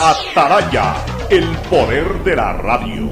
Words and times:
Ataraya, 0.00 0.96
el 1.30 1.46
poder 1.70 2.24
de 2.24 2.34
la 2.36 2.52
radio. 2.54 3.08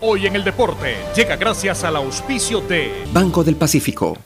Hoy 0.00 0.26
en 0.26 0.36
el 0.36 0.42
deporte 0.42 0.96
llega 1.14 1.36
gracias 1.36 1.84
al 1.84 1.96
auspicio 1.96 2.60
de 2.62 3.04
Banco 3.12 3.44
del 3.44 3.56
Pacífico. 3.56 4.16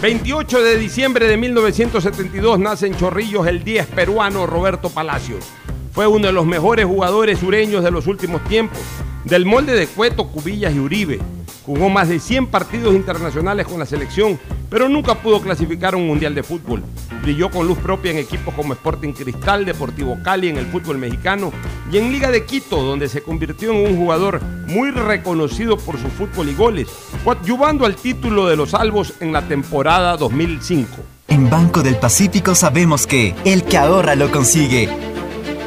28 0.00 0.62
de 0.62 0.78
diciembre 0.78 1.28
de 1.28 1.36
1972 1.36 2.58
nace 2.58 2.86
en 2.86 2.96
Chorrillos 2.96 3.46
el 3.46 3.62
10 3.62 3.86
peruano 3.88 4.46
Roberto 4.46 4.88
Palacios. 4.88 5.44
Fue 5.92 6.06
uno 6.06 6.26
de 6.26 6.32
los 6.32 6.46
mejores 6.46 6.86
jugadores 6.86 7.38
sureños 7.38 7.84
de 7.84 7.90
los 7.90 8.06
últimos 8.06 8.42
tiempos, 8.44 8.80
del 9.24 9.44
molde 9.44 9.74
de 9.74 9.86
Cueto, 9.86 10.28
Cubillas 10.28 10.74
y 10.74 10.78
Uribe. 10.78 11.20
Jugó 11.66 11.88
más 11.88 12.10
de 12.10 12.20
100 12.20 12.48
partidos 12.48 12.94
internacionales 12.94 13.66
con 13.66 13.78
la 13.78 13.86
selección, 13.86 14.38
pero 14.68 14.88
nunca 14.88 15.14
pudo 15.14 15.40
clasificar 15.40 15.94
un 15.94 16.06
mundial 16.06 16.34
de 16.34 16.42
fútbol. 16.42 16.84
Brilló 17.22 17.50
con 17.50 17.66
luz 17.66 17.78
propia 17.78 18.10
en 18.10 18.18
equipos 18.18 18.52
como 18.52 18.74
Sporting 18.74 19.12
Cristal, 19.12 19.64
Deportivo 19.64 20.18
Cali 20.22 20.48
en 20.48 20.58
el 20.58 20.66
fútbol 20.66 20.98
mexicano 20.98 21.52
y 21.90 21.96
en 21.96 22.12
Liga 22.12 22.30
de 22.30 22.44
Quito, 22.44 22.82
donde 22.82 23.08
se 23.08 23.22
convirtió 23.22 23.72
en 23.72 23.86
un 23.86 23.96
jugador 23.96 24.42
muy 24.66 24.90
reconocido 24.90 25.78
por 25.78 25.98
su 25.98 26.08
fútbol 26.08 26.50
y 26.50 26.54
goles, 26.54 26.88
coadyuvando 27.24 27.86
al 27.86 27.96
título 27.96 28.46
de 28.46 28.56
los 28.56 28.70
salvos 28.70 29.14
en 29.20 29.32
la 29.32 29.48
temporada 29.48 30.18
2005. 30.18 30.88
En 31.28 31.48
Banco 31.48 31.82
del 31.82 31.96
Pacífico 31.96 32.54
sabemos 32.54 33.06
que 33.06 33.34
el 33.46 33.64
que 33.64 33.78
ahorra 33.78 34.14
lo 34.16 34.30
consigue. 34.30 35.13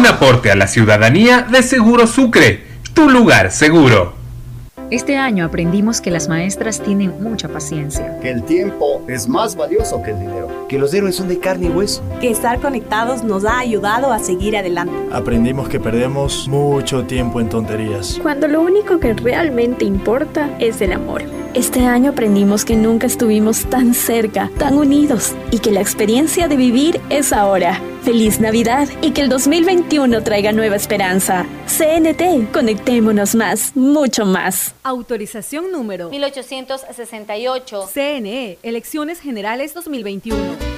Un 0.00 0.06
aporte 0.06 0.50
a 0.50 0.56
la 0.56 0.66
ciudadanía 0.66 1.42
de 1.42 1.62
Seguro 1.62 2.06
Sucre, 2.06 2.64
tu 2.94 3.10
lugar 3.10 3.50
seguro. 3.50 4.14
Este 4.90 5.18
año 5.18 5.44
aprendimos 5.44 6.00
que 6.00 6.10
las 6.10 6.26
maestras 6.26 6.80
tienen 6.80 7.22
mucha 7.22 7.50
paciencia. 7.50 8.18
Que 8.20 8.30
el 8.30 8.42
tiempo 8.44 9.02
es 9.08 9.28
más 9.28 9.56
valioso 9.56 10.02
que 10.02 10.12
el 10.12 10.20
dinero. 10.20 10.66
Que 10.70 10.78
los 10.78 10.94
héroes 10.94 11.16
son 11.16 11.28
de 11.28 11.38
carne 11.38 11.66
y 11.66 11.68
hueso. 11.68 12.02
Que 12.18 12.30
estar 12.30 12.60
conectados 12.60 13.22
nos 13.22 13.44
ha 13.44 13.58
ayudado 13.58 14.10
a 14.10 14.20
seguir 14.20 14.56
adelante. 14.56 14.94
Aprendimos 15.12 15.68
que 15.68 15.78
perdemos 15.78 16.48
mucho 16.48 17.04
tiempo 17.04 17.38
en 17.38 17.50
tonterías. 17.50 18.18
Cuando 18.22 18.48
lo 18.48 18.62
único 18.62 18.98
que 19.00 19.12
realmente 19.12 19.84
importa 19.84 20.48
es 20.60 20.80
el 20.80 20.94
amor. 20.94 21.24
Este 21.52 21.84
año 21.84 22.12
aprendimos 22.12 22.64
que 22.64 22.76
nunca 22.76 23.08
estuvimos 23.08 23.68
tan 23.68 23.92
cerca, 23.92 24.48
tan 24.56 24.78
unidos 24.78 25.34
y 25.50 25.58
que 25.58 25.72
la 25.72 25.80
experiencia 25.80 26.46
de 26.46 26.56
vivir 26.56 27.00
es 27.10 27.32
ahora. 27.32 27.80
Feliz 28.04 28.38
Navidad 28.38 28.88
y 29.02 29.10
que 29.10 29.22
el 29.22 29.28
2021 29.28 30.22
traiga 30.22 30.52
nueva 30.52 30.76
esperanza. 30.76 31.46
CNT, 31.66 32.52
conectémonos 32.52 33.34
más, 33.34 33.76
mucho 33.76 34.24
más. 34.26 34.76
Autorización 34.84 35.72
número 35.72 36.08
1868. 36.10 37.88
CNE, 37.92 38.58
Elecciones 38.62 39.18
Generales 39.18 39.74
2021. 39.74 40.69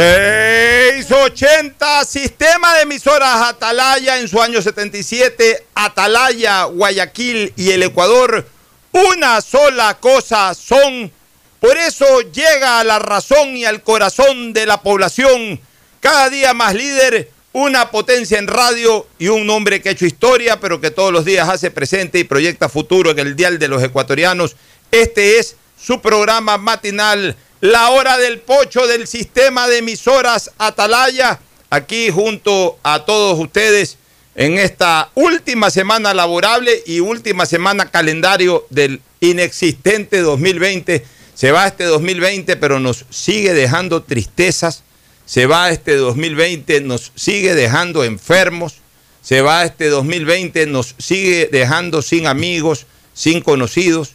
...680... 0.00 2.04
Sistema 2.06 2.74
de 2.76 2.82
emisoras 2.82 3.48
Atalaya 3.48 4.18
en 4.18 4.28
su 4.28 4.40
año 4.40 4.62
77... 4.62 5.66
Atalaya, 5.74 6.62
Guayaquil 6.64 7.52
y 7.54 7.72
el 7.72 7.82
Ecuador... 7.82 8.48
...una 8.92 9.42
sola 9.42 9.98
cosa 10.00 10.54
son... 10.54 11.12
...por 11.60 11.76
eso 11.76 12.22
llega 12.32 12.80
a 12.80 12.84
la 12.84 12.98
razón 12.98 13.54
y 13.56 13.66
al 13.66 13.82
corazón 13.82 14.54
de 14.54 14.64
la 14.64 14.80
población... 14.80 15.60
...cada 16.00 16.30
día 16.30 16.54
más 16.54 16.74
líder... 16.74 17.28
...una 17.52 17.90
potencia 17.90 18.38
en 18.38 18.46
radio 18.46 19.06
y 19.18 19.28
un 19.28 19.50
hombre 19.50 19.82
que 19.82 19.90
ha 19.90 19.92
hecho 19.92 20.06
historia... 20.06 20.60
...pero 20.60 20.80
que 20.80 20.90
todos 20.90 21.12
los 21.12 21.26
días 21.26 21.46
hace 21.46 21.70
presente 21.70 22.18
y 22.18 22.24
proyecta 22.24 22.70
futuro 22.70 23.10
en 23.10 23.18
el 23.18 23.36
dial 23.36 23.58
de 23.58 23.68
los 23.68 23.82
ecuatorianos... 23.82 24.56
...este 24.90 25.38
es 25.38 25.56
su 25.78 26.00
programa 26.00 26.56
matinal... 26.56 27.36
La 27.60 27.90
hora 27.90 28.16
del 28.16 28.38
pocho 28.38 28.86
del 28.86 29.06
sistema 29.06 29.68
de 29.68 29.78
emisoras 29.78 30.50
Atalaya, 30.56 31.40
aquí 31.68 32.08
junto 32.08 32.78
a 32.82 33.04
todos 33.04 33.38
ustedes 33.38 33.98
en 34.34 34.56
esta 34.56 35.10
última 35.14 35.68
semana 35.68 36.14
laborable 36.14 36.82
y 36.86 37.00
última 37.00 37.44
semana 37.44 37.90
calendario 37.90 38.66
del 38.70 39.02
inexistente 39.20 40.20
2020. 40.20 41.04
Se 41.34 41.52
va 41.52 41.66
este 41.66 41.84
2020, 41.84 42.56
pero 42.56 42.80
nos 42.80 43.04
sigue 43.10 43.52
dejando 43.52 44.04
tristezas. 44.04 44.82
Se 45.26 45.44
va 45.44 45.68
este 45.68 45.96
2020, 45.96 46.80
nos 46.80 47.12
sigue 47.14 47.54
dejando 47.54 48.04
enfermos. 48.04 48.76
Se 49.20 49.42
va 49.42 49.66
este 49.66 49.90
2020, 49.90 50.64
nos 50.64 50.94
sigue 50.96 51.50
dejando 51.52 52.00
sin 52.00 52.26
amigos, 52.26 52.86
sin 53.12 53.42
conocidos. 53.42 54.14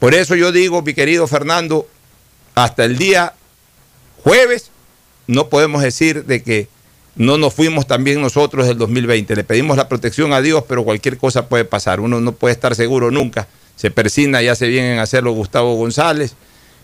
Por 0.00 0.14
eso 0.14 0.34
yo 0.34 0.50
digo, 0.50 0.82
mi 0.82 0.94
querido 0.94 1.28
Fernando, 1.28 1.88
hasta 2.56 2.84
el 2.84 2.96
día 2.96 3.34
jueves 4.24 4.70
no 5.26 5.48
podemos 5.48 5.82
decir 5.82 6.24
de 6.24 6.42
que 6.42 6.68
no 7.14 7.38
nos 7.38 7.54
fuimos 7.54 7.86
también 7.86 8.20
nosotros 8.20 8.66
del 8.66 8.78
2020. 8.78 9.36
Le 9.36 9.44
pedimos 9.44 9.76
la 9.76 9.88
protección 9.88 10.32
a 10.32 10.40
Dios, 10.40 10.64
pero 10.66 10.82
cualquier 10.82 11.18
cosa 11.18 11.48
puede 11.48 11.64
pasar. 11.64 12.00
Uno 12.00 12.20
no 12.20 12.32
puede 12.32 12.54
estar 12.54 12.74
seguro 12.74 13.10
nunca. 13.10 13.46
Se 13.76 13.90
persina 13.90 14.42
y 14.42 14.48
hace 14.48 14.68
bien 14.68 14.84
en 14.84 14.98
hacerlo 14.98 15.32
Gustavo 15.32 15.74
González. 15.76 16.34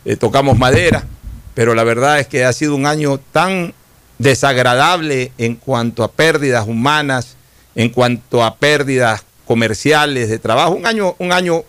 Eh, 0.05 0.17
tocamos 0.17 0.59
madera. 0.59 1.05
pero 1.55 1.75
la 1.75 1.85
verdad 1.85 2.19
es 2.19 2.27
que 2.27 2.45
ha 2.45 2.53
sido 2.53 2.75
un 2.75 2.87
año 2.87 3.19
tan 3.33 3.75
desagradable 4.19 5.33
en 5.39 5.57
cuanto 5.57 6.03
a 6.05 6.13
pérdidas 6.13 6.67
humanas, 6.67 7.37
en 7.75 7.91
cuanto 7.91 8.43
a 8.45 8.57
pérdidas 8.57 9.25
comerciales 9.47 10.29
de 10.29 10.39
trabajo, 10.39 10.73
un 10.73 10.87
año, 10.87 11.15
un 11.19 11.33
año, 11.33 11.63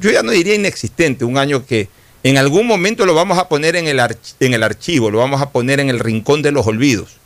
yo 0.00 0.10
ya 0.10 0.22
no 0.22 0.32
diría 0.32 0.54
inexistente, 0.54 1.24
un 1.24 1.38
año 1.38 1.64
que 1.64 1.88
en 2.22 2.38
algún 2.38 2.66
momento 2.66 3.06
lo 3.06 3.14
vamos 3.14 3.38
a 3.38 3.48
poner 3.48 3.76
en 3.76 3.86
el, 3.86 4.00
en 4.40 4.54
el 4.54 4.62
archivo, 4.62 5.10
lo 5.10 5.18
vamos 5.18 5.40
a 5.40 5.50
poner 5.50 5.80
en 5.80 5.88
el 5.88 5.98
rincón 5.98 6.42
de 6.42 6.52
los 6.52 6.66
olvidos, 6.66 7.16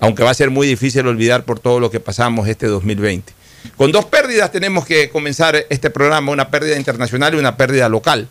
aunque 0.00 0.22
va 0.22 0.30
a 0.30 0.34
ser 0.34 0.50
muy 0.50 0.66
difícil 0.66 1.06
olvidar 1.06 1.44
por 1.44 1.58
todo 1.58 1.80
lo 1.80 1.90
que 1.90 2.00
pasamos 2.00 2.48
este 2.48 2.66
2020. 2.66 3.32
Con 3.76 3.90
dos 3.92 4.04
pérdidas 4.04 4.52
tenemos 4.52 4.86
que 4.86 5.10
comenzar 5.10 5.56
este 5.70 5.90
programa, 5.90 6.30
una 6.30 6.50
pérdida 6.50 6.76
internacional 6.76 7.34
y 7.34 7.38
una 7.38 7.56
pérdida 7.56 7.88
local. 7.88 8.28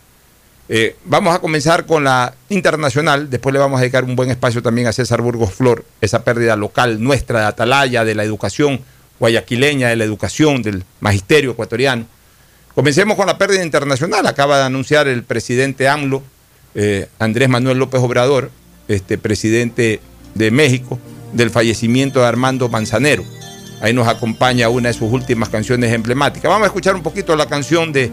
Eh, 0.69 0.95
vamos 1.03 1.35
a 1.35 1.39
comenzar 1.39 1.85
con 1.85 2.05
la 2.05 2.33
internacional, 2.47 3.29
después 3.29 3.51
le 3.51 3.59
vamos 3.59 3.79
a 3.79 3.81
dedicar 3.81 4.05
un 4.05 4.15
buen 4.15 4.29
espacio 4.29 4.61
también 4.61 4.87
a 4.87 4.93
César 4.93 5.21
Burgos 5.21 5.53
Flor, 5.53 5.83
esa 5.99 6.23
pérdida 6.23 6.55
local 6.55 7.03
nuestra 7.03 7.41
de 7.41 7.45
Atalaya, 7.47 8.05
de 8.05 8.15
la 8.15 8.23
educación 8.23 8.79
guayaquileña, 9.19 9.89
de 9.89 9.97
la 9.97 10.05
educación, 10.05 10.61
del 10.61 10.83
magisterio 11.01 11.51
ecuatoriano. 11.51 12.05
Comencemos 12.75 13.15
con 13.15 13.27
la 13.27 13.37
pérdida 13.37 13.63
internacional. 13.63 14.25
Acaba 14.25 14.57
de 14.57 14.63
anunciar 14.63 15.07
el 15.07 15.23
presidente 15.23 15.87
AMLO, 15.87 16.23
eh, 16.73 17.07
Andrés 17.19 17.47
Manuel 17.47 17.77
López 17.77 18.01
Obrador, 18.01 18.49
este 18.87 19.17
presidente 19.19 19.99
de 20.33 20.49
México, 20.49 20.97
del 21.33 21.51
fallecimiento 21.51 22.21
de 22.21 22.25
Armando 22.25 22.69
Manzanero. 22.69 23.23
Ahí 23.81 23.93
nos 23.93 24.07
acompaña 24.07 24.69
una 24.69 24.89
de 24.89 24.93
sus 24.93 25.11
últimas 25.11 25.49
canciones 25.49 25.93
emblemáticas. 25.93 26.49
Vamos 26.49 26.63
a 26.63 26.67
escuchar 26.67 26.95
un 26.95 27.03
poquito 27.03 27.35
la 27.35 27.45
canción 27.45 27.93
de, 27.93 28.09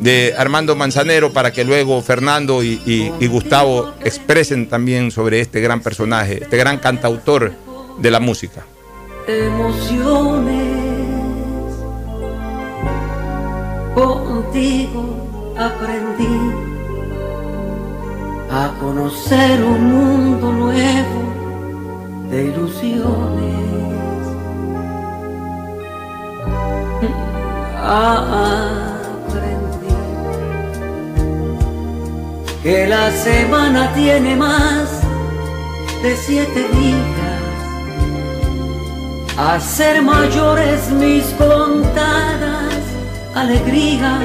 de 0.00 0.34
Armando 0.36 0.76
Manzanero 0.76 1.32
para 1.32 1.50
que 1.52 1.64
luego 1.64 2.02
Fernando 2.02 2.62
y, 2.62 2.82
y 2.84 3.26
Gustavo 3.26 3.94
expresen 4.04 4.68
también 4.68 5.12
sobre 5.12 5.40
este 5.40 5.62
gran 5.62 5.80
personaje, 5.80 6.42
este 6.42 6.58
gran 6.58 6.78
cantautor 6.78 7.54
de 7.98 8.10
la 8.10 8.20
música. 8.20 8.66
Emociones 9.26 10.73
contigo 13.94 15.04
aprendí 15.56 16.40
a 18.50 18.70
conocer 18.80 19.62
un 19.62 19.92
mundo 19.92 20.52
nuevo 20.52 21.22
de 22.30 22.44
ilusiones. 22.44 23.54
Aprendí 27.86 28.74
que 32.62 32.86
la 32.88 33.10
semana 33.10 33.92
tiene 33.94 34.36
más 34.36 35.02
de 36.02 36.16
siete 36.16 36.68
días, 36.68 37.42
a 39.38 39.60
ser 39.60 40.02
mayores 40.02 40.90
mis 40.90 41.24
contadas 41.34 42.63
alegrías 43.34 44.22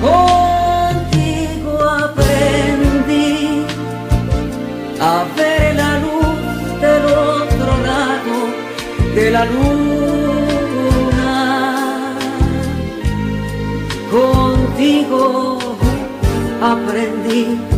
Contigo 0.00 1.72
aprendí 2.06 3.64
a 5.00 5.24
ver 5.36 5.76
la 5.76 5.98
luz 6.00 6.80
del 6.80 7.04
otro 7.06 7.70
lado 7.88 8.36
de 9.14 9.30
la 9.30 9.44
luna. 9.44 9.76
Contigo 14.10 15.58
aprendí 16.60 17.77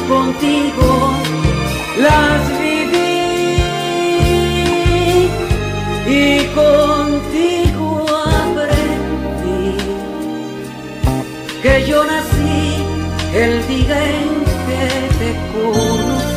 contigo 0.51 1.13
las 2.01 2.59
viví 2.59 2.91
y 6.07 6.45
contigo 6.55 8.05
aprendí 8.09 9.77
que 11.61 11.85
yo 11.87 12.03
nací 12.03 12.83
el 13.33 13.67
día 13.67 13.99
en 14.09 14.29
que 14.67 14.83
te 15.19 15.29
conocí. 15.53 16.31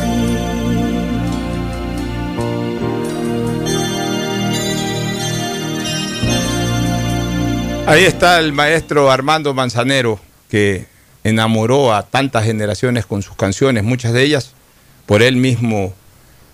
Ahí 7.87 8.03
está 8.05 8.39
el 8.39 8.51
maestro 8.51 9.11
Armando 9.11 9.53
Manzanero, 9.53 10.19
que 10.49 10.87
enamoró 11.25 11.93
a 11.93 12.03
tantas 12.03 12.45
generaciones 12.45 13.07
con 13.07 13.23
sus 13.23 13.35
canciones, 13.35 13.83
muchas 13.83 14.13
de 14.13 14.21
ellas 14.21 14.53
por 15.07 15.23
él 15.23 15.37
mismo 15.37 15.91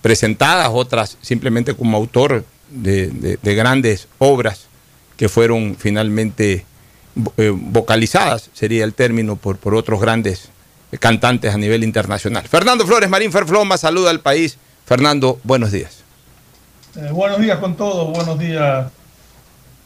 presentadas, 0.01 0.69
otras 0.71 1.18
simplemente 1.21 1.75
como 1.75 1.97
autor 1.97 2.45
de, 2.69 3.38
grandes 3.44 4.07
obras 4.18 4.68
que 5.18 5.27
fueron 5.27 5.75
finalmente 5.77 6.65
eh, 7.38 7.51
vocalizadas, 7.53 8.50
sería 8.53 8.85
el 8.85 8.94
término, 8.94 9.35
por, 9.35 9.57
otros 9.75 10.00
grandes 10.00 10.50
cantantes 11.00 11.53
a 11.53 11.57
nivel 11.57 11.83
internacional. 11.83 12.47
Fernando 12.47 12.88
Flores, 12.88 13.09
Marín 13.09 13.31
Ferfloma, 13.31 13.77
saluda 13.77 14.09
al 14.09 14.21
país. 14.21 14.57
Fernando, 14.85 15.38
buenos 15.44 15.74
días. 15.74 16.03
Eh, 16.95 17.09
buenos 17.12 17.39
días 17.39 17.59
con 17.59 17.75
todos, 17.75 18.09
buenos 18.13 18.39
días 18.39 18.88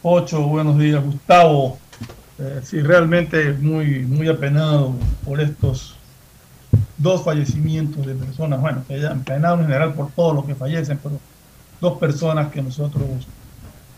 Ocho, 0.07 0.41
buenos 0.43 0.77
días 0.77 1.03
Gustavo. 1.03 1.79
Eh, 2.37 2.61
sí, 2.63 2.81
realmente 2.81 3.53
muy, 3.53 4.01
muy 4.01 4.27
apenado 4.27 4.93
por 5.23 5.39
estos 5.39 5.95
dos 6.97 7.23
fallecimientos 7.23 8.05
de 8.05 8.13
personas, 8.13 8.59
bueno, 8.59 8.83
que 8.87 8.99
ya 8.99 9.11
apenado 9.11 9.55
en 9.55 9.67
general 9.67 9.93
por 9.93 10.11
todos 10.11 10.35
los 10.35 10.45
que 10.45 10.55
fallecen, 10.55 10.99
pero 11.01 11.19
dos 11.79 11.97
personas 11.97 12.51
que 12.51 12.61
nosotros 12.61 13.03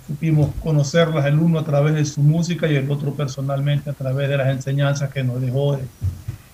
supimos 0.06 0.52
conocerlas, 0.64 1.26
el 1.26 1.40
uno 1.40 1.60
a 1.60 1.66
través 1.66 1.96
de 1.96 2.06
su 2.06 2.22
música 2.22 2.68
y 2.68 2.76
el 2.76 2.90
otro 2.90 3.14
personalmente 3.14 3.90
a 3.90 3.94
través 3.94 4.30
de 4.30 4.38
las 4.38 4.48
enseñanzas 4.50 5.12
que 5.12 5.24
nos 5.24 5.42
dejó 5.42 5.80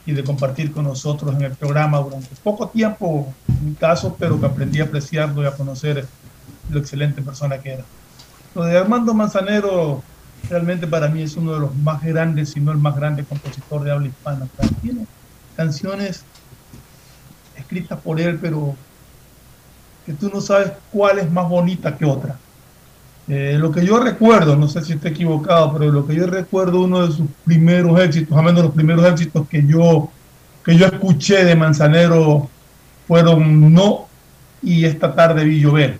y 0.05 0.11
de 0.13 0.23
compartir 0.23 0.71
con 0.71 0.85
nosotros 0.85 1.35
en 1.35 1.43
el 1.43 1.51
programa 1.51 1.99
durante 1.99 2.29
poco 2.43 2.67
tiempo, 2.69 3.33
en 3.47 3.69
mi 3.69 3.75
caso, 3.75 4.15
pero 4.17 4.39
que 4.39 4.45
aprendí 4.45 4.79
a 4.79 4.85
apreciarlo 4.85 5.43
y 5.43 5.45
a 5.45 5.51
conocer 5.51 6.05
lo 6.69 6.79
excelente 6.79 7.21
persona 7.21 7.57
que 7.59 7.73
era. 7.73 7.83
Lo 8.55 8.63
de 8.63 8.77
Armando 8.77 9.13
Manzanero 9.13 10.03
realmente 10.49 10.87
para 10.87 11.07
mí 11.07 11.21
es 11.21 11.35
uno 11.35 11.53
de 11.53 11.59
los 11.59 11.75
más 11.77 12.03
grandes, 12.03 12.49
si 12.49 12.59
no 12.59 12.71
el 12.71 12.77
más 12.77 12.95
grande 12.95 13.23
compositor 13.23 13.83
de 13.83 13.91
habla 13.91 14.07
hispana. 14.07 14.47
tiene 14.81 15.05
canciones 15.55 16.23
escritas 17.55 17.99
por 17.99 18.19
él, 18.19 18.39
pero 18.41 18.75
que 20.05 20.13
tú 20.13 20.29
no 20.33 20.41
sabes 20.41 20.71
cuál 20.91 21.19
es 21.19 21.31
más 21.31 21.47
bonita 21.47 21.95
que 21.95 22.05
otra. 22.05 22.37
Eh, 23.27 23.55
lo 23.57 23.71
que 23.71 23.85
yo 23.85 23.99
recuerdo, 23.99 24.57
no 24.57 24.67
sé 24.67 24.83
si 24.83 24.93
estoy 24.93 25.11
equivocado, 25.11 25.73
pero 25.73 25.91
lo 25.91 26.05
que 26.05 26.15
yo 26.15 26.27
recuerdo, 26.27 26.81
uno 26.81 27.07
de 27.07 27.13
sus 27.13 27.27
primeros 27.45 27.97
éxitos, 28.01 28.37
al 28.37 28.43
menos 28.43 28.63
los 28.63 28.73
primeros 28.73 29.05
éxitos 29.05 29.47
que 29.47 29.65
yo, 29.65 30.11
que 30.65 30.75
yo 30.75 30.87
escuché 30.87 31.45
de 31.45 31.55
Manzanero 31.55 32.49
fueron 33.07 33.73
No 33.73 34.07
y 34.61 34.85
Esta 34.85 35.13
tarde 35.13 35.43
vi 35.43 35.59
llover. 35.59 35.99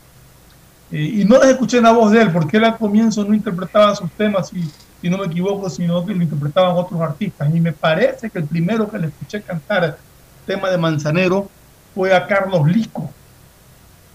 Eh, 0.93 1.21
y 1.21 1.25
no 1.25 1.39
las 1.39 1.49
escuché 1.49 1.81
la 1.81 1.91
voz 1.91 2.11
de 2.11 2.21
él, 2.21 2.31
porque 2.31 2.57
él 2.57 2.65
al 2.65 2.77
comienzo 2.77 3.23
no 3.25 3.33
interpretaba 3.33 3.95
sus 3.95 4.11
temas, 4.11 4.49
si, 4.49 4.61
si 5.01 5.09
no 5.09 5.17
me 5.17 5.25
equivoco, 5.25 5.67
sino 5.67 6.05
que 6.05 6.13
lo 6.13 6.21
interpretaban 6.21 6.77
otros 6.77 7.01
artistas. 7.01 7.49
Y 7.51 7.59
me 7.59 7.71
parece 7.71 8.29
que 8.29 8.37
el 8.37 8.45
primero 8.45 8.87
que 8.91 8.99
le 8.99 9.07
escuché 9.07 9.41
cantar 9.41 9.97
tema 10.45 10.69
de 10.69 10.77
Manzanero 10.77 11.49
fue 11.95 12.13
a 12.13 12.27
Carlos 12.27 12.67
Lico. 12.67 13.09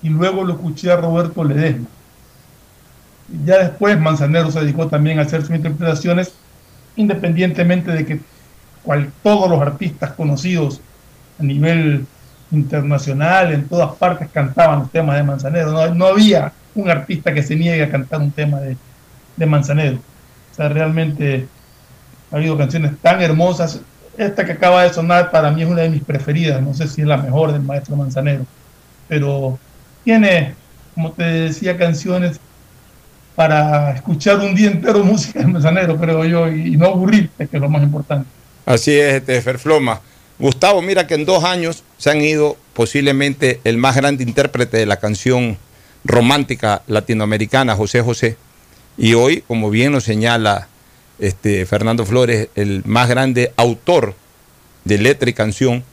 Y 0.03 0.09
luego 0.09 0.45
lo 0.45 0.53
escuché 0.53 0.93
a 0.93 0.97
Roberto 0.97 1.43
Ledesma. 1.43 1.89
Ya 3.45 3.59
después 3.59 3.99
Manzanero 3.99 4.53
se 4.53 4.61
dedicó 4.61 4.87
también 4.87 5.19
a 5.19 5.23
hacer 5.23 5.41
sus 5.41 5.57
interpretaciones, 5.57 6.33
independientemente 6.95 7.91
de 7.91 8.07
que 8.07 8.21
cual, 8.85 9.11
todos 9.25 9.51
los 9.51 9.61
artistas 9.61 10.13
conocidos 10.13 10.81
a 11.41 11.43
nivel 11.43 12.07
internacional, 12.53 13.53
en 13.53 13.67
todas 13.67 13.97
partes 13.97 14.29
cantaban 14.33 14.79
los 14.79 14.91
temas 14.93 15.17
de 15.17 15.25
Manzanero. 15.25 15.73
No, 15.73 15.93
no 15.93 16.07
había 16.07 16.53
un 16.81 16.91
artista 16.91 17.35
que 17.35 17.43
se 17.43 17.57
niegue 17.57 17.83
a 17.83 17.91
cantar 17.91 18.21
un 18.21 18.31
tema 18.31 18.61
de, 18.61 18.77
de 19.37 19.47
Manzanero. 19.47 19.97
O 20.53 20.55
sea, 20.55 20.69
realmente 20.69 21.47
ha 22.31 22.37
habido 22.37 22.57
canciones 22.57 22.93
tan 23.03 23.21
hermosas. 23.21 23.81
Esta 24.17 24.45
que 24.45 24.53
acaba 24.53 24.83
de 24.83 24.93
sonar 24.93 25.31
para 25.31 25.51
mí 25.51 25.63
es 25.63 25.69
una 25.69 25.83
de 25.83 25.91
mis 25.91 26.03
preferidas. 26.03 26.63
No 26.63 26.75
sé 26.75 26.89
si 26.89 27.03
es 27.03 27.07
la 27.07 27.17
mejor 27.17 27.53
del 27.53 27.63
maestro 27.63 27.97
Manzanero. 27.97 28.47
Pero 29.09 29.59
tiene, 30.05 30.55
como 30.95 31.13
te 31.13 31.23
decía, 31.23 31.77
canciones 31.77 32.41
para 33.35 33.93
escuchar 33.93 34.39
un 34.41 34.55
día 34.55 34.71
entero 34.71 35.05
música 35.05 35.41
de 35.41 35.47
Manzanero, 35.47 35.97
creo 35.97 36.25
yo, 36.25 36.49
y 36.49 36.77
no 36.77 36.87
aburrirte, 36.87 37.47
que 37.47 37.57
es 37.57 37.61
lo 37.61 37.69
más 37.69 37.83
importante. 37.83 38.29
Así 38.67 38.99
es, 38.99 39.15
este 39.15 39.41
Ferfloma. 39.41 40.01
Gustavo, 40.39 40.83
mira 40.83 41.07
que 41.07 41.15
en 41.15 41.25
dos 41.25 41.45
años 41.45 41.83
se 41.99 42.11
han 42.11 42.21
ido 42.21 42.57
posiblemente 42.75 43.61
el 43.65 43.77
más 43.77 43.97
grande 43.97 44.25
intérprete 44.25 44.77
de 44.77 44.87
la 44.87 44.97
canción 44.97 45.57
romántica 46.05 46.83
latinoamericana, 46.87 47.77
José 47.77 48.03
José. 48.03 48.37
Y 48.97 49.15
hoy, 49.15 49.43
como 49.47 49.71
bien 49.71 49.93
lo 49.93 50.01
señala 50.01 50.69
este, 51.19 51.67
Fernando 51.67 52.05
Flores, 52.05 52.49
el 52.55 52.83
más 52.85 53.09
grande 53.09 53.53
autor 53.57 54.15
de 54.85 54.99
letra 54.99 55.31
y 55.31 55.35
canción 55.35 55.85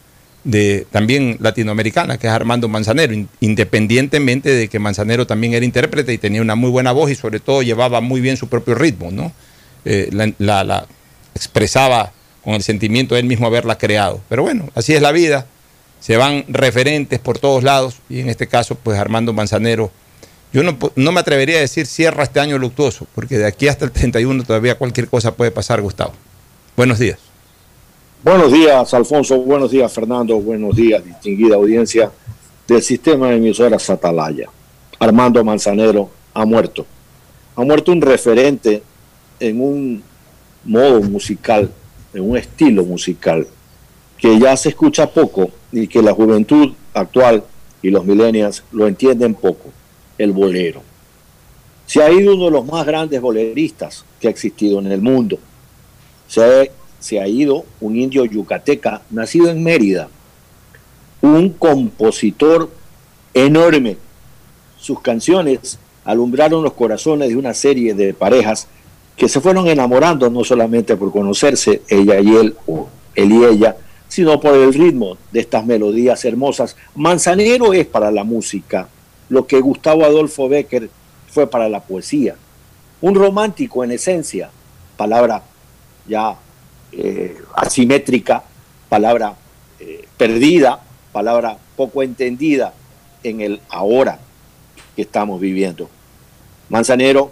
de 0.44 0.86
también 0.92 1.38
latinoamericana, 1.40 2.18
que 2.18 2.28
es 2.28 2.34
Armando 2.34 2.68
Manzanero, 2.68 3.14
independientemente 3.40 4.52
de 4.52 4.68
que 4.68 4.80
Manzanero 4.80 5.26
también 5.26 5.54
era 5.54 5.66
intérprete 5.66 6.14
y 6.14 6.18
tenía 6.20 6.42
una 6.42 6.56
muy 6.56 6.70
buena 6.70 6.92
voz 6.92 7.10
y 7.10 7.16
sobre 7.16 7.40
todo 7.40 7.64
llevaba 7.64 8.00
muy 8.00 8.22
bien 8.22 8.38
su 8.38 8.48
propio 8.48 8.76
ritmo, 8.76 9.12
¿no? 9.12 9.32
Eh, 9.86 10.10
la, 10.38 10.64
la 10.64 10.88
expresaba 11.34 12.12
con 12.44 12.54
el 12.54 12.62
sentimiento 12.62 13.16
de 13.16 13.22
él 13.22 13.28
mismo 13.28 13.48
haberla 13.48 13.78
creado. 13.78 14.22
Pero 14.30 14.44
bueno, 14.44 14.70
así 14.76 14.94
es 14.94 15.02
la 15.02 15.12
vida, 15.12 15.48
se 16.06 16.18
van 16.18 16.46
referentes 16.48 17.18
por 17.18 17.40
todos 17.40 17.64
lados 17.64 17.96
y 18.10 18.20
en 18.20 18.30
este 18.30 18.46
caso 18.46 18.76
pues 18.76 19.00
Armando 19.00 19.34
Manzanero, 19.34 19.90
yo 20.54 20.62
no, 20.62 20.78
no 20.96 21.12
me 21.12 21.20
atrevería 21.20 21.58
a 21.58 21.62
decir 21.62 21.88
cierra 21.88 22.22
este 22.22 22.40
año 22.40 22.60
luctuoso, 22.60 23.08
porque 23.16 23.40
de 23.40 23.48
aquí 23.48 23.68
hasta 23.68 23.86
el 23.86 23.92
31 23.92 24.44
todavía 24.44 24.78
cualquier 24.78 25.08
cosa 25.08 25.36
puede 25.36 25.50
pasar, 25.50 25.82
Gustavo. 25.82 26.14
Buenos 26.78 27.00
días. 27.00 27.18
Buenos 28.24 28.54
días, 28.54 28.94
Alfonso. 28.94 29.40
Buenos 29.40 29.72
días, 29.72 29.92
Fernando. 29.92 30.40
Buenos 30.40 30.76
días, 30.76 31.04
distinguida 31.04 31.56
audiencia 31.56 32.12
del 32.68 32.84
sistema 32.84 33.30
de 33.30 33.38
emisoras 33.38 33.90
Atalaya. 33.90 34.48
Armando 35.00 35.44
Manzanero 35.44 36.12
ha 36.36 36.46
muerto. 36.46 36.86
Ha 37.56 37.64
muerto 37.64 37.92
un 37.92 38.02
referente 38.02 38.84
en 39.40 39.60
un 39.60 40.04
modo 40.66 41.02
musical 41.02 41.72
en 42.14 42.30
un 42.30 42.38
estilo 42.38 42.86
musical 42.86 43.48
que 44.26 44.40
ya 44.40 44.58
se 44.58 44.70
escucha 44.70 45.06
poco 45.06 45.52
y 45.72 45.86
que 45.86 46.02
la 46.02 46.12
juventud 46.12 46.74
actual 46.96 47.44
y 47.84 47.92
los 47.92 48.06
millennials 48.06 48.64
lo 48.72 48.88
entienden 48.88 49.36
poco, 49.36 49.70
el 50.18 50.32
bolero. 50.32 50.82
Se 51.86 52.02
ha 52.02 52.12
ido 52.12 52.34
uno 52.34 52.46
de 52.46 52.52
los 52.52 52.66
más 52.66 52.88
grandes 52.88 53.22
boleristas 53.22 54.04
que 54.20 54.28
ha 54.28 54.32
existido 54.32 54.80
en 54.80 54.88
el 54.88 55.00
mundo. 55.00 55.38
Se 56.28 56.72
se 56.98 57.20
ha 57.20 57.28
ido 57.28 57.66
un 57.80 57.98
indio 57.98 58.26
yucateca 58.26 59.04
nacido 59.12 59.52
en 59.52 59.62
Mérida, 59.62 60.10
un 61.22 61.50
compositor 61.50 62.72
enorme. 63.32 63.98
Sus 64.80 65.02
canciones 65.02 65.78
alumbraron 66.04 66.64
los 66.64 66.74
corazones 66.74 67.30
de 67.30 67.36
una 67.36 67.54
serie 67.54 67.94
de 67.94 68.16
parejas 68.16 68.68
que 69.16 69.30
se 69.30 69.40
fueron 69.40 69.68
enamorando 69.68 70.32
no 70.32 70.44
solamente 70.44 70.98
por 70.98 71.12
conocerse 71.12 71.84
ella 71.88 72.20
y 72.20 72.36
él 72.36 72.56
o 72.66 72.90
él 73.14 73.32
y 73.32 73.46
ella, 73.46 73.78
sino 74.08 74.40
por 74.40 74.56
el 74.56 74.74
ritmo 74.74 75.18
de 75.32 75.42
estas 75.42 75.66
melodías 75.66 76.24
hermosas. 76.26 76.76
Manzanero 76.96 77.74
es 77.74 77.86
para 77.86 78.12
la 78.12 78.24
música 78.24 78.88
lo 79.30 79.48
que 79.48 79.60
Gustavo 79.60 80.06
Adolfo 80.06 80.48
Becker 80.48 80.90
fue 81.32 81.48
para 81.50 81.68
la 81.70 81.82
poesía. 81.82 82.36
Un 83.02 83.16
romántico 83.16 83.84
en 83.84 83.92
esencia, 83.92 84.50
palabra 84.98 85.44
ya 86.08 86.36
eh, 86.92 87.38
asimétrica, 87.56 88.44
palabra 88.88 89.36
eh, 89.80 90.08
perdida, 90.18 90.82
palabra 91.12 91.58
poco 91.76 92.04
entendida 92.04 92.74
en 93.24 93.42
el 93.42 93.62
ahora 93.70 94.20
que 94.96 95.02
estamos 95.02 95.42
viviendo. 95.42 95.90
Manzanero 96.70 97.32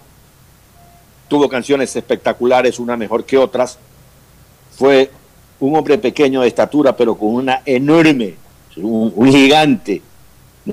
tuvo 1.28 1.48
canciones 1.48 1.94
espectaculares, 1.96 2.78
una 2.78 2.96
mejor 2.96 3.24
que 3.24 3.38
otras. 3.38 3.78
Fue 4.76 5.10
un 5.60 5.76
hombre 5.76 5.98
pequeño 5.98 6.40
de 6.42 6.48
estatura, 6.48 6.96
pero 6.96 7.16
con 7.16 7.34
una 7.34 7.62
enorme, 7.64 8.34
un, 8.76 9.30
gigante, 9.30 10.02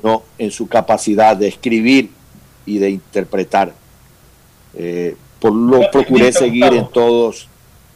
¿no? 0.03 0.23
En 0.37 0.51
su 0.51 0.67
capacidad 0.67 1.35
de 1.35 1.47
escribir 1.47 2.09
y 2.65 2.77
de 2.77 2.89
interpretar. 2.89 3.73
Eh, 4.73 5.15
por 5.39 5.53
lo 5.53 5.89
procuré 5.91 6.31
seguir 6.31 6.73
en 6.73 6.87
todos, 6.87 7.47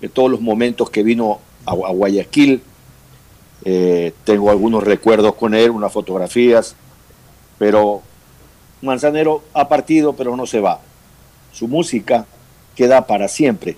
en 0.02 0.10
todos 0.10 0.30
los 0.30 0.42
momentos 0.42 0.90
que 0.90 1.04
vino 1.04 1.40
a, 1.66 1.74
Guayaquil. 1.74 2.62
Eh, 3.64 4.14
tengo 4.24 4.52
algunos 4.52 4.84
recuerdos 4.84 5.36
con 5.36 5.56
él, 5.56 5.72
unas 5.72 5.92
fotografías, 5.92 6.76
pero 7.58 8.02
Manzanero 8.82 9.44
ha 9.54 9.68
partido, 9.68 10.14
pero 10.14 10.36
no 10.36 10.46
se 10.46 10.60
va. 10.60 10.80
Su 11.52 11.68
música 11.68 12.26
queda 12.76 13.08
para 13.08 13.28
siempre 13.28 13.78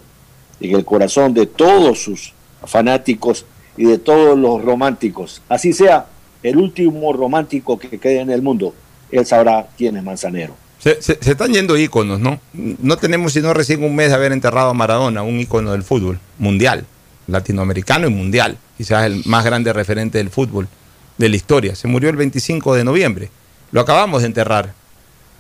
en 0.60 0.76
el 0.76 0.84
corazón 0.84 1.34
de 1.34 1.46
todos 1.46 2.02
sus 2.04 2.34
fanáticos 2.66 3.46
y 3.76 3.86
de 3.86 3.98
todos 3.98 4.38
los 4.38 4.64
románticos. 4.64 5.42
Así 5.50 5.74
sea 5.74 6.08
el 6.44 6.58
último 6.58 7.14
romántico 7.14 7.78
que 7.78 7.98
quede 7.98 8.20
en 8.20 8.30
el 8.30 8.42
mundo, 8.42 8.74
él 9.12 9.26
sabrá 9.26 9.68
quién 9.78 9.98
es 9.98 10.04
Manzanero. 10.04 10.56
Se, 10.80 10.98
están 11.00 11.52
yendo 11.54 11.78
íconos, 11.78 12.20
¿no? 12.20 12.40
No 12.54 12.98
tenemos 12.98 13.34
sino 13.34 13.54
recién 13.54 13.84
un 13.84 13.96
mes 13.96 14.10
de 14.10 14.16
haber 14.16 14.32
enterrado 14.32 14.70
a 14.70 14.74
Maradona, 14.74 15.24
un 15.24 15.40
ícono 15.40 15.72
del 15.72 15.84
fútbol 15.84 16.20
mundial, 16.38 16.86
latinoamericano 17.28 18.08
y 18.08 18.12
mundial, 18.12 18.58
quizás 18.78 19.06
el 19.06 19.24
más 19.26 19.44
grande 19.44 19.74
referente 19.74 20.20
del 20.20 20.30
fútbol 20.30 20.68
de 21.18 21.30
la 21.30 21.36
historia. 21.36 21.76
Se 21.76 21.88
murió 21.88 22.10
el 22.10 22.16
25 22.16 22.76
de 22.76 22.84
noviembre. 22.84 23.30
Lo 23.72 23.82
acabamos 23.82 24.22
de 24.22 24.28
enterrar 24.28 24.74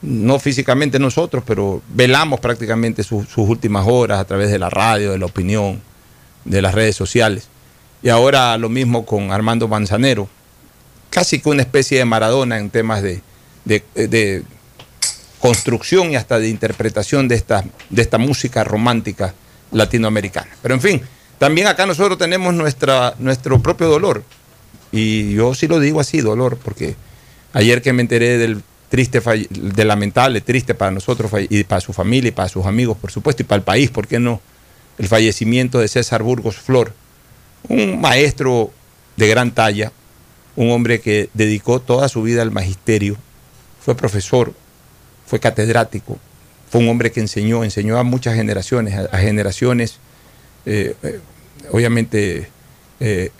no 0.01 0.39
físicamente 0.39 0.99
nosotros, 0.99 1.43
pero 1.45 1.81
velamos 1.89 2.39
prácticamente 2.39 3.03
sus 3.03 3.37
últimas 3.37 3.85
horas 3.87 4.19
a 4.19 4.25
través 4.25 4.51
de 4.51 4.59
la 4.59 4.69
radio, 4.69 5.11
de 5.11 5.19
la 5.19 5.25
opinión, 5.25 5.81
de 6.47 6.61
las 6.61 6.73
redes 6.73 6.95
sociales. 6.95 7.49
Y 8.01 8.09
ahora 8.09 8.57
lo 8.57 8.69
mismo 8.69 9.05
con 9.05 9.31
Armando 9.31 9.67
Manzanero, 9.67 10.27
casi 11.09 11.39
que 11.39 11.49
una 11.49 11.61
especie 11.61 11.97
de 11.97 12.05
Maradona 12.05 12.57
en 12.57 12.69
temas 12.69 13.01
de, 13.01 13.21
de, 13.65 14.43
construcción 15.39 16.11
y 16.11 16.15
hasta 16.15 16.39
de 16.39 16.49
interpretación 16.49 17.27
de 17.27 17.35
esta, 17.35 17.63
de 17.89 18.01
esta 18.01 18.17
música 18.17 18.63
romántica 18.63 19.33
latinoamericana. 19.71 20.49
Pero 20.61 20.73
en 20.73 20.81
fin, 20.81 21.01
también 21.37 21.67
acá 21.67 21.85
nosotros 21.85 22.17
tenemos 22.17 22.53
nuestra, 22.53 23.13
nuestro 23.19 23.61
propio 23.61 23.87
dolor. 23.87 24.23
Y 24.91 25.33
yo 25.33 25.53
sí 25.53 25.67
lo 25.67 25.79
digo 25.79 25.99
así, 25.99 26.21
dolor, 26.21 26.57
porque 26.57 26.95
ayer 27.53 27.81
que 27.81 27.93
me 27.93 28.01
enteré 28.01 28.37
del 28.37 28.63
triste, 28.89 29.21
de 29.49 29.85
lamentable, 29.85 30.41
triste 30.41 30.73
para 30.73 30.91
nosotros 30.91 31.31
y 31.49 31.63
para 31.65 31.81
su 31.81 31.93
familia 31.93 32.29
y 32.29 32.31
para 32.31 32.49
sus 32.49 32.65
amigos, 32.65 32.97
por 32.97 33.11
supuesto, 33.11 33.43
y 33.43 33.45
para 33.45 33.57
el 33.57 33.63
país, 33.63 33.91
¿por 33.91 34.07
qué 34.07 34.19
no? 34.19 34.41
El 34.97 35.07
fallecimiento 35.07 35.79
de 35.79 35.87
César 35.87 36.23
Burgos 36.23 36.57
Flor, 36.57 36.93
un 37.69 38.01
maestro 38.01 38.71
de 39.15 39.27
gran 39.27 39.51
talla, 39.51 39.91
un 40.55 40.71
hombre 40.71 41.01
que 41.01 41.29
dedicó 41.33 41.79
toda 41.79 42.09
su 42.09 42.23
vida 42.23 42.41
al 42.41 42.51
magisterio, 42.51 43.17
fue 43.79 43.95
profesor, 43.95 44.53
fue 45.25 45.39
catedrático, 45.39 46.17
fue 46.69 46.81
un 46.81 46.89
hombre 46.89 47.11
que 47.11 47.19
enseñó, 47.19 47.63
enseñó 47.63 47.97
a 47.97 48.03
muchas 48.03 48.35
generaciones, 48.35 48.93
a, 49.11 49.17
generaciones, 49.17 49.99
eh, 50.65 50.95
eh, 51.03 51.19
obviamente, 51.71 52.49
eh, 52.99 53.31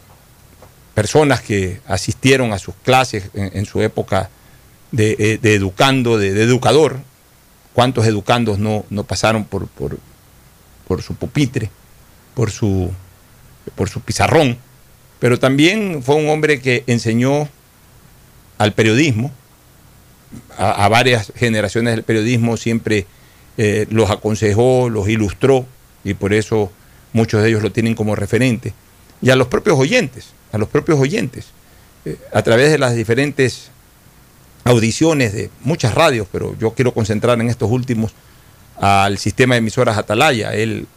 personas 0.94 1.42
que 1.42 1.82
asistieron 1.88 2.54
a 2.54 2.60
sus 2.60 2.76
clases 2.76 3.30
en 3.34 3.66
su 3.66 3.82
época 3.82 4.30
de, 4.92 5.40
educando, 5.44 6.18
de, 6.18 6.42
educador. 6.42 7.00
¿Cuántos 7.74 8.08
educandos 8.08 8.58
no, 8.58 8.86
no 8.90 9.04
pasaron 9.04 9.46
por, 9.46 9.68
por, 9.68 10.00
por, 10.88 11.02
su 11.02 11.16
pupitre, 11.16 11.70
por 12.34 12.52
su, 12.52 12.92
por 13.76 13.90
su 13.90 14.02
pizarrón? 14.02 14.58
Pero 15.20 15.40
también 15.40 16.04
fue 16.04 16.16
un 16.16 16.30
hombre 16.30 16.62
que 16.62 16.84
enseñó 16.88 17.50
al 18.58 18.74
periodismo, 18.74 19.32
a, 20.58 20.88
varias 20.90 21.32
generaciones 21.36 21.96
del 21.96 22.04
periodismo, 22.04 22.58
siempre 22.58 23.06
eh, 23.58 23.88
los 23.90 24.10
aconsejó, 24.10 24.90
los 24.90 25.08
ilustró, 25.08 25.66
y 26.04 26.14
por 26.14 26.34
eso 26.34 26.72
muchos 27.14 27.42
de 27.42 27.50
ellos 27.50 27.64
lo 27.64 27.72
tienen 27.72 27.96
como 27.96 28.16
referente. 28.16 28.74
Y 29.22 29.30
a 29.30 29.36
los 29.36 29.48
propios 29.48 29.78
oyentes, 29.78 30.30
a 30.52 30.58
los 30.58 30.70
propios 30.70 31.00
oyentes, 31.00 31.48
eh, 32.06 32.18
a 32.34 32.42
través 32.42 32.72
de 32.72 32.78
las 32.78 32.96
diferentes 32.96 33.70
audiciones 34.64 35.34
de 35.34 35.50
muchas 35.62 35.94
radios, 35.94 36.28
pero 36.32 36.56
yo 36.60 36.72
quiero 36.72 36.94
concentrar 36.94 37.40
en 37.40 37.50
estos 37.50 37.72
últimos 37.72 38.14
al 38.80 39.18
sistema 39.18 39.56
de 39.56 39.60
emisoras 39.60 39.98
Atalaya. 39.98 40.54
Él 40.54 40.88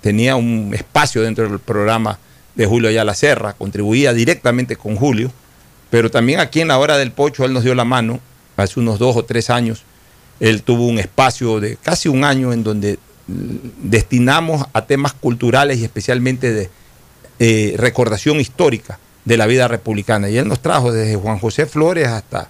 tenía 0.00 0.36
un 0.36 0.72
espacio 0.74 1.22
dentro 1.22 1.48
del 1.48 1.58
programa 1.58 2.18
de 2.54 2.66
Julio 2.66 2.88
Ayala 2.88 3.14
Serra, 3.14 3.52
contribuía 3.52 4.12
directamente 4.12 4.76
con 4.76 4.96
Julio, 4.96 5.30
pero 5.90 6.10
también 6.10 6.40
aquí 6.40 6.60
en 6.60 6.68
la 6.68 6.78
hora 6.78 6.98
del 6.98 7.12
pocho 7.12 7.44
él 7.44 7.52
nos 7.52 7.64
dio 7.64 7.74
la 7.74 7.84
mano 7.84 8.20
hace 8.62 8.80
unos 8.80 8.98
dos 8.98 9.16
o 9.16 9.24
tres 9.24 9.50
años 9.50 9.84
Él 10.40 10.62
tuvo 10.62 10.86
un 10.86 10.98
espacio 10.98 11.60
de 11.60 11.76
casi 11.76 12.08
un 12.08 12.24
año 12.24 12.52
en 12.52 12.62
donde 12.62 12.98
mm, 13.26 13.56
destinamos 13.82 14.66
a 14.72 14.86
temas 14.86 15.12
culturales 15.12 15.78
y 15.78 15.84
especialmente 15.84 16.52
de 16.52 16.70
eh, 17.38 17.74
recordación 17.76 18.40
histórica 18.40 18.98
de 19.24 19.36
la 19.36 19.46
vida 19.46 19.68
republicana. 19.68 20.28
Y 20.28 20.38
él 20.38 20.48
nos 20.48 20.60
trajo 20.60 20.92
desde 20.92 21.16
Juan 21.16 21.38
José 21.38 21.66
Flores 21.66 22.08
hasta, 22.08 22.48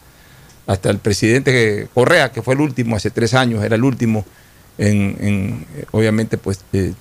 hasta 0.67 0.91
el 0.91 0.99
presidente 0.99 1.89
Correa, 1.95 2.31
que 2.31 2.43
fue 2.43 2.55
el 2.55 2.61
último 2.61 2.97
hace 2.97 3.11
tres 3.11 3.35
años, 3.35 3.65
era 3.65 3.77
el 3.77 3.85
último 3.85 4.25
en, 4.79 5.17
en, 5.21 5.67
obviamente, 5.93 6.39
pues 6.39 6.61
eh, 6.73 6.93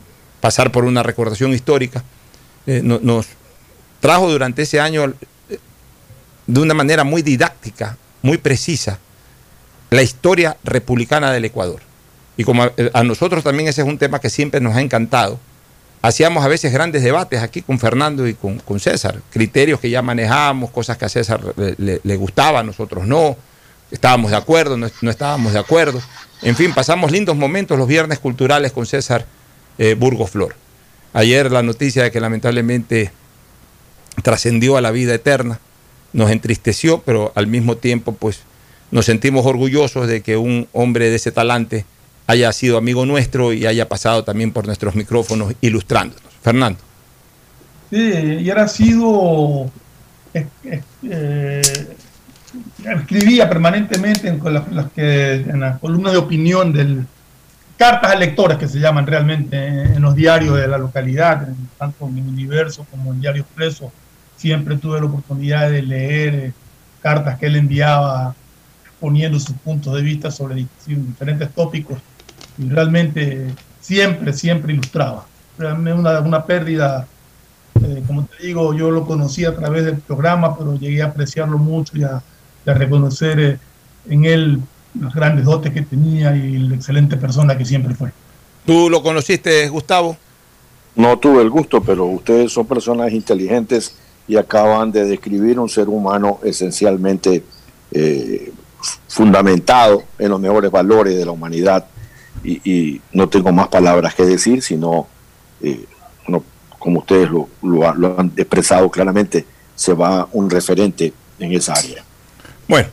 pasar 0.42 0.72
por 0.72 0.84
una 0.86 1.04
recordación 1.04 1.54
histórica. 1.54 2.04
Eh, 2.66 2.82
no- 2.84 3.00
nos 3.02 3.28
trajo 4.00 4.30
durante 4.30 4.64
ese 4.64 4.80
año 4.80 5.14
eh, 5.50 5.58
de 6.48 6.60
una 6.60 6.74
manera 6.74 7.04
muy 7.04 7.22
didáctica, 7.22 7.98
muy 8.22 8.38
precisa, 8.38 9.00
la 9.90 10.02
historia 10.02 10.58
republicana 10.64 11.32
del 11.32 11.46
Ecuador. 11.46 11.82
Y 12.36 12.44
como 12.44 12.64
a, 12.64 12.72
a 12.94 13.04
nosotros 13.04 13.44
también 13.44 13.70
ese 13.70 13.82
es 13.82 13.88
un 13.88 13.98
tema 13.98 14.20
que 14.20 14.30
siempre 14.30 14.60
nos 14.60 14.76
ha 14.76 14.82
encantado, 14.82 15.40
hacíamos 16.02 16.44
a 16.46 16.48
veces 16.48 16.72
grandes 16.72 17.04
debates 17.04 17.42
aquí 17.42 17.62
con 17.62 17.80
Fernando 17.80 18.28
y 18.28 18.34
con, 18.36 18.60
César, 18.80 19.22
criterios 19.32 19.80
que 19.80 19.90
ya 19.90 20.02
manejábamos, 20.02 20.70
cosas 20.72 20.98
que 20.98 21.06
a 21.06 21.10
César 21.10 21.42
le- 21.78 22.02
le 22.04 22.16
gustaba, 22.18 22.60
a 22.60 22.64
nosotros 22.64 23.08
no, 23.08 23.36
estábamos 23.92 24.32
de 24.32 24.38
acuerdo, 24.38 24.78
no, 24.78 24.88
no 25.02 25.12
estábamos 25.12 25.54
de 25.54 25.60
acuerdo. 25.60 26.02
En 26.42 26.56
fin, 26.56 26.74
pasamos 26.74 27.12
lindos 27.12 27.36
momentos 27.36 27.78
los 27.78 27.88
viernes 27.88 28.20
culturales 28.20 28.72
con 28.72 28.86
César 28.86 29.26
eh, 29.78 29.96
Burgos 29.96 30.32
Flor. 30.32 30.56
Ayer 31.14 31.52
la 31.52 31.64
noticia 31.64 32.04
de 32.04 32.12
que 32.12 32.20
lamentablemente 32.20 33.12
trascendió 34.24 34.78
a 34.78 34.82
la 34.82 34.92
vida 34.92 35.14
eterna 35.14 35.60
nos 36.14 36.32
entristeció, 36.32 37.02
pero 37.02 37.32
al 37.36 37.48
mismo 37.48 37.78
tiempo 37.78 38.12
pues 38.14 38.42
nos 38.92 39.06
sentimos 39.06 39.46
orgullosos 39.46 40.08
de 40.08 40.22
que 40.22 40.38
un 40.38 40.68
hombre 40.74 41.10
de 41.10 41.16
ese 41.16 41.32
talante 41.32 41.86
haya 42.28 42.52
sido 42.54 42.78
amigo 42.78 43.06
nuestro 43.06 43.54
y 43.54 43.66
haya 43.66 43.88
pasado 43.88 44.24
también 44.24 44.52
por 44.52 44.66
nuestros 44.66 44.96
micrófonos 44.96 45.54
ilustrándonos. 45.62 46.24
Fernando. 46.42 46.80
Sí, 47.90 47.98
y 48.42 48.50
era 48.50 48.68
sido. 48.68 49.72
eh, 50.34 50.48
eh, 51.10 51.62
escribía 52.84 53.48
permanentemente 53.50 54.28
en, 54.28 54.40
con 54.40 54.54
las, 54.54 54.72
las 54.72 54.92
que, 54.92 55.36
en 55.36 55.64
columnas 55.82 56.14
de 56.14 56.20
opinión 56.20 56.74
del. 56.74 57.06
Cartas 57.78 58.12
a 58.12 58.16
lectores 58.16 58.58
que 58.58 58.68
se 58.68 58.80
llaman 58.80 59.06
realmente 59.06 59.56
en 59.68 60.02
los 60.02 60.16
diarios 60.16 60.58
de 60.58 60.68
la 60.68 60.80
localidad, 60.80 61.48
tanto 61.78 62.08
en 62.08 62.18
el 62.18 62.28
Universo 62.28 62.88
como 62.90 63.14
en 63.14 63.22
Diario 63.22 63.44
Expreso. 63.44 63.92
Siempre 64.36 64.78
tuve 64.78 65.00
la 65.00 65.06
oportunidad 65.06 65.70
de 65.70 65.84
leer 65.84 66.34
eh, 66.34 66.54
cartas 67.04 67.38
que 67.38 67.46
él 67.46 67.56
enviaba 67.56 68.34
poniendo 69.00 69.40
sus 69.40 69.56
puntos 69.58 69.94
de 69.94 70.02
vista 70.02 70.32
sobre 70.32 70.56
di- 70.56 70.68
diferentes 70.88 71.54
tópicos 71.54 72.00
y 72.58 72.68
realmente 72.68 73.54
siempre, 73.80 74.34
siempre 74.34 74.74
ilustraba. 74.74 75.28
Realmente 75.60 76.00
una, 76.00 76.20
una 76.22 76.44
pérdida, 76.46 77.06
eh, 77.80 78.02
como 78.08 78.26
te 78.26 78.44
digo, 78.44 78.74
yo 78.74 78.90
lo 78.90 79.06
conocí 79.06 79.46
a 79.46 79.56
través 79.56 79.86
del 79.86 79.98
programa, 79.98 80.58
pero 80.58 80.76
llegué 80.80 81.04
a 81.04 81.08
apreciarlo 81.08 81.60
mucho 81.60 81.96
y 81.96 82.04
a, 82.04 82.24
a 82.72 82.74
reconocer 82.74 83.40
eh, 83.40 83.58
en 84.10 84.26
él 84.26 84.62
las 85.00 85.14
grandes 85.14 85.46
dotes 85.46 85.74
que 85.74 85.82
tenía 85.82 86.36
y 86.36 86.58
la 86.58 86.76
excelente 86.76 87.18
persona 87.18 87.58
que 87.58 87.66
siempre 87.66 87.94
fue. 87.94 88.12
¿Tú 88.66 88.90
lo 88.90 89.02
conociste, 89.02 89.68
Gustavo? 89.70 90.18
No 90.96 91.18
tuve 91.20 91.42
el 91.42 91.50
gusto, 91.50 91.82
pero 91.82 92.06
ustedes 92.06 92.52
son 92.52 92.66
personas 92.66 93.12
inteligentes 93.12 93.96
y 94.28 94.36
acaban 94.36 94.92
de 94.92 95.06
describir 95.06 95.60
un 95.60 95.70
ser 95.70 95.88
humano 95.88 96.40
esencialmente 96.44 97.44
eh, 97.92 98.52
fundamentado 99.08 100.04
en 100.18 100.30
los 100.30 100.40
mejores 100.40 100.72
valores 100.72 101.16
de 101.16 101.26
la 101.26 101.32
humanidad. 101.32 101.86
Y, 102.44 102.72
y 102.72 103.02
no 103.14 103.30
tengo 103.30 103.52
más 103.52 103.68
palabras 103.68 104.16
que 104.16 104.26
decir, 104.26 104.62
sino, 104.62 105.08
eh, 105.62 105.86
no, 106.28 106.44
como 106.80 107.00
ustedes 107.00 107.30
lo, 107.30 107.48
lo 107.62 107.94
lo 107.94 108.20
han 108.20 108.34
expresado 108.36 108.90
claramente, 108.90 109.46
se 109.76 109.94
va 109.94 110.28
un 110.34 110.50
referente 110.50 111.14
en 111.40 111.54
esa 111.54 111.74
área. 111.74 112.04
Bueno, 112.68 112.90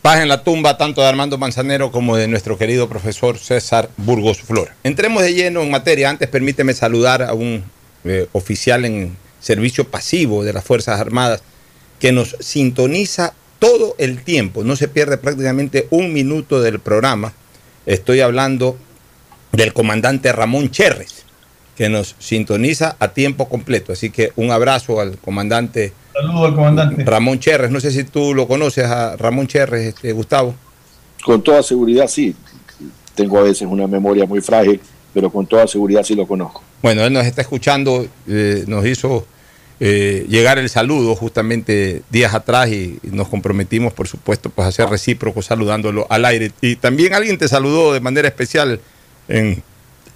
paz 0.00 0.20
en 0.20 0.28
la 0.28 0.42
tumba 0.42 0.78
tanto 0.78 1.02
de 1.02 1.08
Armando 1.08 1.36
Manzanero 1.36 1.92
como 1.92 2.16
de 2.16 2.28
nuestro 2.28 2.56
querido 2.56 2.88
profesor 2.88 3.36
César 3.36 3.90
Burgos 3.98 4.40
Flor. 4.40 4.70
Entremos 4.84 5.22
de 5.22 5.34
lleno 5.34 5.60
en 5.60 5.70
materia. 5.70 6.08
Antes 6.08 6.28
permíteme 6.28 6.72
saludar 6.72 7.22
a 7.22 7.34
un 7.34 7.62
eh, 8.04 8.26
oficial 8.32 8.86
en 8.86 9.18
servicio 9.38 9.86
pasivo 9.86 10.44
de 10.44 10.54
las 10.54 10.64
Fuerzas 10.64 10.98
Armadas 10.98 11.42
que 11.98 12.12
nos 12.12 12.36
sintoniza 12.40 13.34
todo 13.58 13.94
el 13.98 14.24
tiempo. 14.24 14.64
No 14.64 14.76
se 14.76 14.88
pierde 14.88 15.18
prácticamente 15.18 15.86
un 15.90 16.14
minuto 16.14 16.62
del 16.62 16.80
programa. 16.80 17.34
Estoy 17.84 18.20
hablando 18.20 18.78
del 19.52 19.74
comandante 19.74 20.32
Ramón 20.32 20.70
Cherres, 20.70 21.26
que 21.80 21.88
nos 21.88 22.14
sintoniza 22.18 22.94
a 22.98 23.08
tiempo 23.08 23.48
completo. 23.48 23.94
Así 23.94 24.10
que 24.10 24.34
un 24.36 24.50
abrazo 24.50 25.00
al 25.00 25.16
comandante 25.16 25.94
Saludos 26.12 26.48
al 26.48 26.54
comandante. 26.54 27.04
Ramón 27.06 27.38
Cherres. 27.38 27.70
No 27.70 27.80
sé 27.80 27.90
si 27.90 28.04
tú 28.04 28.34
lo 28.34 28.46
conoces 28.46 28.84
a 28.84 29.16
Ramón 29.16 29.46
Cherres, 29.46 29.86
este, 29.86 30.12
Gustavo. 30.12 30.54
Con 31.24 31.42
toda 31.42 31.62
seguridad 31.62 32.06
sí. 32.06 32.36
Tengo 33.14 33.38
a 33.38 33.44
veces 33.44 33.66
una 33.66 33.86
memoria 33.86 34.26
muy 34.26 34.42
frágil, 34.42 34.78
pero 35.14 35.30
con 35.30 35.46
toda 35.46 35.66
seguridad 35.66 36.02
sí 36.02 36.14
lo 36.14 36.26
conozco. 36.26 36.62
Bueno, 36.82 37.02
él 37.02 37.14
nos 37.14 37.24
está 37.24 37.40
escuchando, 37.40 38.06
eh, 38.28 38.64
nos 38.66 38.84
hizo 38.84 39.24
eh, 39.80 40.26
llegar 40.28 40.58
el 40.58 40.68
saludo 40.68 41.16
justamente 41.16 42.02
días 42.10 42.34
atrás 42.34 42.68
y, 42.68 42.98
y 43.02 43.08
nos 43.10 43.28
comprometimos, 43.28 43.94
por 43.94 44.06
supuesto, 44.06 44.50
pues 44.50 44.68
a 44.68 44.72
ser 44.72 44.90
recíprocos 44.90 45.46
saludándolo 45.46 46.06
al 46.10 46.26
aire. 46.26 46.52
Y 46.60 46.76
también 46.76 47.14
alguien 47.14 47.38
te 47.38 47.48
saludó 47.48 47.94
de 47.94 48.00
manera 48.00 48.28
especial 48.28 48.80
en 49.28 49.62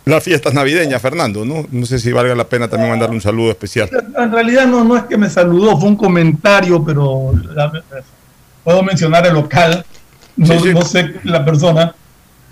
las 0.05 0.23
fiestas 0.23 0.53
navideñas, 0.55 1.01
Fernando, 1.01 1.45
¿no? 1.45 1.67
No 1.71 1.87
sé 1.87 1.99
si 1.99 2.13
valga 2.13 2.35
la 2.35 2.49
pena 2.49 2.69
también 2.69 2.91
mandarle 2.91 3.17
un 3.17 3.23
saludo 3.23 3.51
especial. 3.51 3.89
En 4.19 4.33
realidad 4.33 4.67
no, 4.67 4.85
no 4.85 4.97
es 4.97 5.05
que 5.05 5.17
me 5.17 5.31
saludó, 5.31 5.79
fue 5.79 5.89
un 5.89 5.97
comentario, 5.97 6.85
pero 6.85 7.33
la- 7.55 7.73
puedo 8.63 8.83
mencionar 8.83 9.27
el 9.27 9.35
local, 9.35 9.85
no, 10.37 10.55
no 10.73 10.83
sé 10.83 11.15
la 11.25 11.45
persona. 11.45 11.95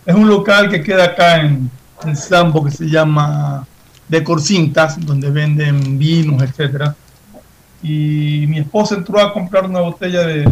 Es 0.07 0.15
un 0.15 0.29
local 0.29 0.69
que 0.71 0.83
queda 0.83 1.05
acá 1.05 1.41
en, 1.41 1.71
en 2.05 2.17
Sambo 2.17 2.65
que 2.65 2.71
se 2.71 2.87
llama 2.87 3.67
Decor 4.09 4.41
Cintas, 4.41 4.99
donde 5.05 5.31
venden 5.31 5.99
vinos, 5.99 6.43
etcétera. 6.43 6.95
Y 7.83 8.47
mi 8.49 8.61
esposa 8.61 8.95
entró 8.95 9.21
a 9.21 9.33
comprar 9.33 9.65
una 9.65 9.81
botella 9.81 10.21
de, 10.27 10.49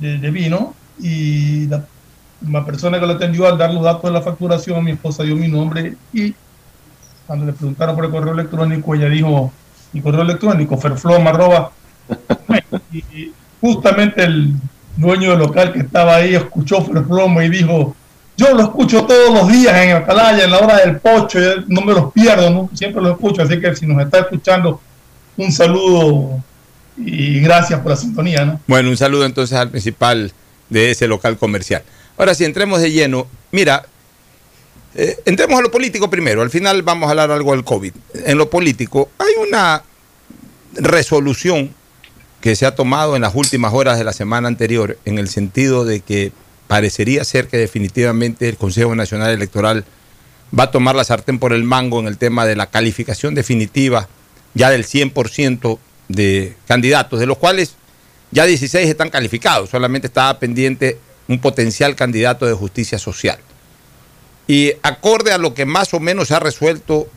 de, 0.00 0.18
de 0.18 0.30
vino 0.30 0.74
y 0.98 1.66
la, 1.66 1.84
la 2.48 2.64
persona 2.64 2.98
que 2.98 3.06
lo 3.06 3.12
atendió 3.14 3.46
al 3.46 3.58
dar 3.58 3.72
los 3.72 3.82
datos 3.82 4.04
de 4.04 4.12
la 4.12 4.22
facturación, 4.22 4.84
mi 4.84 4.92
esposa 4.92 5.22
dio 5.22 5.36
mi 5.36 5.48
nombre 5.48 5.94
y 6.12 6.34
cuando 7.26 7.46
le 7.46 7.52
preguntaron 7.52 7.94
por 7.94 8.04
el 8.04 8.10
correo 8.10 8.32
electrónico, 8.32 8.94
ella 8.94 9.08
dijo, 9.08 9.52
mi 9.92 10.00
correo 10.00 10.22
electrónico, 10.22 10.76
ferflom, 10.76 11.26
arroba. 11.26 11.70
y, 12.92 13.32
justamente 13.60 14.24
el 14.24 14.54
dueño 14.96 15.30
del 15.30 15.38
local 15.38 15.72
que 15.72 15.80
estaba 15.80 16.16
ahí 16.16 16.34
escuchó 16.34 16.82
Ferflomo 16.82 17.42
y 17.42 17.48
dijo, 17.48 17.94
yo 18.36 18.54
lo 18.54 18.62
escucho 18.62 19.04
todos 19.04 19.34
los 19.34 19.48
días 19.48 19.76
en 19.76 19.96
Atalaya, 19.96 20.44
en 20.44 20.50
la 20.50 20.58
hora 20.58 20.78
del 20.78 20.98
pocho, 20.98 21.38
no 21.68 21.82
me 21.82 21.92
los 21.92 22.12
pierdo, 22.12 22.50
¿no? 22.50 22.70
siempre 22.72 23.02
lo 23.02 23.12
escucho, 23.12 23.42
así 23.42 23.60
que 23.60 23.76
si 23.76 23.86
nos 23.86 24.02
está 24.02 24.20
escuchando, 24.20 24.80
un 25.36 25.52
saludo 25.52 26.42
y 26.96 27.40
gracias 27.40 27.80
por 27.80 27.90
la 27.90 27.96
sintonía, 27.96 28.44
¿no? 28.44 28.60
Bueno, 28.66 28.90
un 28.90 28.96
saludo 28.96 29.24
entonces 29.24 29.56
al 29.56 29.70
principal 29.70 30.32
de 30.68 30.90
ese 30.90 31.06
local 31.06 31.36
comercial. 31.38 31.82
Ahora 32.20 32.34
sí, 32.34 32.44
entremos 32.44 32.82
de 32.82 32.92
lleno. 32.92 33.26
Mira, 33.50 33.86
eh, 34.94 35.16
entremos 35.24 35.58
a 35.58 35.62
lo 35.62 35.70
político 35.70 36.10
primero. 36.10 36.42
Al 36.42 36.50
final 36.50 36.82
vamos 36.82 37.06
a 37.06 37.12
hablar 37.12 37.30
algo 37.30 37.52
del 37.52 37.64
COVID. 37.64 37.94
En 38.26 38.36
lo 38.36 38.50
político, 38.50 39.08
hay 39.16 39.32
una 39.48 39.82
resolución 40.74 41.74
que 42.42 42.56
se 42.56 42.66
ha 42.66 42.74
tomado 42.74 43.16
en 43.16 43.22
las 43.22 43.34
últimas 43.34 43.72
horas 43.72 43.96
de 43.96 44.04
la 44.04 44.12
semana 44.12 44.48
anterior 44.48 44.98
en 45.06 45.18
el 45.18 45.30
sentido 45.30 45.86
de 45.86 46.00
que 46.00 46.30
parecería 46.68 47.24
ser 47.24 47.48
que 47.48 47.56
definitivamente 47.56 48.50
el 48.50 48.58
Consejo 48.58 48.94
Nacional 48.94 49.30
Electoral 49.30 49.86
va 50.56 50.64
a 50.64 50.70
tomar 50.70 50.96
la 50.96 51.04
sartén 51.04 51.38
por 51.38 51.54
el 51.54 51.64
mango 51.64 52.00
en 52.00 52.06
el 52.06 52.18
tema 52.18 52.44
de 52.44 52.54
la 52.54 52.66
calificación 52.66 53.34
definitiva 53.34 54.10
ya 54.52 54.68
del 54.68 54.84
100% 54.84 55.78
de 56.08 56.54
candidatos, 56.66 57.18
de 57.18 57.24
los 57.24 57.38
cuales 57.38 57.76
ya 58.30 58.44
16 58.44 58.90
están 58.90 59.08
calificados, 59.08 59.70
solamente 59.70 60.08
estaba 60.08 60.38
pendiente 60.38 60.98
un 61.30 61.38
potencial 61.38 61.94
candidato 61.94 62.44
de 62.44 62.54
justicia 62.54 62.98
social. 62.98 63.38
Y 64.48 64.72
acorde 64.82 65.32
a 65.32 65.38
lo 65.38 65.54
que 65.54 65.64
más 65.64 65.94
o 65.94 66.00
menos 66.00 66.28
se 66.28 66.34
ha 66.34 66.40
resuelto 66.40 67.08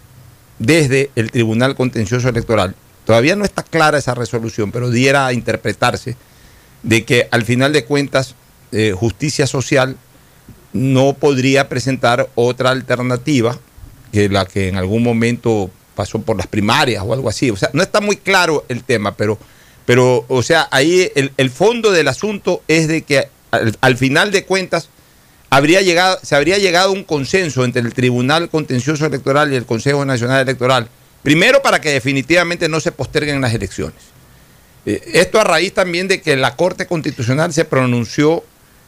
desde 0.59 1.09
el 1.15 1.31
Tribunal 1.31 1.75
Contencioso 1.75 2.29
Electoral, 2.29 2.75
todavía 3.05 3.35
no 3.35 3.43
está 3.43 3.63
clara 3.63 3.97
esa 3.97 4.13
resolución, 4.13 4.71
pero 4.71 4.91
diera 4.91 5.25
a 5.25 5.33
interpretarse 5.33 6.15
de 6.83 7.03
que 7.05 7.27
al 7.31 7.43
final 7.43 7.73
de 7.73 7.85
cuentas 7.85 8.35
eh, 8.71 8.93
justicia 8.95 9.47
social 9.47 9.97
no 10.73 11.13
podría 11.13 11.67
presentar 11.67 12.29
otra 12.35 12.69
alternativa 12.69 13.57
que 14.11 14.29
la 14.29 14.45
que 14.45 14.67
en 14.67 14.75
algún 14.75 15.01
momento 15.01 15.71
pasó 15.95 16.21
por 16.21 16.37
las 16.37 16.45
primarias 16.45 17.03
o 17.03 17.13
algo 17.13 17.29
así. 17.29 17.49
O 17.49 17.55
sea, 17.55 17.71
no 17.73 17.81
está 17.81 17.99
muy 17.99 18.17
claro 18.17 18.63
el 18.69 18.83
tema, 18.83 19.15
pero, 19.17 19.39
pero 19.87 20.23
o 20.27 20.43
sea, 20.43 20.67
ahí 20.69 21.11
el, 21.15 21.31
el 21.37 21.49
fondo 21.49 21.91
del 21.91 22.07
asunto 22.07 22.61
es 22.67 22.87
de 22.87 23.01
que 23.01 23.32
al, 23.53 23.77
al 23.81 23.97
final 23.97 24.31
de 24.31 24.45
cuentas 24.45 24.89
habría 25.49 25.81
llegado, 25.81 26.19
se 26.23 26.35
habría 26.35 26.57
llegado 26.57 26.89
a 26.89 26.91
un 26.91 27.03
consenso 27.03 27.63
entre 27.63 27.81
el 27.81 27.93
Tribunal 27.93 28.49
Contencioso 28.49 29.05
Electoral 29.05 29.53
y 29.53 29.55
el 29.55 29.65
Consejo 29.65 30.03
Nacional 30.03 30.41
Electoral. 30.41 30.89
Primero, 31.21 31.61
para 31.61 31.79
que 31.79 31.91
definitivamente 31.91 32.67
no 32.67 32.79
se 32.79 32.91
posterguen 32.91 33.39
las 33.39 33.53
elecciones. 33.53 34.01
Eh, 34.85 35.01
esto 35.13 35.39
a 35.39 35.43
raíz 35.43 35.73
también 35.73 36.07
de 36.07 36.21
que 36.21 36.35
la 36.35 36.55
Corte 36.55 36.87
Constitucional 36.87 37.53
se 37.53 37.65
pronunció 37.65 38.43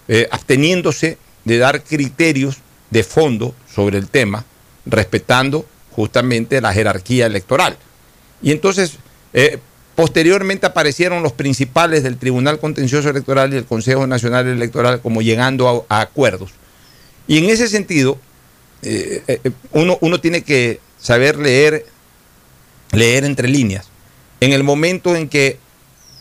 eh, 0.08 0.28
absteniéndose 0.32 1.18
de 1.46 1.58
dar 1.58 1.84
criterios 1.84 2.58
de 2.90 3.04
fondo 3.04 3.56
sobre 3.74 3.98
el 3.98 4.10
tema, 4.10 4.44
respetando 4.86 5.66
justamente 5.92 6.62
la 6.62 6.74
jerarquía 6.74 7.28
electoral. 7.28 7.78
Y 8.42 8.52
entonces, 8.52 8.94
eh, 9.34 9.60
posteriormente 9.96 10.66
aparecieron 10.66 11.24
los 11.24 11.34
principales 11.34 12.04
del 12.04 12.18
Tribunal 12.18 12.60
Contencioso 12.60 13.10
Electoral 13.10 13.54
y 13.54 13.58
el 13.58 13.66
Consejo 13.66 14.06
Nacional 14.08 14.48
Electoral 14.48 15.02
como 15.02 15.22
llegando 15.22 15.86
a, 15.90 16.02
acuerdos. 16.02 16.52
Y 17.28 17.38
en 17.40 17.50
ese 17.50 17.68
sentido, 17.68 18.20
uno, 19.72 19.98
uno 20.02 20.20
tiene 20.20 20.44
que 20.44 20.80
saber 21.00 21.38
leer, 21.38 21.86
leer 22.92 23.24
entre 23.24 23.48
líneas. 23.48 23.88
En 24.42 24.54
el 24.54 24.64
momento 24.64 25.16
en 25.16 25.30
que 25.30 25.58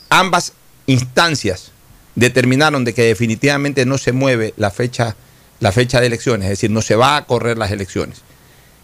ambas 0.08 0.52
instancias 0.86 1.72
determinaron 2.14 2.84
de 2.84 2.94
que 2.94 3.02
definitivamente 3.02 3.86
no 3.86 3.98
se 3.98 4.12
mueve 4.12 4.54
la 4.56 4.70
fecha, 4.70 5.16
la 5.60 5.72
fecha 5.72 6.00
de 6.00 6.06
elecciones, 6.06 6.44
es 6.44 6.50
decir, 6.50 6.70
no 6.70 6.82
se 6.82 6.94
va 6.94 7.16
a 7.16 7.26
correr 7.26 7.58
las 7.58 7.70
elecciones. 7.70 8.22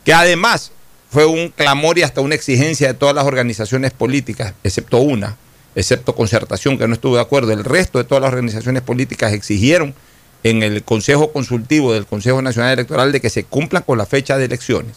Que 0.05 0.12
además 0.12 0.72
fue 1.11 1.27
un 1.27 1.49
clamor 1.49 1.99
y 1.99 2.03
hasta 2.03 2.20
una 2.20 2.35
exigencia 2.35 2.88
de 2.88 2.94
todas 2.94 3.14
las 3.14 3.25
organizaciones 3.25 3.90
políticas, 3.90 4.55
excepto 4.62 4.99
una, 4.99 5.37
excepto 5.75 6.14
concertación, 6.14 6.79
que 6.79 6.87
no 6.87 6.94
estuvo 6.94 7.16
de 7.16 7.23
acuerdo. 7.23 7.53
El 7.53 7.64
resto 7.64 7.99
de 7.99 8.05
todas 8.05 8.23
las 8.23 8.33
organizaciones 8.33 8.83
políticas 8.83 9.33
exigieron 9.33 9.94
en 10.44 10.62
el 10.62 10.83
Consejo 10.85 11.33
Consultivo 11.33 11.92
del 11.92 12.07
Consejo 12.07 12.40
Nacional 12.42 12.73
Electoral 12.73 13.12
de 13.12 13.20
que 13.20 13.29
se 13.29 13.44
cumplan 13.44 13.83
con 13.83 13.99
la 13.99 14.07
fecha 14.07 14.38
de 14.38 14.44
elecciones. 14.44 14.96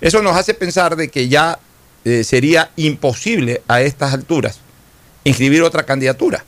Eso 0.00 0.20
nos 0.20 0.36
hace 0.36 0.52
pensar 0.54 0.96
de 0.96 1.08
que 1.08 1.28
ya 1.28 1.58
eh, 2.04 2.24
sería 2.24 2.70
imposible 2.76 3.62
a 3.68 3.82
estas 3.82 4.12
alturas 4.12 4.60
inscribir 5.24 5.62
otra 5.62 5.84
candidatura. 5.84 6.44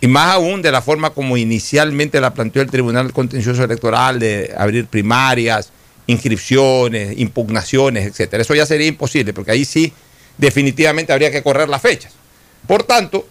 Y 0.00 0.06
más 0.06 0.34
aún 0.34 0.62
de 0.62 0.70
la 0.70 0.82
forma 0.82 1.10
como 1.10 1.36
inicialmente 1.36 2.20
la 2.20 2.34
planteó 2.34 2.60
el 2.60 2.70
Tribunal 2.70 3.12
Contencioso 3.12 3.64
Electoral 3.64 4.18
de 4.18 4.52
abrir 4.56 4.86
primarias, 4.86 5.70
inscripciones, 6.06 7.18
impugnaciones, 7.18 8.06
etcétera. 8.06 8.42
Eso 8.42 8.54
ya 8.54 8.66
sería 8.66 8.86
imposible, 8.86 9.32
porque 9.32 9.52
ahí 9.52 9.64
sí 9.64 9.92
definitivamente 10.38 11.12
habría 11.12 11.30
que 11.30 11.42
correr 11.42 11.68
las 11.68 11.82
fechas. 11.82 12.12
Por 12.66 12.82
tanto, 12.82 13.26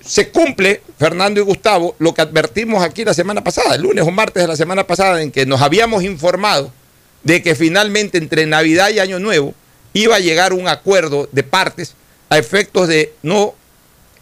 se 0.00 0.30
cumple, 0.30 0.82
Fernando 0.98 1.40
y 1.40 1.44
Gustavo, 1.44 1.96
lo 1.98 2.14
que 2.14 2.22
advertimos 2.22 2.82
aquí 2.82 3.04
la 3.04 3.14
semana 3.14 3.42
pasada, 3.42 3.74
el 3.74 3.82
lunes 3.82 4.04
o 4.06 4.10
martes 4.10 4.42
de 4.42 4.48
la 4.48 4.56
semana 4.56 4.86
pasada, 4.86 5.20
en 5.20 5.32
que 5.32 5.46
nos 5.46 5.60
habíamos 5.60 6.04
informado 6.04 6.72
de 7.24 7.42
que 7.42 7.54
finalmente 7.54 8.18
entre 8.18 8.46
Navidad 8.46 8.90
y 8.90 9.00
Año 9.00 9.18
Nuevo 9.18 9.54
iba 9.92 10.16
a 10.16 10.20
llegar 10.20 10.52
un 10.52 10.68
acuerdo 10.68 11.28
de 11.32 11.42
partes 11.42 11.94
a 12.28 12.38
efectos 12.38 12.86
de 12.86 13.14
no 13.22 13.54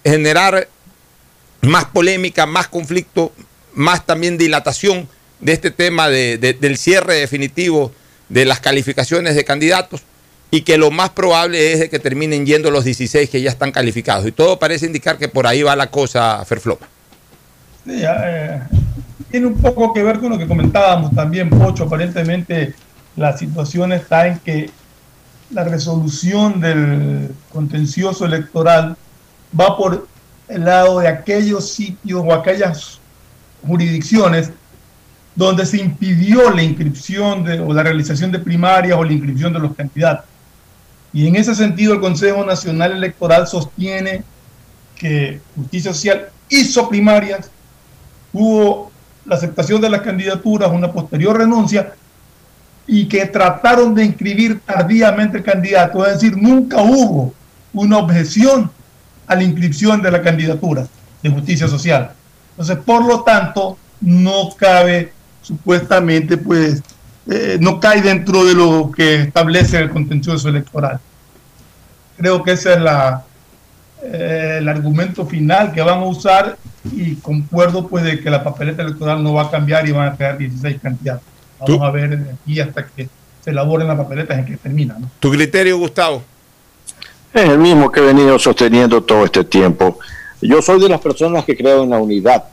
generar 0.04 0.68
más 1.60 1.86
polémica, 1.86 2.46
más 2.46 2.68
conflicto, 2.68 3.32
más 3.74 4.06
también 4.06 4.38
dilatación 4.38 5.08
de 5.44 5.52
este 5.52 5.70
tema 5.70 6.08
de, 6.08 6.38
de, 6.38 6.54
del 6.54 6.76
cierre 6.76 7.14
definitivo 7.14 7.92
de 8.28 8.44
las 8.44 8.58
calificaciones 8.58 9.36
de 9.36 9.44
candidatos 9.44 10.02
y 10.50 10.62
que 10.62 10.78
lo 10.78 10.90
más 10.90 11.10
probable 11.10 11.72
es 11.72 11.80
de 11.80 11.90
que 11.90 11.98
terminen 11.98 12.46
yendo 12.46 12.70
los 12.70 12.84
16 12.84 13.28
que 13.28 13.42
ya 13.42 13.50
están 13.50 13.72
calificados. 13.72 14.26
Y 14.26 14.32
todo 14.32 14.58
parece 14.58 14.86
indicar 14.86 15.18
que 15.18 15.28
por 15.28 15.46
ahí 15.46 15.62
va 15.62 15.76
la 15.76 15.88
cosa, 15.88 16.44
Ferfloma. 16.44 16.86
Sí, 17.84 18.02
eh, 18.02 18.60
tiene 19.30 19.46
un 19.46 19.60
poco 19.60 19.92
que 19.92 20.02
ver 20.02 20.18
con 20.18 20.30
lo 20.30 20.38
que 20.38 20.46
comentábamos 20.46 21.14
también, 21.14 21.50
Pocho. 21.50 21.84
Aparentemente 21.84 22.74
la 23.16 23.36
situación 23.36 23.92
está 23.92 24.28
en 24.28 24.38
que 24.38 24.70
la 25.50 25.64
resolución 25.64 26.60
del 26.60 27.30
contencioso 27.52 28.24
electoral 28.24 28.96
va 29.58 29.76
por 29.76 30.06
el 30.48 30.64
lado 30.64 31.00
de 31.00 31.08
aquellos 31.08 31.70
sitios 31.72 32.22
o 32.24 32.32
aquellas 32.32 33.00
jurisdicciones 33.66 34.50
donde 35.34 35.66
se 35.66 35.78
impidió 35.78 36.50
la 36.50 36.62
inscripción 36.62 37.44
o 37.66 37.72
la 37.72 37.82
realización 37.82 38.30
de 38.30 38.38
primarias 38.38 38.96
o 38.96 39.04
la 39.04 39.12
inscripción 39.12 39.52
de 39.52 39.58
los 39.58 39.74
candidatos. 39.74 40.26
Y 41.12 41.26
en 41.26 41.36
ese 41.36 41.54
sentido 41.54 41.94
el 41.94 42.00
Consejo 42.00 42.44
Nacional 42.44 42.92
Electoral 42.92 43.46
sostiene 43.46 44.22
que 44.96 45.40
Justicia 45.56 45.92
Social 45.92 46.28
hizo 46.48 46.88
primarias, 46.88 47.50
hubo 48.32 48.92
la 49.24 49.36
aceptación 49.36 49.80
de 49.80 49.90
las 49.90 50.02
candidaturas, 50.02 50.70
una 50.70 50.92
posterior 50.92 51.36
renuncia, 51.36 51.94
y 52.86 53.06
que 53.06 53.26
trataron 53.26 53.94
de 53.94 54.04
inscribir 54.04 54.60
tardíamente 54.60 55.38
el 55.38 55.44
candidato, 55.44 56.04
es 56.06 56.14
decir, 56.14 56.36
nunca 56.36 56.82
hubo 56.82 57.32
una 57.72 57.98
objeción 57.98 58.70
a 59.26 59.34
la 59.34 59.42
inscripción 59.42 60.02
de 60.02 60.10
la 60.10 60.20
candidatura 60.20 60.86
de 61.22 61.30
justicia 61.30 61.66
social. 61.66 62.12
Entonces, 62.50 62.76
por 62.84 63.04
lo 63.04 63.22
tanto, 63.22 63.78
no 64.00 64.50
cabe 64.56 65.12
supuestamente, 65.44 66.36
pues, 66.36 66.82
eh, 67.30 67.58
no 67.60 67.78
cae 67.78 68.02
dentro 68.02 68.44
de 68.44 68.54
lo 68.54 68.90
que 68.90 69.22
establece 69.22 69.78
el 69.78 69.90
contencioso 69.90 70.48
electoral. 70.48 70.98
Creo 72.16 72.42
que 72.42 72.52
ese 72.52 72.72
es 72.72 72.80
la, 72.80 73.24
eh, 74.02 74.56
el 74.58 74.68
argumento 74.68 75.24
final 75.24 75.72
que 75.72 75.80
van 75.80 76.00
a 76.00 76.04
usar 76.04 76.58
y 76.92 77.16
concuerdo 77.16 77.86
pues 77.86 78.04
de 78.04 78.20
que 78.20 78.30
la 78.30 78.42
papeleta 78.42 78.82
electoral 78.82 79.22
no 79.22 79.34
va 79.34 79.42
a 79.42 79.50
cambiar 79.50 79.88
y 79.88 79.92
van 79.92 80.12
a 80.12 80.16
quedar 80.16 80.38
16 80.38 80.78
candidatos. 80.82 81.24
Vamos 81.60 81.82
a 81.82 81.90
ver 81.90 82.18
de 82.18 82.30
aquí 82.32 82.60
hasta 82.60 82.86
que 82.86 83.08
se 83.42 83.50
elaboren 83.50 83.86
las 83.86 83.96
papeletas 83.96 84.38
en 84.38 84.44
que 84.44 84.56
termina. 84.56 84.96
¿no? 84.98 85.10
¿Tu 85.20 85.30
criterio, 85.30 85.78
Gustavo? 85.78 86.22
Es 87.32 87.48
el 87.48 87.58
mismo 87.58 87.90
que 87.90 88.00
he 88.00 88.04
venido 88.04 88.38
sosteniendo 88.38 89.02
todo 89.02 89.24
este 89.24 89.44
tiempo. 89.44 89.98
Yo 90.42 90.60
soy 90.60 90.80
de 90.80 90.88
las 90.88 91.00
personas 91.00 91.44
que 91.44 91.56
creo 91.56 91.84
en 91.84 91.90
la 91.90 91.98
unidad 91.98 92.44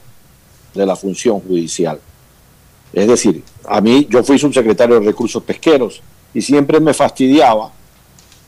de 0.74 0.86
la 0.86 0.96
función 0.96 1.40
judicial. 1.40 2.00
Es 2.92 3.08
decir, 3.08 3.42
a 3.66 3.80
mí 3.80 4.06
yo 4.10 4.22
fui 4.22 4.38
subsecretario 4.38 5.00
de 5.00 5.06
Recursos 5.06 5.42
Pesqueros 5.42 6.02
y 6.34 6.42
siempre 6.42 6.78
me 6.80 6.92
fastidiaba 6.92 7.72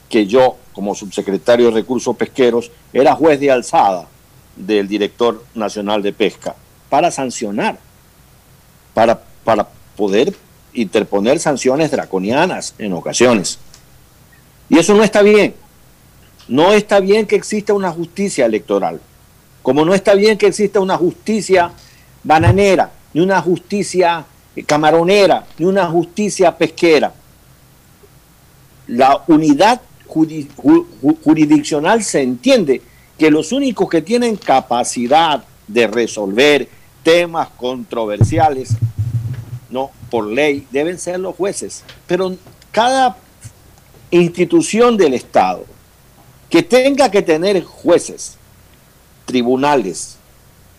que 0.09 0.27
yo, 0.27 0.57
como 0.73 0.95
subsecretario 0.95 1.67
de 1.67 1.73
Recursos 1.73 2.15
Pesqueros, 2.17 2.71
era 2.93 3.15
juez 3.15 3.41
de 3.41 3.51
alzada 3.51 4.07
del 4.57 4.87
director 4.87 5.43
nacional 5.55 6.03
de 6.03 6.13
pesca 6.13 6.55
para 6.89 7.11
sancionar, 7.11 7.79
para, 8.93 9.23
para 9.45 9.67
poder 9.97 10.35
interponer 10.75 11.39
sanciones 11.39 11.91
draconianas 11.91 12.75
en 12.79 12.93
ocasiones. 12.93 13.59
Y 14.69 14.79
eso 14.79 14.95
no 14.95 15.03
está 15.03 15.23
bien. 15.23 15.55
No 16.49 16.73
está 16.73 17.01
bien 17.01 17.27
que 17.27 17.37
exista 17.37 17.73
una 17.73 17.91
justicia 17.91 18.45
electoral, 18.45 19.01
como 19.63 19.85
no 19.87 19.95
está 19.95 20.15
bien 20.15 20.37
que 20.37 20.47
exista 20.47 20.79
una 20.81 20.99
justicia 20.99 21.73
bananera, 22.23 22.93
ni 23.15 23.23
una 23.23 23.41
justicia 23.41 24.27
camaronera, 24.63 25.47
ni 25.59 25.67
una 25.67 25.87
justicia 25.87 26.57
pesquera. 26.57 27.13
La 28.87 29.23
unidad 29.27 29.81
jurisdiccional 30.07 32.05
se 32.05 32.23
entiende 32.23 32.83
que 33.19 33.31
los 33.31 33.53
únicos 33.53 33.89
que 33.89 34.03
tienen 34.03 34.37
capacidad 34.37 35.45
de 35.67 35.87
resolver 35.87 36.69
temas 37.03 37.49
controversiales, 37.57 38.71
no 39.71 39.91
por 40.11 40.27
ley, 40.27 40.67
deben 40.71 40.99
ser 40.99 41.21
los 41.21 41.35
jueces. 41.35 41.85
Pero 42.07 42.37
cada 42.71 43.17
institución 44.11 44.97
del 44.97 45.15
Estado 45.15 45.65
que 46.49 46.63
tenga 46.63 47.11
que 47.11 47.23
tener 47.23 47.65
jueces, 47.65 48.37
tribunales, 49.25 50.17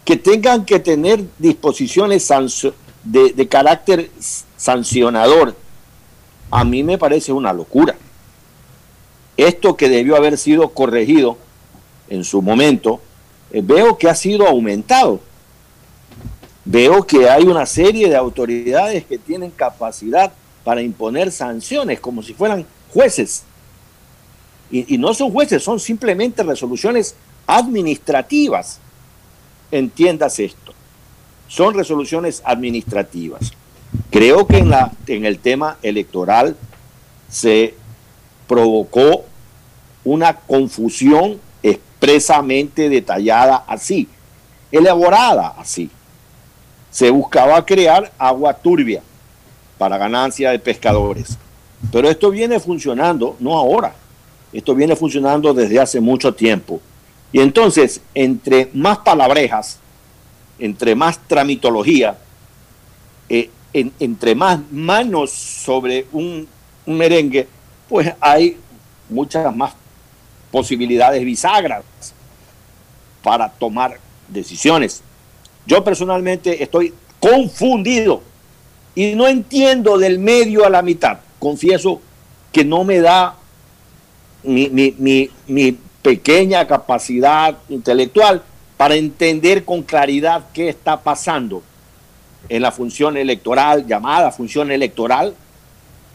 que 0.06 0.16
tengan 0.16 0.66
que 0.66 0.80
tener 0.80 1.26
disposiciones 1.40 2.24
de, 3.06 3.48
carácter 3.48 4.10
sancionador, 4.58 5.56
a 6.52 6.63
mí 6.63 6.84
me 6.84 6.98
parece 6.98 7.32
una 7.32 7.54
locura. 7.54 7.96
Esto 9.38 9.76
que 9.76 9.89
debió 9.89 10.15
haber 10.15 10.38
sido 10.38 10.70
corregido 10.70 11.38
en 12.10 12.24
su 12.24 12.41
momento, 12.41 13.02
eh, 13.52 13.62
veo 13.63 13.98
que 13.98 14.10
ha 14.10 14.15
sido 14.15 14.48
aumentado. 14.48 15.20
Veo 16.63 17.06
que 17.06 17.30
hay 17.30 17.44
una 17.44 17.65
serie 17.65 18.10
de 18.10 18.15
autoridades 18.15 19.06
que 19.06 19.20
tienen 19.20 19.52
capacidad 19.52 20.34
para 20.63 20.82
imponer 20.82 21.32
sanciones 21.32 22.00
como 22.00 22.24
si 22.24 22.34
fueran 22.34 22.65
jueces. 22.91 23.44
Y, 24.72 24.96
y 24.96 24.98
no 24.98 25.13
son 25.13 25.32
jueces, 25.32 25.62
son 25.62 25.80
simplemente 25.80 26.41
resoluciones 26.41 27.15
administrativas. 27.46 28.80
Entiendas 29.70 30.39
esto. 30.39 30.64
Son 31.47 31.73
resoluciones 31.73 32.41
administrativas. 32.45 33.51
Creo 34.10 34.45
que 34.47 34.58
en, 34.58 34.69
la, 34.69 34.91
en 35.08 35.25
el 35.25 35.39
tema 35.39 35.77
electoral 35.81 36.55
se 37.29 37.75
provocó 38.47 39.25
una 40.03 40.36
confusión 40.36 41.39
expresamente 41.63 42.89
detallada 42.89 43.63
así, 43.67 44.08
elaborada 44.71 45.55
así. 45.58 45.89
se 46.91 47.10
buscaba 47.10 47.65
crear 47.65 48.12
agua 48.17 48.53
turbia 48.53 49.01
para 49.77 49.97
ganancia 49.97 50.51
de 50.51 50.60
pescadores. 50.60 51.38
Pero 51.91 52.10
esto 52.10 52.29
viene 52.29 52.60
funcionando, 52.60 53.36
no 53.39 53.58
ahora, 53.58 53.93
esto 54.53 54.73
viene 54.73 54.95
funcionando 54.95 55.53
desde 55.53 55.79
hace 55.79 55.99
mucho 55.99 56.34
tiempo. 56.34 56.79
Y 57.34 57.41
entonces, 57.41 57.99
entre 58.13 58.69
más 58.73 58.99
palabrejas, 58.99 59.79
entre 60.60 60.96
más 60.96 61.20
tramitología, 61.28 62.18
eh, 63.30 63.50
en- 63.74 63.91
entre 64.00 64.36
más 64.36 64.60
manos 64.72 65.32
sobre 65.32 66.06
un, 66.12 66.48
merengue, 66.86 67.48
pues 67.89 68.13
hay 68.22 68.58
muchas 69.10 69.56
más 69.56 69.74
posibilidades 70.52 71.24
bisagras 71.26 71.84
para 73.24 73.50
tomar 73.50 74.00
decisiones. 74.28 75.02
Yo 75.65 75.84
personalmente 75.84 76.62
estoy 76.62 76.94
confundido 77.20 78.22
y 78.94 79.15
no 79.15 79.28
entiendo 79.28 79.98
del 79.98 80.20
medio 80.20 80.63
a 80.65 80.70
la 80.70 80.82
mitad. 80.84 81.18
Confieso 81.39 82.02
que 82.52 82.63
no 82.63 82.84
me 82.84 83.00
da 83.00 83.36
mi 84.44 85.72
pequeña 86.04 86.68
capacidad 86.68 87.58
intelectual 87.68 88.44
para 88.78 88.96
entender 88.96 89.64
con 89.64 89.84
claridad 89.84 90.46
qué 90.54 90.70
está 90.70 91.00
pasando 91.02 91.64
en 92.50 92.62
la 92.62 92.72
función 92.72 93.18
electoral, 93.18 93.86
llamada 93.88 94.32
función 94.32 94.72
electoral, 94.72 95.34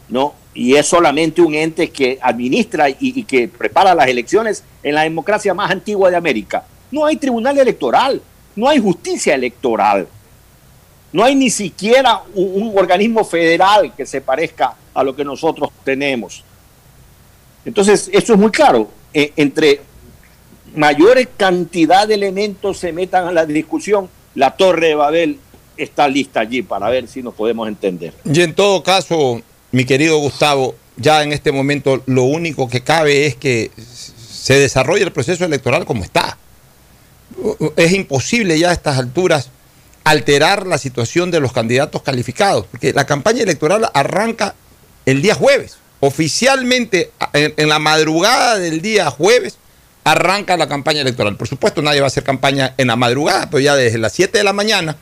¿no? 0.09 0.33
Y 0.53 0.75
es 0.75 0.85
solamente 0.85 1.41
un 1.41 1.55
ente 1.55 1.89
que 1.89 2.19
administra 2.21 2.87
y, 2.89 3.23
que 3.23 3.47
prepara 3.47 3.95
las 3.95 4.07
elecciones 4.07 4.63
en 4.83 4.95
la 4.95 5.03
democracia 5.03 5.53
más 5.53 5.71
antigua 5.71 6.09
de 6.09 6.17
América. 6.17 6.65
No 6.91 7.05
hay 7.05 7.15
tribunal 7.15 7.57
electoral, 7.57 8.21
no 8.55 8.67
hay 8.67 8.79
justicia 8.79 9.33
electoral, 9.33 10.07
no 11.13 11.23
hay 11.23 11.35
ni 11.35 11.49
siquiera 11.49 12.21
un, 12.35 12.63
un 12.63 12.77
organismo 12.77 13.23
federal 13.23 13.93
que 13.95 14.05
se 14.05 14.21
parezca 14.21 14.75
a 14.93 15.03
lo 15.03 15.15
que 15.15 15.23
nosotros 15.23 15.69
tenemos. 15.83 16.43
Entonces, 17.65 18.09
eso 18.11 18.33
es 18.33 18.39
muy 18.39 18.51
claro. 18.51 18.89
Eh, 19.13 19.33
entre 19.35 19.81
mayores 20.75 21.27
cantidad 21.37 22.07
de 22.07 22.15
elementos 22.15 22.77
se 22.77 22.93
metan 22.93 23.27
a 23.27 23.31
la 23.31 23.45
discusión, 23.45 24.09
la 24.35 24.55
Torre 24.55 24.87
de 24.87 24.95
Babel 24.95 25.39
está 25.77 26.07
lista 26.07 26.41
allí 26.41 26.61
para 26.61 26.89
ver 26.89 27.07
si 27.07 27.21
nos 27.23 27.33
podemos 27.33 27.67
entender. 27.67 28.13
Y 28.25 28.41
en 28.41 28.53
todo 28.53 28.83
caso, 28.83 29.41
mi 29.71 29.85
querido 29.85 30.17
Gustavo, 30.17 30.75
ya 30.97 31.23
en 31.23 31.31
este 31.31 31.51
momento 31.51 32.03
lo 32.05 32.23
único 32.23 32.69
que 32.69 32.81
cabe 32.81 33.25
es 33.25 33.35
que 33.35 33.71
se 33.77 34.55
desarrolle 34.55 35.03
el 35.03 35.11
proceso 35.11 35.45
electoral 35.45 35.85
como 35.85 36.03
está. 36.03 36.37
Es 37.75 37.93
imposible 37.93 38.57
ya 38.59 38.69
a 38.69 38.73
estas 38.73 38.97
alturas 38.97 39.49
alterar 40.03 40.67
la 40.67 40.77
situación 40.77 41.31
de 41.31 41.39
los 41.39 41.53
candidatos 41.53 42.01
calificados, 42.01 42.65
porque 42.69 42.93
la 42.93 43.05
campaña 43.05 43.43
electoral 43.43 43.89
arranca 43.93 44.55
el 45.05 45.21
día 45.21 45.35
jueves. 45.35 45.77
Oficialmente, 45.99 47.11
en, 47.33 47.53
en 47.57 47.69
la 47.69 47.79
madrugada 47.79 48.57
del 48.57 48.81
día 48.81 49.09
jueves, 49.11 49.57
arranca 50.03 50.57
la 50.57 50.67
campaña 50.67 51.01
electoral. 51.01 51.37
Por 51.37 51.47
supuesto, 51.47 51.81
nadie 51.81 51.99
va 51.99 52.05
a 52.05 52.07
hacer 52.07 52.23
campaña 52.23 52.73
en 52.77 52.87
la 52.87 52.95
madrugada, 52.95 53.49
pero 53.49 53.59
ya 53.59 53.75
desde 53.75 53.97
las 53.97 54.13
7 54.13 54.37
de 54.37 54.43
la 54.43 54.53
mañana 54.53 54.97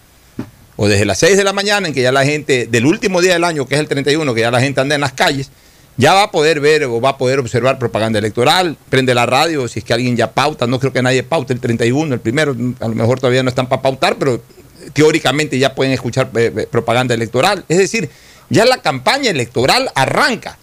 o 0.76 0.88
desde 0.88 1.06
las 1.06 1.18
6 1.20 1.38
de 1.38 1.44
la 1.44 1.54
mañana, 1.54 1.88
en 1.88 1.94
que 1.94 2.02
ya 2.02 2.12
la 2.12 2.24
gente, 2.24 2.68
del 2.68 2.86
último 2.86 3.22
día 3.22 3.34
del 3.34 3.44
año, 3.44 3.68
que 3.68 3.76
es 3.76 3.82
el 3.82 3.88
31, 3.88 4.34
que 4.34 4.42
ya 4.42 4.52
la 4.52 4.62
gente 4.62 4.80
anda 4.80 4.96
en 4.96 5.02
las 5.02 5.14
calles, 5.14 5.52
ya 5.98 6.14
va 6.14 6.24
a 6.24 6.32
poder 6.32 6.62
ver 6.62 6.86
o 6.86 7.02
va 7.02 7.10
a 7.10 7.18
poder 7.18 7.40
observar 7.40 7.78
propaganda 7.78 8.20
electoral, 8.20 8.78
prende 8.90 9.14
la 9.14 9.26
radio, 9.26 9.68
si 9.68 9.80
es 9.80 9.86
que 9.86 9.94
alguien 9.94 10.16
ya 10.16 10.32
pauta, 10.32 10.66
no 10.68 10.80
creo 10.80 10.94
que 10.94 11.02
nadie 11.02 11.24
paute 11.24 11.52
el 11.52 11.60
31, 11.60 12.14
el 12.14 12.22
primero, 12.22 12.56
a 12.80 12.88
lo 12.88 12.96
mejor 12.96 13.20
todavía 13.20 13.44
no 13.44 13.50
están 13.50 13.68
para 13.68 13.82
pautar, 13.82 14.16
pero 14.18 14.42
teóricamente 14.94 15.60
ya 15.60 15.76
pueden 15.76 15.92
escuchar 15.92 16.30
eh, 16.36 16.54
eh, 16.56 16.68
propaganda 16.72 17.14
electoral. 17.14 17.66
Es 17.68 17.78
decir, 17.78 18.10
ya 18.50 18.64
la 18.64 18.82
campaña 18.82 19.30
electoral 19.30 19.92
arranca. 19.96 20.58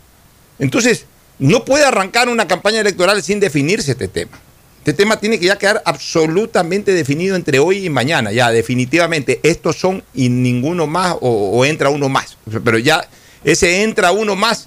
Entonces, 0.59 1.05
no 1.39 1.65
puede 1.65 1.85
arrancar 1.85 2.29
una 2.29 2.47
campaña 2.47 2.81
electoral 2.81 3.23
sin 3.23 3.41
definirse 3.41 3.93
este 3.93 4.09
tema. 4.09 4.39
Este 4.79 4.93
tema 4.93 5.19
tiene 5.19 5.41
que 5.41 5.47
ya 5.47 5.59
quedar 5.59 5.83
absolutamente 5.85 6.93
definido 6.93 7.35
entre 7.35 7.59
hoy 7.59 7.87
y 7.87 7.91
mañana. 7.91 8.31
Ya, 8.31 8.53
definitivamente, 8.53 9.41
estos 9.43 9.77
son 9.77 10.05
y 10.15 10.29
ninguno 10.29 10.87
más 10.87 11.17
o, 11.21 11.65
entra 11.65 11.91
uno 11.91 12.09
más. 12.09 12.39
Pero 12.65 12.79
ya 12.79 13.05
ese 13.43 13.83
entra 13.83 14.13
uno 14.13 14.37
más 14.37 14.67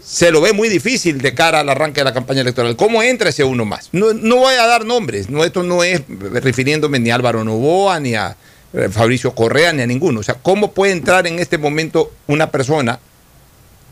se 0.00 0.30
lo 0.30 0.40
ve 0.40 0.52
muy 0.52 0.68
difícil 0.68 1.20
de 1.20 1.34
cara 1.34 1.58
al 1.60 1.68
arranque 1.68 2.00
de 2.00 2.04
la 2.04 2.14
campaña 2.14 2.42
electoral. 2.42 2.76
¿Cómo 2.76 3.02
entra 3.02 3.30
ese 3.30 3.42
uno 3.42 3.64
más? 3.64 3.88
No, 3.90 4.14
no 4.14 4.36
voy 4.36 4.54
a 4.54 4.64
dar 4.64 4.84
nombres. 4.84 5.28
No, 5.28 5.44
esto 5.44 5.64
no 5.64 5.82
es 5.82 6.02
refiriéndome 6.08 7.00
ni 7.00 7.10
a 7.10 7.16
Álvaro 7.16 7.42
Novoa, 7.42 7.98
ni 7.98 8.14
a 8.14 8.36
eh, 8.72 8.88
Fabricio 8.90 9.34
Correa, 9.34 9.72
ni 9.72 9.82
a 9.82 9.86
ninguno. 9.86 10.20
O 10.20 10.22
sea, 10.22 10.36
¿cómo 10.36 10.70
puede 10.70 10.92
entrar 10.92 11.26
en 11.26 11.40
este 11.40 11.58
momento 11.58 12.12
una 12.28 12.50
persona 12.52 13.00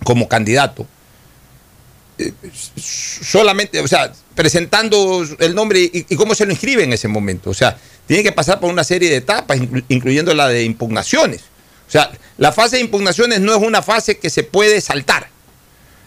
como 0.05 0.29
candidato? 0.29 0.87
Eh, 2.19 2.33
solamente, 2.77 3.81
o 3.81 3.89
sea, 3.89 4.13
presentando 4.35 5.25
el 5.39 5.55
nombre 5.55 5.81
y, 5.81 6.17
cómo 6.17 6.35
se 6.35 6.47
lo 6.47 6.53
inscribe 6.53 6.85
en 6.85 6.93
ese 6.93 7.09
momento. 7.09 7.51
O 7.51 7.55
sea, 7.55 7.77
tiene 8.07 8.23
que 8.23 8.33
pasar 8.33 8.61
por 8.61 8.71
una 8.71 8.85
serie 8.85 9.11
de 9.11 9.17
etapas, 9.17 9.59
inclu- 9.59 9.85
incluyendo 9.89 10.33
la 10.35 10.49
de 10.49 10.65
impugnaciones. 10.65 11.43
O 11.87 11.91
sea, 11.91 12.11
la 12.39 12.53
fase 12.53 12.77
de 12.77 12.83
impugnaciones 12.83 13.41
no 13.41 13.55
es 13.55 13.63
una 13.63 13.83
fase 13.83 14.19
que 14.19 14.31
se 14.31 14.43
puede 14.43 14.81
saltar. 14.81 15.29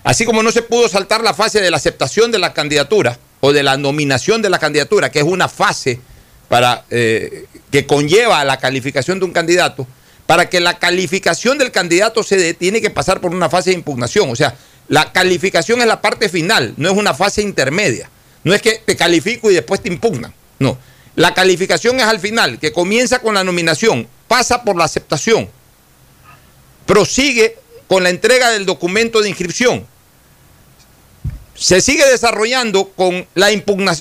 Así 0.04 0.26
como 0.26 0.43
no 0.43 0.52
se 0.52 0.62
pudo 0.62 0.88
saltar 0.89 1.22
la 1.22 1.34
fase 1.34 1.62
de 1.62 1.72
la 1.72 1.78
aceptación 1.78 2.32
de 2.32 2.39
la 2.39 2.54
candidatura 2.54 3.19
o 3.41 3.52
de 3.54 3.63
la 3.63 3.78
nominación 3.78 4.41
de 4.41 4.50
la 4.50 4.60
candidatura, 4.60 5.12
que 5.12 5.19
es 5.19 5.26
una 5.26 5.48
fase 5.48 6.00
para, 6.48 6.86
eh, 6.89 7.45
que 7.72 7.86
conlleva 7.86 8.39
a 8.39 8.45
la 8.45 8.58
calificación 8.58 9.19
de 9.19 9.26
un 9.26 9.32
candidato, 9.32 9.88
para 10.26 10.50
que 10.50 10.60
la 10.60 10.78
calificación 10.80 11.58
del 11.58 11.72
candidato 11.72 12.24
se 12.24 12.38
dé, 12.38 12.54
tiene 12.54 12.82
que 12.82 12.89
pasar 12.89 13.19
por 13.22 13.34
una 13.34 13.50
fase 13.50 13.72
de 13.72 13.76
impugnación. 13.78 14.30
O 14.30 14.36
sea, 14.36 14.56
la 14.89 15.12
calificación 15.13 15.82
es 15.82 15.88
la 15.88 16.02
parte 16.02 16.30
final, 16.30 16.73
no 16.78 16.89
es 16.89 16.97
una 16.97 17.13
fase 17.13 17.41
intermedia. 17.41 18.10
No 18.43 18.54
es 18.54 18.62
que 18.62 18.82
te 18.84 18.95
califico 18.95 19.52
y 19.52 19.54
después 19.54 19.82
te 19.82 19.88
impugnan. 19.88 20.34
No. 20.58 20.78
La 21.15 21.34
calificación 21.34 21.99
es 21.99 22.06
al 22.06 22.19
final, 22.19 22.60
que 22.60 22.71
comienza 22.71 23.19
con 23.19 23.36
la 23.36 23.43
nominación, 23.43 24.08
pasa 24.28 24.63
por 24.63 24.75
la 24.75 24.86
aceptación, 24.86 25.49
prosigue 26.86 27.58
con 27.88 28.04
la 28.04 28.10
entrega 28.10 28.49
del 28.52 28.65
documento 28.65 29.21
de 29.21 29.30
inscripción. 29.30 29.86
Se 31.54 31.82
sigue 31.82 32.06
desarrollando 32.10 32.86
con 32.89 33.28
la, 33.36 33.49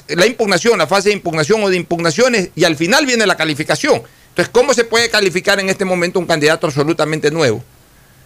la 0.09 0.27
impugnación, 0.27 0.79
la 0.79 0.87
fase 0.87 1.09
de 1.09 1.17
impugnación 1.17 1.63
o 1.65 1.71
de 1.71 1.77
impugnaciones, 1.77 2.51
y 2.55 2.65
al 2.65 2.77
final 2.77 3.05
viene 3.05 3.27
la 3.27 3.37
calificación. 3.37 4.03
Entonces, 4.29 4.51
¿cómo 4.53 4.73
se 4.73 4.85
puede 4.85 5.11
calificar 5.11 5.59
en 5.59 5.69
este 5.69 5.85
momento 5.85 6.21
un 6.21 6.27
candidato 6.27 6.69
absolutamente 6.69 7.31
nuevo? 7.31 7.65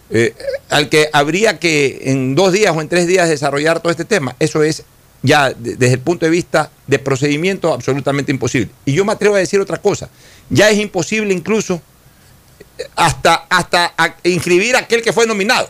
Eh, 0.09 0.33
al 0.69 0.89
que 0.89 1.09
habría 1.13 1.59
que 1.59 1.99
en 2.05 2.35
dos 2.35 2.51
días 2.53 2.75
o 2.75 2.81
en 2.81 2.89
tres 2.89 3.07
días 3.07 3.29
desarrollar 3.29 3.79
todo 3.81 3.91
este 3.91 4.05
tema. 4.05 4.35
Eso 4.39 4.63
es 4.63 4.83
ya 5.21 5.51
de- 5.51 5.75
desde 5.75 5.93
el 5.95 5.99
punto 6.01 6.25
de 6.25 6.29
vista 6.31 6.69
de 6.87 6.99
procedimiento 6.99 7.73
absolutamente 7.73 8.31
imposible. 8.31 8.69
Y 8.85 8.93
yo 8.93 9.05
me 9.05 9.13
atrevo 9.13 9.35
a 9.35 9.39
decir 9.39 9.59
otra 9.59 9.77
cosa. 9.81 10.09
Ya 10.49 10.69
es 10.69 10.77
imposible 10.77 11.33
incluso 11.33 11.81
eh, 12.77 12.83
hasta, 12.95 13.45
hasta 13.49 13.93
inscribir 14.23 14.75
a 14.75 14.79
aquel 14.79 15.01
que 15.01 15.13
fue 15.13 15.25
nominado. 15.25 15.69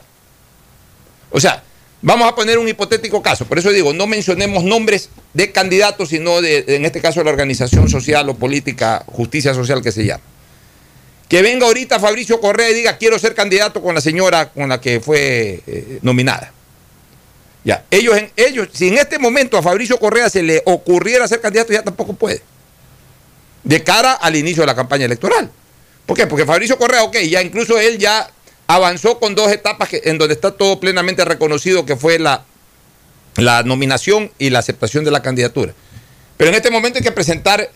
O 1.31 1.39
sea, 1.39 1.63
vamos 2.01 2.27
a 2.27 2.35
poner 2.35 2.57
un 2.57 2.67
hipotético 2.67 3.21
caso. 3.21 3.45
Por 3.45 3.59
eso 3.59 3.69
digo, 3.71 3.93
no 3.93 4.07
mencionemos 4.07 4.63
nombres 4.63 5.09
de 5.33 5.51
candidatos, 5.51 6.09
sino 6.09 6.41
de, 6.41 6.63
en 6.67 6.85
este 6.85 7.01
caso, 7.01 7.23
la 7.23 7.31
organización 7.31 7.89
social 7.89 8.27
o 8.29 8.35
política, 8.35 9.03
justicia 9.07 9.53
social 9.53 9.81
que 9.81 9.91
se 9.91 10.05
llama. 10.05 10.23
Que 11.33 11.41
venga 11.41 11.65
ahorita 11.65 11.99
Fabricio 11.99 12.39
Correa 12.39 12.69
y 12.69 12.75
diga, 12.75 12.95
quiero 12.99 13.17
ser 13.17 13.33
candidato 13.33 13.81
con 13.81 13.95
la 13.95 14.01
señora 14.01 14.51
con 14.51 14.69
la 14.69 14.79
que 14.79 14.99
fue 14.99 15.63
eh, 15.65 15.97
nominada. 16.03 16.53
Ya, 17.63 17.85
ellos, 17.89 18.15
ellos, 18.35 18.67
si 18.71 18.89
en 18.89 18.99
este 18.99 19.17
momento 19.17 19.57
a 19.57 19.63
Fabricio 19.63 19.97
Correa 19.97 20.29
se 20.29 20.43
le 20.43 20.61
ocurriera 20.67 21.27
ser 21.27 21.41
candidato, 21.41 21.73
ya 21.73 21.81
tampoco 21.81 22.13
puede. 22.13 22.43
De 23.63 23.83
cara 23.83 24.11
al 24.13 24.35
inicio 24.35 24.61
de 24.61 24.67
la 24.67 24.75
campaña 24.75 25.05
electoral. 25.05 25.49
¿Por 26.05 26.15
qué? 26.15 26.27
Porque 26.27 26.45
Fabricio 26.45 26.77
Correa, 26.77 27.01
ok, 27.01 27.17
ya 27.27 27.41
incluso 27.41 27.79
él 27.79 27.97
ya 27.97 28.29
avanzó 28.67 29.17
con 29.17 29.33
dos 29.33 29.51
etapas 29.51 29.89
que- 29.89 30.03
en 30.05 30.19
donde 30.19 30.35
está 30.35 30.51
todo 30.51 30.79
plenamente 30.79 31.25
reconocido, 31.25 31.83
que 31.83 31.95
fue 31.95 32.19
la, 32.19 32.45
la 33.37 33.63
nominación 33.63 34.31
y 34.37 34.51
la 34.51 34.59
aceptación 34.59 35.03
de 35.03 35.09
la 35.09 35.23
candidatura. 35.23 35.73
Pero 36.37 36.51
en 36.51 36.55
este 36.57 36.69
momento 36.69 36.99
hay 36.99 37.03
que 37.03 37.11
presentar 37.11 37.71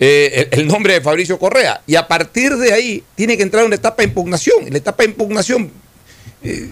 eh, 0.00 0.48
el, 0.52 0.66
nombre 0.66 0.94
de 0.94 1.00
Fabricio 1.00 1.38
Correa. 1.38 1.82
Y 1.86 1.96
a 1.96 2.06
partir 2.06 2.56
de 2.56 2.72
ahí 2.72 3.02
tiene 3.14 3.36
que 3.36 3.42
entrar 3.42 3.64
una 3.64 3.74
etapa 3.74 4.02
de 4.02 4.08
impugnación. 4.08 4.70
La 4.70 4.78
etapa 4.78 5.02
de 5.02 5.10
impugnación, 5.10 5.70
eh, 6.42 6.68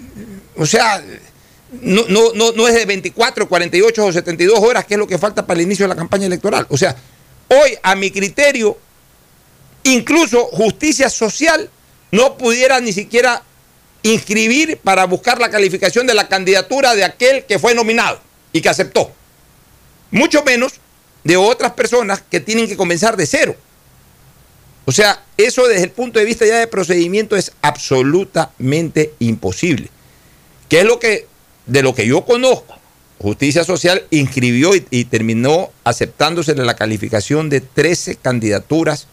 o 0.57 0.67
sea, 0.67 1.03
no, 1.83 2.05
no, 2.09 2.33
no, 2.35 2.53
no 2.53 2.69
es 2.69 2.75
de 2.75 2.85
24, 2.85 3.49
48 3.49 4.05
o 4.05 4.12
72 4.12 4.59
horas, 4.61 4.85
que 4.85 4.95
es 4.95 4.99
lo 4.99 5.07
que 5.07 5.19
falta 5.19 5.47
para 5.47 5.59
el 5.59 5.67
inicio 5.67 5.85
de 5.85 5.89
la 5.89 5.97
campaña 5.97 6.27
electoral. 6.27 6.67
O 6.71 6.77
sea, 6.77 6.95
hoy, 7.49 7.77
a 7.83 7.95
mi 7.97 8.11
criterio, 8.11 8.79
incluso 9.83 10.45
justicia 10.47 11.11
social 11.11 11.71
no 12.12 12.39
pudiera 12.39 12.81
ni 12.81 12.93
siquiera 12.93 13.43
inscribir 14.03 14.79
para 14.79 15.05
buscar 15.05 15.41
la 15.41 15.51
calificación 15.51 16.07
de 16.07 16.15
la 16.15 16.29
candidatura 16.29 16.95
de 16.95 17.05
aquel 17.05 17.45
que 17.45 17.59
fue 17.59 17.75
nominado 17.75 18.21
y 18.53 18.61
que 18.61 18.69
aceptó. 18.69 19.11
Mucho 20.12 20.45
menos 20.45 20.75
de 21.27 21.37
otras 21.37 21.73
personas 21.73 22.23
que 22.31 22.39
tienen 22.39 22.69
que 22.69 22.77
comenzar 22.77 23.17
de 23.17 23.27
cero. 23.27 23.57
O 24.85 24.93
sea, 24.93 25.25
eso 25.37 25.67
desde 25.67 25.83
el 25.83 25.91
punto 25.91 26.21
de 26.21 26.25
vista 26.25 26.47
ya 26.47 26.61
de 26.61 26.69
procedimiento 26.69 27.35
es 27.35 27.51
absolutamente 27.62 29.12
imposible. 29.19 29.91
¿Qué 30.69 30.81
es 30.81 30.85
lo 30.85 31.01
que, 31.01 31.27
de 31.67 31.83
lo 31.83 31.97
que 31.97 32.07
yo 32.07 32.25
conozco? 32.25 32.79
Justicia 33.19 33.65
Social 33.65 34.05
inscribió 34.11 34.77
y, 34.77 34.87
y 34.91 35.07
terminó 35.07 35.71
aceptándosele 35.83 36.65
la 36.65 36.77
calificación 36.77 37.49
de 37.49 37.61
13 37.61 38.17
candidaturas 38.17 39.09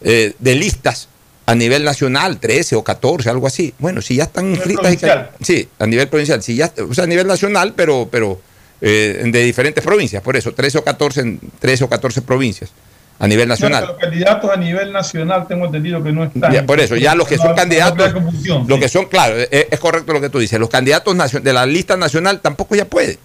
eh, 0.00 0.32
de 0.38 0.54
listas 0.54 1.08
a 1.44 1.54
nivel 1.54 1.84
nacional, 1.84 2.40
13 2.40 2.76
o 2.76 2.84
14, 2.84 3.28
algo 3.28 3.46
así. 3.46 3.74
Bueno, 3.78 4.00
si 4.00 4.16
ya 4.16 4.24
están 4.24 4.50
inscritas. 4.50 4.94
y 5.40 5.44
sí, 5.44 5.68
a 5.78 5.86
nivel 5.86 6.08
provincial. 6.08 6.42
Si 6.42 6.56
ya, 6.56 6.72
o 6.88 6.94
sea, 6.94 7.04
a 7.04 7.06
nivel 7.06 7.26
nacional, 7.26 7.74
pero, 7.76 8.08
pero 8.10 8.40
eh, 8.80 9.22
de 9.24 9.42
diferentes 9.42 9.82
provincias. 9.84 10.22
Por 10.22 10.36
eso, 10.36 10.52
13 10.52 10.78
o 10.78 10.84
14 10.84 11.20
en 11.20 11.40
13 11.58 11.84
o 11.84 11.88
14 11.88 12.22
provincias 12.22 12.70
a 13.18 13.26
nivel 13.26 13.48
nacional. 13.48 13.84
Los 13.86 13.98
candidatos 13.98 14.50
a 14.50 14.56
nivel 14.56 14.92
nacional 14.92 15.46
tengo 15.48 15.66
entendido 15.66 16.02
que 16.02 16.12
no 16.12 16.24
están. 16.24 16.52
Ya, 16.52 16.64
por 16.64 16.78
eso, 16.78 16.96
ya 16.96 17.14
los 17.14 17.26
que 17.26 17.36
son 17.36 17.48
no 17.48 17.54
candidatos, 17.54 18.14
los 18.66 18.78
que 18.78 18.88
son, 18.88 19.06
claro, 19.06 19.36
es, 19.36 19.48
es 19.50 19.80
correcto 19.80 20.12
lo 20.12 20.20
que 20.20 20.30
tú 20.30 20.38
dices, 20.38 20.58
los 20.60 20.70
candidatos 20.70 21.42
de 21.42 21.52
la 21.52 21.66
lista 21.66 21.96
nacional 21.96 22.40
tampoco 22.40 22.76
ya 22.76 22.84
pueden. 22.84 23.18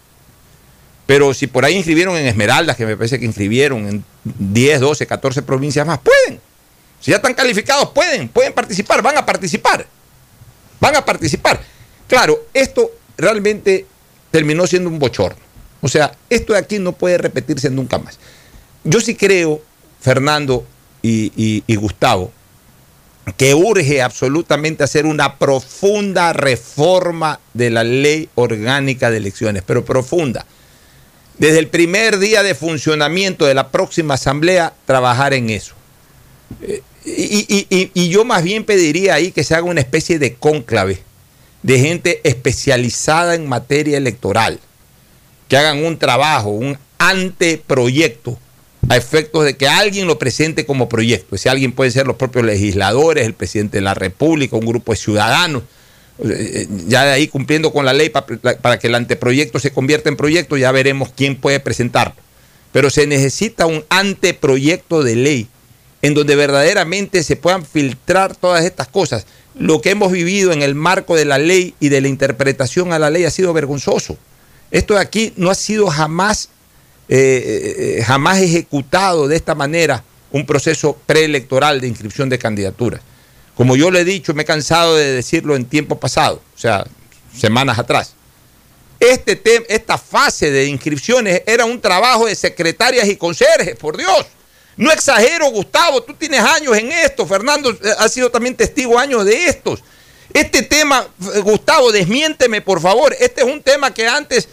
Pero 1.05 1.33
si 1.33 1.47
por 1.47 1.65
ahí 1.65 1.75
inscribieron 1.75 2.15
en 2.15 2.25
Esmeraldas, 2.25 2.77
que 2.77 2.85
me 2.85 2.95
parece 2.95 3.19
que 3.19 3.25
inscribieron 3.25 3.87
en 3.87 4.05
10, 4.23 4.79
12, 4.79 5.05
14 5.05 5.41
provincias 5.41 5.85
más, 5.85 5.99
pueden. 5.99 6.39
Si 6.99 7.11
ya 7.11 7.17
están 7.17 7.33
calificados, 7.33 7.89
pueden, 7.89 8.29
pueden 8.29 8.53
participar, 8.53 9.01
van 9.01 9.17
a 9.17 9.25
participar. 9.25 9.85
Van 10.79 10.95
a 10.95 11.03
participar. 11.03 11.59
Claro, 12.07 12.45
esto 12.53 12.89
realmente 13.17 13.85
terminó 14.33 14.65
siendo 14.65 14.89
un 14.89 14.97
bochorno. 14.97 15.37
O 15.79 15.87
sea, 15.87 16.11
esto 16.27 16.53
de 16.53 16.59
aquí 16.59 16.79
no 16.79 16.93
puede 16.93 17.19
repetirse 17.19 17.69
nunca 17.69 17.99
más. 17.99 18.17
Yo 18.83 18.99
sí 18.99 19.13
creo, 19.13 19.61
Fernando 20.01 20.65
y, 21.03 21.61
Gustavo, 21.75 22.31
que 23.37 23.53
urge 23.53 24.01
absolutamente 24.01 24.83
hacer 24.83 25.05
una 25.05 25.37
profunda 25.37 26.33
reforma 26.33 27.39
de 27.53 27.69
la 27.69 27.83
ley 27.83 28.27
orgánica 28.33 29.11
de 29.11 29.17
elecciones, 29.17 29.61
pero 29.67 29.85
profunda. 29.85 30.47
Desde 31.37 31.59
el 31.59 31.67
primer 31.67 32.17
día 32.17 32.41
de 32.41 32.55
funcionamiento 32.55 33.45
de 33.45 33.53
la 33.53 33.69
próxima 33.69 34.15
asamblea, 34.15 34.73
trabajar 34.85 35.35
en 35.35 35.51
eso. 35.51 35.75
Eh, 36.63 36.81
y- 37.05 37.91
y 37.93 38.09
yo 38.09 38.25
más 38.25 38.43
bien 38.43 38.63
pediría 38.63 39.13
ahí 39.13 39.31
que 39.31 39.43
se 39.43 39.53
haga 39.53 39.65
una 39.65 39.81
especie 39.81 40.17
de 40.17 40.33
cónclave 40.35 41.03
de 41.63 41.79
gente 41.79 42.21
especializada 42.23 43.35
en 43.35 43.47
materia 43.47 43.97
electoral, 43.97 44.59
que 45.47 45.57
hagan 45.57 45.83
un 45.83 45.97
trabajo, 45.97 46.49
un 46.49 46.77
anteproyecto, 46.97 48.37
a 48.89 48.97
efectos 48.97 49.45
de 49.45 49.55
que 49.55 49.67
alguien 49.67 50.07
lo 50.07 50.19
presente 50.19 50.65
como 50.65 50.89
proyecto. 50.89 51.35
Ese 51.35 51.49
alguien 51.49 51.71
puede 51.71 51.89
ser 51.91 52.05
los 52.05 52.17
propios 52.17 52.43
legisladores, 52.45 53.25
el 53.25 53.33
presidente 53.33 53.77
de 53.77 53.81
la 53.81 53.93
República, 53.93 54.57
un 54.57 54.65
grupo 54.65 54.91
de 54.91 54.97
ciudadanos. 54.97 55.63
Eh, 56.23 56.67
Ya 56.87 57.05
de 57.05 57.11
ahí 57.13 57.27
cumpliendo 57.27 57.71
con 57.71 57.85
la 57.85 57.93
ley 57.93 58.09
pa- 58.09 58.25
para 58.25 58.77
que 58.79 58.87
el 58.87 58.95
anteproyecto 58.95 59.57
se 59.59 59.71
convierta 59.71 60.09
en 60.09 60.17
proyecto, 60.17 60.57
ya 60.57 60.71
veremos 60.71 61.09
quién 61.15 61.37
puede 61.37 61.59
presentarlo. 61.61 62.15
Pero 62.73 62.89
se 62.89 63.07
necesita 63.07 63.65
un 63.67 63.85
anteproyecto 63.89 65.01
de 65.01 65.15
ley 65.15 65.47
en 66.01 66.13
donde 66.13 66.35
verdaderamente 66.35 67.23
se 67.23 67.37
puedan 67.37 67.65
filtrar 67.65 68.35
todas 68.35 68.65
estas 68.65 68.89
cosas. 68.89 69.25
Lo 69.55 69.81
que 69.81 69.91
hemos 69.91 70.11
vivido 70.11 70.51
en 70.51 70.63
el 70.63 70.75
marco 70.75 71.15
de 71.15 71.25
la 71.25 71.37
ley 71.37 71.75
y 71.79 71.89
de 71.89 72.01
la 72.01 72.07
interpretación 72.07 72.91
a 72.91 72.99
la 72.99 73.09
ley 73.09 73.25
ha 73.25 73.31
sido 73.31 73.53
vergonzoso. 73.53 74.17
Esto 74.71 74.95
de 74.95 75.01
aquí 75.01 75.33
no 75.35 75.51
ha 75.51 75.55
sido 75.55 75.87
jamás, 75.87 76.49
eh, 77.07 77.97
eh, 77.99 78.03
jamás 78.03 78.39
ejecutado 78.39 79.27
de 79.27 79.35
esta 79.35 79.53
manera 79.53 80.03
un 80.31 80.45
proceso 80.47 80.97
preelectoral 81.05 81.79
de 81.79 81.87
inscripción 81.87 82.27
de 82.27 82.39
candidaturas. 82.39 83.01
Como 83.55 83.75
yo 83.75 83.91
le 83.91 84.01
he 84.01 84.05
dicho, 84.05 84.33
me 84.33 84.41
he 84.41 84.45
cansado 84.45 84.95
de 84.95 85.11
decirlo 85.11 85.55
en 85.55 85.65
tiempo 85.65 85.99
pasado, 85.99 86.41
o 86.55 86.57
sea, 86.57 86.85
semanas 87.37 87.77
atrás. 87.77 88.15
Este 88.99 89.39
esta 89.69 89.97
fase 89.97 90.49
de 90.49 90.65
inscripciones 90.65 91.43
era 91.45 91.65
un 91.65 91.79
trabajo 91.79 92.25
de 92.25 92.35
secretarias 92.35 93.07
y 93.07 93.15
conserjes, 93.15 93.75
por 93.75 93.95
Dios. 93.97 94.25
No 94.75 94.91
exagero, 94.91 95.49
Gustavo, 95.51 96.01
tú 96.03 96.13
tienes 96.13 96.39
años 96.39 96.75
en 96.77 96.91
esto, 96.91 97.25
Fernando 97.27 97.71
eh, 97.71 97.93
ha 97.97 98.09
sido 98.09 98.31
también 98.31 98.55
testigo 98.55 98.97
años 98.97 99.25
de 99.25 99.45
estos. 99.45 99.83
Este 100.33 100.63
tema, 100.63 101.07
eh, 101.33 101.39
Gustavo, 101.39 101.91
desmiénteme, 101.91 102.61
por 102.61 102.81
favor. 102.81 103.15
Este 103.19 103.41
es 103.41 103.47
un 103.47 103.61
tema 103.61 103.93
que 103.93 104.07
antes 104.07 104.49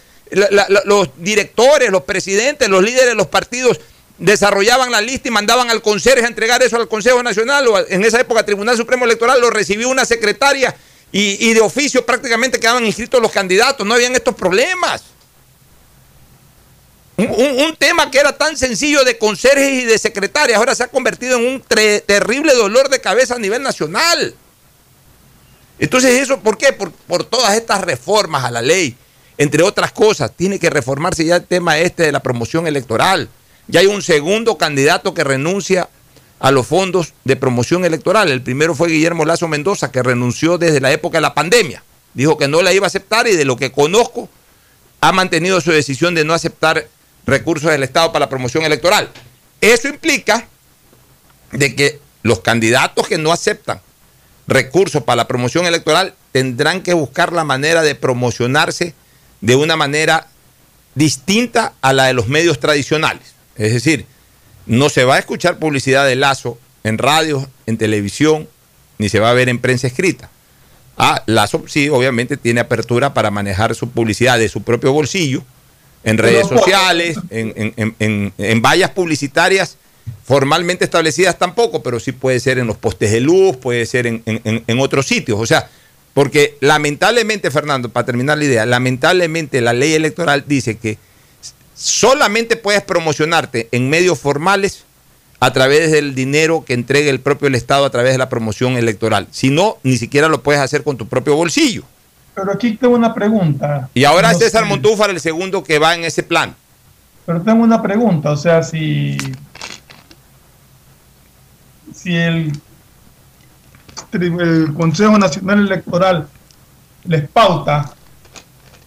los 0.84 1.08
directores, 1.16 1.90
los 1.90 2.02
presidentes, 2.04 2.68
los 2.68 2.84
líderes 2.84 3.08
de 3.08 3.14
los 3.14 3.26
partidos 3.26 3.80
desarrollaban 4.18 4.92
la 4.92 5.00
lista 5.00 5.28
y 5.28 5.30
mandaban 5.32 5.70
al 5.70 5.82
conserje 5.82 6.24
a 6.24 6.28
entregar 6.28 6.62
eso 6.62 6.76
al 6.76 6.86
Consejo 6.86 7.22
Nacional 7.22 7.66
o 7.66 7.88
en 7.88 8.04
esa 8.04 8.20
época 8.20 8.44
Tribunal 8.44 8.76
Supremo 8.76 9.06
Electoral 9.06 9.40
lo 9.40 9.50
recibió 9.50 9.88
una 9.88 10.04
secretaria 10.04 10.76
y, 11.10 11.48
y 11.48 11.54
de 11.54 11.60
oficio 11.60 12.06
prácticamente 12.06 12.60
quedaban 12.60 12.84
inscritos 12.84 13.20
los 13.20 13.32
candidatos, 13.32 13.84
no 13.84 13.94
habían 13.94 14.14
estos 14.14 14.34
problemas. 14.34 15.02
Un, 17.28 17.60
un- 17.66 17.76
tema 17.76 18.10
que 18.10 18.18
era 18.18 18.36
tan 18.36 18.56
sencillo 18.56 19.04
de 19.04 19.18
conserjes 19.18 19.82
y 19.82 19.84
de 19.84 19.98
secretarias 19.98 20.58
ahora 20.58 20.74
se 20.74 20.82
ha 20.84 20.88
convertido 20.88 21.38
en 21.38 21.46
un 21.46 21.60
terrible 22.06 22.54
dolor 22.54 22.88
de 22.88 23.00
cabeza 23.00 23.34
a 23.34 23.38
nivel 23.38 23.62
nacional. 23.62 24.34
Entonces, 25.78 26.20
¿eso 26.20 26.40
por 26.40 26.58
qué? 26.58 26.72
Por, 26.72 26.92
por 26.92 27.24
todas 27.24 27.54
estas 27.56 27.80
reformas 27.80 28.44
a 28.44 28.50
la 28.50 28.60
ley, 28.62 28.96
entre 29.38 29.62
otras 29.62 29.92
cosas. 29.92 30.30
Tiene 30.36 30.58
que 30.58 30.68
reformarse 30.70 31.24
ya 31.24 31.36
el 31.36 31.44
tema 31.44 31.78
este 31.78 32.02
de 32.04 32.12
la 32.12 32.20
promoción 32.20 32.66
electoral. 32.66 33.28
Ya 33.66 33.80
hay 33.80 33.86
un 33.86 34.02
segundo 34.02 34.58
candidato 34.58 35.14
que 35.14 35.24
renuncia 35.24 35.88
a 36.38 36.50
los 36.50 36.66
fondos 36.66 37.12
de 37.24 37.36
promoción 37.36 37.84
electoral. 37.84 38.30
El 38.30 38.42
primero 38.42 38.74
fue 38.74 38.88
Guillermo 38.88 39.24
Lazo 39.24 39.48
Mendoza, 39.48 39.90
que 39.90 40.02
renunció 40.02 40.58
desde 40.58 40.80
la 40.80 40.92
época 40.92 41.18
de 41.18 41.22
la 41.22 41.34
pandemia. 41.34 41.82
Dijo 42.12 42.36
que 42.36 42.48
no 42.48 42.60
la 42.62 42.72
iba 42.72 42.86
a 42.86 42.88
aceptar 42.88 43.26
y 43.28 43.36
de 43.36 43.44
lo 43.44 43.56
que 43.56 43.72
conozco, 43.72 44.28
ha 45.00 45.12
mantenido 45.12 45.60
su 45.60 45.70
decisión 45.70 46.14
de 46.14 46.24
no 46.24 46.34
aceptar 46.34 46.86
recursos 47.26 47.70
del 47.70 47.82
Estado 47.82 48.12
para 48.12 48.26
la 48.26 48.28
promoción 48.28 48.64
electoral. 48.64 49.10
Eso 49.60 49.88
implica 49.88 50.46
de 51.52 51.74
que 51.74 52.00
los 52.22 52.40
candidatos 52.40 53.08
que 53.08 53.18
no 53.18 53.32
aceptan 53.32 53.80
recursos 54.46 55.02
para 55.02 55.16
la 55.16 55.28
promoción 55.28 55.66
electoral 55.66 56.14
tendrán 56.32 56.82
que 56.82 56.94
buscar 56.94 57.32
la 57.32 57.44
manera 57.44 57.82
de 57.82 57.94
promocionarse 57.94 58.94
de 59.40 59.56
una 59.56 59.76
manera 59.76 60.28
distinta 60.94 61.72
a 61.80 61.92
la 61.92 62.06
de 62.06 62.12
los 62.12 62.28
medios 62.28 62.58
tradicionales. 62.60 63.34
Es 63.56 63.72
decir, 63.72 64.06
no 64.66 64.88
se 64.88 65.04
va 65.04 65.16
a 65.16 65.18
escuchar 65.18 65.58
publicidad 65.58 66.06
de 66.06 66.16
Lazo 66.16 66.58
en 66.84 66.98
radio, 66.98 67.48
en 67.66 67.78
televisión, 67.78 68.48
ni 68.98 69.08
se 69.08 69.20
va 69.20 69.30
a 69.30 69.34
ver 69.34 69.48
en 69.48 69.58
prensa 69.58 69.86
escrita. 69.86 70.30
Ah, 70.96 71.22
Lazo 71.26 71.64
sí, 71.66 71.88
obviamente 71.88 72.36
tiene 72.36 72.60
apertura 72.60 73.14
para 73.14 73.30
manejar 73.30 73.74
su 73.74 73.90
publicidad 73.90 74.38
de 74.38 74.48
su 74.48 74.62
propio 74.62 74.92
bolsillo, 74.92 75.44
en 76.04 76.18
redes 76.18 76.46
sociales, 76.48 77.18
en, 77.30 77.52
en- 77.76 77.94
en- 77.98 78.32
en- 78.38 78.62
vallas 78.62 78.90
publicitarias 78.90 79.76
formalmente 80.24 80.84
establecidas 80.84 81.38
tampoco, 81.38 81.82
pero 81.82 82.00
sí 82.00 82.12
puede 82.12 82.40
ser 82.40 82.58
en 82.58 82.66
los 82.66 82.76
postes 82.76 83.10
de 83.12 83.20
luz, 83.20 83.56
puede 83.56 83.84
ser 83.86 84.06
en, 84.06 84.22
en- 84.26 84.40
en- 84.44 84.64
en 84.66 84.80
otros 84.80 85.06
sitios. 85.06 85.38
O 85.40 85.46
sea, 85.46 85.68
porque 86.14 86.56
lamentablemente, 86.60 87.50
Fernando, 87.50 87.88
para 87.90 88.06
terminar 88.06 88.38
la 88.38 88.44
idea, 88.44 88.66
lamentablemente 88.66 89.60
la 89.60 89.72
ley 89.72 89.92
electoral 89.94 90.44
dice 90.46 90.76
que 90.78 90.98
solamente 91.74 92.56
puedes 92.56 92.82
promocionarte 92.82 93.68
en 93.72 93.88
medios 93.88 94.18
formales 94.18 94.84
a 95.38 95.52
través 95.52 95.90
del 95.90 96.14
dinero 96.14 96.64
que 96.66 96.74
entregue 96.74 97.08
el 97.08 97.20
propio 97.20 97.48
el 97.48 97.54
Estado 97.54 97.84
a 97.86 97.90
través 97.90 98.12
de 98.12 98.18
la 98.18 98.28
promoción 98.28 98.76
electoral. 98.76 99.26
Si 99.30 99.50
no, 99.50 99.78
ni 99.82 99.96
siquiera 99.96 100.28
lo 100.28 100.42
puedes 100.42 100.60
hacer 100.60 100.82
con 100.82 100.96
tu 100.98 101.08
propio 101.08 101.34
bolsillo. 101.36 101.82
Pero 102.40 102.52
aquí 102.52 102.72
tengo 102.72 102.94
una 102.94 103.12
pregunta. 103.12 103.90
Y 103.92 104.04
ahora 104.04 104.32
No 104.32 104.38
César 104.38 104.62
sé, 104.62 104.68
Montúfar 104.68 105.10
el 105.10 105.20
segundo 105.20 105.62
que 105.62 105.78
va 105.78 105.94
en 105.94 106.04
ese 106.04 106.22
plan. 106.22 106.54
Pero 107.26 107.42
tengo 107.42 107.62
una 107.62 107.82
pregunta, 107.82 108.30
o 108.30 108.36
sea, 108.36 108.62
si, 108.62 109.18
si 111.94 112.16
el, 112.16 112.58
el 114.12 114.72
Consejo 114.74 115.18
Nacional 115.18 115.66
Electoral 115.66 116.28
les 117.04 117.28
pauta 117.28 117.92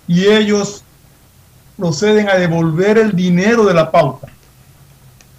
y 0.08 0.26
ellos 0.26 0.84
proceden 1.78 2.30
a 2.30 2.34
devolver 2.36 2.98
el 2.98 3.16
dinero 3.16 3.66
de 3.66 3.76
la 3.76 3.92
pauta, 3.92 4.28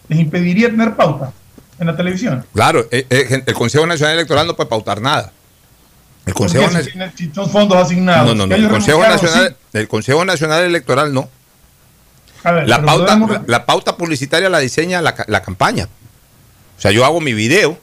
¿les 0.08 0.20
impediría 0.20 0.70
tener 0.70 0.94
pauta 0.94 1.32
en 1.80 1.88
la 1.88 1.96
televisión? 1.96 2.46
Claro, 2.54 2.86
eh, 2.92 3.06
eh, 3.10 3.42
el 3.44 3.54
Consejo 3.54 3.86
Nacional 3.86 4.14
Electoral 4.14 4.46
no 4.46 4.54
puede 4.54 4.70
pautar 4.70 5.00
nada. 5.02 5.32
El 6.26 6.34
Consejo 6.34 6.70
Nacional... 6.70 7.12
si 7.16 7.28
fondos 7.28 7.76
asignados. 7.78 8.28
No, 8.28 8.34
no, 8.34 8.46
no. 8.46 8.54
El 8.54 8.68
Consejo, 8.68 9.00
Nacional, 9.02 9.56
el 9.72 9.88
Consejo 9.88 10.24
Nacional 10.24 10.64
Electoral 10.64 11.12
no. 11.12 11.22
sí. 11.22 11.28
A 12.44 12.52
ver, 12.52 12.68
La 12.68 12.76
pero 12.76 12.86
pauta, 12.86 13.16
la, 13.18 13.42
la 13.46 13.66
pauta 13.66 13.96
publicitaria 13.96 14.48
la 14.48 14.58
diseña 14.58 15.00
la, 15.02 15.14
la 15.26 15.42
campaña. 15.42 15.84
O 16.76 16.80
sea, 16.80 16.90
yo 16.90 17.04
hago 17.04 17.20
mi 17.20 17.32
video. 17.34 17.78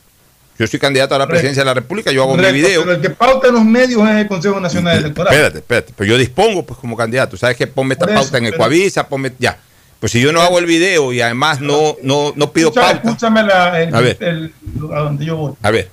Yo 0.59 0.67
soy 0.67 0.79
candidato 0.79 1.15
a 1.15 1.17
la 1.17 1.27
presidencia 1.27 1.61
de 1.61 1.65
la 1.65 1.73
República, 1.73 2.11
yo 2.11 2.21
hago 2.21 2.35
mi 2.37 2.51
video. 2.51 2.81
Pero 2.81 2.95
el 2.95 3.01
que 3.01 3.09
pauta 3.09 3.47
en 3.47 3.55
los 3.55 3.63
medios 3.65 4.07
es 4.07 4.15
el 4.17 4.27
Consejo 4.27 4.59
Nacional 4.59 4.97
Electoral. 4.99 5.33
Espérate, 5.33 5.57
espérate. 5.59 5.93
Pero 5.97 6.11
yo 6.11 6.17
dispongo 6.19 6.63
pues 6.65 6.79
como 6.79 6.95
candidato. 6.95 7.35
¿Sabes 7.37 7.57
qué? 7.57 7.65
Ponme 7.65 7.93
esta 7.93 8.05
eso, 8.05 8.13
pauta 8.13 8.37
en 8.37 8.43
pero- 8.43 8.55
Ecuavisa, 8.55 9.07
ponme. 9.07 9.31
Ya. 9.39 9.57
Pues 9.99 10.11
si 10.11 10.19
yo 10.21 10.31
no 10.31 10.41
hago 10.41 10.59
el 10.59 10.65
video 10.65 11.13
y 11.13 11.21
además 11.21 11.61
no, 11.61 11.95
no, 12.03 12.33
no 12.35 12.51
pido 12.51 12.69
Escucha- 12.69 12.81
pauta. 12.91 13.07
Escúchame 13.09 13.43
la, 13.43 13.81
el- 13.81 13.95
A 13.95 14.01
ver. 14.01 14.17
el- 14.19 14.53
a 14.93 14.99
donde 14.99 15.25
yo 15.25 15.35
voy. 15.37 15.53
A 15.63 15.71
ver, 15.71 15.89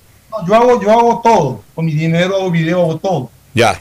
yo 0.47 0.55
hago, 0.55 0.81
yo 0.81 0.91
hago 0.91 1.21
todo. 1.23 1.61
Con 1.75 1.85
mi 1.85 1.93
dinero 1.93 2.35
hago 2.35 2.51
video, 2.51 2.81
hago 2.81 2.97
todo. 2.97 3.29
ya. 3.53 3.79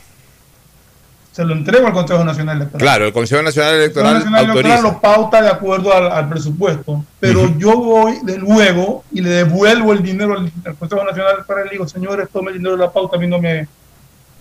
Se 1.32 1.44
lo 1.44 1.52
entrego 1.54 1.86
al 1.86 1.92
Consejo 1.92 2.24
Nacional 2.24 2.56
Electoral. 2.56 2.80
Claro, 2.82 3.06
el 3.06 3.12
Consejo 3.12 3.40
Nacional 3.42 3.74
El 3.74 3.92
Consejo 3.92 4.08
Electoral 4.08 4.14
Nacional 4.34 4.50
Electoral 4.50 4.82
lo 4.82 5.00
pauta 5.00 5.40
de 5.40 5.48
acuerdo 5.48 5.94
al, 5.94 6.10
al 6.10 6.28
presupuesto, 6.28 7.04
pero 7.20 7.56
yo 7.56 7.76
voy 7.78 8.18
de 8.24 8.38
luego 8.38 9.04
y 9.12 9.20
le 9.20 9.28
devuelvo 9.30 9.92
el 9.92 10.02
dinero 10.02 10.32
al, 10.36 10.50
al 10.64 10.74
Consejo 10.74 11.04
Nacional 11.04 11.34
Electoral 11.34 11.66
y 11.66 11.68
le 11.68 11.72
digo, 11.74 11.86
señores, 11.86 12.28
tome 12.32 12.50
el 12.50 12.56
dinero 12.58 12.76
de 12.76 12.82
la 12.82 12.90
pauta, 12.92 13.16
a 13.16 13.20
mí 13.20 13.28
no 13.28 13.38
me, 13.38 13.68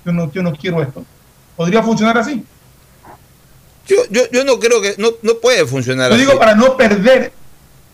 yo 0.05 0.11
no, 0.11 0.31
yo 0.31 0.41
no 0.41 0.53
quiero 0.55 0.81
esto. 0.81 1.05
¿Podría 1.55 1.83
funcionar 1.83 2.17
así? 2.17 2.43
Yo, 3.87 3.97
yo, 4.09 4.23
yo 4.31 4.43
no 4.43 4.57
creo 4.59 4.81
que. 4.81 4.95
No, 4.97 5.09
no 5.21 5.35
puede 5.35 5.67
funcionar 5.67 6.09
Lo 6.09 6.15
así. 6.15 6.25
digo 6.25 6.39
para 6.39 6.55
no 6.55 6.75
perder 6.75 7.31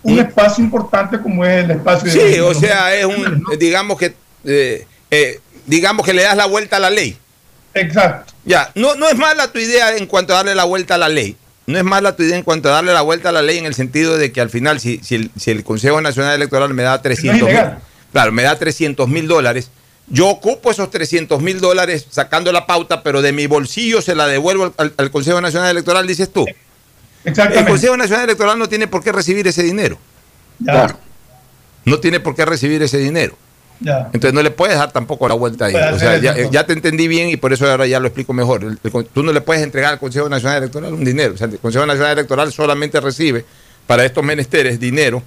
un 0.03 0.19
espacio 0.19 0.63
importante 0.63 1.19
como 1.21 1.45
es 1.45 1.63
el 1.63 1.71
espacio 1.71 2.11
de- 2.11 2.11
Sí, 2.11 2.33
de 2.35 2.41
o 2.41 2.53
sea, 2.53 2.95
es 2.95 3.05
un. 3.05 3.43
Digamos 3.59 3.97
que. 3.97 4.13
eh, 4.45 4.85
eh, 5.11 5.39
digamos 5.65 6.05
que 6.05 6.13
le 6.13 6.23
das 6.23 6.35
la 6.35 6.45
vuelta 6.45 6.77
a 6.77 6.79
la 6.79 6.89
ley. 6.89 7.17
Exacto. 7.73 8.33
Ya, 8.45 8.71
no, 8.75 8.95
no 8.95 9.07
es 9.07 9.15
mala 9.15 9.51
tu 9.51 9.59
idea 9.59 9.95
en 9.95 10.05
cuanto 10.05 10.33
a 10.33 10.37
darle 10.37 10.55
la 10.55 10.65
vuelta 10.65 10.95
a 10.95 10.97
la 10.97 11.09
ley. 11.09 11.37
No 11.65 11.77
es 11.77 11.83
mala 11.85 12.15
tu 12.15 12.23
idea 12.23 12.35
en 12.35 12.43
cuanto 12.43 12.67
a 12.69 12.73
darle 12.73 12.91
la 12.93 13.01
vuelta 13.01 13.29
a 13.29 13.31
la 13.31 13.41
ley 13.41 13.57
en 13.57 13.65
el 13.65 13.73
sentido 13.73 14.17
de 14.17 14.31
que 14.33 14.41
al 14.41 14.49
final, 14.49 14.79
si, 14.81 14.99
si, 15.01 15.15
el, 15.15 15.31
si 15.39 15.51
el 15.51 15.63
Consejo 15.63 16.01
Nacional 16.01 16.35
Electoral 16.35 16.73
me 16.73 16.83
da 16.83 17.01
300 17.01 17.47
mil, 17.49 17.57
claro, 18.11 18.31
me 18.33 18.43
da 18.43 18.57
300 18.59 19.07
mil 19.07 19.27
dólares, 19.29 19.69
yo 20.07 20.27
ocupo 20.27 20.71
esos 20.71 20.91
300 20.91 21.41
mil 21.41 21.61
dólares 21.61 22.05
sacando 22.09 22.51
la 22.51 22.65
pauta, 22.67 23.01
pero 23.01 23.21
de 23.21 23.31
mi 23.31 23.47
bolsillo 23.47 24.01
se 24.01 24.13
la 24.13 24.27
devuelvo 24.27 24.73
al- 24.75 24.93
al 24.97 25.09
Consejo 25.11 25.39
Nacional 25.39 25.69
Electoral, 25.71 26.05
dices 26.05 26.31
tú. 26.33 26.45
El. 27.25 27.65
Consejo 27.65 27.95
Nacional 27.97 28.25
Electoral 28.25 28.59
no 28.59 28.67
tiene 28.67 28.87
por 28.87 29.03
qué 29.03 29.11
recibir 29.11 29.47
ese 29.47 29.63
dinero. 29.63 29.97
Ya, 30.59 30.95
No 31.85 31.99
tiene 31.99 32.19
por 32.19 32.35
qué 32.35 32.45
recibir 32.45 32.81
ese 32.83 32.97
dinero. 32.97 33.35
ya. 33.79 34.05
Entonces 34.13 34.33
no 34.33 34.41
le 34.41 34.51
puedes 34.51 34.77
dar 34.77 34.91
tampoco 34.91 35.27
la 35.27 35.33
vuelta 35.35 35.65
ahí. 35.65 35.75
O 35.75 35.99
sea, 35.99 36.17
ya, 36.17 36.65
te 36.65 36.73
entendí 36.73 37.07
bien 37.07 37.29
y 37.29 37.37
por 37.37 37.51
eso 37.53 37.69
ahora 37.69 37.85
ya 37.87 37.99
lo 37.99 38.07
explico 38.07 38.33
mejor. 38.33 38.63
El- 38.63 38.79
el- 38.83 39.05
tú 39.07 39.23
no 39.23 39.31
le 39.33 39.41
puedes 39.41 39.63
entregar 39.63 39.93
al 39.93 39.99
Consejo 39.99 40.29
Nacional 40.29 40.57
Electoral 40.59 40.93
un 40.93 41.03
dinero. 41.03 41.33
O 41.33 41.37
sea, 41.37 41.47
el 41.47 41.59
Consejo 41.59 41.85
Nacional 41.85 42.11
Electoral 42.13 42.51
solamente 42.53 42.99
recibe 43.01 43.45
para 43.87 44.05
estos 44.05 44.23
menesteres 44.23 44.79
dinero 44.79 45.21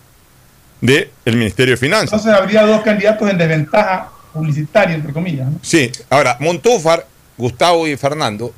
del 0.81 1.09
Ministerio 1.27 1.73
de 1.75 1.77
Finanzas. 1.79 2.13
Entonces 2.21 2.33
habría 2.33 2.63
dos 2.67 2.83
candidatos 2.83 3.29
en 3.31 3.39
desventaja 3.39 4.09
publicitaria, 4.33 4.95
entre 4.97 5.13
comillas. 5.13 5.49
¿no? 5.51 5.59
Sí, 5.63 5.91
ahora, 6.11 6.37
Montúfar, 6.41 7.07
Gustavo 7.37 7.87
y 7.87 7.97
Fernando 7.97 8.53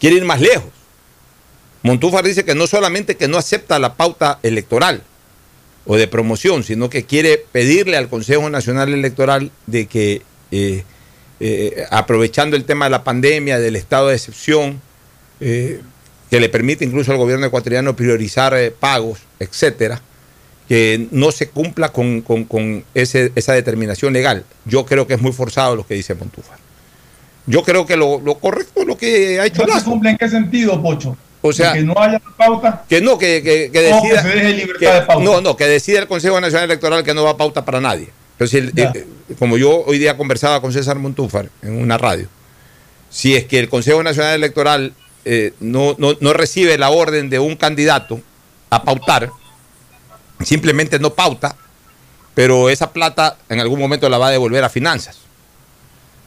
quieren 0.00 0.18
ir 0.18 0.24
más 0.24 0.40
lejos. 0.40 0.64
Montúfar 1.82 2.24
dice 2.24 2.44
que 2.44 2.54
no 2.54 2.66
solamente 2.66 3.16
que 3.16 3.28
no 3.28 3.38
acepta 3.38 3.78
la 3.78 3.94
pauta 3.94 4.38
electoral 4.42 5.02
o 5.84 5.96
de 5.96 6.06
promoción, 6.06 6.62
sino 6.62 6.88
que 6.88 7.04
quiere 7.04 7.38
pedirle 7.50 7.96
al 7.96 8.08
Consejo 8.08 8.48
Nacional 8.48 8.92
Electoral 8.94 9.50
de 9.66 9.86
que, 9.86 10.22
eh, 10.52 10.84
eh, 11.40 11.84
aprovechando 11.90 12.54
el 12.56 12.64
tema 12.64 12.84
de 12.86 12.90
la 12.92 13.02
pandemia, 13.02 13.58
del 13.58 13.74
estado 13.74 14.08
de 14.08 14.14
excepción, 14.14 14.80
eh, 15.40 15.80
que 16.30 16.38
le 16.38 16.48
permite 16.48 16.84
incluso 16.84 17.10
al 17.10 17.18
gobierno 17.18 17.46
ecuatoriano 17.46 17.96
priorizar 17.96 18.54
pagos, 18.78 19.18
etcétera, 19.40 20.00
que 20.68 21.08
no 21.10 21.32
se 21.32 21.48
cumpla 21.48 21.88
con, 21.90 22.22
con- 22.22 22.44
con 22.44 22.84
ese- 22.94 23.32
esa 23.34 23.52
determinación 23.54 24.12
legal. 24.12 24.44
Yo 24.64 24.86
creo 24.86 25.06
que 25.08 25.14
es 25.14 25.20
muy 25.20 25.32
forzado 25.32 25.74
lo 25.74 25.84
que 25.86 25.94
dice 25.94 26.14
Montúfar. 26.14 26.58
Yo 27.46 27.64
creo 27.64 27.84
que 27.86 27.96
lo, 27.96 28.20
lo 28.20 28.36
correcto 28.36 28.82
es 28.82 28.86
lo 28.86 28.96
que 28.96 29.40
ha 29.40 29.46
hecho 29.46 29.66
¿No 29.66 29.76
se 29.76 29.84
cumple 29.84 30.10
en 30.10 30.16
qué 30.16 30.28
sentido, 30.28 30.80
Pocho? 30.80 31.16
O 31.44 31.52
sea, 31.52 31.72
que 31.72 31.82
no 31.82 31.94
haya 32.00 32.20
pauta. 32.36 32.84
que 32.88 33.00
no, 33.00 33.18
que, 33.18 33.42
que, 33.42 33.70
que 33.72 33.92
O 33.92 34.00
que 34.02 34.08
decida. 34.08 34.22
se 34.22 34.28
deje 34.28 34.52
libertad 34.54 34.94
de 34.94 35.02
pauta. 35.02 35.24
no, 35.24 35.40
no, 35.40 35.56
que 35.56 35.66
decida 35.66 35.98
el 35.98 36.06
Consejo 36.06 36.40
Nacional 36.40 36.64
Electoral 36.66 37.02
que 37.02 37.14
no 37.14 37.24
va 37.24 37.30
a 37.30 37.36
pauta 37.36 37.64
para 37.64 37.80
nadie. 37.80 38.08
Entonces, 38.38 38.72
Ya. 38.74 38.92
eh, 38.94 39.06
como 39.38 39.56
yo 39.58 39.82
hoy 39.84 39.98
día 39.98 40.16
conversaba 40.16 40.60
con 40.60 40.72
César 40.72 40.98
Montúfar 40.98 41.48
en 41.62 41.80
una 41.80 41.98
radio, 41.98 42.28
si 43.10 43.34
es 43.36 43.44
que 43.44 43.58
el 43.58 43.68
Consejo 43.68 44.02
Nacional 44.02 44.34
Electoral 44.34 44.94
eh, 45.24 45.52
no, 45.60 45.94
no, 45.98 46.16
no 46.20 46.32
recibe 46.32 46.78
la 46.78 46.90
orden 46.90 47.28
de 47.28 47.38
un 47.38 47.56
candidato 47.56 48.20
a 48.70 48.84
pautar, 48.84 49.30
simplemente 50.44 50.98
no 50.98 51.12
pauta, 51.14 51.56
pero 52.34 52.70
esa 52.70 52.92
plata 52.92 53.36
en 53.48 53.60
algún 53.60 53.78
momento 53.78 54.08
la 54.08 54.18
va 54.18 54.28
a 54.28 54.30
devolver 54.30 54.64
a 54.64 54.68
finanzas. 54.68 55.18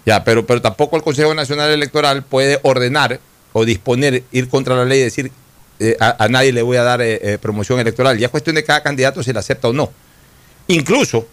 Ya, 0.06 0.24
pero, 0.24 0.46
pero 0.46 0.62
tampoco 0.62 0.96
el 0.98 1.02
Consejo 1.04 1.34
Nacional 1.34 1.72
Electoral 1.72 2.24
puede 2.24 2.60
ordenar 2.62 3.20
o 3.58 3.64
disponer, 3.64 4.22
ir 4.34 4.50
contra 4.50 4.76
la 4.76 4.84
ley 4.84 5.00
y 5.00 5.04
decir 5.04 5.32
eh, 5.80 5.96
a, 5.98 6.28
nadie 6.28 6.52
le 6.52 6.62
voy 6.62 6.76
a 6.76 6.84
dar 6.84 7.02
eh, 7.02 7.20
eh, 7.22 7.38
promoción 7.38 7.80
electoral. 7.80 8.18
Ya 8.18 8.26
es 8.26 8.32
cuestión 8.32 8.58
de 8.58 8.66
cada 8.66 8.84
candidato 8.84 9.24
si 9.24 9.32
la 9.32 9.40
acepta 9.40 9.70
o 9.70 9.74
no. 9.74 9.94
Incluso 10.68 11.26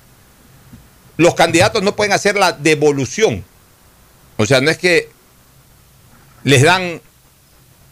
los 1.16 1.35
candidatos 1.35 1.83
no 1.83 1.97
pueden 1.97 2.12
hacer 2.12 2.37
la 2.37 2.53
devolución. 2.53 3.45
O 4.37 4.47
sea, 4.47 4.61
no 4.61 4.70
es 4.70 4.79
que 4.79 5.09
les 6.45 6.62
dan, 6.62 7.01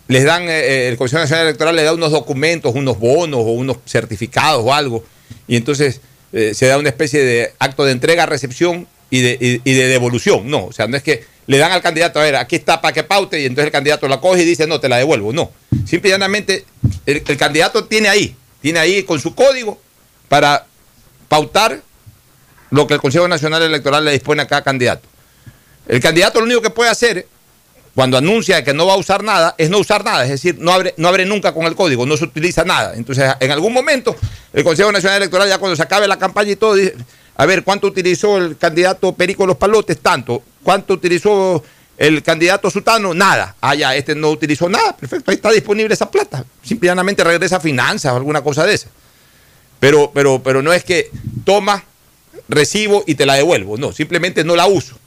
les 0.06 0.22
dan, 0.22 0.48
el 0.48 0.96
Consejo 0.96 1.22
Nacional 1.22 1.46
Electoral 1.46 1.74
le 1.74 1.82
da 1.82 1.92
unos 1.92 2.12
documentos, 2.12 2.72
unos 2.72 3.00
bonos 3.00 3.40
o 3.40 3.50
unos 3.50 3.78
certificados 3.84 4.64
o 4.64 4.72
algo, 4.72 5.04
y 5.48 5.56
entonces 5.56 6.00
se 6.30 6.66
da 6.66 6.78
una 6.78 6.88
especie 6.88 7.24
de 7.24 7.52
acto 7.58 7.84
de 7.84 7.90
entrega-recepción 7.92 8.86
y 9.10 9.22
de, 9.22 9.60
y 9.64 9.74
de 9.74 9.88
devolución. 9.88 10.48
No, 10.48 10.66
o 10.66 10.72
sea, 10.72 10.86
no 10.86 10.96
es 10.96 11.02
que 11.02 11.24
le 11.46 11.58
dan 11.58 11.72
al 11.72 11.82
candidato, 11.82 12.20
a 12.20 12.22
ver, 12.22 12.36
aquí 12.36 12.56
está 12.56 12.80
para 12.80 12.92
que 12.92 13.02
paute, 13.02 13.40
y 13.40 13.44
entonces 13.44 13.66
el 13.66 13.72
candidato 13.72 14.06
la 14.08 14.20
coge 14.20 14.42
y 14.42 14.44
dice, 14.44 14.66
no, 14.66 14.80
te 14.80 14.88
la 14.88 14.98
devuelvo. 14.98 15.32
No, 15.32 15.50
simple 15.86 16.08
y 16.08 16.12
llanamente 16.12 16.64
el, 17.06 17.22
candidato 17.36 17.84
tiene 17.84 18.08
ahí, 18.08 18.36
tiene 18.60 18.78
ahí 18.78 19.02
con 19.02 19.20
su 19.20 19.34
código 19.34 19.80
para 20.28 20.66
pautar 21.28 21.80
lo 22.70 22.86
que 22.86 22.94
el 22.94 23.00
Consejo 23.00 23.26
Nacional 23.26 23.62
Electoral 23.62 24.04
le 24.04 24.12
dispone 24.12 24.42
a 24.42 24.46
cada 24.46 24.62
candidato. 24.62 25.08
El 25.88 26.00
candidato 26.00 26.38
lo 26.38 26.46
único 26.46 26.62
que 26.62 26.70
puede 26.70 26.90
hacer 26.90 27.26
cuando 27.94 28.16
anuncia 28.16 28.62
que 28.62 28.72
no 28.72 28.86
va 28.86 28.94
a 28.94 28.96
usar 28.96 29.24
nada 29.24 29.56
es 29.58 29.70
no 29.70 29.78
usar 29.78 30.04
nada, 30.04 30.22
es 30.22 30.30
decir, 30.30 30.56
no 30.58 30.70
abre, 30.70 30.94
no 30.96 31.08
abre 31.08 31.26
nunca 31.26 31.52
con 31.52 31.66
el 31.66 31.74
código, 31.74 32.06
no 32.06 32.16
se 32.16 32.24
utiliza 32.24 32.64
nada. 32.64 32.94
Entonces, 32.94 33.28
en 33.40 33.50
algún 33.50 33.72
momento, 33.72 34.14
el 34.52 34.62
Consejo 34.62 34.92
Nacional 34.92 35.16
Electoral, 35.16 35.48
ya 35.48 35.58
cuando 35.58 35.74
se 35.74 35.82
acabe 35.82 36.06
la 36.06 36.18
campaña 36.18 36.52
y 36.52 36.56
todo, 36.56 36.74
dice, 36.74 36.94
a 37.34 37.46
ver, 37.46 37.64
¿cuánto 37.64 37.88
utilizó 37.88 38.36
el 38.36 38.56
candidato 38.56 39.12
Perico 39.14 39.46
Los 39.46 39.56
Palotes? 39.56 39.98
Tanto. 39.98 40.44
¿Cuánto 40.62 40.94
utilizó 40.94 41.62
el 41.96 42.22
candidato 42.22 42.70
Sutano? 42.70 43.14
Nada. 43.14 43.56
Ah, 43.60 43.74
ya, 43.74 43.94
este 43.94 44.14
no 44.14 44.30
utilizó 44.30 44.68
nada. 44.68 44.96
Perfecto, 44.96 45.30
ahí 45.30 45.36
está 45.36 45.50
disponible 45.50 45.94
esa 45.94 46.10
plata. 46.10 46.44
Simplemente 46.62 47.24
regresa 47.24 47.56
a 47.56 47.60
finanzas 47.60 48.12
o 48.12 48.16
alguna 48.16 48.42
cosa 48.42 48.64
de 48.64 48.74
esa. 48.74 48.88
Pero, 49.78 50.10
pero, 50.12 50.42
pero 50.42 50.62
no 50.62 50.72
es 50.72 50.84
que 50.84 51.10
toma, 51.44 51.84
recibo 52.48 53.04
y 53.06 53.14
te 53.14 53.26
la 53.26 53.34
devuelvo. 53.34 53.78
No, 53.78 53.92
simplemente 53.92 54.44
no 54.44 54.56
la 54.56 54.66
uso. 54.66 54.98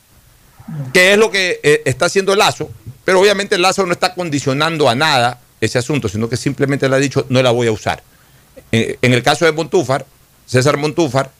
Que 0.94 1.14
es 1.14 1.18
lo 1.18 1.30
que 1.30 1.60
eh, 1.62 1.82
está 1.86 2.06
haciendo 2.06 2.36
Lazo. 2.36 2.70
Pero 3.06 3.20
obviamente 3.20 3.58
Lazo 3.58 3.86
no 3.86 3.92
está 3.92 4.14
condicionando 4.14 4.90
a 4.90 4.96
nada 4.96 5.40
ese 5.62 5.78
asunto, 5.78 6.10
sino 6.10 6.30
que 6.30 6.38
simplemente 6.38 6.90
le 6.90 6.96
ha 6.96 7.00
dicho 7.00 7.26
no 7.30 7.42
la 7.42 7.52
voy 7.52 7.68
a 7.68 7.72
usar. 7.72 8.04
En, 8.72 9.14
el 9.14 9.24
caso 9.24 9.46
de 9.46 9.52
Montúfar, 9.52 10.06
César 10.46 10.78
Montúfar, 10.78 11.32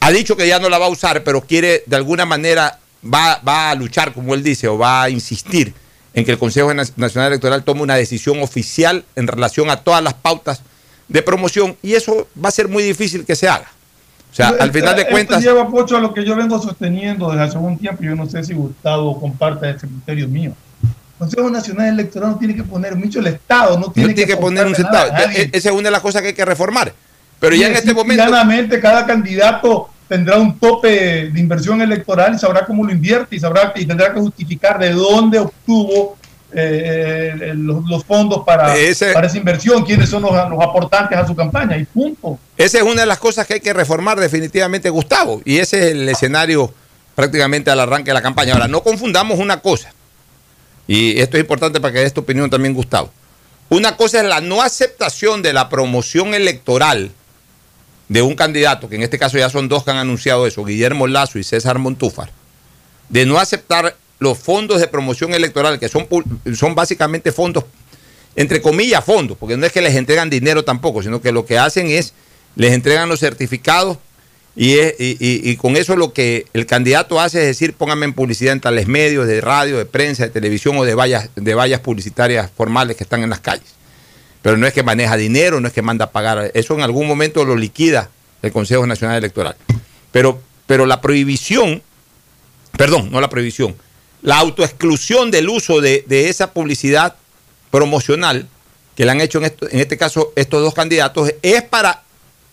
ha 0.00 0.10
dicho 0.10 0.36
que 0.36 0.46
ya 0.46 0.58
no 0.58 0.68
la 0.68 0.78
va 0.78 0.86
a 0.86 0.90
usar, 0.90 1.24
pero 1.24 1.40
quiere 1.40 1.82
de 1.86 1.96
alguna 1.96 2.26
manera, 2.26 2.78
va, 3.12 3.40
va 3.46 3.70
a 3.70 3.74
luchar, 3.74 4.12
como 4.12 4.34
él 4.34 4.42
dice, 4.42 4.68
o 4.68 4.78
va 4.78 5.02
a 5.04 5.10
insistir 5.10 5.74
en 6.14 6.24
que 6.24 6.32
el 6.32 6.38
Consejo 6.38 6.72
Na- 6.72 6.84
Nacional 6.96 7.28
Electoral 7.32 7.64
tome 7.64 7.82
una 7.82 7.96
decisión 7.96 8.40
oficial 8.42 9.04
en 9.16 9.26
relación 9.26 9.68
a 9.70 9.76
todas 9.78 10.02
las 10.02 10.14
pautas 10.14 10.62
de 11.08 11.22
promoción 11.22 11.76
y 11.82 11.94
eso 11.94 12.28
va 12.42 12.48
a 12.48 12.52
ser 12.52 12.68
muy 12.68 12.82
difícil 12.82 13.24
que 13.24 13.36
se 13.36 13.48
haga. 13.48 13.66
O 14.30 14.34
sea, 14.36 14.48
al 14.48 14.72
final 14.72 14.96
de 14.96 15.02
Esto 15.02 15.12
cuentas... 15.12 15.42
lleva, 15.42 15.68
Pocho, 15.70 15.96
a 15.96 16.00
lo 16.00 16.12
que 16.12 16.24
yo 16.24 16.34
vengo 16.34 16.60
sosteniendo 16.60 17.30
desde 17.30 17.44
hace 17.44 17.56
algún 17.56 17.78
tiempo. 17.78 18.02
Yo 18.02 18.16
no 18.16 18.28
sé 18.28 18.42
si 18.42 18.52
Gustavo 18.52 19.20
comparte 19.20 19.70
ese 19.70 19.86
criterio 19.86 20.26
mío. 20.26 20.52
El 20.82 21.18
Consejo 21.18 21.48
Nacional 21.50 21.88
Electoral 21.90 22.30
no 22.30 22.38
tiene 22.38 22.56
que 22.56 22.64
poner 22.64 22.96
mucho 22.96 23.20
el 23.20 23.28
Estado, 23.28 23.78
no 23.78 23.92
tiene, 23.92 24.08
no 24.08 24.14
tiene 24.16 24.28
que 24.32 24.36
poner 24.36 24.66
un 24.66 24.74
centavo. 24.74 25.12
E- 25.32 25.50
Esa 25.52 25.68
es 25.68 25.74
una 25.74 25.82
de 25.84 25.90
las 25.92 26.00
cosas 26.00 26.20
que 26.22 26.28
hay 26.28 26.34
que 26.34 26.44
reformar. 26.44 26.92
Pero 27.38 27.54
ya 27.54 27.68
en 27.68 27.74
este 27.74 27.94
momento... 27.94 28.24
Cada 28.82 29.06
candidato 29.06 29.90
tendrá 30.08 30.36
un 30.36 30.58
tope 30.58 31.30
de 31.30 31.40
inversión 31.40 31.80
electoral 31.80 32.34
y 32.34 32.38
sabrá 32.38 32.64
cómo 32.66 32.84
lo 32.84 32.92
invierte 32.92 33.36
y 33.36 33.40
sabrá 33.40 33.72
y 33.74 33.86
tendrá 33.86 34.12
que 34.12 34.20
justificar 34.20 34.78
de 34.78 34.90
dónde 34.92 35.38
obtuvo 35.38 36.16
eh, 36.56 37.52
los, 37.56 37.84
los 37.88 38.04
fondos 38.04 38.44
para, 38.44 38.76
Ese- 38.76 39.12
para 39.12 39.26
esa 39.26 39.38
inversión, 39.38 39.84
quiénes 39.84 40.08
son 40.08 40.22
los, 40.22 40.30
los 40.32 40.62
aportantes 40.62 41.18
a 41.18 41.26
su 41.26 41.34
campaña 41.34 41.76
y 41.76 41.84
punto. 41.84 42.38
Esa 42.56 42.78
es 42.78 42.84
una 42.84 43.00
de 43.00 43.06
las 43.06 43.18
cosas 43.18 43.46
que 43.46 43.54
hay 43.54 43.60
que 43.60 43.72
reformar 43.72 44.20
definitivamente, 44.20 44.88
Gustavo. 44.90 45.42
Y 45.44 45.58
ese 45.58 45.78
es 45.80 45.84
el 45.92 46.08
escenario 46.08 46.72
prácticamente 47.16 47.70
al 47.70 47.80
arranque 47.80 48.10
de 48.10 48.14
la 48.14 48.22
campaña. 48.22 48.52
Ahora, 48.54 48.68
no 48.68 48.82
confundamos 48.82 49.38
una 49.40 49.60
cosa. 49.60 49.92
Y 50.86 51.18
esto 51.20 51.36
es 51.38 51.40
importante 51.42 51.80
para 51.80 51.92
que 51.92 52.00
dé 52.00 52.10
tu 52.10 52.20
opinión 52.20 52.48
también, 52.50 52.74
Gustavo. 52.74 53.10
Una 53.70 53.96
cosa 53.96 54.20
es 54.20 54.26
la 54.26 54.40
no 54.40 54.62
aceptación 54.62 55.42
de 55.42 55.52
la 55.54 55.68
promoción 55.68 56.34
electoral 56.34 57.10
de 58.08 58.22
un 58.22 58.34
candidato, 58.34 58.88
que 58.88 58.96
en 58.96 59.02
este 59.02 59.18
caso 59.18 59.38
ya 59.38 59.48
son 59.50 59.68
dos 59.68 59.84
que 59.84 59.90
han 59.90 59.96
anunciado 59.96 60.46
eso, 60.46 60.64
Guillermo 60.64 61.06
Lazo 61.06 61.38
y 61.38 61.44
César 61.44 61.78
Montúfar, 61.78 62.30
de 63.08 63.26
no 63.26 63.38
aceptar 63.38 63.96
los 64.18 64.38
fondos 64.38 64.80
de 64.80 64.88
promoción 64.88 65.34
electoral, 65.34 65.78
que 65.78 65.88
son, 65.88 66.06
son 66.54 66.74
básicamente 66.74 67.32
fondos 67.32 67.64
entre 68.36 68.60
comillas, 68.60 69.04
fondos, 69.04 69.38
porque 69.38 69.56
no 69.56 69.64
es 69.64 69.70
que 69.70 69.80
les 69.80 69.94
entregan 69.94 70.28
dinero 70.28 70.64
tampoco, 70.64 71.02
sino 71.04 71.20
que 71.20 71.30
lo 71.30 71.46
que 71.46 71.56
hacen 71.56 71.86
es, 71.86 72.14
les 72.56 72.72
entregan 72.72 73.08
los 73.08 73.20
certificados 73.20 73.98
y, 74.56 74.72
es- 74.78 74.94
y- 74.98 75.16
y- 75.20 75.50
y 75.50 75.56
con 75.56 75.76
eso 75.76 75.94
lo 75.94 76.12
que 76.12 76.46
el 76.52 76.66
candidato 76.66 77.20
hace 77.20 77.40
es 77.42 77.46
decir, 77.46 77.74
póngame 77.74 78.06
en 78.06 78.12
publicidad 78.12 78.52
en 78.52 78.60
tales 78.60 78.88
medios, 78.88 79.28
de 79.28 79.40
radio, 79.40 79.78
de 79.78 79.84
prensa, 79.84 80.24
de 80.24 80.30
televisión 80.30 80.76
o 80.78 80.84
de 80.84 80.94
vallas, 80.96 81.28
de 81.36 81.54
vallas 81.54 81.78
publicitarias 81.78 82.50
formales 82.56 82.96
que 82.96 83.04
están 83.04 83.22
en 83.22 83.30
las 83.30 83.38
calles. 83.38 83.66
Pero 84.44 84.58
no 84.58 84.66
es 84.66 84.74
que 84.74 84.82
maneja 84.82 85.16
dinero, 85.16 85.58
no 85.58 85.66
es 85.68 85.72
que 85.72 85.80
manda 85.80 86.04
a 86.04 86.10
pagar. 86.12 86.50
Eso 86.52 86.74
en 86.74 86.82
algún 86.82 87.08
momento 87.08 87.44
lo 87.46 87.56
liquida 87.56 88.10
el 88.42 88.52
Consejo 88.52 88.86
Nacional 88.86 89.16
Electoral. 89.16 89.56
Pero, 90.12 90.38
pero 90.66 90.84
la 90.84 91.00
prohibición, 91.00 91.82
perdón, 92.76 93.10
no 93.10 93.22
la 93.22 93.30
prohibición, 93.30 93.74
la 94.20 94.36
autoexclusión 94.38 95.30
del 95.30 95.48
uso 95.48 95.80
de, 95.80 96.04
de 96.06 96.28
esa 96.28 96.52
publicidad 96.52 97.16
promocional 97.70 98.46
que 98.94 99.06
le 99.06 99.10
han 99.12 99.20
hecho 99.22 99.38
en, 99.38 99.44
esto- 99.44 99.68
en 99.70 99.80
este 99.80 99.96
caso 99.96 100.32
estos 100.36 100.60
dos 100.62 100.74
candidatos 100.74 101.32
es 101.40 101.62
para 101.62 102.02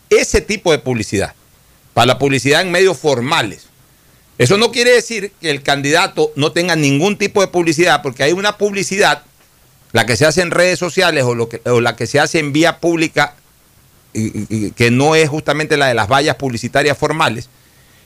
ese 0.10 0.40
tipo 0.40 0.72
de 0.72 0.80
publicidad, 0.80 1.34
para 1.94 2.06
la 2.08 2.18
publicidad 2.18 2.62
en 2.62 2.72
medios 2.72 2.98
formales. 2.98 3.68
Eso 4.38 4.58
no 4.58 4.72
quiere 4.72 4.92
decir 4.92 5.34
que 5.42 5.52
el 5.52 5.62
candidato 5.62 6.32
no 6.38 6.54
tenga 6.54 6.76
ningún 6.78 7.18
tipo 7.18 7.42
de 7.42 7.48
publicidad, 7.48 8.02
porque 8.02 8.24
hay 8.24 8.32
una 8.32 8.58
publicidad, 8.58 9.24
la 9.94 10.06
que 10.06 10.16
se 10.16 10.26
hace 10.26 10.42
en 10.42 10.52
redes 10.52 10.80
sociales 10.80 11.24
o, 11.24 11.36
lo 11.36 11.50
que- 11.50 11.62
o 11.66 11.82
la 11.82 11.96
que 11.96 12.08
se 12.08 12.20
hace 12.20 12.40
en 12.40 12.54
vía 12.54 12.80
pública, 12.80 13.36
que 14.14 14.90
no 14.92 15.16
es 15.16 15.30
justamente 15.30 15.78
la 15.78 15.88
de 15.88 15.94
las 15.94 16.08
vallas 16.10 16.36
publicitarias 16.36 16.98
formales, 16.98 17.50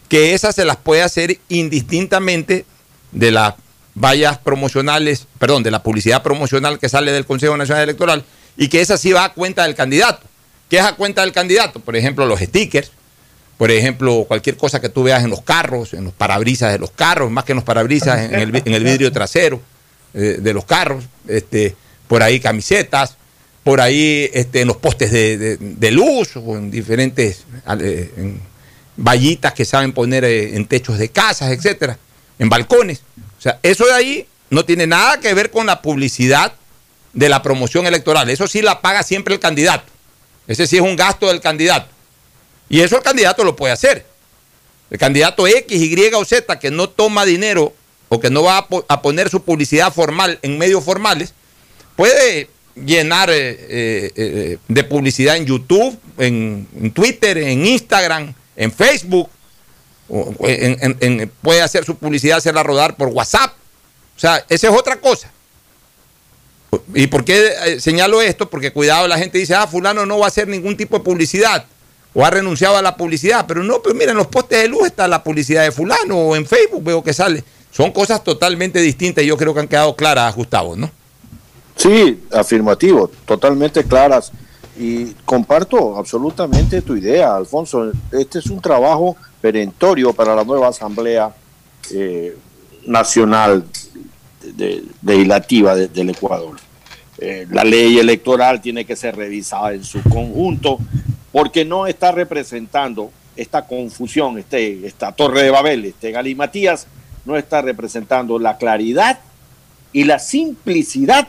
que 0.07 0.33
esas 0.33 0.53
se 0.55 0.65
las 0.65 0.77
puede 0.77 1.01
hacer 1.01 1.39
indistintamente 1.49 2.65
de 3.11 3.31
las 3.31 3.55
vallas 3.95 4.37
promocionales, 4.37 5.25
perdón, 5.39 5.63
de 5.63 5.71
la 5.71 5.81
publicidad 5.81 6.21
promocional 6.21 6.77
que 6.79 6.89
sale 6.89 7.11
del 7.11 7.25
Consejo 7.25 7.57
Nacional 7.57 7.83
Electoral 7.83 8.23
y 8.57 8.67
que 8.67 8.81
esa 8.81 8.97
sí 8.97 9.13
va 9.13 9.23
a 9.25 9.33
cuenta 9.33 9.63
del 9.63 9.73
candidato. 9.75 10.27
¿Qué 10.69 10.77
es 10.77 10.83
a 10.83 10.95
cuenta 10.95 11.21
del 11.21 11.31
candidato? 11.31 11.79
Por 11.79 11.95
ejemplo, 11.95 12.25
los 12.25 12.39
stickers, 12.39 12.91
por 13.57 13.71
ejemplo, 13.71 14.25
cualquier 14.27 14.57
cosa 14.57 14.81
que 14.81 14.89
tú 14.89 15.03
veas 15.03 15.23
en 15.23 15.29
los 15.29 15.41
carros, 15.41 15.93
en 15.93 16.03
los 16.03 16.13
parabrisas 16.13 16.71
de 16.71 16.79
los 16.79 16.91
carros, 16.91 17.31
más 17.31 17.45
que 17.45 17.53
en 17.53 17.57
los 17.57 17.65
parabrisas, 17.65 18.19
en 18.19 18.35
el, 18.35 18.55
en 18.55 18.73
el 18.73 18.83
vidrio 18.83 19.11
trasero 19.11 19.61
eh, 20.15 20.37
de 20.39 20.53
los 20.53 20.65
carros, 20.65 21.03
este, 21.27 21.75
por 22.07 22.23
ahí 22.23 22.39
camisetas, 22.39 23.15
por 23.63 23.81
ahí 23.81 24.29
este, 24.33 24.61
en 24.61 24.67
los 24.67 24.77
postes 24.77 25.11
de, 25.11 25.57
de- 25.57 25.91
luz 25.91 26.35
o 26.35 26.55
en 26.55 26.71
diferentes 26.71 27.45
eh, 27.81 28.37
vallitas 28.95 29.53
que 29.53 29.65
saben 29.65 29.91
poner 29.91 30.23
eh, 30.23 30.55
en 30.55 30.65
techos 30.65 30.97
de 30.97 31.09
casas, 31.09 31.51
etcétera, 31.51 31.97
en 32.39 32.49
balcones. 32.49 33.01
O 33.37 33.41
sea, 33.41 33.59
eso 33.63 33.85
de 33.85 33.93
ahí 33.93 34.27
no 34.49 34.65
tiene 34.65 34.87
nada 34.87 35.19
que 35.19 35.33
ver 35.33 35.51
con 35.51 35.65
la 35.65 35.81
publicidad 35.81 36.53
de 37.13 37.29
la 37.29 37.41
promoción 37.41 37.85
electoral. 37.87 38.29
Eso 38.29 38.47
sí 38.47 38.61
la 38.61 38.81
paga 38.81 39.01
siempre 39.03 39.33
el 39.33 39.39
candidato. 39.39 39.91
Ese 40.47 40.67
sí 40.67 40.75
es 40.77 40.81
un 40.81 40.95
gasto 40.95 41.27
del 41.27 41.41
candidato. 41.41 41.87
Y 42.69 42.81
eso 42.81 42.97
el 42.97 43.03
candidato 43.03 43.43
lo 43.43 43.55
puede 43.55 43.73
hacer. 43.73 44.05
El 44.91 44.99
candidato 44.99 45.47
X, 45.47 45.81
Y 45.81 46.13
o 46.13 46.23
Z 46.25 46.59
que 46.59 46.69
no 46.71 46.89
toma 46.89 47.25
dinero 47.25 47.73
que 48.19 48.29
no 48.29 48.43
va 48.43 48.57
a, 48.57 48.67
po- 48.67 48.85
a 48.87 49.01
poner 49.01 49.29
su 49.29 49.41
publicidad 49.43 49.93
formal 49.93 50.39
en 50.41 50.57
medios 50.57 50.83
formales, 50.83 51.33
puede 51.95 52.49
llenar 52.75 53.29
eh, 53.29 53.35
eh, 53.37 54.11
eh, 54.15 54.57
de 54.67 54.83
publicidad 54.83 55.37
en 55.37 55.45
YouTube, 55.45 55.97
en, 56.17 56.91
Twitter, 56.93 57.37
en 57.37 57.65
Instagram, 57.65 58.33
en 58.55 58.71
Facebook, 58.71 59.29
puede 61.41 61.61
hacer 61.61 61.85
su 61.85 61.95
publicidad, 61.95 62.37
hacerla 62.37 62.63
rodar 62.63 62.95
por 62.95 63.07
WhatsApp. 63.09 63.53
O 64.15 64.19
sea, 64.19 64.43
esa 64.49 64.67
es 64.67 64.73
otra 64.73 64.97
cosa. 64.97 65.31
¿Y 66.93 67.07
por 67.07 67.23
qué 67.23 67.77
señalo 67.79 68.21
esto? 68.21 68.49
Porque 68.49 68.71
cuidado, 68.71 69.07
la 69.07 69.17
gente 69.17 69.37
dice, 69.37 69.55
ah, 69.55 69.67
fulano 69.67 70.05
no 70.05 70.19
va 70.19 70.25
a 70.25 70.27
hacer 70.27 70.47
ningún 70.47 70.75
tipo 70.77 70.97
de 70.97 71.03
publicidad 71.03 71.65
o 72.13 72.25
ha 72.25 72.29
renunciado 72.29 72.77
a 72.77 72.81
la 72.81 72.95
publicidad. 72.97 73.45
Pero 73.47 73.63
no, 73.63 73.81
pero 73.81 73.95
mira, 73.95 74.11
en 74.11 74.17
los 74.17 74.27
postes 74.27 74.61
de 74.61 74.67
luz 74.67 74.85
está 74.87 75.07
la 75.07 75.23
publicidad 75.23 75.63
de 75.63 75.71
fulano 75.71 76.17
o 76.17 76.35
en 76.35 76.45
Facebook 76.45 76.83
veo 76.83 77.03
que 77.03 77.13
sale. 77.13 77.43
Son 77.75 77.91
cosas 77.91 78.23
totalmente 78.23 78.79
distintas 78.79 79.23
y 79.23 79.27
yo 79.27 79.35
creo 79.35 79.53
que 79.53 79.59
han 79.59 79.67
quedado 79.67 79.95
claras, 79.95 80.33
Gustavo, 80.35 80.75
¿no? 80.77 80.89
Sí, 81.75 82.23
afirmativo, 82.31 83.11
totalmente 83.25 83.83
claras. 83.83 84.31
Y 84.79 85.07
comparto 85.25 85.97
absolutamente 85.97 86.81
tu 86.81 86.95
idea, 86.95 87.35
Alfonso. 87.35 87.91
Este 88.11 88.39
es 88.39 88.45
un 88.47 88.61
trabajo 88.61 89.17
perentorio 89.41 90.13
para 90.13 90.35
la 90.35 90.43
nueva 90.45 90.69
Asamblea 90.69 91.33
eh, 91.91 92.37
Nacional 92.85 93.65
Legislativa 95.03 95.75
de- 95.75 95.87
del 95.87 96.09
Ecuador. 96.11 96.55
Eh, 97.17 97.47
la 97.49 97.63
ley 97.63 97.97
electoral 97.99 98.61
tiene 98.61 98.85
que 98.85 98.95
ser 98.95 99.15
revisada 99.15 99.73
en 99.73 99.83
su 99.83 100.01
conjunto 100.03 100.77
porque 101.31 101.63
no 101.65 101.87
está 101.87 102.11
representando 102.11 103.11
esta 103.35 103.65
confusión, 103.65 104.37
este, 104.37 104.85
esta 104.85 105.11
torre 105.13 105.43
de 105.43 105.49
Babel, 105.51 105.85
este 105.85 106.11
Galimatías, 106.11 106.87
no 107.25 107.35
está 107.35 107.61
representando 107.61 108.39
la 108.39 108.57
claridad 108.57 109.19
y 109.91 110.03
la 110.03 110.19
simplicidad 110.19 111.27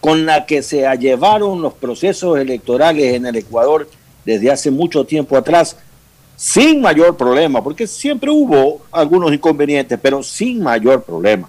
con 0.00 0.26
la 0.26 0.44
que 0.44 0.62
se 0.62 0.86
llevaron 0.98 1.62
los 1.62 1.72
procesos 1.72 2.38
electorales 2.38 3.14
en 3.14 3.26
el 3.26 3.36
Ecuador 3.36 3.88
desde 4.24 4.50
hace 4.50 4.70
mucho 4.70 5.04
tiempo 5.04 5.36
atrás, 5.36 5.76
sin 6.36 6.80
mayor 6.80 7.16
problema, 7.16 7.62
porque 7.62 7.86
siempre 7.86 8.30
hubo 8.30 8.82
algunos 8.92 9.32
inconvenientes, 9.32 9.98
pero 10.02 10.22
sin 10.22 10.62
mayor 10.62 11.02
problema. 11.02 11.48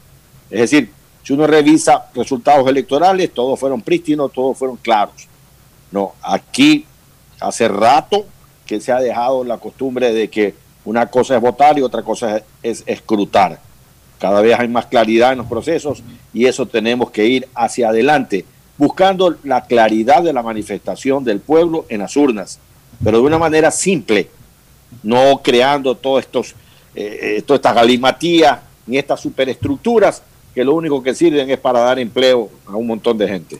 Es 0.50 0.60
decir, 0.62 0.90
si 1.24 1.34
uno 1.34 1.48
revisa 1.48 2.06
resultados 2.14 2.68
electorales, 2.70 3.34
todos 3.34 3.60
fueron 3.60 3.82
prístinos, 3.82 4.32
todos 4.32 4.58
fueron 4.58 4.78
claros. 4.78 5.28
No, 5.92 6.14
aquí 6.22 6.86
hace 7.40 7.68
rato 7.68 8.26
que 8.66 8.80
se 8.80 8.92
ha 8.92 9.00
dejado 9.00 9.44
la 9.44 9.58
costumbre 9.58 10.14
de 10.14 10.30
que 10.30 10.56
una 10.86 11.08
cosa 11.08 11.36
es 11.36 11.42
votar 11.42 11.78
y 11.78 11.82
otra 11.82 12.04
cosa 12.04 12.38
es, 12.38 12.44
es 12.64 12.84
escrutar. 12.86 13.60
Cada 14.26 14.42
vez 14.42 14.60
hay 14.60 14.68
más 14.68 14.88
claridad 14.88 15.34
en 15.34 15.38
los 15.38 15.46
procesos 15.46 16.02
y 16.34 16.48
eso 16.48 16.66
tenemos 16.66 17.12
que 17.12 17.28
ir 17.28 17.48
hacia 17.54 17.90
adelante, 17.90 18.44
buscando 18.76 19.36
la 19.44 19.66
claridad 19.66 20.24
de 20.24 20.34
la 20.34 20.42
manifestación 20.42 21.24
del 21.24 21.42
pueblo 21.42 21.86
en 21.90 22.00
las 22.00 22.18
urnas, 22.18 22.58
pero 23.04 23.20
de 23.20 23.24
una 23.24 23.38
manera 23.38 23.70
simple, 23.70 24.28
no 25.04 25.44
creando 25.44 25.94
todos 25.94 26.24
estos, 26.24 26.56
eh, 26.96 27.44
todas 27.46 27.60
estas 27.60 27.76
galimatías 27.76 28.62
ni 28.88 28.98
estas 28.98 29.20
superestructuras 29.20 30.24
que 30.56 30.64
lo 30.64 30.74
único 30.74 31.04
que 31.04 31.14
sirven 31.14 31.48
es 31.52 31.60
para 31.60 31.82
dar 31.82 32.00
empleo 32.00 32.50
a 32.66 32.76
un 32.76 32.88
montón 32.88 33.20
de 33.20 33.28
gente. 33.28 33.60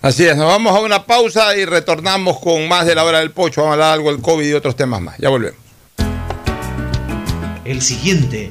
Así 0.00 0.24
es, 0.24 0.38
nos 0.38 0.46
vamos 0.46 0.74
a 0.74 0.80
una 0.80 1.04
pausa 1.04 1.54
y 1.54 1.66
retornamos 1.66 2.38
con 2.40 2.66
más 2.66 2.86
de 2.86 2.94
la 2.94 3.04
hora 3.04 3.18
del 3.18 3.32
pocho. 3.32 3.60
Vamos 3.60 3.72
a 3.72 3.74
hablar 3.74 3.92
algo 3.92 4.10
del 4.10 4.22
COVID 4.22 4.48
y 4.48 4.54
otros 4.54 4.74
temas 4.74 5.02
más. 5.02 5.18
Ya 5.18 5.28
volvemos. 5.28 5.60
El 7.66 7.82
siguiente 7.82 8.50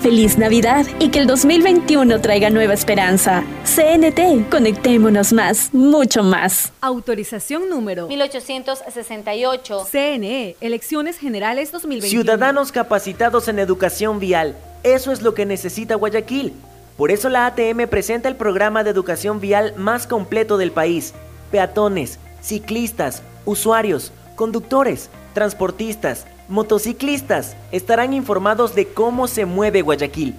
Feliz 0.00 0.38
Navidad 0.38 0.86
y 0.98 1.10
que 1.10 1.18
el 1.18 1.26
2021 1.26 2.22
traiga 2.22 2.48
nueva 2.48 2.72
esperanza. 2.72 3.44
CNT, 3.64 4.48
conectémonos 4.50 5.34
más, 5.34 5.74
mucho 5.74 6.22
más. 6.22 6.72
Autorización 6.80 7.68
número 7.68 8.08
1868. 8.08 9.86
CNE, 9.90 10.56
Elecciones 10.62 11.18
Generales 11.18 11.70
2021. 11.70 12.22
Ciudadanos 12.22 12.72
capacitados 12.72 13.48
en 13.48 13.58
educación 13.58 14.20
vial. 14.20 14.56
Eso 14.84 15.12
es 15.12 15.20
lo 15.20 15.34
que 15.34 15.44
necesita 15.44 15.96
Guayaquil. 15.96 16.54
Por 16.96 17.10
eso 17.10 17.28
la 17.28 17.44
ATM 17.44 17.86
presenta 17.86 18.30
el 18.30 18.36
programa 18.36 18.82
de 18.84 18.90
educación 18.90 19.38
vial 19.38 19.74
más 19.76 20.06
completo 20.06 20.56
del 20.56 20.72
país. 20.72 21.12
Peatones, 21.50 22.18
ciclistas, 22.40 23.22
usuarios, 23.44 24.12
conductores, 24.34 25.10
transportistas, 25.34 26.26
motociclistas 26.50 27.56
estarán 27.72 28.12
informados 28.12 28.74
de 28.74 28.88
cómo 28.88 29.28
se 29.28 29.46
mueve 29.46 29.82
Guayaquil. 29.82 30.34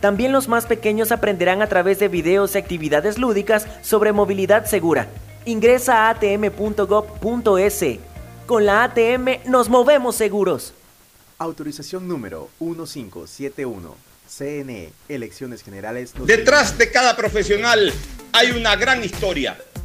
También 0.00 0.32
los 0.32 0.48
más 0.48 0.66
pequeños 0.66 1.12
aprenderán 1.12 1.62
a 1.62 1.68
través 1.68 2.00
de 2.00 2.08
videos 2.08 2.54
y 2.54 2.58
actividades 2.58 3.18
lúdicas 3.18 3.68
sobre 3.82 4.12
movilidad 4.12 4.64
segura. 4.64 5.06
Ingresa 5.44 6.08
a 6.08 6.10
atm.gov.es. 6.10 7.84
Con 8.46 8.66
la 8.66 8.84
ATM 8.84 9.48
nos 9.48 9.68
movemos 9.68 10.16
seguros. 10.16 10.74
Autorización 11.38 12.08
número 12.08 12.48
1571. 12.58 13.94
CNE, 14.28 14.92
Elecciones 15.08 15.62
Generales. 15.62 16.14
Detrás 16.24 16.78
de 16.78 16.90
cada 16.90 17.16
profesional 17.16 17.92
hay 18.32 18.50
una 18.52 18.76
gran 18.76 19.04
historia. 19.04 19.58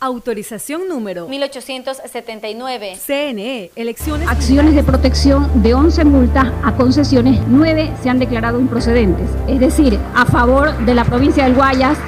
Autorización 0.00 0.82
número 0.88 1.26
1879. 1.26 2.96
CNE, 3.04 3.72
elecciones. 3.74 4.28
Acciones 4.28 4.76
de 4.76 4.84
protección 4.84 5.60
de 5.60 5.74
11 5.74 6.04
multas 6.04 6.52
a 6.62 6.76
concesiones, 6.76 7.40
9 7.48 7.94
se 8.00 8.08
han 8.08 8.20
declarado 8.20 8.60
improcedentes. 8.60 9.28
Es 9.48 9.58
decir, 9.58 9.98
a 10.14 10.24
favor 10.24 10.72
de 10.86 10.94
la 10.94 11.04
provincia 11.04 11.42
del 11.42 11.54
Guayas, 11.54 11.98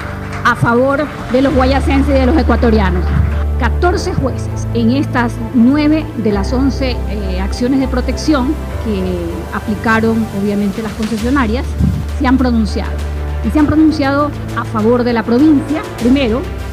a 0.45 0.55
favor 0.55 1.05
de 1.33 1.41
los 1.41 1.53
guayasenses 1.53 2.15
y 2.15 2.19
de 2.19 2.25
los 2.25 2.37
ecuatorianos. 2.37 3.03
14 3.59 4.13
jueces 4.13 4.67
en 4.73 4.91
estas 4.91 5.33
9 5.53 6.05
de 6.15 6.31
las 6.31 6.53
11 6.53 6.91
eh, 6.91 7.41
acciones 7.41 7.81
de 7.81 7.89
protección 7.89 8.55
que 8.85 9.53
aplicaron 9.53 10.25
obviamente 10.41 10.81
las 10.81 10.93
concesionarias 10.93 11.65
se 12.17 12.25
han 12.25 12.37
pronunciado. 12.37 12.93
Y 13.45 13.51
se 13.51 13.59
han 13.59 13.67
pronunciado 13.67 14.31
a 14.55 14.63
favor 14.63 15.03
de 15.03 15.11
la 15.11 15.23
provincia, 15.23 15.81
primero, 15.99 16.41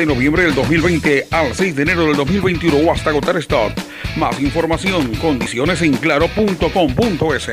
de 0.00 0.06
noviembre 0.06 0.44
del 0.44 0.54
2020 0.54 1.26
al 1.30 1.54
6 1.54 1.76
de 1.76 1.82
enero 1.82 2.06
del 2.06 2.16
2021 2.16 2.78
o 2.78 2.92
hasta 2.92 3.10
agotar 3.10 3.36
stock. 3.36 3.70
Más 4.16 4.40
información, 4.40 5.14
condiciones 5.16 5.82
en 5.82 5.92
claro.com.es. 5.92 7.50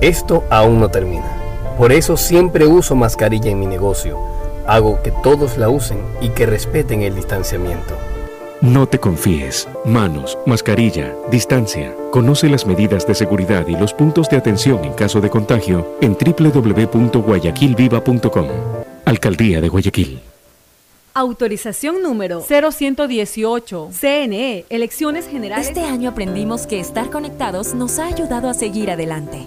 Esto 0.00 0.44
aún 0.50 0.80
no 0.80 0.88
termina. 0.88 1.30
Por 1.76 1.92
eso 1.92 2.16
siempre 2.16 2.66
uso 2.66 2.96
mascarilla 2.96 3.50
en 3.50 3.60
mi 3.60 3.66
negocio. 3.66 4.18
Hago 4.66 5.02
que 5.02 5.12
todos 5.22 5.58
la 5.58 5.68
usen 5.68 5.98
y 6.22 6.30
que 6.30 6.46
respeten 6.46 7.02
el 7.02 7.14
distanciamiento. 7.14 7.94
No 8.62 8.88
te 8.88 8.98
confíes. 8.98 9.68
Manos, 9.84 10.38
mascarilla, 10.46 11.14
distancia. 11.30 11.94
Conoce 12.12 12.48
las 12.48 12.66
medidas 12.66 13.06
de 13.06 13.14
seguridad 13.14 13.66
y 13.68 13.76
los 13.76 13.92
puntos 13.92 14.30
de 14.30 14.38
atención 14.38 14.82
en 14.84 14.94
caso 14.94 15.20
de 15.20 15.28
contagio 15.28 15.98
en 16.00 16.16
www.guayaquilviva.com. 16.16 18.48
Alcaldía 19.04 19.60
de 19.60 19.68
Guayaquil. 19.68 20.31
Autorización 21.14 22.02
número 22.02 22.40
0118. 22.40 23.90
CNE, 23.92 24.64
elecciones 24.70 25.28
generales. 25.28 25.68
Este 25.68 25.82
año 25.82 26.08
aprendimos 26.08 26.66
que 26.66 26.80
estar 26.80 27.10
conectados 27.10 27.74
nos 27.74 27.98
ha 27.98 28.06
ayudado 28.06 28.48
a 28.48 28.54
seguir 28.54 28.90
adelante. 28.90 29.46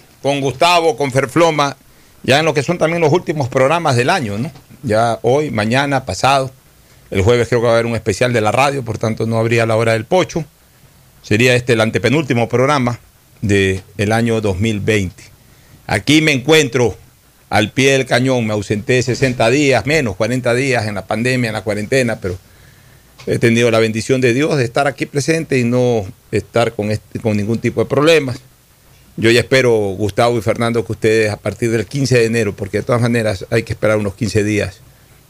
con 0.21 0.39
Gustavo, 0.41 0.95
con 0.97 1.11
Ferfloma, 1.11 1.77
ya 2.23 2.39
en 2.39 2.45
lo 2.45 2.53
que 2.53 2.63
son 2.63 2.77
también 2.77 3.01
los 3.01 3.11
últimos 3.11 3.49
programas 3.49 3.95
del 3.95 4.09
año, 4.09 4.37
¿no? 4.37 4.51
Ya 4.83 5.19
hoy, 5.21 5.51
mañana, 5.51 6.05
pasado. 6.05 6.51
El 7.09 7.21
jueves 7.23 7.47
creo 7.47 7.59
que 7.61 7.65
va 7.65 7.71
a 7.71 7.75
haber 7.75 7.85
un 7.87 7.95
especial 7.95 8.31
de 8.31 8.41
la 8.41 8.51
radio, 8.51 8.83
por 8.83 8.97
tanto 8.97 9.25
no 9.25 9.37
habría 9.37 9.65
la 9.65 9.75
hora 9.75 9.93
del 9.93 10.05
pocho. 10.05 10.45
Sería 11.23 11.55
este 11.55 11.73
el 11.73 11.81
antepenúltimo 11.81 12.47
programa 12.47 12.99
del 13.41 14.11
año 14.11 14.39
2020. 14.41 15.23
Aquí 15.87 16.21
me 16.21 16.31
encuentro 16.31 16.95
al 17.49 17.71
pie 17.71 17.91
del 17.93 18.05
cañón, 18.05 18.47
me 18.47 18.53
ausenté 18.53 19.03
60 19.03 19.49
días, 19.49 19.85
menos 19.85 20.15
40 20.15 20.53
días 20.53 20.85
en 20.87 20.95
la 20.95 21.05
pandemia, 21.05 21.49
en 21.49 21.53
la 21.53 21.63
cuarentena, 21.63 22.17
pero 22.21 22.37
he 23.27 23.39
tenido 23.39 23.69
la 23.71 23.79
bendición 23.79 24.21
de 24.21 24.33
Dios 24.33 24.55
de 24.57 24.63
estar 24.63 24.87
aquí 24.87 25.05
presente 25.05 25.59
y 25.59 25.63
no 25.65 26.05
estar 26.31 26.71
con, 26.73 26.91
este- 26.91 27.19
con 27.19 27.35
ningún 27.35 27.59
tipo 27.59 27.81
de 27.83 27.89
problemas. 27.89 28.39
Yo 29.17 29.29
ya 29.29 29.41
espero, 29.41 29.71
Gustavo 29.97 30.37
y 30.37 30.41
Fernando, 30.41 30.85
que 30.85 30.93
ustedes 30.93 31.31
a 31.31 31.37
partir 31.37 31.69
del 31.71 31.85
15 31.85 32.19
de 32.19 32.25
enero, 32.25 32.55
porque 32.55 32.77
de 32.77 32.83
todas 32.83 33.01
maneras 33.01 33.45
hay 33.49 33.63
que 33.63 33.73
esperar 33.73 33.97
unos 33.97 34.15
15 34.15 34.43
días, 34.43 34.79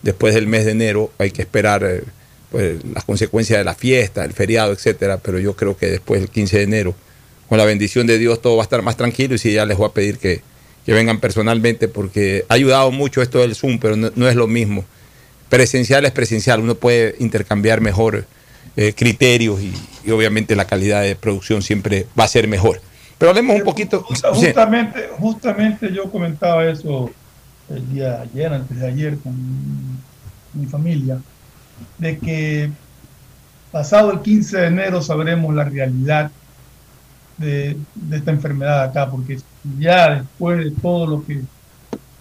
después 0.04 0.36
del 0.36 0.48
mes 0.48 0.66
de 0.66 0.72
enero 0.72 1.12
hay 1.18 1.32
que 1.32 1.42
esperar 1.42 1.84
eh, 1.84 2.04
pues, 2.52 2.84
las 2.86 3.04
consecuencias 3.04 3.60
de 3.60 3.64
la 3.64 3.74
fiesta, 3.74 4.24
el 4.24 4.34
feriado, 4.34 4.72
etcétera, 4.72 5.18
pero 5.18 5.40
yo 5.40 5.56
creo 5.56 5.78
que 5.78 5.88
después 5.88 6.22
del 6.22 6.30
15 6.30 6.58
de 6.58 6.64
enero, 6.64 6.96
con 7.50 7.58
la 7.58 7.66
bendición 7.66 8.06
de 8.06 8.20
Dios, 8.20 8.42
todo 8.42 8.56
va 8.56 8.64
a 8.64 8.66
estar 8.66 8.82
más 8.84 8.98
tranquilo 8.98 9.36
y 9.36 9.40
sí, 9.40 9.52
ya 9.52 9.66
les 9.66 9.78
voy 9.78 9.88
a 9.88 9.94
pedir 9.94 10.20
que, 10.20 10.42
que 10.86 10.94
vengan 10.94 11.20
personalmente, 11.20 11.88
porque 11.88 12.46
ha 12.50 12.54
ayudado 12.54 12.92
mucho 12.92 13.22
esto 13.22 13.40
del 13.40 13.56
Zoom, 13.56 13.80
pero 13.80 13.96
no, 13.96 14.30
es 14.30 14.36
lo 14.36 14.48
mismo. 14.48 14.86
Presencial 15.50 16.06
es 16.06 16.12
presencial, 16.12 16.62
uno 16.62 16.76
puede 16.76 17.16
intercambiar 17.20 17.82
mejor 17.82 18.26
eh, 18.78 18.94
criterios 18.96 19.60
y 19.60 20.12
obviamente 20.12 20.56
la 20.56 20.66
calidad 20.66 21.02
de 21.02 21.16
producción 21.16 21.62
siempre 21.62 22.06
va 22.18 22.24
a 22.24 22.28
ser 22.30 22.48
mejor. 22.48 22.80
Pero 23.22 23.30
hablemos 23.30 23.56
un 23.56 23.64
poquito. 23.64 24.04
sí. 24.16 24.48
Justamente, 24.48 25.10
justamente 25.20 25.94
yo 25.94 26.10
comentaba 26.12 26.66
eso 26.66 27.12
el 27.70 27.94
día 27.94 28.10
de 28.10 28.18
ayer, 28.18 28.52
antes 28.52 28.80
de 28.80 28.88
ayer, 28.88 29.18
con 29.20 29.36
mi 30.54 30.66
familia, 30.66 31.20
de 32.00 32.18
que 32.18 32.72
pasado 33.72 34.12
el 34.12 34.22
15 34.22 34.58
de 34.58 34.66
enero 34.66 35.04
sabremos 35.04 35.54
la 35.54 35.66
realidad 35.66 36.32
de, 37.38 37.78
de 37.94 38.18
esta 38.18 38.32
enfermedad 38.32 38.86
acá, 38.86 39.08
porque 39.12 39.38
ya 39.78 40.16
después 40.16 40.58
de 40.58 40.72
todo 40.72 41.06
lo 41.06 41.24
que 41.24 41.42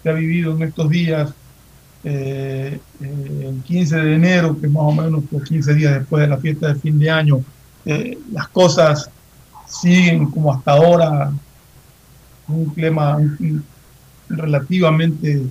se 0.03 0.11
ha 0.11 0.13
vivido 0.13 0.55
en 0.55 0.65
estos 0.65 0.91
días, 0.91 1.33
eh, 2.05 2.79
eh, 3.01 3.49
el 3.49 3.63
15 3.63 3.97
de 3.97 4.15
enero, 4.17 4.61
que 4.61 4.67
es 4.67 4.73
más 4.73 4.83
o 4.83 4.93
menos 4.93 5.25
los 5.33 5.45
15 5.45 5.73
días 5.73 5.95
después 5.95 6.21
de 6.21 6.29
la 6.29 6.37
fiesta 6.37 6.69
de 6.69 6.75
fin 6.75 6.99
de 6.99 7.11
año, 7.11 7.43
eh, 7.87 8.19
las 8.33 8.49
cosas 8.49 9.11
siguen 9.71 10.27
como 10.31 10.53
hasta 10.53 10.73
ahora 10.73 11.33
un 12.49 12.67
clima 12.67 13.19
relativamente 14.29 15.43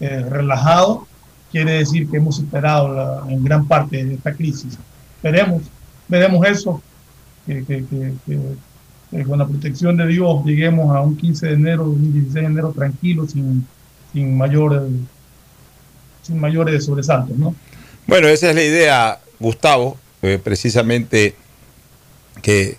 eh, 0.00 0.20
relajado, 0.28 1.06
quiere 1.50 1.72
decir 1.72 2.08
que 2.08 2.18
hemos 2.18 2.36
superado 2.36 2.94
la- 2.94 3.24
en 3.32 3.42
gran 3.44 3.66
parte 3.66 4.04
de 4.04 4.14
esta 4.14 4.32
crisis. 4.32 4.78
Veremos, 5.22 5.62
veremos 6.08 6.46
eso, 6.46 6.82
que 7.46 7.64
con 9.26 9.38
la 9.38 9.46
protección 9.46 9.96
de 9.96 10.06
Dios 10.06 10.44
lleguemos 10.44 10.94
a 10.94 11.00
un 11.00 11.16
15 11.16 11.46
de 11.46 11.52
enero, 11.54 11.84
un 11.84 12.12
16 12.12 12.34
de 12.34 12.44
enero 12.44 12.72
tranquilo, 12.72 13.26
sin, 13.26 13.66
sin, 14.12 14.36
mayor, 14.36 14.88
sin 16.22 16.38
mayores 16.38 16.84
sobresaltos, 16.84 17.36
¿no? 17.36 17.54
Bueno, 18.06 18.28
esa 18.28 18.50
es 18.50 18.54
la 18.54 18.62
idea, 18.62 19.18
Gustavo, 19.40 19.96
eh, 20.22 20.38
precisamente 20.42 21.34
que 22.42 22.76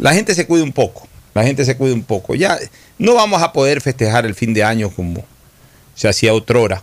la 0.00 0.12
gente 0.14 0.34
se 0.34 0.46
cuide 0.46 0.62
un 0.62 0.72
poco, 0.72 1.06
la 1.34 1.44
gente 1.44 1.64
se 1.64 1.76
cuide 1.76 1.92
un 1.92 2.02
poco. 2.02 2.34
Ya 2.34 2.58
no 2.98 3.14
vamos 3.14 3.42
a 3.42 3.52
poder 3.52 3.80
festejar 3.80 4.26
el 4.26 4.34
fin 4.34 4.52
de 4.54 4.64
año 4.64 4.90
como 4.90 5.24
se 5.94 6.08
hacía 6.08 6.34
otrora. 6.34 6.82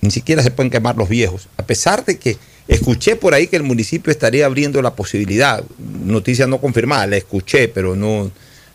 Ni 0.00 0.10
siquiera 0.10 0.42
se 0.42 0.50
pueden 0.50 0.70
quemar 0.70 0.96
los 0.96 1.08
viejos, 1.08 1.48
a 1.56 1.62
pesar 1.64 2.04
de 2.04 2.18
que 2.18 2.36
escuché 2.68 3.16
por 3.16 3.34
ahí 3.34 3.48
que 3.48 3.56
el 3.56 3.64
municipio 3.64 4.10
estaría 4.12 4.46
abriendo 4.46 4.80
la 4.80 4.94
posibilidad, 4.94 5.64
noticia 6.04 6.46
no 6.46 6.58
confirmada, 6.60 7.06
la 7.06 7.16
escuché, 7.16 7.66
pero 7.68 7.96
no 7.96 8.30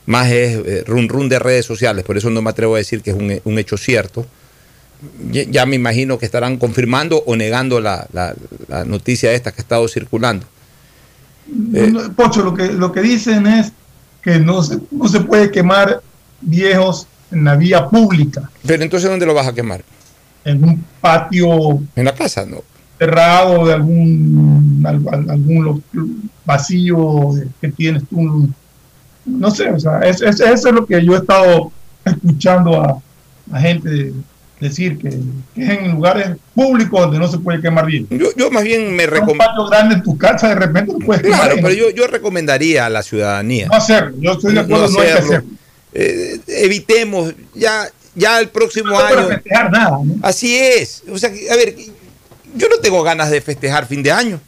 más 0.05 0.30
es 0.32 0.57
eh, 0.65 0.84
run 0.86 1.07
run 1.07 1.30
de 1.30 1.39
redes 1.39 1.65
sociales, 1.65 2.03
por 2.03 2.17
eso 2.17 2.30
no 2.30 2.41
me 2.41 2.49
atrevo 2.49 2.76
a 2.76 2.80
decir 2.80 3.01
que 3.01 3.11
es 3.11 3.15
un, 3.45 3.57
hecho 3.57 3.78
cierto 3.78 4.26
ya, 5.32 5.65
me 5.65 5.76
imagino 5.76 6.17
que 6.17 6.26
estarán 6.26 6.57
confirmando 6.57 7.24
o 7.26 7.36
negando 7.36 7.80
la- 7.82 8.07
la 8.11 8.36
noticia 8.86 9.34
esta 9.34 9.51
que 9.51 9.61
ha 9.61 9.63
estado 9.63 9.88
circulando. 9.88 10.45
Eh, 11.74 11.94
Pocho, 12.16 12.44
lo 12.44 12.54
que, 12.54 12.72
lo 12.72 12.91
que 12.91 13.02
dicen 13.02 13.48
es 13.48 13.72
que 14.22 14.39
no 14.39 14.64
se, 14.64 14.80
no 14.91 15.08
se 15.08 15.20
puede 15.22 15.52
quemar 15.52 16.02
viejos 16.41 17.08
en 17.32 17.44
la 17.46 17.56
vía 17.56 17.89
pública, 17.89 18.50
Pero 18.66 18.84
entonces, 18.84 19.10
¿dónde 19.10 19.26
lo 19.26 19.34
vas 19.34 19.48
a 19.48 19.54
quemar? 19.54 19.84
en 20.46 20.62
un 20.64 20.84
patio 21.00 21.82
En 21.96 22.06
la 22.06 22.14
casa, 22.14 22.46
¿no? 22.46 22.58
cerrado 23.00 23.66
de 23.66 23.74
algún, 23.74 24.84
al- 24.86 25.08
al- 25.12 25.30
algún 25.32 25.82
vacío 26.46 27.32
que 27.60 27.70
tienes 27.70 28.04
tú. 28.10 28.50
No 29.26 29.52
sé, 29.52 29.70
o 29.72 29.80
sea, 29.80 30.00
es- 30.02 30.22
es- 30.22 30.39
eso 30.39 30.68
es 30.70 30.74
lo 30.74 30.86
que 30.86 31.04
yo 31.04 31.14
he 31.16 31.18
estado 31.18 31.72
escuchando 32.06 32.82
a, 32.82 33.02
a 33.52 33.60
gente 33.60 34.14
decir, 34.64 34.97
que, 34.97 35.09
que 35.53 35.64
es 35.64 35.70
en 35.80 35.91
lugares 35.91 36.30
públicos 36.55 36.99
donde 37.01 37.20
no 37.20 37.28
se 37.28 37.38
puede 37.38 37.61
quemar 37.61 37.86
bien. 37.86 38.07
Yo, 38.09 38.30
yo 38.36 38.49
más 38.49 38.64
bien 38.64 38.95
me 38.95 39.03
Un 39.05 39.09
recomiendo. 39.11 39.45
patio 39.45 39.68
grande 39.68 39.95
en 39.95 40.03
tu 40.03 40.18
casa, 40.18 40.49
de 40.49 40.55
repente 40.55 40.93
no 40.93 40.99
puedes 41.05 41.22
quemar 41.22 41.39
Claro, 41.39 41.53
bien. 41.55 41.66
pero 41.66 41.76
yo, 41.76 41.89
yo 41.91 42.07
recomendaría 42.07 42.86
a 42.86 42.89
la 42.89 43.03
ciudadanía. 43.03 43.68
No 43.68 43.76
hacerlo, 43.76 44.16
yo 44.20 44.32
estoy 44.32 44.53
de 44.55 44.59
acuerdo, 44.61 44.88
no, 44.89 44.99
hay 44.99 45.07
que 45.07 45.14
hacerlo. 45.14 45.49
Eh, 45.93 46.39
evitemos, 46.47 47.34
ya, 47.53 47.88
ya 48.16 48.39
el 48.39 48.49
próximo 48.49 48.89
No 48.89 48.99
año. 48.99 49.28
festejar 49.28 49.72
nada, 49.72 49.97
¿no? 50.03 50.16
Así 50.24 50.57
es. 50.57 51.03
O 51.11 51.18
sea, 51.20 51.30
a 51.30 51.55
ver, 51.55 51.76
yo 52.55 52.68
no 52.70 52.78
tengo 52.82 53.03
ganas 53.03 53.30
de 53.30 53.41
festejar 53.41 53.86
fin 53.88 54.01
de 54.01 54.11
año. 54.11 54.39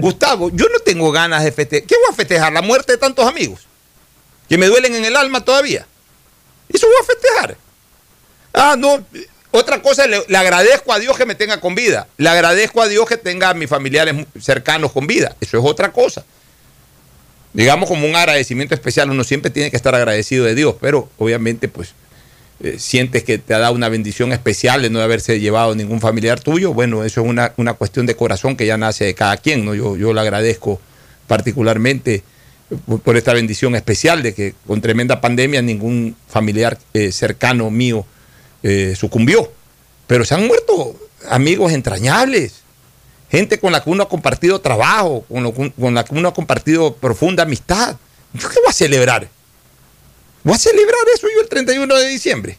Gustavo, 0.00 0.50
yo 0.50 0.66
no 0.72 0.80
tengo 0.80 1.12
ganas 1.12 1.44
de 1.44 1.52
festejar. 1.52 1.86
¿Qué 1.86 1.94
voy 1.94 2.12
a 2.12 2.16
festejar? 2.16 2.52
¿La 2.52 2.62
muerte 2.62 2.92
de 2.92 2.98
tantos 2.98 3.26
amigos? 3.26 3.66
Que 4.48 4.58
me 4.58 4.66
duelen 4.66 4.94
en 4.96 5.04
el 5.04 5.16
alma 5.16 5.44
todavía. 5.44 5.86
Eso 6.68 6.86
voy 6.88 6.96
a 7.00 7.04
festejar. 7.04 7.56
Ah, 8.52 8.76
no. 8.78 9.04
Otra 9.52 9.82
cosa, 9.82 10.06
le, 10.06 10.22
le 10.28 10.38
agradezco 10.38 10.92
a 10.92 10.98
Dios 10.98 11.16
que 11.16 11.26
me 11.26 11.34
tenga 11.34 11.60
con 11.60 11.74
vida. 11.74 12.06
Le 12.16 12.28
agradezco 12.28 12.82
a 12.82 12.88
Dios 12.88 13.06
que 13.08 13.16
tenga 13.16 13.50
a 13.50 13.54
mis 13.54 13.68
familiares 13.68 14.14
cercanos 14.40 14.92
con 14.92 15.06
vida. 15.06 15.34
Eso 15.40 15.58
es 15.58 15.64
otra 15.64 15.92
cosa. 15.92 16.24
Digamos 17.52 17.88
como 17.88 18.06
un 18.06 18.14
agradecimiento 18.14 18.74
especial, 18.74 19.10
uno 19.10 19.24
siempre 19.24 19.50
tiene 19.50 19.70
que 19.70 19.76
estar 19.76 19.94
agradecido 19.94 20.44
de 20.44 20.54
Dios, 20.54 20.76
pero 20.80 21.08
obviamente 21.18 21.66
pues 21.66 21.94
eh, 22.62 22.76
sientes 22.78 23.24
que 23.24 23.38
te 23.38 23.54
ha 23.54 23.58
dado 23.58 23.74
una 23.74 23.88
bendición 23.88 24.32
especial 24.32 24.82
de 24.82 24.90
no 24.90 25.00
haberse 25.00 25.40
llevado 25.40 25.74
ningún 25.74 26.00
familiar 26.00 26.38
tuyo, 26.38 26.72
bueno, 26.72 27.04
eso 27.04 27.22
es 27.22 27.26
una, 27.26 27.52
una 27.56 27.74
cuestión 27.74 28.06
de 28.06 28.14
corazón 28.14 28.56
que 28.56 28.66
ya 28.66 28.76
nace 28.76 29.04
de 29.04 29.14
cada 29.14 29.36
quien, 29.36 29.64
¿no? 29.64 29.74
Yo, 29.74 29.96
yo 29.96 30.12
le 30.12 30.20
agradezco 30.20 30.80
particularmente 31.26 32.22
por, 32.86 33.00
por 33.00 33.16
esta 33.16 33.32
bendición 33.32 33.74
especial 33.74 34.22
de 34.22 34.32
que 34.32 34.54
con 34.64 34.80
tremenda 34.80 35.20
pandemia 35.20 35.60
ningún 35.60 36.14
familiar 36.28 36.78
eh, 36.94 37.10
cercano 37.10 37.68
mío 37.70 38.06
eh, 38.62 38.94
sucumbió. 38.96 39.52
Pero 40.06 40.24
se 40.24 40.34
han 40.34 40.46
muerto 40.46 40.96
amigos 41.28 41.72
entrañables, 41.72 42.62
gente 43.30 43.60
con 43.60 43.72
la 43.72 43.82
que 43.82 43.90
uno 43.90 44.02
ha 44.02 44.08
compartido 44.08 44.60
trabajo, 44.60 45.24
con, 45.28 45.42
lo 45.42 45.52
con 45.52 45.94
la 45.94 46.04
que 46.04 46.14
uno 46.14 46.28
ha 46.28 46.34
compartido 46.34 46.94
profunda 46.94 47.44
amistad. 47.44 47.96
¿Yo 48.32 48.48
qué 48.48 48.56
voy 48.56 48.70
a 48.70 48.72
celebrar? 48.72 49.28
Voy 50.42 50.54
a 50.54 50.58
celebrar 50.58 51.00
eso 51.14 51.26
yo 51.34 51.42
el 51.42 51.48
31 51.48 51.94
de 51.96 52.08
diciembre. 52.08 52.58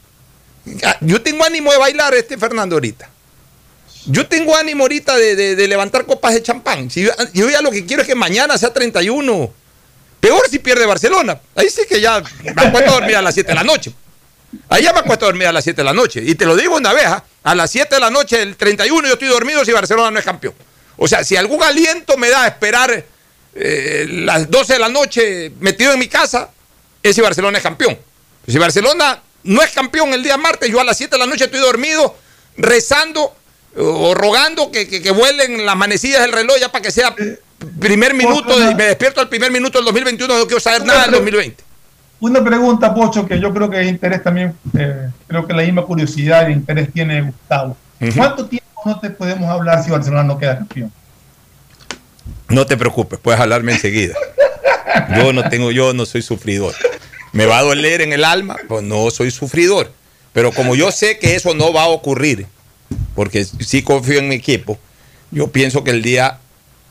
Yo 1.01 1.21
tengo 1.21 1.43
ánimo 1.43 1.71
de 1.71 1.77
bailar, 1.77 2.13
este 2.13 2.37
Fernando, 2.37 2.75
ahorita. 2.75 3.09
Yo 4.05 4.27
tengo 4.27 4.55
ánimo 4.55 4.83
ahorita 4.83 5.15
de, 5.15 5.67
levantar 5.67 6.05
copas 6.05 6.33
de 6.33 6.41
champán. 6.41 6.89
Yo, 6.89 7.49
ya 7.49 7.61
lo 7.61 7.71
que 7.71 7.85
quiero 7.85 8.01
es 8.01 8.07
que 8.07 8.15
mañana 8.15 8.57
sea 8.57 8.73
31. 8.73 9.53
Peor 10.19 10.47
si 10.49 10.59
pierde 10.59 10.85
Barcelona. 10.85 11.39
Ahí 11.55 11.69
sí 11.69 11.81
que 11.89 11.99
ya 11.99 12.21
me 12.43 12.61
acuerdo 12.61 12.91
dormir 12.93 13.15
a 13.15 13.21
las 13.21 13.33
7 13.33 13.49
de 13.49 13.55
la 13.55 13.63
noche. 13.63 13.91
Allá 14.69 14.93
me 14.93 14.99
acuesto 14.99 15.25
a 15.25 15.29
dormir 15.29 15.47
a 15.47 15.51
las 15.51 15.63
7 15.63 15.77
de 15.81 15.83
la 15.85 15.93
noche. 15.93 16.21
Y 16.25 16.35
te 16.35 16.45
lo 16.45 16.55
digo 16.55 16.75
una 16.75 16.93
vez, 16.93 17.05
¿ah? 17.05 17.23
a 17.43 17.55
las 17.55 17.71
7 17.71 17.95
de 17.95 18.01
la 18.01 18.09
noche 18.09 18.37
del 18.37 18.55
31 18.55 19.07
yo 19.07 19.13
estoy 19.13 19.27
dormido 19.29 19.63
si 19.65 19.71
Barcelona 19.71 20.11
no 20.11 20.19
es 20.19 20.25
campeón. 20.25 20.53
O 20.97 21.07
sea, 21.07 21.23
si 21.23 21.35
algún 21.35 21.63
aliento 21.63 22.17
me 22.17 22.29
da 22.29 22.43
a 22.43 22.47
esperar 22.47 23.05
eh, 23.55 24.05
las 24.09 24.49
12 24.49 24.73
de 24.73 24.79
la 24.79 24.89
noche 24.89 25.51
metido 25.59 25.93
en 25.93 25.99
mi 25.99 26.07
casa, 26.07 26.49
es 27.01 27.15
si 27.15 27.21
Barcelona 27.21 27.57
es 27.57 27.63
campeón. 27.63 27.97
Si 28.47 28.57
Barcelona 28.57 29.21
no 29.43 29.61
es 29.63 29.71
campeón 29.71 30.13
el 30.13 30.21
día 30.23 30.37
martes, 30.37 30.69
yo 30.69 30.79
a 30.79 30.83
las 30.83 30.97
7 30.97 31.15
de 31.15 31.19
la 31.19 31.25
noche 31.25 31.45
estoy 31.45 31.59
dormido 31.59 32.15
rezando 32.57 33.35
o 33.77 34.13
rogando 34.13 34.69
que, 34.69 34.87
que, 34.87 35.01
que 35.01 35.11
vuelen 35.11 35.65
las 35.65 35.75
manecillas 35.77 36.21
del 36.21 36.33
reloj 36.33 36.57
ya 36.59 36.69
para 36.71 36.81
que 36.81 36.91
sea 36.91 37.15
primer 37.79 38.13
minuto, 38.13 38.59
de- 38.59 38.75
me 38.75 38.83
despierto 38.85 39.21
al 39.21 39.29
primer 39.29 39.49
minuto 39.51 39.77
del 39.77 39.85
2021, 39.85 40.37
no 40.37 40.45
quiero 40.45 40.59
saber 40.59 40.83
nada 40.85 41.03
del 41.03 41.11
2020. 41.11 41.63
Una 42.21 42.43
pregunta, 42.43 42.93
Pocho, 42.93 43.25
que 43.25 43.39
yo 43.39 43.51
creo 43.51 43.67
que 43.67 43.81
es 43.81 43.87
interés 43.87 44.21
también, 44.21 44.53
eh, 44.77 45.09
creo 45.25 45.47
que 45.47 45.53
la 45.53 45.63
misma 45.63 45.83
curiosidad 45.83 46.47
e 46.47 46.51
interés 46.51 46.93
tiene 46.93 47.21
Gustavo. 47.23 47.75
¿Cuánto 48.15 48.45
tiempo 48.45 48.67
no 48.85 48.99
te 48.99 49.09
podemos 49.09 49.49
hablar 49.49 49.83
si 49.83 49.89
Barcelona 49.89 50.23
no 50.23 50.37
queda 50.37 50.59
campeón? 50.59 50.91
No 52.47 52.65
te 52.67 52.77
preocupes, 52.77 53.17
puedes 53.19 53.41
hablarme 53.41 53.71
enseguida. 53.71 54.13
Yo 55.17 55.33
no 55.33 55.49
tengo, 55.49 55.71
yo 55.71 55.93
no 55.93 56.05
soy 56.05 56.21
sufridor. 56.21 56.75
¿Me 57.31 57.45
va 57.45 57.59
a 57.59 57.63
doler 57.63 58.01
en 58.01 58.13
el 58.13 58.23
alma? 58.23 58.57
Pues 58.67 58.83
no 58.83 59.09
soy 59.09 59.31
sufridor. 59.31 59.91
Pero 60.33 60.51
como 60.51 60.75
yo 60.75 60.91
sé 60.91 61.17
que 61.17 61.35
eso 61.35 61.53
no 61.53 61.73
va 61.73 61.83
a 61.83 61.87
ocurrir, 61.87 62.45
porque 63.15 63.45
sí 63.45 63.83
confío 63.83 64.19
en 64.19 64.29
mi 64.29 64.35
equipo, 64.35 64.77
yo 65.31 65.47
pienso 65.47 65.83
que 65.83 65.91
el 65.91 66.01
día 66.01 66.39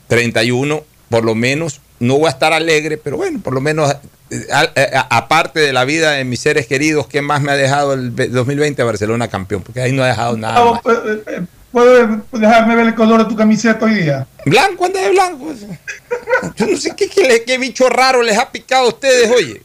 31, 0.07 0.83
por 1.09 1.23
lo 1.23 1.35
menos, 1.35 1.79
no 1.99 2.17
voy 2.17 2.27
a 2.27 2.31
estar 2.31 2.53
alegre, 2.53 2.97
pero 2.97 3.17
bueno, 3.17 3.39
por 3.39 3.53
lo 3.53 3.61
menos, 3.61 3.95
aparte 5.09 5.59
de 5.59 5.73
la 5.73 5.85
vida 5.85 6.11
de 6.11 6.23
mis 6.23 6.39
seres 6.39 6.67
queridos, 6.67 7.07
¿qué 7.07 7.21
más 7.21 7.41
me 7.41 7.51
ha 7.51 7.55
dejado 7.55 7.93
el 7.93 8.11
ve- 8.11 8.27
2020 8.27 8.81
Barcelona 8.83 9.27
campeón? 9.27 9.61
Porque 9.63 9.81
ahí 9.81 9.91
no 9.91 10.03
ha 10.03 10.07
dejado 10.07 10.37
nada. 10.37 10.63
más. 10.63 10.73
Gustavo, 10.83 11.09
eh, 11.09 11.23
eh, 11.27 11.41
¿Puedes 11.71 12.09
dejarme 12.33 12.75
ver 12.75 12.87
el 12.87 12.95
color 12.95 13.23
de 13.23 13.29
tu 13.29 13.35
camiseta 13.37 13.85
hoy 13.85 13.93
día? 13.95 14.27
Blanco, 14.45 14.85
anda 14.85 14.99
de 14.99 15.11
blanco. 15.11 15.53
Yo 16.57 16.65
no 16.67 16.75
sé 16.77 16.91
qué, 16.97 17.07
qué 17.07 17.21
le- 17.23 17.43
qué 17.45 17.57
bicho 17.57 17.87
raro 17.87 18.21
les 18.23 18.37
ha 18.37 18.51
picado 18.51 18.85
a 18.85 18.89
ustedes, 18.89 19.31
oye. 19.31 19.61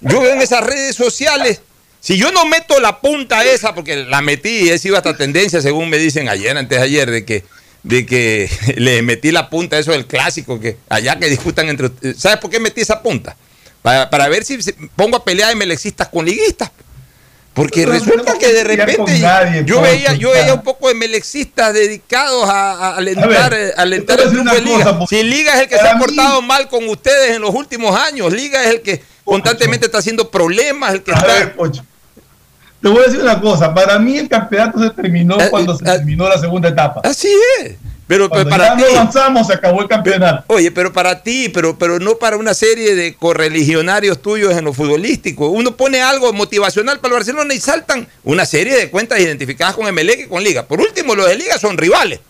Yo 0.00 0.20
veo 0.20 0.34
en 0.34 0.42
esas 0.42 0.64
redes 0.64 0.94
sociales. 0.94 1.60
Si 1.98 2.16
yo 2.18 2.30
no 2.30 2.44
meto 2.46 2.78
la 2.80 3.00
punta 3.00 3.44
esa, 3.44 3.74
porque 3.74 3.96
la 4.04 4.20
metí 4.20 4.48
y 4.66 4.70
he 4.70 4.78
sido 4.78 4.96
hasta 4.96 5.16
tendencia, 5.16 5.60
según 5.60 5.88
me 5.90 5.98
dicen 5.98 6.28
ayer, 6.28 6.56
antes 6.56 6.78
de 6.78 6.84
ayer, 6.84 7.10
de 7.10 7.24
que, 7.24 7.42
de 7.82 8.06
que 8.06 8.48
le 8.76 9.02
metí 9.02 9.32
la 9.32 9.50
punta 9.50 9.74
a 9.74 9.80
eso 9.80 9.90
del 9.90 10.06
clásico, 10.06 10.60
que 10.60 10.76
allá 10.88 11.18
que 11.18 11.28
discutan 11.28 11.68
entre 11.68 11.86
ustedes. 11.86 12.16
¿Sabes 12.18 12.38
por 12.38 12.50
qué 12.50 12.60
metí 12.60 12.80
esa 12.82 13.02
punta? 13.02 13.36
Para, 13.84 14.08
para 14.08 14.28
ver 14.30 14.44
si 14.46 14.56
pongo 14.96 15.18
a 15.18 15.22
pelear 15.24 15.54
MLXistas 15.54 16.08
con 16.08 16.24
liguistas. 16.24 16.70
Porque 17.52 17.84
resulta 17.84 18.32
no 18.32 18.38
que 18.38 18.50
de 18.50 18.64
repente 18.64 19.18
nadie, 19.20 19.62
yo 19.66 19.76
Poncho, 19.76 19.82
veía, 19.92 20.14
yo 20.14 20.30
veía 20.30 20.54
un 20.54 20.62
poco 20.62 20.88
de 20.88 20.94
melexistas 20.94 21.74
dedicados 21.74 22.48
a, 22.48 22.72
a 22.72 22.96
alentar, 22.96 23.30
A 23.30 23.48
ver, 23.50 23.74
alentar 23.76 24.18
el 24.20 24.32
de 24.32 24.40
una 24.40 24.54
Liga. 24.54 24.98
cosa, 24.98 25.06
si 25.06 25.22
Liga 25.22 25.54
es 25.56 25.60
el 25.60 25.68
que 25.68 25.76
se 25.76 25.86
ha 25.86 25.94
mí- 25.96 26.00
portado 26.00 26.40
mal 26.40 26.66
con 26.68 26.88
ustedes 26.88 27.36
en 27.36 27.42
los 27.42 27.54
últimos 27.54 27.94
años, 27.94 28.32
Liga 28.32 28.62
es 28.64 28.70
el 28.70 28.80
que 28.80 29.04
constantemente 29.22 29.84
está 29.84 29.98
haciendo 29.98 30.30
problemas, 30.30 30.94
el 30.94 31.02
que 31.02 31.12
A 31.12 31.16
está. 31.16 31.26
ver. 31.26 31.54
Te 32.80 32.88
voy 32.88 33.02
a 33.02 33.06
decir 33.06 33.20
una 33.20 33.38
cosa. 33.38 33.72
Para 33.74 33.98
mí 33.98 34.16
el 34.16 34.28
campeonato 34.30 34.82
se 34.82 34.90
terminó 34.90 35.38
Eh, 35.38 35.48
cuando 35.50 35.76
se 35.76 35.84
terminó 35.84 36.26
la 36.26 36.38
segunda 36.38 36.70
etapa. 36.70 37.02
Así 37.04 37.28
es. 37.60 37.74
Pero, 38.06 38.28
Cuando 38.28 38.50
para 38.50 38.76
ti. 38.76 38.82
no 38.82 38.98
avanzamos, 38.98 39.46
se 39.46 39.54
acabó 39.54 39.80
el 39.80 39.88
campeonato. 39.88 40.44
Oye, 40.48 40.70
pero 40.70 40.92
para 40.92 41.22
ti, 41.22 41.48
pero, 41.48 41.78
pero 41.78 41.98
no 41.98 42.16
para 42.16 42.36
una 42.36 42.52
serie 42.52 42.94
de 42.94 43.14
correligionarios 43.14 44.20
tuyos 44.20 44.54
en 44.56 44.64
lo 44.64 44.74
futbolístico. 44.74 45.48
Uno 45.48 45.74
pone 45.76 46.02
algo 46.02 46.32
motivacional 46.32 47.00
para 47.00 47.14
el 47.14 47.20
Barcelona 47.20 47.54
y 47.54 47.60
saltan 47.60 48.06
una 48.22 48.44
serie 48.44 48.76
de 48.76 48.90
cuentas 48.90 49.20
identificadas 49.20 49.74
con 49.74 49.86
Emelec 49.86 50.20
y 50.20 50.28
con 50.28 50.42
Liga. 50.42 50.66
Por 50.66 50.80
último, 50.80 51.14
los 51.14 51.26
de 51.26 51.36
Liga 51.36 51.58
son 51.58 51.78
rivales. 51.78 52.20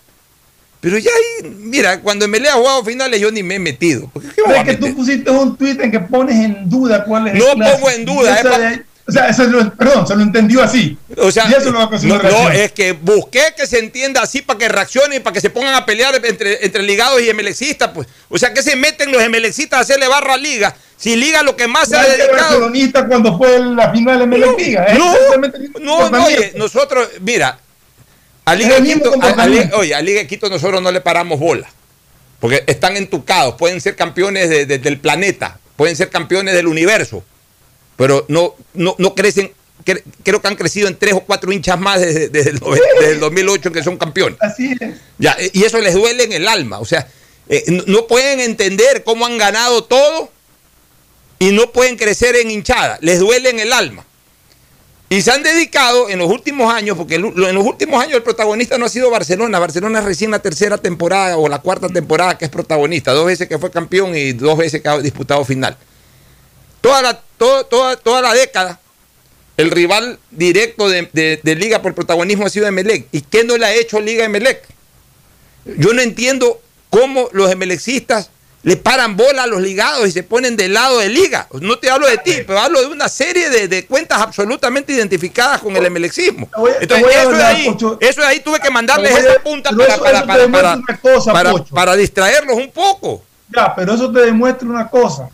Pero 0.79 0.97
ya 0.97 1.09
ahí, 1.11 1.49
mira, 1.49 1.99
cuando 2.01 2.25
Emelec 2.25 2.51
ha 2.51 2.57
jugado 2.57 2.85
finales 2.85 3.19
yo 3.19 3.31
ni 3.31 3.43
me 3.43 3.55
he 3.55 3.59
metido. 3.59 4.09
¿qué 4.13 4.43
voy 4.45 4.55
Es 4.55 4.63
que 4.63 4.75
tú 4.75 4.95
pusiste 4.95 5.29
un 5.29 5.57
tweet 5.57 5.77
en 5.81 5.91
que 5.91 5.99
pones 5.99 6.35
en 6.35 6.69
duda 6.69 7.03
cuál 7.03 7.27
es 7.27 7.33
el 7.33 7.39
No 7.39 7.47
pongo 7.47 7.89
en 7.89 8.05
duda, 8.05 8.39
es 8.39 8.81
o 9.07 9.11
sea, 9.11 9.27
eso 9.29 9.43
lo- 9.45 9.71
perdón, 9.75 10.07
se 10.07 10.15
lo 10.15 10.21
entendió 10.23 10.63
así. 10.63 10.97
O 11.17 11.31
sea, 11.31 11.47
y 11.49 11.53
eso 11.53 11.71
lo 11.71 11.77
va 11.79 11.85
a 11.85 11.89
conseguir 11.89 12.15
no, 12.15 12.23
no, 12.23 12.49
es 12.49 12.71
que 12.71 12.93
busqué 12.93 13.53
que 13.55 13.67
se 13.67 13.79
entienda 13.79 14.21
así 14.21 14.41
para 14.41 14.57
que 14.59 14.67
reaccionen, 14.67 15.21
para 15.21 15.33
que 15.33 15.41
se 15.41 15.49
pongan 15.49 15.75
a 15.75 15.85
pelear 15.85 16.19
entre, 16.25 16.65
entre 16.65 16.81
ligados 16.83 17.21
y 17.21 17.29
emelexistas, 17.29 17.91
pues. 17.93 18.07
O 18.29 18.37
sea, 18.37 18.53
que 18.53 18.63
se 18.63 18.75
meten 18.75 19.11
los 19.11 19.21
emelexistas 19.21 19.77
a 19.77 19.81
hacerle 19.81 20.07
barra 20.07 20.33
a 20.33 20.37
Liga. 20.37 20.75
Si 20.97 21.15
Liga 21.15 21.43
lo 21.43 21.55
que 21.55 21.67
más 21.67 21.89
se 21.89 21.97
ha 21.97 22.03
dedicado. 22.03 22.31
barcelonista 22.33 23.05
cuando 23.07 23.37
fue 23.37 23.59
la 23.59 23.91
final 23.91 24.21
en 24.21 24.29
No, 24.29 24.57
Liga. 24.57 24.85
es 24.85 24.97
no, 24.97 25.13
no, 25.81 26.09
no, 26.09 26.25
oye, 26.25 26.53
nosotros, 26.55 27.07
mira, 27.21 27.59
a 28.45 28.55
Liga 28.55 28.79
de 28.79 28.83
Quito, 28.93 29.11
a- 29.21 29.27
a 29.43 29.45
Liga- 29.47 29.71
oye, 29.75 29.93
a 29.93 30.01
Liga 30.01 30.19
de 30.21 30.27
Quito 30.27 30.49
nosotros 30.49 30.81
no 30.81 30.91
le 30.91 31.01
paramos 31.01 31.39
bola. 31.39 31.67
Porque 32.39 32.63
están 32.67 32.95
entucados, 32.97 33.55
pueden 33.55 33.81
ser 33.81 33.95
campeones 33.95 34.49
de- 34.49 34.65
de- 34.65 34.77
del 34.79 34.99
planeta, 34.99 35.57
pueden 35.75 35.95
ser 35.95 36.09
campeones 36.09 36.53
del 36.53 36.67
universo, 36.67 37.23
pero 37.97 38.25
no, 38.27 38.55
no, 38.73 38.95
no 38.97 39.15
crecen, 39.15 39.51
cre- 39.85 40.03
creo 40.23 40.41
que 40.41 40.47
han 40.47 40.55
crecido 40.55 40.87
en 40.87 40.97
tres 40.97 41.13
o 41.13 41.21
cuatro 41.21 41.51
hinchas 41.51 41.79
más 41.79 42.01
desde, 42.01 42.29
desde 42.29 42.51
el, 42.51 42.59
desde 42.99 43.11
el 43.13 43.19
2008 43.19 43.71
que 43.71 43.83
son 43.83 43.97
campeones. 43.97 44.37
Así 44.41 44.73
es. 44.79 44.95
Ya, 45.17 45.35
y 45.53 45.63
eso 45.63 45.79
les 45.79 45.93
duele 45.93 46.23
en 46.23 46.33
el 46.33 46.47
alma. 46.47 46.79
O 46.79 46.85
sea, 46.85 47.07
eh, 47.49 47.63
no, 47.67 47.83
no 47.87 48.07
pueden 48.07 48.39
entender 48.39 49.03
cómo 49.03 49.25
han 49.25 49.37
ganado 49.37 49.83
todo 49.83 50.29
y 51.39 51.51
no 51.51 51.71
pueden 51.71 51.95
crecer 51.97 52.35
en 52.35 52.51
hinchada. 52.51 52.97
Les 53.01 53.19
duele 53.19 53.49
en 53.49 53.59
el 53.59 53.71
alma. 53.73 54.05
Y 55.07 55.21
se 55.21 55.29
han 55.31 55.43
dedicado 55.43 56.09
en 56.09 56.17
los 56.17 56.31
últimos 56.31 56.73
años, 56.73 56.97
porque 56.97 57.15
el- 57.15 57.25
en 57.25 57.55
los 57.55 57.63
últimos 57.65 58.01
años 58.01 58.15
el 58.15 58.23
protagonista 58.23 58.77
no 58.79 58.85
ha 58.87 58.89
sido 58.89 59.11
Barcelona. 59.11 59.59
Barcelona 59.59 59.99
es 59.99 60.05
recién 60.05 60.31
la 60.31 60.39
tercera 60.39 60.77
temporada 60.79 61.37
o 61.37 61.47
la 61.47 61.59
cuarta 61.59 61.87
temporada 61.89 62.37
que 62.37 62.45
es 62.45 62.51
protagonista. 62.51 63.11
Dos 63.13 63.27
veces 63.27 63.47
que 63.47 63.59
fue 63.59 63.69
campeón 63.69 64.17
y 64.17 64.33
dos 64.33 64.57
veces 64.57 64.81
que 64.81 64.89
ha 64.89 64.97
disputado 64.97 65.45
final. 65.45 65.77
Toda 66.81 67.01
la, 67.03 67.23
todo- 67.37 67.65
toda, 67.65 67.95
toda 67.97 68.21
la 68.21 68.33
década, 68.33 68.79
el 69.57 69.71
rival 69.71 70.19
directo 70.31 70.89
de, 70.89 71.09
de- 71.13 71.39
de 71.41 71.55
Liga 71.55 71.81
por 71.81 71.93
protagonismo 71.95 72.45
ha 72.45 72.49
sido 72.49 72.67
Emelec. 72.67 73.07
¿Y 73.11 73.21
qué 73.21 73.43
no 73.43 73.57
le 73.57 73.65
ha 73.65 73.73
hecho 73.73 73.99
Liga 74.01 74.25
Emelec? 74.25 74.63
Yo 75.77 75.93
no 75.93 76.01
entiendo 76.01 76.61
cómo 76.89 77.29
los 77.31 77.51
emelexistas 77.51 78.29
le 78.63 78.77
paran 78.77 79.15
bola 79.15 79.43
a 79.43 79.47
los 79.47 79.61
ligados 79.61 80.07
y 80.07 80.11
se 80.11 80.23
ponen 80.23 80.57
del 80.57 80.73
lado 80.73 80.97
de 80.99 81.07
Liga. 81.09 81.47
No 81.61 81.77
te 81.77 81.89
hablo 81.89 82.07
de 82.07 82.17
ti, 82.17 82.33
pero 82.47 82.59
hablo 82.59 82.81
de 82.81 82.87
una 82.87 83.07
serie 83.09 83.49
de, 83.51 83.67
de 83.67 83.85
cuentas 83.85 84.19
absolutamente 84.21 84.91
identificadas 84.91 85.61
con 85.61 85.75
el 85.75 85.85
emelexismo. 85.85 86.49
Entonces, 86.81 87.07
eso 87.15 87.31
de 87.31 87.43
ahí, 87.43 87.65
Pocho. 87.69 87.97
eso 88.01 88.21
de 88.21 88.27
ahí 88.27 88.39
tuve 88.39 88.59
que 88.59 88.71
mandarles 88.71 89.13
a- 89.15 89.19
esa 89.19 89.39
punta 89.43 89.69
para, 89.71 89.93
eso- 89.93 90.03
para, 90.03 90.73
eso 90.73 91.01
cosa, 91.01 91.63
para 91.75 91.95
distraerlos 91.95 92.57
un 92.57 92.71
poco. 92.71 93.23
Ya, 93.55 93.73
pero 93.75 93.93
eso 93.93 94.11
te 94.11 94.21
demuestra 94.21 94.67
una 94.67 94.89
cosa, 94.89 95.29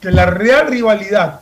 que 0.00 0.10
la 0.10 0.26
real 0.26 0.66
rivalidad 0.68 1.40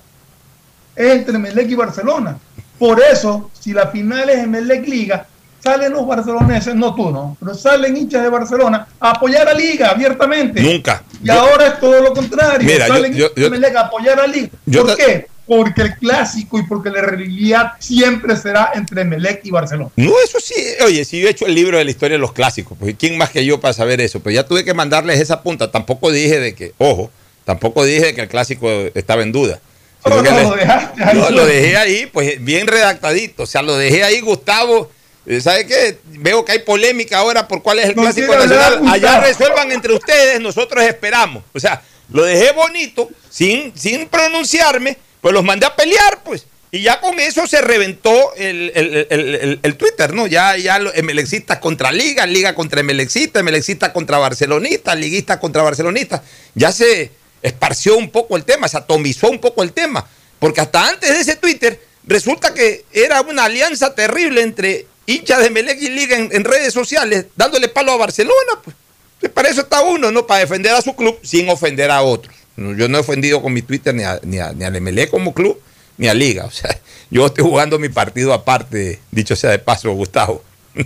es 0.96 1.12
entre 1.12 1.38
Melec 1.38 1.70
y 1.70 1.74
Barcelona. 1.74 2.38
Por 2.78 3.00
eso, 3.02 3.50
si 3.58 3.72
la 3.72 3.88
final 3.88 4.28
es 4.30 4.38
en 4.38 4.50
Melec 4.50 4.86
Liga, 4.86 5.26
salen 5.62 5.92
los 5.92 6.06
barceloneses, 6.06 6.74
no 6.74 6.94
tú, 6.94 7.10
no, 7.10 7.36
pero 7.40 7.54
salen 7.54 7.96
hinchas 7.96 8.22
de 8.22 8.28
Barcelona 8.28 8.86
a 9.00 9.10
apoyar 9.10 9.48
a 9.48 9.54
Liga 9.54 9.90
abiertamente. 9.90 10.60
Nunca. 10.60 11.02
Y 11.22 11.26
Yo- 11.26 11.34
ahora 11.34 11.66
es 11.68 11.80
todo 11.80 12.00
lo 12.02 12.12
contrario. 12.12 12.66
Mira, 12.66 12.86
salen 12.86 13.12
yo- 13.14 13.26
hinchas 13.26 13.32
yo- 13.36 13.44
de 13.44 13.50
Melec 13.50 13.76
a 13.76 13.80
apoyar 13.82 14.20
a 14.20 14.26
Liga. 14.26 14.50
¿Por 14.72 14.96
qué? 14.96 15.26
Porque 15.46 15.80
el 15.82 15.94
clásico 15.96 16.58
y 16.58 16.62
porque 16.64 16.90
la 16.90 17.00
rivalidad 17.00 17.72
siempre 17.78 18.36
será 18.36 18.70
entre 18.74 19.04
Melec 19.04 19.40
y 19.44 19.50
Barcelona. 19.50 19.90
No, 19.96 20.12
eso 20.22 20.38
sí. 20.40 20.54
Oye, 20.84 21.04
si 21.06 21.20
yo 21.20 21.26
he 21.26 21.30
hecho 21.30 21.46
el 21.46 21.54
libro 21.54 21.78
de 21.78 21.84
la 21.84 21.90
historia 21.90 22.16
de 22.16 22.20
los 22.20 22.32
clásicos, 22.32 22.76
pues 22.78 22.94
¿quién 22.98 23.16
más 23.16 23.30
que 23.30 23.44
yo 23.46 23.58
para 23.58 23.72
saber 23.72 24.00
eso? 24.02 24.20
Pero 24.20 24.34
ya 24.34 24.44
tuve 24.46 24.62
que 24.64 24.74
mandarles 24.74 25.18
esa 25.20 25.42
punta. 25.42 25.70
Tampoco 25.70 26.10
dije 26.12 26.38
de 26.38 26.54
que, 26.54 26.74
ojo, 26.78 27.10
tampoco 27.48 27.82
dije 27.82 28.14
que 28.14 28.20
el 28.20 28.28
clásico 28.28 28.70
estaba 28.94 29.22
en 29.22 29.32
duda. 29.32 29.58
No, 30.06 30.22
no, 30.22 30.22
lo 30.50 30.54
dejaste 30.56 31.02
ahí 31.04 31.16
No, 31.18 31.30
lo 31.30 31.46
dejé 31.46 31.76
ahí, 31.76 32.06
pues 32.06 32.44
bien 32.44 32.66
redactadito. 32.66 33.42
O 33.44 33.46
sea, 33.46 33.62
lo 33.62 33.74
dejé 33.76 34.04
ahí, 34.04 34.20
Gustavo. 34.20 34.90
Eh, 35.26 35.40
¿Sabe 35.40 35.66
qué? 35.66 35.98
Veo 36.04 36.44
que 36.44 36.52
hay 36.52 36.58
polémica 36.60 37.18
ahora 37.18 37.48
por 37.48 37.62
cuál 37.62 37.78
es 37.80 37.86
el 37.90 37.96
No 37.96 38.02
clásico 38.02 38.32
hablar, 38.32 38.48
nacional. 38.80 38.88
Allá 38.94 39.20
resuelvan 39.20 39.72
entre 39.72 39.92
ustedes, 39.94 40.40
nosotros 40.40 40.84
esperamos. 40.84 41.42
O 41.54 41.58
sea, 41.60 41.82
lo 42.12 42.22
dejé 42.22 42.52
bonito, 42.52 43.08
sin, 43.30 43.72
sin 43.76 44.06
pronunciarme, 44.08 44.96
pues 45.20 45.34
los 45.34 45.42
mandé 45.42 45.66
a 45.66 45.74
pelear, 45.74 46.22
pues. 46.24 46.46
Y 46.70 46.82
ya 46.82 47.00
con 47.00 47.18
eso 47.18 47.46
se 47.46 47.60
reventó 47.62 48.34
el, 48.36 48.70
el- 48.74 49.06
el- 49.10 49.60
el- 49.62 49.76
Twitter, 49.76 50.12
¿no? 50.14 50.26
Ya, 50.26 50.56
ya 50.58 50.78
los 50.78 50.94
emelexistas 50.96 51.58
contra 51.58 51.90
Liga, 51.92 52.24
Liga 52.26 52.54
contra 52.54 52.80
emelexistas, 52.80 53.40
emelexistas 53.40 53.90
contra 53.90 54.18
barcelonistas, 54.18 54.96
liguistas 54.98 55.38
contra 55.38 55.62
barcelonistas. 55.62 56.20
Ya 56.54 56.70
se 56.72 57.10
esparció 57.48 57.96
un 57.96 58.10
poco 58.10 58.36
el 58.36 58.44
tema, 58.44 58.68
se 58.68 58.78
atomizó 58.78 59.28
un 59.28 59.40
poco 59.40 59.62
el 59.62 59.72
tema. 59.72 60.06
Porque 60.38 60.60
hasta 60.60 60.88
antes 60.88 61.10
de 61.10 61.20
ese 61.20 61.36
Twitter, 61.36 61.80
resulta 62.04 62.54
que 62.54 62.84
era 62.92 63.20
una 63.22 63.44
alianza 63.44 63.94
terrible 63.94 64.42
entre 64.42 64.86
hinchas 65.06 65.42
de 65.42 65.50
Melec 65.50 65.80
y 65.80 65.88
Liga 65.88 66.16
en, 66.16 66.44
redes 66.44 66.72
sociales, 66.72 67.26
dándole 67.34 67.68
palo 67.68 67.92
a 67.92 67.96
Barcelona. 67.96 68.62
Pues. 68.62 69.32
Para 69.32 69.48
eso 69.48 69.62
está 69.62 69.82
uno, 69.82 70.10
¿no? 70.12 70.26
Para 70.26 70.40
defender 70.40 70.72
a 70.72 70.82
su 70.82 70.94
club 70.94 71.18
sin 71.22 71.48
ofender 71.48 71.90
a 71.90 72.02
otros. 72.02 72.34
Yo 72.56 72.88
no 72.88 72.98
he 72.98 73.00
ofendido 73.00 73.40
con 73.40 73.52
mi 73.52 73.62
Twitter 73.62 73.94
ni 73.94 74.02
a, 74.02 74.20
ni 74.22 74.38
a, 74.38 74.52
ni 74.52 74.64
al 74.64 74.74
Emelec 74.76 75.10
como 75.10 75.32
club, 75.32 75.60
ni 75.96 76.08
a 76.08 76.14
liga. 76.14 76.44
O 76.44 76.50
sea, 76.50 76.78
yo 77.10 77.26
estoy 77.26 77.44
jugando 77.44 77.78
mi 77.78 77.88
partido 77.88 78.32
aparte, 78.32 79.00
dicho 79.10 79.34
sea 79.34 79.50
de 79.50 79.58
paso, 79.58 79.90
Gustavo. 79.92 80.42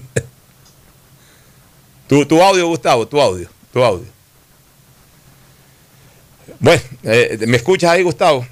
tu, 2.09 2.25
tu 2.27 2.43
audio, 2.43 2.67
Gustavo, 2.69 3.07
tu 3.07 3.21
audio, 3.21 3.49
tu 3.73 3.83
audio. 3.83 4.07
Bueno, 6.63 6.81
eh, 7.03 7.39
¿me 7.47 7.57
escuchas 7.59 7.91
ahí, 7.91 8.03
Gustavo? 8.03 8.47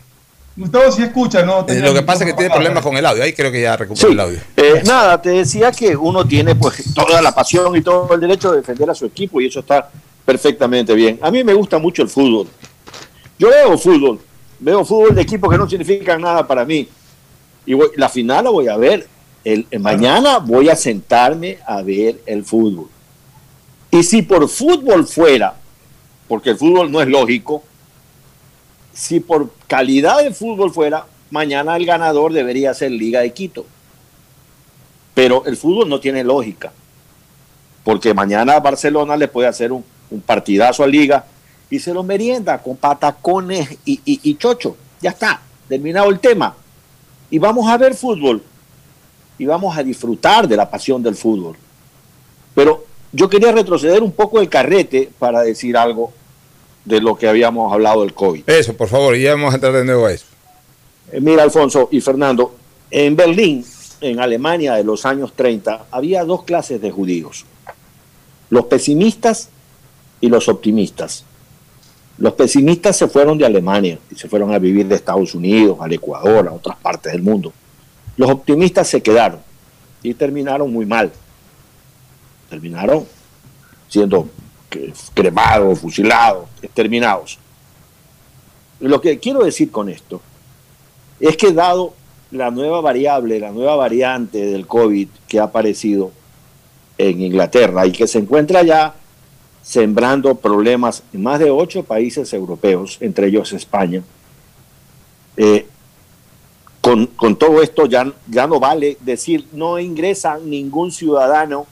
Gustavo 0.56 0.90
sí 0.92 1.02
escucha, 1.02 1.42
¿no? 1.44 1.64
Eh, 1.68 1.80
lo 1.80 1.94
que 1.94 2.02
pasa 2.02 2.24
es 2.24 2.30
que 2.30 2.36
tiene 2.36 2.52
problemas 2.52 2.82
con 2.82 2.96
el 2.96 3.06
audio. 3.06 3.22
Ahí 3.22 3.32
creo 3.32 3.50
que 3.52 3.62
ya 3.62 3.76
recuperó 3.76 4.08
Sí. 4.08 4.12
el 4.12 4.20
audio. 4.20 4.38
Eh, 4.56 4.82
nada, 4.84 5.22
te 5.22 5.30
decía 5.30 5.70
que 5.70 5.96
uno 5.96 6.26
tiene 6.26 6.54
pues 6.56 6.92
toda 6.92 7.22
la 7.22 7.32
pasión 7.32 7.74
y 7.76 7.82
todo 7.82 8.12
el 8.12 8.20
derecho 8.20 8.50
de 8.50 8.58
defender 8.58 8.90
a 8.90 8.94
su 8.94 9.06
equipo 9.06 9.40
y 9.40 9.46
eso 9.46 9.61
está 9.61 9.88
perfectamente 10.26 10.92
bien. 10.94 11.18
A 11.22 11.30
mí 11.30 11.42
me 11.44 11.54
gusta 11.54 11.78
mucho 11.78 12.02
el 12.02 12.08
fútbol. 12.08 12.48
Yo 13.38 13.48
veo 13.48 13.78
fútbol, 13.78 14.20
veo 14.58 14.84
fútbol 14.84 15.14
de 15.14 15.22
equipos 15.22 15.48
que 15.50 15.56
no 15.56 15.68
significan 15.70 16.20
nada 16.20 16.46
para 16.46 16.64
mí. 16.64 16.88
Y 17.64 17.74
voy- 17.74 17.90
la 17.96 18.08
final 18.08 18.44
la 18.44 18.50
voy 18.50 18.68
a 18.68 18.76
ver. 18.76 19.06
El, 19.44 19.66
el 19.70 19.80
mañana 19.80 20.38
voy 20.38 20.68
a 20.68 20.76
sentarme 20.76 21.58
a 21.66 21.80
ver 21.80 22.20
el 22.26 22.44
fútbol. 22.44 22.88
Y 23.90 24.02
si 24.02 24.20
por 24.22 24.46
fútbol 24.48 25.06
fuera, 25.06 25.54
porque 26.28 26.50
el 26.50 26.58
fútbol 26.58 26.90
no 26.92 27.00
es 27.00 27.08
lógico, 27.08 27.62
si 28.93 29.20
por 29.20 29.51
calidad 29.66 30.22
de 30.22 30.32
fútbol 30.32 30.72
fuera, 30.72 31.07
mañana 31.30 31.76
el 31.76 31.86
ganador 31.86 32.32
debería 32.32 32.74
ser 32.74 32.91
Liga 32.91 33.20
de 33.20 33.32
Quito. 33.32 33.66
Pero 35.14 35.45
el 35.47 35.57
fútbol 35.57 35.88
no 35.88 36.01
tiene 36.01 36.24
lógica, 36.24 36.72
porque 37.84 38.14
mañana 38.14 38.59
Barcelona 38.61 39.16
le 39.16 39.28
puede 39.28 39.49
hacer 39.49 39.72
un, 39.72 39.84
un 40.11 40.20
partidazo 40.20 40.82
a 40.82 40.86
Liga 40.86 41.24
y 41.68 41.78
se 41.78 41.95
lo 41.95 42.03
merienda 42.03 42.59
con 42.59 42.76
patacones 42.76 43.78
y, 43.84 44.01
y, 44.05 44.20
y 44.22 44.34
chocho. 44.36 44.76
Ya 45.01 45.11
está, 45.11 45.41
terminado 45.68 46.11
el 46.11 46.18
tema. 46.18 46.55
Y 47.30 47.38
vamos 47.38 47.68
a 47.68 47.76
ver 47.76 47.95
fútbol 47.95 48.43
y 49.38 49.47
vamos 49.47 49.76
a 49.76 49.82
disfrutar 49.82 50.47
de 50.47 50.57
la 50.57 50.68
pasión 50.68 51.03
del 51.03 51.14
fútbol. 51.14 51.57
Pero 52.55 52.84
yo 53.12 53.28
quería 53.28 53.53
retroceder 53.53 54.03
un 54.03 54.12
poco 54.12 54.41
el 54.41 54.49
carrete 54.49 55.11
para 55.18 55.43
decir 55.43 55.76
algo 55.76 56.12
de 56.85 57.01
lo 57.01 57.16
que 57.16 57.28
habíamos 57.28 57.72
hablado 57.72 58.03
del 58.03 58.14
COVID. 58.14 58.49
Eso, 58.49 58.76
por 58.76 58.89
favor, 58.89 59.16
y 59.16 59.22
ya 59.22 59.33
vamos 59.35 59.53
a 59.53 59.57
entrar 59.57 59.72
de 59.72 59.85
nuevo 59.85 60.07
a 60.07 60.12
eso. 60.12 60.26
Eh, 61.12 61.20
Mira, 61.20 61.43
Alfonso 61.43 61.89
y 61.93 62.01
Fernando, 62.01 62.55
en 62.91 63.16
Berlín, 63.16 63.64
en 64.01 64.20
Alemania 64.20 64.74
de 64.74 64.85
los 64.85 65.05
años 65.05 65.33
30, 65.35 65.87
había 65.91 66.24
dos 66.24 66.45
clases 66.45 66.81
de 66.81 66.91
judíos, 66.91 67.45
los 68.49 68.66
pesimistas 68.66 69.51
y 70.20 70.28
los 70.28 70.49
optimistas. 70.49 71.24
Los 72.18 72.35
pesimistas 72.35 72.97
se 72.97 73.09
fueron 73.09 73.39
de 73.39 73.47
Alemania 73.47 73.99
y 74.11 74.14
se 74.14 74.28
fueron 74.28 74.53
a 74.53 74.59
vivir 74.59 74.87
de 74.87 74.95
Estados 74.95 75.35
Unidos, 75.35 75.78
al 75.81 75.93
Ecuador, 75.93 76.49
a 76.49 76.53
otras 76.53 76.76
partes 76.76 77.12
del 77.12 77.22
mundo. 77.22 77.53
Los 78.16 78.31
optimistas 78.31 78.89
se 78.89 79.03
quedaron 79.03 79.41
y 80.03 80.12
terminaron 80.12 80.70
muy 80.70 80.85
mal. 80.85 81.11
Terminaron 82.51 83.07
siendo 83.89 84.28
cremados, 85.14 85.80
fusilados, 85.80 86.48
exterminados. 86.62 87.38
Lo 88.80 89.00
que 89.00 89.18
quiero 89.18 89.44
decir 89.44 89.70
con 89.70 89.88
esto 89.88 90.20
es 91.18 91.36
que 91.36 91.52
dado 91.52 91.94
la 92.30 92.50
nueva 92.50 92.80
variable, 92.80 93.40
la 93.40 93.50
nueva 93.50 93.76
variante 93.76 94.46
del 94.46 94.66
COVID 94.66 95.08
que 95.28 95.40
ha 95.40 95.44
aparecido 95.44 96.12
en 96.96 97.20
Inglaterra 97.20 97.86
y 97.86 97.92
que 97.92 98.06
se 98.06 98.18
encuentra 98.18 98.62
ya 98.62 98.94
sembrando 99.62 100.34
problemas 100.36 101.02
en 101.12 101.22
más 101.22 101.38
de 101.38 101.50
ocho 101.50 101.84
países 101.84 102.32
europeos, 102.32 102.98
entre 103.00 103.26
ellos 103.26 103.52
España, 103.52 104.02
eh, 105.36 105.66
con, 106.80 107.06
con 107.06 107.36
todo 107.36 107.60
esto 107.62 107.86
ya, 107.86 108.10
ya 108.26 108.46
no 108.46 108.58
vale 108.58 108.96
decir 109.00 109.46
no 109.52 109.78
ingresa 109.78 110.38
ningún 110.38 110.90
ciudadano 110.90 111.66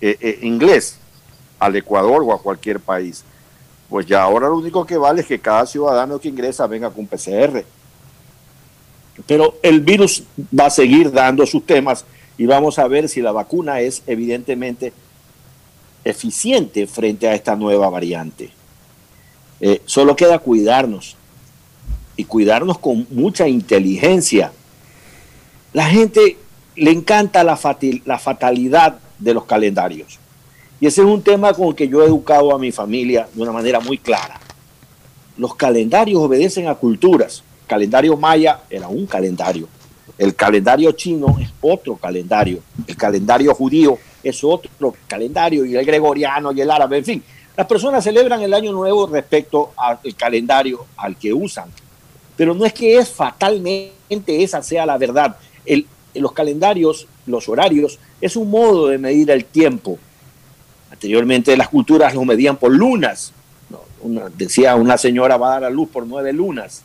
eh, 0.00 0.16
eh, 0.20 0.38
inglés 0.42 0.98
al 1.58 1.76
Ecuador 1.76 2.22
o 2.22 2.32
a 2.32 2.42
cualquier 2.42 2.80
país. 2.80 3.24
Pues 3.88 4.06
ya 4.06 4.22
ahora 4.22 4.48
lo 4.48 4.56
único 4.58 4.84
que 4.84 4.96
vale 4.96 5.22
es 5.22 5.26
que 5.26 5.38
cada 5.38 5.66
ciudadano 5.66 6.18
que 6.18 6.28
ingresa 6.28 6.66
venga 6.66 6.90
con 6.90 7.06
PCR. 7.06 7.64
Pero 9.26 9.56
el 9.62 9.80
virus 9.80 10.22
va 10.58 10.66
a 10.66 10.70
seguir 10.70 11.10
dando 11.10 11.46
sus 11.46 11.64
temas 11.64 12.04
y 12.36 12.46
vamos 12.46 12.78
a 12.78 12.86
ver 12.86 13.08
si 13.08 13.20
la 13.20 13.32
vacuna 13.32 13.80
es 13.80 14.02
evidentemente 14.06 14.92
eficiente 16.04 16.86
frente 16.86 17.28
a 17.28 17.34
esta 17.34 17.56
nueva 17.56 17.88
variante. 17.90 18.50
Eh, 19.60 19.82
solo 19.86 20.14
queda 20.14 20.38
cuidarnos 20.38 21.16
y 22.16 22.24
cuidarnos 22.24 22.78
con 22.78 23.06
mucha 23.10 23.48
inteligencia. 23.48 24.52
La 25.72 25.86
gente 25.86 26.36
le 26.76 26.90
encanta 26.92 27.42
la, 27.44 27.56
fatalidad 27.56 28.98
de 29.18 29.34
los 29.34 29.44
calendarios. 29.44 30.18
Y 30.80 30.86
ese 30.86 31.00
es 31.00 31.06
un 31.06 31.22
tema 31.22 31.52
con 31.52 31.68
el 31.68 31.74
que 31.74 31.88
yo 31.88 32.02
he 32.02 32.06
educado 32.06 32.54
a 32.54 32.58
mi 32.58 32.70
familia 32.70 33.28
de 33.32 33.42
una 33.42 33.52
manera 33.52 33.80
muy 33.80 33.98
clara. 33.98 34.38
Los 35.36 35.54
calendarios 35.54 36.20
obedecen 36.20 36.68
a 36.68 36.74
culturas. 36.74 37.42
El 37.62 37.66
calendario 37.66 38.16
maya 38.16 38.60
era 38.70 38.88
un 38.88 39.06
calendario. 39.06 39.68
El 40.16 40.34
calendario 40.34 40.92
chino 40.92 41.36
es 41.40 41.48
otro 41.60 41.96
calendario. 41.96 42.60
El 42.86 42.96
calendario 42.96 43.54
judío 43.54 43.98
es 44.22 44.42
otro 44.42 44.94
calendario. 45.06 45.64
Y 45.64 45.76
el 45.76 45.84
gregoriano 45.84 46.52
y 46.52 46.60
el 46.60 46.70
árabe, 46.70 46.98
en 46.98 47.04
fin. 47.04 47.22
Las 47.56 47.66
personas 47.66 48.04
celebran 48.04 48.40
el 48.40 48.54
año 48.54 48.72
nuevo 48.72 49.06
respecto 49.08 49.72
al 49.76 49.98
calendario 50.16 50.86
al 50.96 51.16
que 51.16 51.32
usan. 51.32 51.70
Pero 52.36 52.54
no 52.54 52.64
es 52.64 52.72
que 52.72 52.98
es 52.98 53.08
fatalmente 53.08 54.42
esa 54.42 54.62
sea 54.62 54.86
la 54.86 54.96
verdad. 54.96 55.36
Los 56.14 56.32
calendarios, 56.32 57.08
los 57.26 57.48
horarios, 57.48 57.98
es 58.20 58.36
un 58.36 58.50
modo 58.50 58.86
de 58.86 58.98
medir 58.98 59.30
el 59.30 59.44
tiempo. 59.44 59.98
Anteriormente 61.02 61.56
las 61.56 61.68
culturas 61.68 62.12
lo 62.12 62.24
medían 62.24 62.56
por 62.56 62.72
lunas. 62.72 63.32
¿no? 63.70 63.78
Una- 64.00 64.28
decía 64.36 64.74
una 64.74 64.98
señora 64.98 65.36
va 65.36 65.50
a 65.50 65.50
dar 65.60 65.64
a 65.66 65.70
luz 65.70 65.88
por 65.90 66.04
nueve 66.04 66.32
lunas. 66.32 66.82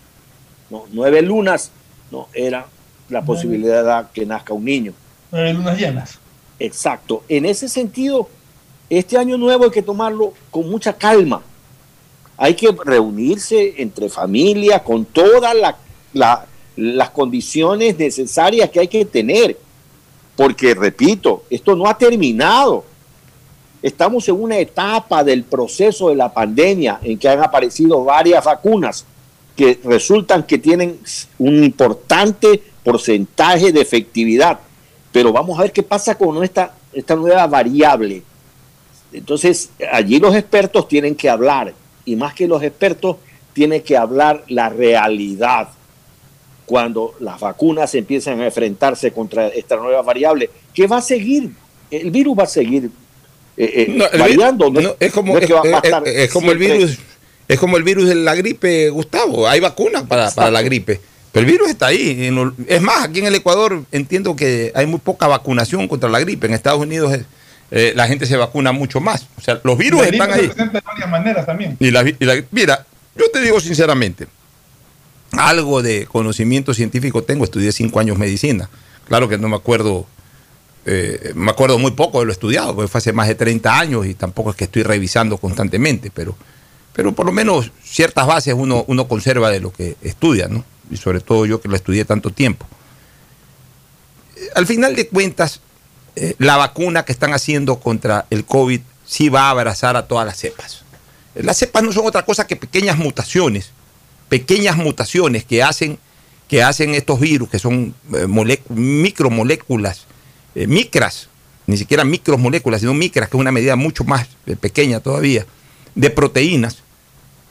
¿no? 0.69 0.83
Nueve 0.91 1.23
lunas 1.23 1.71
no 2.11 2.27
era 2.31 2.67
la 3.09 3.23
posibilidad 3.25 4.03
de 4.03 4.07
que 4.13 4.23
nazca 4.27 4.53
un 4.53 4.65
niño. 4.65 4.93
Nueve 5.31 5.51
lunas 5.55 5.79
llenas. 5.79 6.19
Exacto. 6.59 7.23
En 7.27 7.45
ese 7.47 7.67
sentido, 7.67 8.29
este 8.87 9.17
año 9.17 9.35
nuevo 9.35 9.63
hay 9.65 9.71
que 9.71 9.81
tomarlo 9.81 10.33
con 10.51 10.69
mucha 10.69 10.93
calma. 10.93 11.41
Hay 12.37 12.53
que 12.53 12.69
reunirse 12.85 13.81
entre 13.81 14.09
familia 14.09 14.83
con 14.83 15.05
todas 15.05 15.55
la- 15.55 15.75
la- 16.13 16.45
las 16.75 17.09
condiciones 17.09 17.97
necesarias 17.97 18.69
que 18.69 18.79
hay 18.79 18.87
que 18.87 19.05
tener. 19.05 19.57
Porque, 20.35 20.75
repito, 20.75 21.45
esto 21.49 21.75
no 21.75 21.87
ha 21.87 21.97
terminado. 21.97 22.85
Estamos 23.83 24.29
en 24.29 24.41
una 24.41 24.57
etapa 24.57 25.25
del 25.25 25.43
proceso 25.43 26.07
de 26.07 26.15
la 26.15 26.33
pandemia 26.33 26.99
en 27.03 27.19
que 27.19 27.27
han 27.27 27.43
aparecido 27.43 28.01
varias 28.05 28.45
vacunas 28.45 29.05
que 29.57 29.77
resultan 29.83 30.43
que 30.43 30.57
tienen 30.57 30.99
un 31.37 31.65
importante 31.65 32.63
porcentaje 32.81 33.73
de 33.73 33.81
efectividad. 33.81 34.57
Pero 35.11 35.33
vamos 35.33 35.59
a 35.59 35.63
ver 35.63 35.73
qué 35.73 35.83
pasa 35.83 36.15
con 36.15 36.41
esta, 36.45 36.73
esta 36.93 37.17
nueva 37.17 37.45
variable. 37.45 38.23
Entonces, 39.11 39.69
allí 39.91 40.17
los 40.17 40.33
expertos 40.33 40.87
tienen 40.87 41.13
que 41.13 41.29
hablar, 41.29 41.73
y 42.05 42.15
más 42.15 42.33
que 42.33 42.47
los 42.47 42.63
expertos, 42.63 43.17
tiene 43.51 43.83
que 43.83 43.97
hablar 43.97 44.45
la 44.47 44.69
realidad. 44.69 45.67
Cuando 46.65 47.15
las 47.19 47.37
vacunas 47.37 47.93
empiezan 47.95 48.39
a 48.39 48.45
enfrentarse 48.45 49.11
contra 49.11 49.49
esta 49.49 49.75
nueva 49.75 50.01
variable, 50.01 50.49
que 50.73 50.87
va 50.87 50.97
a 50.97 51.01
seguir, 51.01 51.51
el 51.91 52.09
virus 52.09 52.39
va 52.39 52.43
a 52.43 52.47
seguir 52.47 52.89
eh, 53.57 53.71
eh, 53.75 53.85
No, 53.89 54.05
variando. 54.17 54.69
no 54.69 54.81
no, 54.81 54.95
es 54.99 55.11
como, 55.11 55.33
no 55.33 55.39
es 55.39 55.47
que 55.47 55.53
va- 55.53 55.61
va 55.61 55.77
a 55.77 55.79
es- 55.79 55.83
estar 55.83 56.07
es- 56.07 56.15
es 56.15 56.31
como 56.31 56.51
el 56.51 56.57
virus, 56.57 56.97
es 57.47 57.59
como 57.59 57.77
el 57.77 57.83
virus 57.83 58.07
de 58.07 58.15
la 58.15 58.35
gripe, 58.35 58.89
Gustavo. 58.89 59.47
Hay 59.47 59.59
vacunas 59.59 60.03
para, 60.03 60.31
para 60.31 60.49
la 60.51 60.61
gripe. 60.61 60.99
Pero 61.31 61.45
el 61.45 61.51
virus 61.51 61.69
está 61.69 61.87
ahí. 61.87 62.29
Es 62.67 62.81
más, 62.81 63.03
aquí 63.05 63.19
en 63.19 63.25
el 63.25 63.35
Ecuador 63.35 63.83
entiendo 63.91 64.35
que 64.35 64.71
hay 64.75 64.85
muy 64.85 64.99
poca 64.99 65.27
vacunación 65.27 65.87
contra 65.87 66.07
la 66.09 66.19
gripe. 66.19 66.45
En 66.47 66.53
Estados 66.53 66.79
Unidos 66.79 67.11
eh, 67.13 67.25
eh, 67.71 67.93
la 67.95 68.07
gente 68.07 68.25
se 68.27 68.37
vacuna 68.37 68.71
mucho 68.71 68.99
más. 69.01 69.27
O 69.37 69.41
sea, 69.41 69.59
los 69.63 69.75
virus 69.77 70.01
La 70.01 70.07
están 70.09 70.29
se 70.31 70.39
ahí. 70.39 70.47
presenta 70.47 70.79
de 70.79 70.81
varias 70.85 71.09
maneras 71.09 71.45
también. 71.45 71.75
Y 71.79 71.89
la, 71.89 72.03
y 72.07 72.15
la- 72.25 72.43
mira, 72.51 72.85
yo 73.15 73.25
te 73.31 73.41
digo 73.41 73.59
sinceramente, 73.59 74.27
algo 75.31 75.81
de 75.81 76.05
conocimiento 76.05 76.73
científico 76.73 77.23
tengo, 77.23 77.43
estudié 77.43 77.71
cinco 77.71 77.99
años 77.99 78.17
medicina. 78.17 78.69
Claro 79.07 79.27
que 79.27 79.37
no 79.39 79.49
me 79.49 79.55
acuerdo, 79.55 80.05
eh, 80.85 81.31
me 81.35 81.51
acuerdo 81.51 81.79
muy 81.79 81.91
poco 81.91 82.19
de 82.19 82.25
lo 82.25 82.31
estudiado, 82.31 82.75
porque 82.75 82.89
fue 82.89 82.99
hace 82.99 83.13
más 83.13 83.27
de 83.27 83.35
30 83.35 83.79
años 83.79 84.05
y 84.05 84.13
tampoco 84.13 84.49
es 84.49 84.55
que 84.55 84.65
estoy 84.65 84.83
revisando 84.83 85.37
constantemente, 85.37 86.11
pero, 86.13 86.35
pero 86.93 87.13
por 87.13 87.25
lo 87.25 87.31
menos 87.31 87.71
ciertas 87.83 88.27
bases 88.27 88.53
uno, 88.57 88.83
uno 88.87 89.07
conserva 89.07 89.49
de 89.49 89.61
lo 89.61 89.71
que 89.71 89.95
estudia, 90.01 90.47
¿no? 90.47 90.65
Y 90.91 90.97
sobre 90.97 91.21
todo 91.21 91.45
yo 91.45 91.61
que 91.61 91.69
lo 91.69 91.75
estudié 91.75 92.03
tanto 92.05 92.31
tiempo. 92.31 92.65
Eh, 94.35 94.49
Al 94.55 94.67
final 94.67 94.95
de 94.95 95.07
cuentas, 95.07 95.61
eh, 96.15 96.35
la 96.37 96.57
vacuna 96.57 97.05
que 97.05 97.13
están 97.13 97.33
haciendo 97.33 97.79
contra 97.79 98.25
el 98.29 98.43
COVID 98.45 98.81
sí 99.05 99.29
va 99.29 99.43
a 99.43 99.49
abrazar 99.51 99.95
a 99.95 100.07
todas 100.07 100.25
las 100.25 100.37
cepas. 100.37 100.83
Las 101.35 101.57
cepas 101.57 101.81
no 101.81 101.91
son 101.91 102.05
otra 102.05 102.25
cosa 102.25 102.45
que 102.45 102.55
pequeñas 102.55 102.97
mutaciones, 102.97 103.71
pequeñas 104.29 104.77
mutaciones 104.77 105.45
que 105.45 105.63
hacen 105.63 105.97
que 106.47 106.61
hacen 106.61 106.93
estos 106.93 107.19
virus, 107.19 107.49
que 107.49 107.57
son 107.57 107.95
micromoléculas, 108.69 110.05
eh, 110.55 110.67
micras, 110.67 111.29
ni 111.67 111.77
siquiera 111.77 112.03
micromoléculas, 112.03 112.81
sino 112.81 112.93
micras, 112.93 113.29
que 113.29 113.37
es 113.37 113.41
una 113.41 113.51
medida 113.51 113.75
mucho 113.75 114.03
más 114.03 114.27
eh, 114.45 114.55
pequeña 114.55 114.99
todavía, 114.99 115.45
de 115.95 116.09
proteínas 116.09 116.83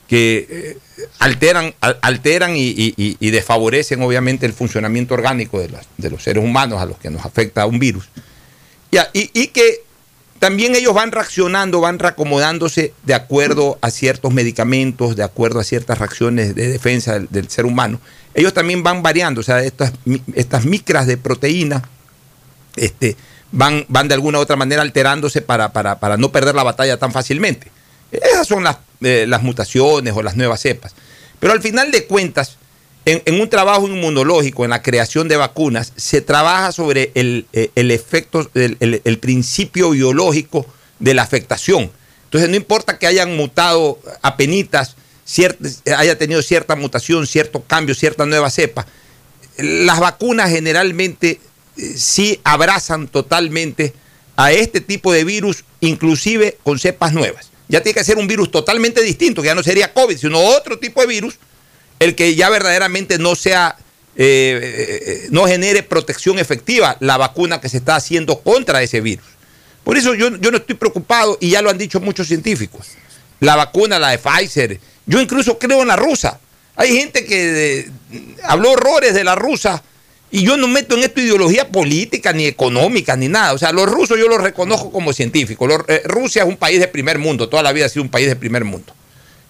que 0.07 0.47
eh, 0.49 0.77
alteran, 1.19 1.73
al- 1.81 1.97
alteran 2.01 2.53
y, 2.55 3.31
desfavorecen 3.31 4.01
obviamente 4.01 4.45
el 4.45 4.53
funcionamiento 4.53 5.13
orgánico 5.13 5.59
de, 5.59 6.09
los 6.09 6.23
seres 6.23 6.43
humanos 6.43 6.81
a 6.81 6.85
los 6.85 6.97
que 6.97 7.09
nos 7.09 7.25
afecta 7.25 7.65
un 7.65 7.79
virus. 7.79 8.09
Y, 9.13 9.47
que 9.47 9.81
también 10.37 10.75
ellos 10.75 10.93
van 10.93 11.11
reaccionando, 11.11 11.81
van 11.81 11.99
reacomodándose 11.99 12.93
de 13.03 13.13
acuerdo 13.13 13.79
a 13.81 13.89
ciertos 13.89 14.33
medicamentos, 14.33 15.15
de 15.15 15.23
acuerdo 15.23 15.59
a 15.59 15.63
ciertas 15.63 15.97
reacciones 15.97 16.53
de 16.53 16.67
defensa 16.67 17.19
del, 17.19 17.49
ser 17.49 17.65
humano. 17.65 17.99
Ellos 18.35 18.53
también 18.53 18.83
van 18.83 19.01
variando, 19.01 19.41
o 19.41 19.43
sea, 19.43 19.63
estas, 19.63 19.93
estas 20.35 20.65
micras 20.65 21.07
de 21.07 21.17
proteína 21.17 21.81
este, 22.75 23.15
van, 23.51 23.85
van 23.87 24.07
de 24.07 24.13
alguna 24.15 24.39
u 24.39 24.41
otra 24.41 24.55
manera 24.55 24.81
alterándose 24.81 25.41
para, 25.41 25.71
para- 25.73 25.99
para 25.99 26.17
no 26.17 26.31
perder 26.31 26.55
la 26.55 26.63
batalla 26.63 26.97
tan 26.97 27.11
fácilmente. 27.11 27.71
Esas 28.11 28.47
son 28.47 28.63
las, 28.63 28.77
eh, 29.01 29.25
las 29.27 29.41
mutaciones 29.43 30.13
o 30.15 30.21
las 30.21 30.35
nuevas 30.35 30.61
cepas. 30.61 30.93
Pero 31.39 31.53
al 31.53 31.61
final 31.61 31.91
de 31.91 32.05
cuentas, 32.05 32.57
en, 33.05 33.41
un 33.41 33.49
trabajo 33.49 33.87
inmunológico, 33.87 34.63
en 34.63 34.69
la 34.69 34.81
creación 34.81 35.27
de 35.27 35.35
vacunas, 35.35 35.91
se 35.97 36.21
trabaja 36.21 36.71
sobre 36.71 37.11
el, 37.15 37.47
eh, 37.51 37.69
el 37.75 37.91
efecto, 37.91 38.49
el, 38.53 39.17
principio 39.19 39.89
biológico 39.89 40.65
de 40.99 41.13
la 41.13 41.23
afectación. 41.23 41.91
Entonces, 42.25 42.49
no 42.49 42.55
importa 42.55 42.97
que 42.97 43.07
hayan 43.07 43.35
mutado 43.35 43.99
apenitas, 44.21 44.95
cier- 45.27 45.57
haya 45.97 46.17
tenido 46.17 46.41
cierta 46.41 46.75
mutación, 46.75 47.27
cierto 47.27 47.61
cambio, 47.63 47.93
cierta 47.93 48.25
nueva 48.25 48.49
cepa, 48.49 48.85
las 49.57 49.99
vacunas 49.99 50.49
generalmente 50.49 51.39
sí 51.75 52.39
abrazan 52.43 53.07
totalmente 53.07 53.93
a 54.35 54.51
este 54.51 54.81
tipo 54.81 55.11
de 55.13 55.23
virus, 55.23 55.63
inclusive 55.79 56.57
con 56.63 56.79
cepas 56.79 57.13
nuevas. 57.13 57.51
Ya 57.67 57.81
tiene 57.81 57.97
que 57.97 58.03
ser 58.03 58.17
un 58.17 58.27
virus 58.27 58.51
totalmente 58.51 59.01
distinto, 59.01 59.41
que 59.41 59.47
ya 59.47 59.55
no 59.55 59.63
sería 59.63 59.93
COVID, 59.93 60.17
sino 60.17 60.39
otro 60.39 60.79
tipo 60.79 61.01
de 61.01 61.07
virus, 61.07 61.35
el 61.99 62.15
que 62.15 62.35
ya 62.35 62.49
verdaderamente 62.49 63.17
no 63.17 63.35
sea, 63.35 63.77
eh, 64.15 64.59
eh, 65.25 65.27
no 65.31 65.45
genere 65.45 65.83
protección 65.83 66.39
efectiva 66.39 66.97
la 66.99 67.17
vacuna 67.17 67.61
que 67.61 67.69
se 67.69 67.77
está 67.77 67.95
haciendo 67.95 68.39
contra 68.39 68.81
ese 68.81 69.01
virus. 69.01 69.25
Por 69.83 69.97
eso 69.97 70.13
yo, 70.13 70.35
yo 70.37 70.51
no 70.51 70.57
estoy 70.57 70.75
preocupado, 70.75 71.37
y 71.39 71.51
ya 71.51 71.61
lo 71.61 71.69
han 71.69 71.77
dicho 71.77 71.99
muchos 71.99 72.27
científicos. 72.27 72.87
La 73.39 73.55
vacuna, 73.55 73.99
la 73.99 74.09
de 74.09 74.17
Pfizer, 74.17 74.79
yo 75.05 75.19
incluso 75.19 75.59
creo 75.59 75.81
en 75.81 75.87
la 75.87 75.95
rusa. 75.95 76.39
Hay 76.75 76.97
gente 76.97 77.25
que 77.25 77.79
eh, 77.79 77.91
habló 78.43 78.71
horrores 78.71 79.13
de 79.13 79.23
la 79.23 79.35
rusa 79.35 79.83
y 80.33 80.43
yo 80.43 80.57
no 80.57 80.67
meto 80.67 80.97
en 80.97 81.03
esto 81.03 81.21
ideología 81.21 81.69
política, 81.69 82.33
ni 82.33 82.47
económica, 82.47 83.15
ni 83.15 83.27
nada. 83.27 83.53
O 83.53 83.57
sea, 83.59 83.71
los 83.71 83.87
rusos 83.87 84.17
yo 84.17 84.27
los 84.27 84.41
reconozco 84.41 84.91
como 84.91 85.13
científicos. 85.13 85.67
Los- 85.69 85.83
eh, 85.87 86.01
Rusia 86.05 86.41
es 86.41 86.47
un 86.49 86.57
país 86.57 86.79
de 86.79 86.87
primer 86.87 87.19
mundo, 87.19 87.47
toda 87.49 87.61
la 87.61 87.71
vida 87.71 87.85
ha 87.85 87.89
sido 87.89 88.01
un 88.01 88.09
país 88.09 88.27
de 88.27 88.35
primer 88.35 88.65
mundo. 88.65 88.93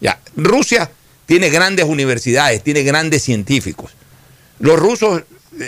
Ya, 0.02 0.20
Rusia 0.36 0.92
tiene 1.26 1.50
grandes 1.50 1.86
universidades, 1.86 2.62
tiene 2.64 2.84
grandes 2.84 3.24
científicos. 3.24 3.92
Los 4.60 4.78
rusos 4.78 5.24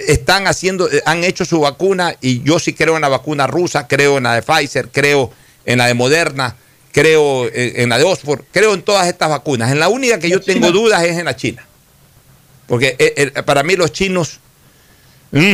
están 0.07 0.47
haciendo, 0.47 0.91
eh, 0.91 1.01
han 1.05 1.23
hecho 1.23 1.45
su 1.45 1.61
vacuna 1.61 2.15
y 2.19 2.43
yo 2.43 2.59
sí 2.59 2.73
creo 2.73 2.95
en 2.95 3.01
la 3.01 3.07
vacuna 3.07 3.47
rusa, 3.47 3.87
creo 3.87 4.17
en 4.17 4.23
la 4.23 4.35
de 4.35 4.41
Pfizer, 4.41 4.89
creo 4.91 5.31
en 5.65 5.77
la 5.77 5.87
de 5.87 5.93
Moderna, 5.93 6.57
creo 6.91 7.49
en, 7.53 7.87
la 7.87 7.97
de 7.97 8.03
Oxford, 8.03 8.41
creo 8.51 8.73
en 8.73 8.81
todas 8.81 9.07
estas 9.07 9.29
vacunas. 9.29 9.71
En 9.71 9.79
la 9.79 9.87
única 9.87 10.19
que 10.19 10.29
yo 10.29 10.41
tengo 10.41 10.71
dudas 10.71 11.03
es 11.03 11.17
en 11.17 11.23
la 11.25 11.35
China. 11.37 11.65
Porque 12.67 12.95
eh, 12.99 13.31
eh, 13.35 13.43
para 13.43 13.63
mí 13.63 13.75
los 13.75 13.91
chinos, 13.93 14.39
mm, 15.39 15.53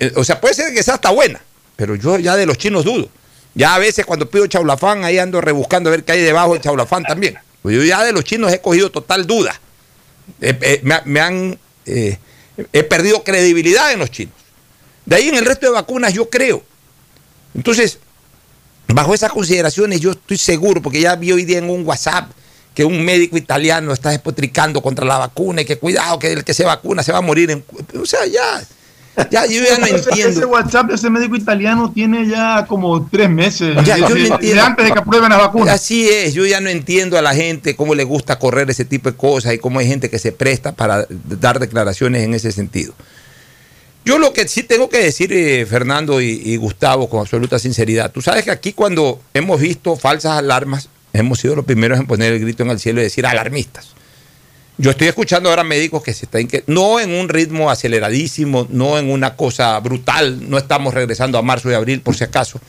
eh, 0.00 0.12
o 0.16 0.24
sea, 0.24 0.40
puede 0.40 0.54
ser 0.54 0.72
que 0.74 0.82
sea 0.82 0.94
hasta 0.94 1.10
buena, 1.10 1.40
pero 1.76 1.94
yo 1.96 2.18
ya 2.18 2.36
de 2.36 2.46
los 2.46 2.58
chinos 2.58 2.84
dudo. 2.84 3.08
Ya 3.54 3.74
a 3.74 3.78
veces 3.78 4.04
cuando 4.04 4.28
pido 4.28 4.46
chaulafán, 4.46 5.04
ahí 5.04 5.18
ando 5.18 5.40
rebuscando 5.40 5.88
a 5.88 5.92
ver 5.92 6.04
qué 6.04 6.12
hay 6.12 6.20
debajo 6.22 6.52
del 6.52 6.62
chaulafán 6.62 7.02
también. 7.04 7.38
Pues 7.62 7.74
yo 7.76 7.82
ya 7.82 8.04
de 8.04 8.12
los 8.12 8.22
chinos 8.24 8.52
he 8.52 8.60
cogido 8.60 8.90
total 8.90 9.26
duda. 9.26 9.58
Eh, 10.40 10.58
eh, 10.60 10.80
me, 10.82 10.94
ha- 10.94 11.02
me 11.06 11.20
han, 11.20 11.58
he 11.86 12.82
perdido 12.84 13.24
credibilidad 13.24 13.92
en 13.92 13.98
los 14.00 14.10
chinos. 14.10 14.34
De 15.06 15.16
ahí 15.16 15.28
en 15.28 15.36
el 15.36 15.44
resto 15.46 15.66
de 15.66 15.72
vacunas 15.72 16.12
yo 16.12 16.28
creo. 16.28 16.62
Entonces, 17.54 17.98
bajo 18.88 19.14
esas 19.14 19.32
consideraciones 19.32 20.00
yo 20.00 20.10
estoy 20.12 20.36
seguro, 20.36 20.82
porque 20.82 21.00
ya 21.00 21.16
vi 21.16 21.32
hoy 21.32 21.44
día 21.44 21.58
en 21.58 21.70
un 21.70 21.86
WhatsApp 21.86 22.30
que 22.74 22.84
un 22.84 23.02
médico 23.04 23.38
italiano 23.38 23.92
está 23.94 24.10
despotricando 24.10 24.82
contra 24.82 25.06
la 25.06 25.16
vacuna 25.16 25.62
y 25.62 25.64
que 25.64 25.78
cuidado 25.78 26.18
que 26.18 26.32
el 26.32 26.44
que 26.44 26.52
se 26.52 26.64
vacuna 26.64 27.02
se 27.02 27.10
va 27.12 27.18
a 27.18 27.22
morir. 27.22 27.50
En, 27.50 27.64
o 27.98 28.04
sea, 28.04 28.26
ya, 28.26 28.62
ya 29.30 29.46
yo 29.46 29.62
ya 29.62 29.78
no 29.78 29.86
entiendo. 29.86 30.28
Ese 30.30 30.44
WhatsApp 30.44 30.88
de 30.88 30.94
ese 30.94 31.10
médico 31.10 31.36
italiano 31.36 31.90
tiene 31.92 32.26
ya 32.26 32.64
como 32.68 33.06
tres 33.08 33.28
meses. 33.30 33.76
Ya, 33.84 33.96
yo 33.98 34.08
no 34.08 34.14
desde- 34.14 34.20
entiendo. 34.34 34.38
desde 34.38 34.60
antes 34.60 34.84
de 34.86 34.92
que 34.92 34.98
aprueben 34.98 35.28
las 35.30 35.38
vacunas. 35.38 35.74
Así 35.74 36.08
es, 36.08 36.34
yo 36.34 36.44
ya 36.46 36.60
no 36.60 36.68
entiendo 36.68 37.16
a 37.18 37.22
la 37.22 37.34
gente 37.34 37.76
cómo 37.76 37.94
le 37.94 38.04
gusta 38.04 38.38
correr 38.38 38.68
ese 38.70 38.84
tipo 38.84 39.10
de 39.10 39.16
cosas 39.16 39.54
y 39.54 39.58
cómo 39.58 39.78
hay 39.80 39.86
gente 39.86 40.10
que 40.10 40.18
se 40.18 40.32
presta 40.32 40.72
para 40.72 41.06
dar 41.08 41.58
declaraciones 41.58 42.22
en 42.24 42.34
ese 42.34 42.52
sentido. 42.52 42.94
Yo 44.04 44.18
lo 44.18 44.32
que 44.32 44.46
sí 44.46 44.62
tengo 44.62 44.88
que 44.88 44.98
decir, 44.98 45.32
eh, 45.32 45.66
Fernando 45.66 46.20
y, 46.20 46.28
y 46.44 46.56
Gustavo, 46.56 47.08
con 47.08 47.20
absoluta 47.20 47.58
sinceridad, 47.58 48.12
tú 48.12 48.22
sabes 48.22 48.44
que 48.44 48.52
aquí 48.52 48.72
cuando 48.72 49.20
hemos 49.34 49.60
visto 49.60 49.96
falsas 49.96 50.38
alarmas, 50.38 50.88
hemos 51.12 51.40
sido 51.40 51.56
los 51.56 51.64
primeros 51.64 51.98
en 51.98 52.06
poner 52.06 52.32
el 52.32 52.40
grito 52.40 52.62
en 52.62 52.70
el 52.70 52.78
cielo 52.78 53.00
y 53.00 53.04
decir 53.04 53.26
alarmistas. 53.26 53.95
Yo 54.78 54.90
estoy 54.90 55.08
escuchando 55.08 55.48
ahora 55.48 55.64
médicos 55.64 56.02
que 56.02 56.12
se 56.12 56.26
están, 56.26 56.46
que 56.48 56.62
no 56.66 57.00
en 57.00 57.10
un 57.12 57.30
ritmo 57.30 57.70
aceleradísimo, 57.70 58.66
no 58.70 58.98
en 58.98 59.10
una 59.10 59.34
cosa 59.34 59.78
brutal, 59.80 60.50
no 60.50 60.58
estamos 60.58 60.92
regresando 60.92 61.38
a 61.38 61.42
marzo 61.42 61.70
y 61.70 61.74
abril 61.74 62.02
por 62.02 62.14
si 62.14 62.24
acaso, 62.24 62.60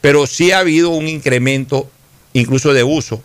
pero 0.00 0.26
sí 0.26 0.50
ha 0.50 0.60
habido 0.60 0.90
un 0.90 1.08
incremento 1.08 1.90
incluso 2.32 2.72
de 2.72 2.82
uso 2.82 3.22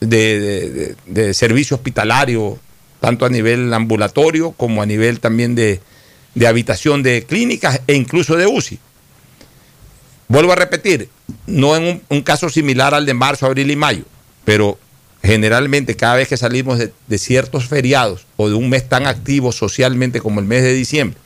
de, 0.00 1.34
servicio 1.34 1.76
hospitalario, 1.76 2.58
tanto 3.00 3.26
a 3.26 3.28
nivel 3.28 3.72
ambulatorio 3.72 4.52
como 4.52 4.82
a 4.82 4.86
nivel 4.86 5.20
también 5.20 5.54
de, 5.54 5.80
habitación 6.46 7.02
de 7.02 7.24
clínicas 7.24 7.80
e 7.86 7.94
incluso 7.94 8.36
de 8.36 8.46
UCI. 8.46 8.78
Vuelvo 10.28 10.52
a 10.52 10.56
repetir, 10.56 11.08
no 11.46 11.76
en 11.76 12.02
un 12.08 12.22
caso 12.22 12.48
similar 12.48 12.94
al 12.94 13.06
de 13.06 13.14
marzo, 13.14 13.46
abril 13.46 13.70
y 13.70 13.76
mayo, 13.76 14.04
pero 14.44 14.78
generalmente 15.22 15.96
cada 15.96 16.14
vez 16.16 16.28
que 16.28 16.36
salimos 16.36 16.78
de, 16.78 16.92
de 17.06 17.18
ciertos 17.18 17.66
feriados 17.66 18.26
o 18.36 18.48
de 18.48 18.54
un 18.54 18.70
mes 18.70 18.88
tan 18.88 19.06
activo 19.06 19.52
socialmente 19.52 20.20
como 20.20 20.40
el 20.40 20.46
mes 20.46 20.62
de 20.62 20.72
diciembre, 20.72 21.18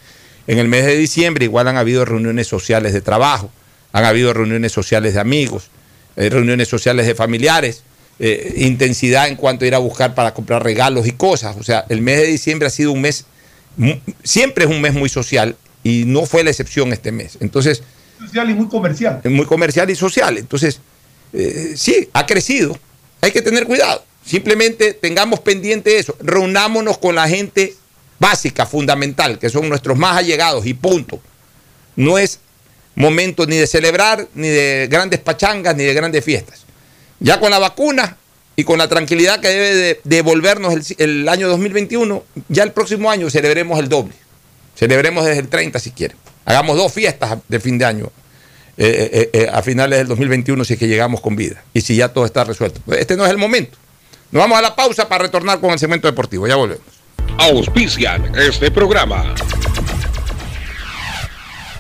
en 0.47 0.59
el 0.59 0.69
mes 0.69 0.85
de 0.85 0.97
diciembre 0.97 1.45
igual 1.45 1.69
han 1.69 1.77
habido 1.77 2.05
reuniones 2.05 2.49
sociales 2.49 2.93
de 2.93 3.01
trabajo, 3.01 3.51
han 3.93 4.05
habido 4.05 4.33
reuniones 4.33 4.73
sociales 4.73 5.15
de 5.15 5.21
amigos, 5.21 5.69
eh, 6.17 6.29
reuniones 6.31 6.69
sociales 6.69 7.07
de 7.07 7.15
familiares, 7.15 7.83
eh, 8.19 8.55
intensidad 8.59 9.29
en 9.29 9.37
cuanto 9.37 9.65
a 9.65 9.69
ir 9.69 9.75
a 9.75 9.79
buscar 9.79 10.15
para 10.15 10.35
comprar 10.35 10.63
regalos 10.63 11.07
y 11.07 11.13
cosas. 11.13 11.57
O 11.59 11.63
sea, 11.63 11.85
el 11.89 12.03
mes 12.03 12.19
de 12.19 12.27
diciembre 12.27 12.67
ha 12.69 12.71
sido 12.71 12.93
un 12.93 13.01
mes, 13.01 13.27
siempre 14.23 14.65
es 14.65 14.71
un 14.71 14.81
mes 14.81 14.95
muy 14.95 15.09
social 15.09 15.57
y 15.85 16.05
no 16.07 16.27
fue 16.27 16.45
la 16.45 16.51
excepción 16.51 16.93
este 16.93 17.13
mes. 17.13 17.39
Entonces, 17.41 17.83
Social 18.19 18.51
y 18.51 18.55
muy 18.55 18.69
comercial. 18.69 19.21
muy 19.25 19.47
comercial 19.47 19.91
y 19.91 19.97
social. 19.97 20.39
Entonces, 20.39 20.81
eh, 21.33 21.73
sí, 21.77 22.09
ha 22.13 22.25
crecido. 22.27 22.79
Hay 23.23 23.31
que 23.31 23.41
tener 23.41 23.67
cuidado. 23.67 24.05
Simplemente 24.27 24.93
tengamos 24.93 25.41
pendiente 25.41 25.99
eso. 25.99 26.17
Reunámonos 26.21 26.99
con 26.99 27.15
la 27.15 27.29
gente 27.29 27.75
básica, 28.19 28.67
fundamental, 28.67 29.39
que 29.39 29.49
son 29.49 29.69
nuestros 29.69 29.97
más 29.97 30.17
allegados 30.17 30.67
y 30.67 30.75
punto. 30.75 31.21
No 31.97 32.19
es 32.19 32.41
momento 32.97 33.47
ni 33.47 33.57
de 33.57 33.67
celebrar, 33.67 34.29
ni 34.35 34.49
de 34.49 34.89
grandes 34.91 35.21
pachangas, 35.21 35.77
ni 35.77 35.85
de 35.85 35.95
grandes 35.95 36.25
fiestas. 36.25 36.65
Ya 37.21 37.39
con 37.39 37.51
la 37.51 37.61
vacuna 37.61 38.17
y 38.57 38.65
con 38.65 38.79
la 38.79 38.89
tranquilidad 38.89 39.41
que 39.41 39.49
debe 39.49 39.75
de 39.75 40.01
devolvernos 40.03 40.75
el, 40.75 40.85
el 40.99 41.29
año 41.29 41.49
2021, 41.49 42.25
ya 42.49 42.65
el 42.65 42.73
próximo 42.73 43.09
año 43.09 43.31
celebremos 43.31 43.79
el 43.79 43.89
doble. 43.89 44.15
Celebremos 44.75 45.25
desde 45.25 45.41
el 45.41 45.49
30 45.49 45.79
si 45.79 45.93
quieren. 45.93 46.17
Hagamos 46.45 46.77
dos 46.77 46.93
fiestas 46.93 47.39
de 47.49 47.61
fin 47.61 47.79
de 47.79 47.85
año 47.85 48.13
eh, 48.79 49.11
eh, 49.13 49.31
eh, 49.35 49.51
a 49.53 49.63
finales 49.63 49.99
del 49.99 50.09
2021 50.09 50.65
si 50.65 50.73
es 50.73 50.79
que 50.79 50.89
llegamos 50.89 51.21
con 51.21 51.37
vida 51.37 51.63
y 51.75 51.83
si 51.83 51.97
ya 51.97 52.09
todo 52.09 52.25
está 52.25 52.45
resuelto. 52.45 52.81
Este 52.95 53.17
no 53.17 53.25
es 53.25 53.31
el 53.31 53.39
momento. 53.39 53.77
Nos 54.31 54.43
vamos 54.43 54.59
a 54.59 54.63
la 54.63 54.75
pausa 54.75 55.09
para 55.09 55.25
retornar 55.25 55.61
con 55.61 55.71
el 55.71 55.79
segmento 55.79 56.09
deportivo. 56.09 56.47
Ya 56.47 56.57
volvemos. 56.57 56.85
Auspician 57.39 58.33
este 58.37 58.71
programa. 58.71 59.35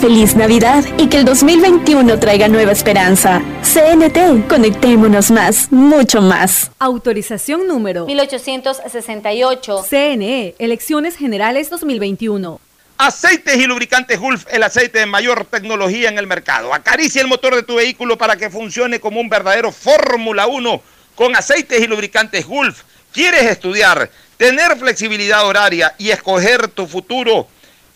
Feliz 0.00 0.34
Navidad 0.34 0.82
y 0.96 1.08
que 1.08 1.18
el 1.18 1.26
2021 1.26 2.18
traiga 2.18 2.48
nueva 2.48 2.72
esperanza. 2.72 3.42
CNT, 3.62 4.48
conectémonos 4.48 5.30
más, 5.30 5.70
mucho 5.70 6.22
más. 6.22 6.70
Autorización 6.78 7.66
número 7.66 8.06
1868. 8.06 9.84
CNE, 9.86 10.54
Elecciones 10.58 11.16
Generales 11.16 11.68
2021. 11.68 12.58
Aceites 12.96 13.56
y 13.56 13.66
lubricantes 13.66 14.18
Gulf, 14.18 14.46
el 14.50 14.62
aceite 14.62 15.00
de 15.00 15.06
mayor 15.06 15.44
tecnología 15.44 16.08
en 16.08 16.16
el 16.16 16.26
mercado. 16.26 16.72
Acaricia 16.72 17.20
el 17.20 17.28
motor 17.28 17.54
de 17.54 17.62
tu 17.62 17.74
vehículo 17.74 18.16
para 18.16 18.36
que 18.36 18.48
funcione 18.48 19.00
como 19.00 19.20
un 19.20 19.28
verdadero 19.28 19.70
Fórmula 19.70 20.46
1 20.46 20.82
con 21.14 21.36
aceites 21.36 21.78
y 21.78 21.86
lubricantes 21.86 22.46
Gulf. 22.46 22.84
¿Quieres 23.12 23.42
estudiar, 23.42 24.10
tener 24.38 24.78
flexibilidad 24.78 25.46
horaria 25.46 25.94
y 25.98 26.08
escoger 26.08 26.68
tu 26.68 26.86
futuro? 26.86 27.48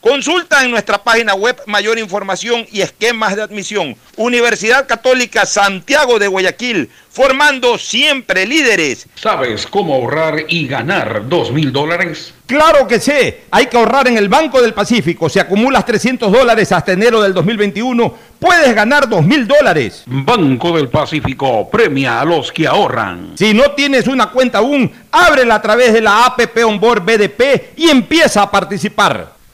Consulta 0.00 0.64
en 0.64 0.70
nuestra 0.70 1.04
página 1.04 1.34
web 1.34 1.60
mayor 1.66 1.98
información 1.98 2.64
y 2.72 2.80
esquemas 2.80 3.36
de 3.36 3.42
admisión. 3.42 3.96
Universidad 4.16 4.86
Católica 4.88 5.44
Santiago 5.44 6.18
de 6.18 6.26
Guayaquil, 6.26 6.88
formando 7.10 7.76
siempre 7.76 8.46
líderes. 8.46 9.06
¿Sabes 9.14 9.66
cómo 9.66 9.92
ahorrar 9.92 10.46
y 10.48 10.66
ganar 10.66 11.28
dos 11.28 11.52
mil 11.52 11.70
dólares? 11.70 12.32
Claro 12.46 12.88
que 12.88 12.98
sé, 12.98 13.42
hay 13.50 13.66
que 13.66 13.76
ahorrar 13.76 14.08
en 14.08 14.16
el 14.16 14.30
Banco 14.30 14.62
del 14.62 14.72
Pacífico. 14.72 15.28
Si 15.28 15.38
acumulas 15.38 15.84
300 15.84 16.32
dólares 16.32 16.72
hasta 16.72 16.92
enero 16.92 17.20
del 17.20 17.34
2021, 17.34 18.14
puedes 18.38 18.74
ganar 18.74 19.06
dos 19.06 19.22
mil 19.22 19.46
dólares. 19.46 20.04
Banco 20.06 20.78
del 20.78 20.88
Pacífico 20.88 21.68
premia 21.68 22.22
a 22.22 22.24
los 22.24 22.50
que 22.50 22.66
ahorran. 22.66 23.32
Si 23.34 23.52
no 23.52 23.72
tienes 23.72 24.06
una 24.06 24.30
cuenta 24.30 24.58
aún, 24.58 24.90
ábrela 25.12 25.56
a 25.56 25.62
través 25.62 25.92
de 25.92 26.00
la 26.00 26.24
APP 26.24 26.64
Onboard 26.64 27.02
BDP 27.04 27.76
y 27.76 27.90
empieza 27.90 28.40
a 28.40 28.50
participar. 28.50 29.39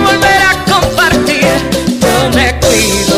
volver 0.00 0.42
a 0.42 0.52
compartir. 0.70 1.46
Yo 2.00 2.30
me 2.34 2.58
cuido. 2.60 3.16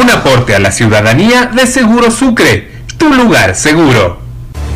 Un 0.00 0.10
aporte 0.10 0.54
a 0.54 0.58
la 0.58 0.70
ciudadanía 0.70 1.46
de 1.46 1.66
Seguro 1.66 2.10
Sucre, 2.10 2.70
tu 2.98 3.12
lugar 3.12 3.54
seguro. 3.54 4.18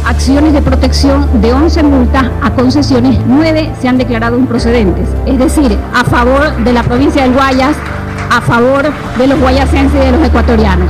Acciones 0.05 0.53
de 0.53 0.63
protección 0.63 1.41
de 1.41 1.53
11 1.53 1.83
multas 1.83 2.27
a 2.41 2.51
concesiones, 2.51 3.19
9 3.27 3.73
se 3.81 3.89
han 3.89 3.99
declarado 3.99 4.39
improcedentes. 4.39 5.09
Es 5.27 5.39
decir, 5.39 5.77
a 5.93 6.05
favor 6.05 6.57
de 6.59 6.73
la 6.73 6.85
provincia 6.85 7.23
del 7.23 7.33
Guayas, 7.33 7.77
a 8.31 8.41
favor 8.41 8.93
de 9.19 9.27
los 9.27 9.41
guayasenses 9.41 10.01
y 10.01 10.05
de 10.07 10.13
los 10.13 10.23
ecuatorianos. 10.25 10.89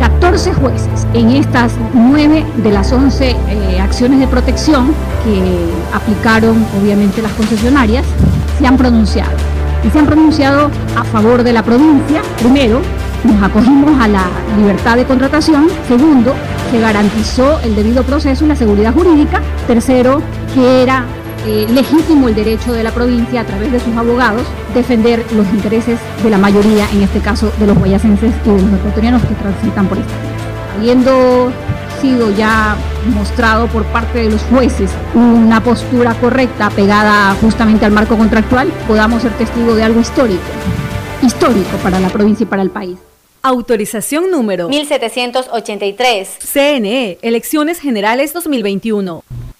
14 0.00 0.54
jueces. 0.54 1.06
En 1.12 1.30
estas 1.30 1.72
9 1.92 2.44
de 2.56 2.72
las 2.72 2.90
11 2.90 3.30
eh, 3.30 3.80
acciones 3.80 4.18
de 4.18 4.26
protección 4.26 4.92
que 5.22 5.68
aplicaron 5.94 6.66
obviamente 6.80 7.20
las 7.20 7.32
concesionarias 7.32 8.04
se 8.58 8.66
han 8.66 8.76
pronunciado. 8.76 9.30
Y 9.84 9.90
se 9.90 9.98
han 9.98 10.06
pronunciado 10.06 10.70
a 10.96 11.04
favor 11.04 11.42
de 11.42 11.52
la 11.52 11.62
provincia, 11.62 12.22
primero, 12.38 12.80
nos 13.24 13.42
acogimos 13.42 14.00
a 14.00 14.08
la 14.08 14.24
libertad 14.56 14.96
de 14.96 15.04
contratación, 15.04 15.68
segundo, 15.86 16.34
se 16.70 16.80
garantizó 16.80 17.60
el 17.60 17.76
debido 17.76 18.02
proceso 18.02 18.44
y 18.46 18.48
la 18.48 18.56
seguridad 18.56 18.94
jurídica, 18.94 19.42
tercero, 19.66 20.22
que 20.54 20.82
era 20.82 21.04
eh, 21.46 21.66
legítimo 21.70 22.28
el 22.28 22.34
derecho 22.34 22.72
de 22.72 22.82
la 22.82 22.92
provincia 22.92 23.40
a 23.40 23.44
través 23.44 23.72
de 23.72 23.80
sus 23.80 23.96
abogados 23.96 24.46
defender 24.74 25.24
los 25.32 25.46
intereses 25.48 25.98
de 26.22 26.30
la 26.30 26.38
mayoría, 26.38 26.88
en 26.92 27.02
este 27.02 27.20
caso 27.20 27.52
de 27.58 27.66
los 27.66 27.78
guayasenses 27.78 28.32
y 28.44 28.50
de 28.50 28.62
los 28.62 28.72
ecuatorianos 28.72 29.22
que 29.22 29.34
transitan 29.34 29.86
por 29.88 29.98
esta 29.98 30.12
vía. 30.12 30.76
Habiendo 30.76 31.52
sido 32.00 32.30
ya 32.30 32.76
mostrado 33.14 33.66
por 33.68 33.84
parte 33.86 34.20
de 34.20 34.30
los 34.30 34.42
jueces 34.44 34.90
una 35.14 35.62
postura 35.62 36.14
correcta 36.14 36.70
pegada 36.70 37.34
justamente 37.40 37.84
al 37.84 37.92
marco 37.92 38.16
contractual, 38.16 38.68
podamos 38.86 39.22
ser 39.22 39.32
testigos 39.32 39.76
de 39.76 39.82
algo 39.82 40.00
histórico, 40.00 40.42
histórico 41.22 41.76
para 41.82 42.00
la 42.00 42.08
provincia 42.08 42.44
y 42.44 42.46
para 42.46 42.62
el 42.62 42.70
país. 42.70 42.98
Autorización 43.42 44.30
número 44.30 44.68
1783. 44.68 46.28
CNE, 46.52 47.18
Elecciones 47.22 47.80
Generales 47.80 48.34
2021. 48.34 49.24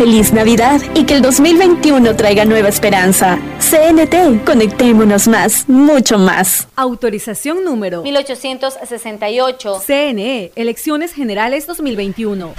Feliz 0.00 0.32
Navidad 0.32 0.80
y 0.94 1.04
que 1.04 1.12
el 1.12 1.20
2021 1.20 2.16
traiga 2.16 2.46
nueva 2.46 2.70
esperanza. 2.70 3.38
CNT, 3.58 4.46
conectémonos 4.46 5.28
más, 5.28 5.68
mucho 5.68 6.16
más. 6.16 6.68
Autorización 6.74 7.62
número 7.64 8.02
1868. 8.02 9.82
CNE, 9.86 10.52
Elecciones 10.56 11.12
Generales 11.12 11.66
2021. 11.66 12.54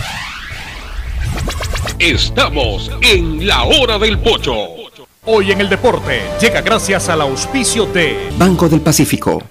Estamos 1.97 2.91
en 3.01 3.47
la 3.47 3.63
hora 3.63 3.97
del 3.97 4.19
pocho. 4.19 4.53
Hoy 5.25 5.51
en 5.51 5.61
el 5.61 5.69
deporte 5.69 6.21
llega 6.39 6.61
gracias 6.61 7.09
al 7.09 7.21
auspicio 7.21 7.87
de 7.87 8.29
Banco 8.37 8.69
del 8.69 8.81
Pacífico. 8.81 9.41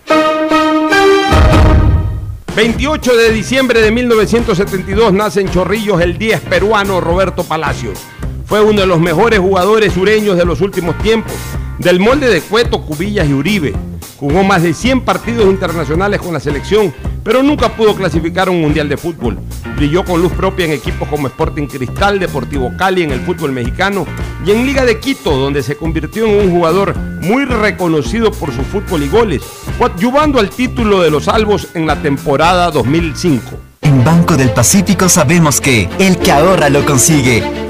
28 2.55 3.17
de 3.17 3.31
diciembre 3.31 3.81
de 3.81 3.93
1972 3.93 5.13
nace 5.13 5.41
en 5.41 5.51
Chorrillos 5.51 6.01
el 6.01 6.19
10 6.19 6.41
peruano 6.41 7.01
Roberto 7.01 7.45
Palacios. 7.45 7.99
Fue 8.45 8.61
uno 8.61 8.81
de 8.81 8.87
los 8.87 8.99
mejores 8.99 9.39
jugadores 9.39 9.93
sureños 9.93 10.37
de 10.37 10.45
los 10.45 10.61
últimos 10.61 10.99
tiempos, 10.99 11.33
del 11.79 12.01
molde 12.01 12.29
de 12.29 12.41
Cueto, 12.41 12.83
Cubillas 12.83 13.29
y 13.29 13.35
Uribe. 13.35 13.73
Jugó 14.19 14.43
más 14.43 14.63
de 14.63 14.75
100 14.75 15.03
partidos 15.03 15.47
internacionales 15.47 16.21
con 16.21 16.33
la 16.33 16.41
selección, 16.41 16.93
pero 17.23 17.43
nunca 17.43 17.69
pudo 17.77 17.95
clasificar 17.95 18.51
un 18.51 18.61
mundial 18.61 18.89
de 18.89 18.97
fútbol. 18.97 19.39
Brilló 19.81 20.05
con 20.05 20.21
luz 20.21 20.33
propia 20.33 20.67
en 20.67 20.73
equipos 20.73 21.09
como 21.09 21.27
Sporting 21.27 21.67
Cristal, 21.67 22.19
Deportivo 22.19 22.71
Cali 22.77 23.03
en 23.03 23.13
el 23.13 23.21
fútbol 23.21 23.53
mexicano 23.53 24.07
y 24.45 24.51
en 24.51 24.67
Liga 24.67 24.85
de 24.85 25.01
Quito, 25.01 25.35
donde 25.35 25.63
se 25.63 25.75
convirtió 25.75 26.27
en 26.27 26.39
un 26.39 26.51
jugador 26.51 26.95
muy 27.23 27.47
reconocido 27.47 28.31
por 28.31 28.55
su 28.55 28.61
fútbol 28.61 29.05
y 29.05 29.09
goles, 29.09 29.43
coadyuvando 29.79 30.39
al 30.39 30.51
título 30.51 31.01
de 31.01 31.11
los 31.11 31.29
Albos 31.29 31.69
en 31.73 31.87
la 31.87 31.97
temporada 31.97 32.71
2005. 32.71 33.59
En 33.81 34.05
Banco 34.05 34.37
del 34.37 34.51
Pacífico 34.51 35.09
sabemos 35.09 35.63
que 35.63 35.89
el 35.99 36.19
que 36.19 36.31
ahorra 36.31 36.69
lo 36.69 36.85
consigue. 36.85 37.70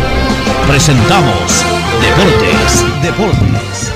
presentamos 0.71 1.65
Deportes, 2.01 3.01
Deportes. 3.03 3.91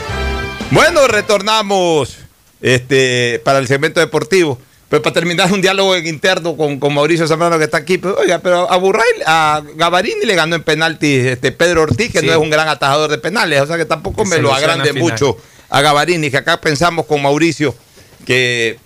Bueno, 0.71 1.07
retornamos 1.07 2.17
este, 2.61 3.41
para 3.45 3.59
el 3.59 3.67
segmento 3.67 4.01
deportivo. 4.01 4.59
Pero 4.89 5.01
para 5.01 5.13
terminar 5.13 5.53
un 5.53 5.61
diálogo 5.61 5.95
en 5.95 6.05
interno 6.05 6.57
con, 6.57 6.77
con 6.81 6.93
Mauricio 6.93 7.25
Zambrano 7.29 7.57
que 7.57 7.63
está 7.63 7.77
aquí, 7.77 7.97
pero, 7.97 8.17
oiga, 8.17 8.39
pero 8.39 8.69
a 8.69 8.75
Burray, 8.75 9.03
a 9.25 9.61
Gavarini 9.75 10.25
le 10.25 10.35
ganó 10.35 10.57
en 10.57 10.63
penalti 10.63 11.15
este, 11.15 11.53
Pedro 11.53 11.83
Ortiz, 11.83 12.11
que 12.11 12.19
Sí. 12.19 12.25
no 12.25 12.33
es 12.33 12.37
un 12.37 12.49
gran 12.49 12.67
atajador 12.67 13.09
de 13.09 13.19
penales, 13.19 13.61
o 13.61 13.67
sea 13.67 13.77
que 13.77 13.85
tampoco 13.85 14.23
Que 14.23 14.29
me 14.29 14.37
lo 14.39 14.53
agrande 14.53 14.91
mucho 14.91 15.37
a 15.69 15.79
Gavarini, 15.79 16.29
que 16.29 16.37
acá 16.37 16.59
pensamos 16.59 17.05
con 17.05 17.21
Mauricio 17.21 17.73
que 18.25 18.77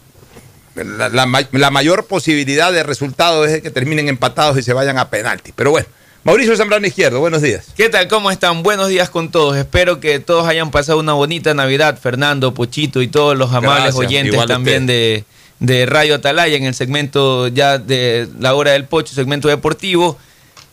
la, 0.76 1.10
la 1.10 1.26
ma- 1.26 1.48
la 1.54 1.72
mayor 1.72 2.06
posibilidad 2.06 2.72
de 2.72 2.84
resultado 2.84 3.46
es 3.46 3.64
que 3.64 3.72
terminen 3.72 4.08
empatados 4.10 4.58
y 4.60 4.64
se 4.64 4.74
vayan 4.74 5.00
a 5.00 5.10
penalti. 5.10 5.52
Pero 5.56 5.72
bueno, 5.72 5.88
Mauricio 6.24 6.56
Zambrano 6.56 6.86
Izquierdo, 6.86 7.20
buenos 7.22 7.42
días. 7.42 7.68
¿Qué 7.78 7.90
tal? 7.90 8.08
¿Cómo 8.08 8.30
están? 8.30 8.62
Buenos 8.62 8.90
días 8.90 9.10
con 9.10 9.32
todos. 9.32 9.56
Espero 9.56 10.00
que 10.00 10.20
todos 10.20 10.46
hayan 10.48 10.70
pasado 10.70 11.00
una 11.00 11.14
bonita 11.14 11.54
Navidad, 11.54 11.98
Fernando, 12.00 12.54
Pochito 12.54 13.02
y 13.02 13.08
todos 13.08 13.38
los 13.38 13.52
amables 13.54 13.96
Gracias, 13.96 13.96
oyentes 13.96 14.46
también 14.46 14.86
de, 14.86 15.24
de 15.60 15.86
Radio 15.86 16.16
Atalaya 16.16 16.58
en 16.58 16.66
el 16.66 16.76
segmento 16.76 17.48
ya 17.48 17.78
de 17.78 18.28
la 18.40 18.54
hora 18.54 18.72
del 18.72 18.84
Pocho, 18.86 19.14
segmento 19.16 19.48
deportivo. 19.48 20.18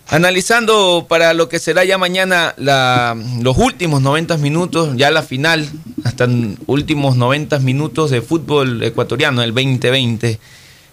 Analizando 0.08 1.06
para 1.08 1.32
lo 1.32 1.48
que 1.48 1.58
será 1.58 1.84
ya 1.84 1.96
mañana 1.98 2.54
la- 2.58 3.16
los 3.40 3.56
últimos 3.56 4.02
90 4.02 4.36
minutos, 4.38 4.90
ya 4.96 5.10
la 5.10 5.22
final, 5.22 5.68
hasta 6.04 6.28
últimos 6.66 7.16
90 7.16 7.58
minutos 7.60 8.10
de 8.10 8.20
fútbol 8.20 8.82
ecuatoriano, 8.82 9.42
el 9.42 9.52
2020, 9.54 10.38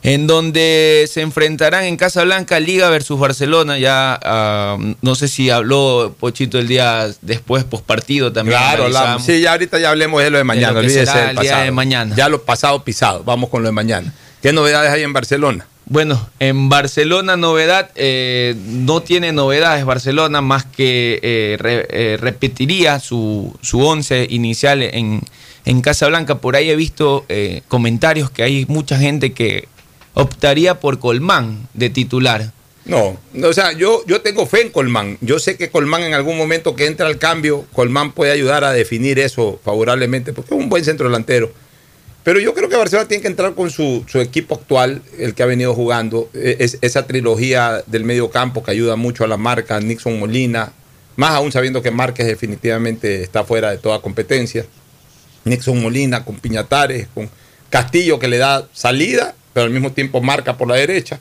en 0.03 0.27
donde 0.27 1.09
se 1.09 1.21
enfrentarán 1.21 1.85
en 1.85 1.95
Casablanca 1.97 2.59
Liga 2.59 2.89
versus 2.89 3.19
Barcelona. 3.19 3.77
Ya 3.77 4.19
ah, 4.21 4.77
no 5.01 5.15
sé 5.15 5.27
si 5.29 5.49
habló 5.49 6.13
Pochito 6.19 6.59
el 6.59 6.67
día 6.67 7.07
después, 7.21 7.63
pospartido 7.63 8.31
también. 8.33 8.59
Claro, 8.59 9.19
sí, 9.19 9.39
ya 9.41 9.53
ahorita 9.53 9.79
ya 9.79 9.89
hablemos 9.89 10.21
de 10.21 10.29
lo 10.29 10.37
de 10.37 10.43
mañana. 10.43 10.67
lo 10.67 10.73
que 10.81 10.87
olvídese 10.87 11.05
será 11.05 11.27
del 11.27 11.37
el 11.37 11.43
día 11.43 11.57
de 11.59 11.71
mañana. 11.71 12.15
Ya 12.15 12.29
lo 12.29 12.43
pasado 12.43 12.83
pisado. 12.83 13.23
Vamos 13.23 13.49
con 13.49 13.63
lo 13.63 13.69
de 13.69 13.73
mañana. 13.73 14.13
¿Qué 14.41 14.51
novedades 14.51 14.91
hay 14.91 15.03
en 15.03 15.13
Barcelona? 15.13 15.67
Bueno, 15.85 16.29
en 16.39 16.69
Barcelona 16.69 17.35
novedad, 17.35 17.89
eh, 17.95 18.55
no 18.67 19.01
tiene 19.01 19.33
novedades 19.33 19.83
Barcelona 19.83 20.41
más 20.41 20.63
que 20.65 21.19
eh, 21.21 21.57
re- 21.59 21.87
eh, 21.89 22.17
repetiría 22.17 22.99
su, 22.99 23.53
su 23.61 23.85
once 23.85 24.25
inicial 24.29 24.81
en, 24.81 25.21
en 25.65 25.81
Casablanca. 25.81 26.39
Por 26.39 26.55
ahí 26.55 26.69
he 26.69 26.75
visto 26.75 27.25
comentarios 27.67 28.31
que 28.31 28.43
hay 28.43 28.65
mucha 28.67 28.97
gente 28.97 29.33
que 29.33 29.67
optaría 30.13 30.79
por 30.79 30.99
Colmán 30.99 31.67
de 31.73 31.89
titular. 31.89 32.51
No, 32.85 33.17
o 33.41 33.53
sea, 33.53 33.71
yo, 33.71 34.03
yo 34.07 34.21
tengo 34.21 34.45
fe 34.45 34.61
en 34.61 34.69
Colmán. 34.69 35.17
Yo 35.21 35.39
sé 35.39 35.55
que 35.55 35.69
Colmán 35.69 36.03
en 36.03 36.13
algún 36.13 36.37
momento 36.37 36.75
que 36.75 36.85
entra 36.85 37.07
al 37.07 37.17
cambio, 37.17 37.65
Colmán 37.71 38.11
puede 38.11 38.31
ayudar 38.31 38.65
a 38.65 38.73
definir 38.73 39.19
eso 39.19 39.59
favorablemente, 39.63 40.33
porque 40.33 40.53
es 40.53 40.59
un 40.59 40.69
buen 40.69 40.83
centro 40.83 41.07
delantero. 41.07 41.51
Pero 42.23 42.39
yo 42.39 42.53
creo 42.53 42.69
que 42.69 42.75
Barcelona 42.75 43.07
tiene 43.07 43.21
que 43.21 43.27
entrar 43.27 43.53
con 43.53 43.69
su, 43.69 44.03
su 44.07 44.19
equipo 44.19 44.55
actual, 44.55 45.01
el 45.17 45.33
que 45.33 45.43
ha 45.43 45.45
venido 45.45 45.73
jugando, 45.73 46.29
es, 46.33 46.77
esa 46.81 47.05
trilogía 47.05 47.83
del 47.85 48.05
medio 48.05 48.29
campo 48.29 48.63
que 48.63 48.71
ayuda 48.71 48.95
mucho 48.95 49.23
a 49.23 49.27
la 49.27 49.37
marca, 49.37 49.79
Nixon 49.79 50.19
Molina, 50.19 50.71
más 51.15 51.31
aún 51.31 51.51
sabiendo 51.51 51.81
que 51.81 51.91
Márquez 51.91 52.25
definitivamente 52.25 53.21
está 53.21 53.43
fuera 53.43 53.71
de 53.71 53.77
toda 53.77 54.01
competencia. 54.01 54.65
Nixon 55.45 55.81
Molina 55.81 56.23
con 56.23 56.37
Piñatares, 56.37 57.07
con 57.13 57.29
Castillo 57.69 58.19
que 58.19 58.29
le 58.29 58.37
da 58.37 58.67
salida, 58.73 59.35
pero 59.53 59.65
al 59.65 59.71
mismo 59.71 59.91
tiempo 59.91 60.21
marca 60.21 60.57
por 60.57 60.67
la 60.67 60.75
derecha. 60.75 61.19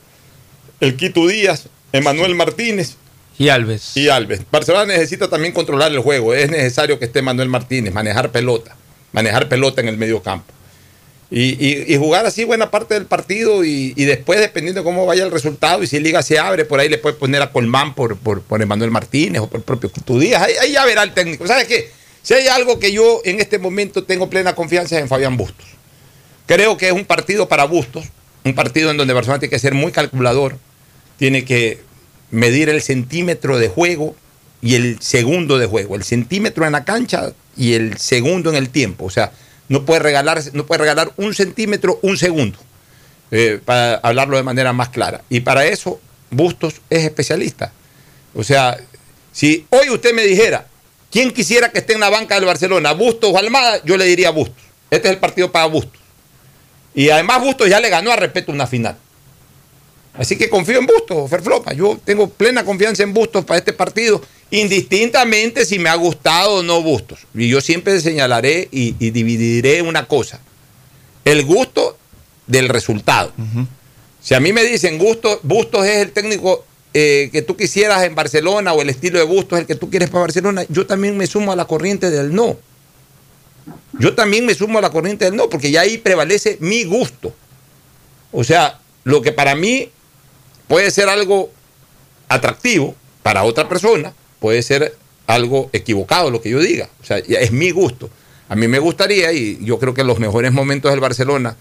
El 0.79 0.95
Quito 0.95 1.27
Díaz, 1.27 1.67
Emanuel 1.91 2.35
Martínez. 2.35 2.95
Y 3.37 3.49
Alves. 3.49 3.95
Y 3.95 4.09
Alves. 4.09 4.41
Barcelona 4.51 4.85
necesita 4.85 5.29
también 5.29 5.53
controlar 5.53 5.91
el 5.91 5.99
juego. 5.99 6.33
Es 6.33 6.49
necesario 6.51 6.99
que 6.99 7.05
esté 7.05 7.21
Manuel 7.21 7.49
Martínez, 7.49 7.93
manejar 7.93 8.31
pelota, 8.31 8.75
manejar 9.11 9.49
pelota 9.49 9.81
en 9.81 9.87
el 9.87 9.97
medio 9.97 10.21
campo. 10.21 10.51
Y, 11.31 11.53
y- 11.65 11.85
y 11.91 11.97
jugar 11.97 12.27
así 12.27 12.43
buena 12.43 12.69
parte 12.69 12.93
del 12.93 13.05
partido 13.07 13.63
y, 13.65 13.93
y 13.95 14.05
después, 14.05 14.39
dependiendo 14.39 14.81
de 14.81 14.83
cómo 14.85 15.07
vaya 15.07 15.23
el 15.23 15.31
resultado, 15.31 15.81
y 15.81 15.87
si 15.87 15.99
Liga 15.99 16.21
se 16.21 16.37
abre, 16.37 16.63
por 16.63 16.79
ahí 16.79 16.89
le 16.89 16.99
puede 16.99 17.15
poner 17.15 17.41
a 17.41 17.51
Colmán 17.51 17.95
por, 17.95 18.17
por, 18.17 18.43
por 18.43 18.61
Emanuel 18.61 18.91
Martínez 18.91 19.41
o 19.41 19.47
por 19.47 19.57
el 19.57 19.63
propio 19.63 19.91
Quito 19.91 20.19
Díaz. 20.19 20.43
Ahí, 20.43 20.53
ahí 20.61 20.71
ya 20.73 20.85
verá 20.85 21.01
el 21.01 21.13
técnico. 21.15 21.47
¿Sabes 21.47 21.65
qué? 21.67 21.89
Si 22.21 22.35
hay 22.35 22.47
algo 22.47 22.77
que 22.77 22.91
yo 22.91 23.21
en 23.25 23.39
este 23.41 23.57
momento 23.57 24.03
tengo 24.03 24.29
plena 24.29 24.53
confianza 24.53 24.95
es 24.95 25.01
en 25.01 25.07
Fabián 25.07 25.35
Bustos. 25.35 25.65
Creo 26.45 26.77
que 26.77 26.87
es 26.87 26.93
un 26.93 27.05
partido 27.05 27.47
para 27.47 27.63
Bustos, 27.63 28.05
un 28.43 28.55
partido 28.55 28.91
en 28.91 28.97
donde 28.97 29.13
Barcelona 29.13 29.39
tiene 29.39 29.51
que 29.51 29.59
ser 29.59 29.73
muy 29.73 29.91
calculador, 29.91 30.57
tiene 31.17 31.45
que 31.45 31.81
medir 32.31 32.69
el 32.69 32.81
centímetro 32.81 33.57
de 33.57 33.69
juego 33.69 34.15
y 34.61 34.75
el 34.75 35.01
segundo 35.01 35.57
de 35.57 35.65
juego, 35.65 35.95
el 35.95 36.03
centímetro 36.03 36.65
en 36.65 36.71
la 36.71 36.83
cancha 36.83 37.33
y 37.55 37.73
el 37.73 37.97
segundo 37.97 38.49
en 38.49 38.55
el 38.55 38.69
tiempo. 38.69 39.05
O 39.05 39.09
sea, 39.09 39.31
no 39.69 39.85
puede 39.85 39.99
regalar, 39.99 40.41
no 40.53 40.65
puede 40.65 40.79
regalar 40.79 41.11
un 41.17 41.33
centímetro, 41.33 41.99
un 42.01 42.17
segundo, 42.17 42.57
eh, 43.31 43.59
para 43.63 43.95
hablarlo 43.95 44.37
de 44.37 44.43
manera 44.43 44.73
más 44.73 44.89
clara. 44.89 45.21
Y 45.29 45.41
para 45.41 45.65
eso, 45.65 45.99
Bustos 46.31 46.75
es 46.89 47.03
especialista. 47.03 47.71
O 48.33 48.43
sea, 48.43 48.77
si 49.31 49.65
hoy 49.69 49.89
usted 49.89 50.13
me 50.13 50.23
dijera, 50.23 50.67
¿quién 51.11 51.31
quisiera 51.31 51.71
que 51.71 51.79
esté 51.79 51.93
en 51.93 51.99
la 51.99 52.09
banca 52.09 52.35
del 52.35 52.45
Barcelona, 52.45 52.93
Bustos 52.93 53.31
o 53.33 53.37
Almada? 53.37 53.81
Yo 53.83 53.97
le 53.97 54.05
diría 54.05 54.31
Bustos. 54.31 54.63
Este 54.89 55.07
es 55.07 55.13
el 55.13 55.19
partido 55.19 55.51
para 55.51 55.65
Bustos. 55.65 56.02
Y 56.95 57.09
además 57.09 57.41
Bustos 57.41 57.69
ya 57.69 57.79
le 57.79 57.89
ganó 57.89 58.11
a 58.11 58.15
respeto 58.15 58.51
una 58.51 58.67
final. 58.67 58.97
Así 60.13 60.37
que 60.37 60.49
confío 60.49 60.77
en 60.77 60.85
Bustos, 60.85 61.29
Ferflopa. 61.29 61.73
Yo 61.73 61.99
tengo 62.05 62.29
plena 62.29 62.63
confianza 62.63 63.01
en 63.03 63.13
Bustos 63.13 63.45
para 63.45 63.57
este 63.57 63.73
partido, 63.73 64.21
indistintamente 64.51 65.65
si 65.65 65.79
me 65.79 65.89
ha 65.89 65.95
gustado 65.95 66.57
o 66.57 66.63
no 66.63 66.81
Bustos. 66.81 67.19
Y 67.33 67.47
yo 67.47 67.61
siempre 67.61 67.99
señalaré 67.99 68.67
y, 68.71 68.95
y 68.99 69.09
dividiré 69.09 69.81
una 69.81 70.05
cosa. 70.05 70.39
El 71.25 71.43
gusto 71.45 71.97
del 72.47 72.69
resultado. 72.69 73.33
Si 74.21 74.33
a 74.33 74.39
mí 74.39 74.53
me 74.53 74.63
dicen 74.63 74.97
Gusto, 74.97 75.39
Bustos 75.43 75.85
es 75.85 75.97
el 75.97 76.11
técnico 76.11 76.65
eh, 76.93 77.29
que 77.31 77.41
tú 77.41 77.57
quisieras 77.57 78.03
en 78.03 78.15
Barcelona 78.15 78.73
o 78.73 78.81
el 78.81 78.89
estilo 78.89 79.19
de 79.19 79.25
Bustos 79.25 79.57
es 79.57 79.61
el 79.61 79.67
que 79.67 79.75
tú 79.75 79.89
quieres 79.89 80.09
para 80.09 80.21
Barcelona, 80.21 80.63
yo 80.69 80.85
también 80.85 81.17
me 81.17 81.27
sumo 81.27 81.51
a 81.51 81.55
la 81.55 81.65
corriente 81.65 82.09
del 82.09 82.33
no. 82.33 82.57
Yo 83.99 84.15
también 84.15 84.45
me 84.45 84.55
sumo 84.55 84.79
a 84.79 84.81
la 84.81 84.89
corriente 84.89 85.25
del 85.25 85.35
no, 85.35 85.49
porque 85.49 85.71
ya 85.71 85.81
ahí 85.81 85.97
prevalece 85.97 86.57
mi 86.59 86.83
gusto. 86.83 87.33
O 88.31 88.43
sea, 88.43 88.79
lo 89.03 89.21
que 89.21 89.31
para 89.31 89.55
mí 89.55 89.89
puede 90.67 90.89
ser 90.91 91.09
algo 91.09 91.51
atractivo, 92.27 92.95
para 93.21 93.43
otra 93.43 93.69
persona 93.69 94.13
puede 94.39 94.61
ser 94.61 94.97
algo 95.27 95.69
equivocado 95.71 96.29
lo 96.29 96.41
que 96.41 96.49
yo 96.49 96.59
diga. 96.59 96.89
O 97.01 97.05
sea, 97.05 97.17
es 97.17 97.51
mi 97.51 97.71
gusto. 97.71 98.09
A 98.49 98.55
mí 98.55 98.67
me 98.67 98.79
gustaría, 98.79 99.31
y 99.31 99.63
yo 99.63 99.79
creo 99.79 99.93
que 99.93 100.03
los 100.03 100.19
mejores 100.19 100.51
momentos 100.51 100.91
del 100.91 100.99
Barcelona 100.99 101.55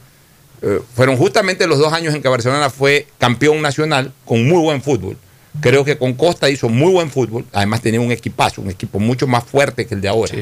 eh, 0.62 0.80
fueron 0.94 1.16
justamente 1.16 1.66
los 1.66 1.78
dos 1.78 1.92
años 1.92 2.14
en 2.14 2.22
que 2.22 2.28
Barcelona 2.28 2.70
fue 2.70 3.06
campeón 3.18 3.62
nacional 3.62 4.12
con 4.24 4.46
muy 4.46 4.60
buen 4.60 4.82
fútbol. 4.82 5.16
Creo 5.60 5.84
que 5.84 5.98
con 5.98 6.14
Costa 6.14 6.48
hizo 6.48 6.68
muy 6.68 6.92
buen 6.92 7.10
fútbol. 7.10 7.44
Además 7.52 7.82
tenía 7.82 8.00
un 8.00 8.10
equipazo, 8.10 8.62
un 8.62 8.70
equipo 8.70 8.98
mucho 8.98 9.26
más 9.26 9.44
fuerte 9.44 9.86
que 9.86 9.94
el 9.94 10.00
de 10.00 10.08
ahora. 10.08 10.34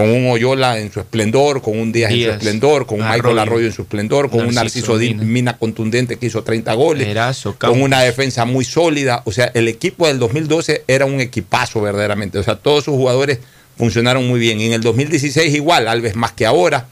Con 0.00 0.10
un 0.10 0.30
Oyola 0.30 0.78
en 0.78 0.90
su 0.92 1.00
esplendor, 1.00 1.60
con 1.62 1.78
un 1.78 1.92
Díaz, 1.92 2.10
en 2.10 2.16
su 2.16 2.22
esplendor, 2.38 2.86
con 2.86 3.00
un 3.00 3.06
Michael 3.06 3.38
Arroyo. 3.38 3.66
En 3.66 3.72
su 3.72 3.82
esplendor, 3.82 4.30
con 4.30 4.40
un 4.40 4.54
Narciso 4.54 4.98
Di- 4.98 5.14
Mina 5.14 5.58
contundente 5.58 6.16
que 6.16 6.26
hizo 6.26 6.42
30 6.42 6.72
goles, 6.74 7.06
Erazo, 7.08 7.56
con 7.72 7.82
una 7.82 8.00
defensa 8.00 8.44
muy 8.44 8.64
sólida. 8.64 9.22
O 9.26 9.32
sea, 9.32 9.50
el 9.54 9.68
equipo 9.68 10.06
del 10.06 10.18
2012 10.18 10.84
era 10.88 11.04
un 11.06 11.20
equipazo 11.20 11.80
verdaderamente. 11.80 12.38
O 12.38 12.42
sea, 12.42 12.56
todos 12.56 12.84
sus 12.84 12.94
jugadores 12.94 13.38
funcionaron 13.76 14.26
muy 14.26 14.40
bien. 14.40 14.60
Y 14.60 14.66
en 14.66 14.72
el 14.72 14.80
2016 14.80 15.54
igual, 15.54 15.88
Alves 15.88 16.16
más 16.16 16.32
que 16.32 16.46
ahora. 16.46 16.86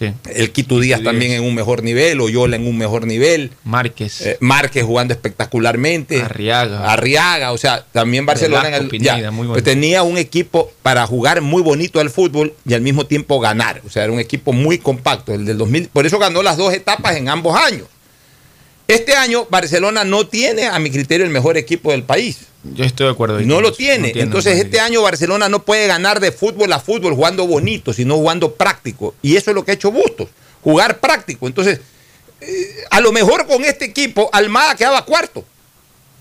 El 0.00 0.50
Quito 0.52 0.80
Díaz 0.80 1.02
también 1.02 1.32
en 1.32 1.42
un 1.42 1.54
mejor 1.54 1.82
nivel, 1.82 2.20
Oyola 2.20 2.56
en 2.56 2.66
un 2.66 2.76
mejor 2.76 3.06
nivel. 3.06 3.50
Márquez. 3.64 4.20
Eh, 4.22 4.36
Márquez 4.40 4.84
jugando 4.84 5.14
espectacularmente. 5.14 6.22
Arriaga. 6.22 6.92
Arriaga, 6.92 7.52
o 7.52 7.58
sea, 7.58 7.84
también 7.92 8.26
Barcelona 8.26 8.76
en 8.76 8.88
ya, 9.00 9.30
muy 9.30 9.48
pues 9.48 9.62
tenía 9.62 10.02
un 10.02 10.18
equipo 10.18 10.70
para 10.82 11.06
jugar 11.06 11.40
muy 11.40 11.62
bonito 11.62 12.00
al 12.00 12.10
fútbol 12.10 12.54
y 12.66 12.74
al 12.74 12.80
mismo 12.80 13.06
tiempo 13.06 13.40
ganar. 13.40 13.82
O 13.86 13.90
sea, 13.90 14.04
era 14.04 14.12
un 14.12 14.20
equipo 14.20 14.52
muy 14.52 14.78
compacto. 14.78 15.32
El 15.34 15.44
del 15.44 15.58
2000, 15.58 15.88
por 15.88 16.06
eso 16.06 16.18
ganó 16.18 16.42
las 16.42 16.56
dos 16.56 16.72
etapas 16.72 17.16
en 17.16 17.28
ambos 17.28 17.56
años. 17.60 17.86
Este 18.88 19.14
año 19.14 19.46
Barcelona 19.50 20.04
no 20.04 20.26
tiene, 20.26 20.66
a 20.66 20.78
mi 20.78 20.90
criterio, 20.90 21.26
el 21.26 21.32
mejor 21.32 21.58
equipo 21.58 21.90
del 21.90 22.04
país. 22.04 22.47
Yo 22.64 22.84
estoy 22.84 23.06
de 23.06 23.12
acuerdo. 23.12 23.40
No 23.40 23.60
lo 23.60 23.72
tiene. 23.72 24.12
No 24.12 24.20
Entonces 24.20 24.58
este 24.58 24.80
año 24.80 25.02
Barcelona 25.02 25.48
no 25.48 25.64
puede 25.64 25.86
ganar 25.86 26.20
de 26.20 26.32
fútbol 26.32 26.72
a 26.72 26.80
fútbol 26.80 27.14
jugando 27.14 27.46
bonito, 27.46 27.92
sino 27.92 28.16
jugando 28.16 28.54
práctico. 28.54 29.14
Y 29.22 29.36
eso 29.36 29.50
es 29.50 29.54
lo 29.54 29.64
que 29.64 29.70
ha 29.70 29.74
hecho 29.74 29.92
Bustos, 29.92 30.28
jugar 30.62 30.98
práctico. 30.98 31.46
Entonces, 31.46 31.80
eh, 32.40 32.84
a 32.90 33.00
lo 33.00 33.12
mejor 33.12 33.46
con 33.46 33.64
este 33.64 33.84
equipo 33.84 34.28
Almada 34.32 34.74
quedaba 34.74 35.04
cuarto. 35.04 35.44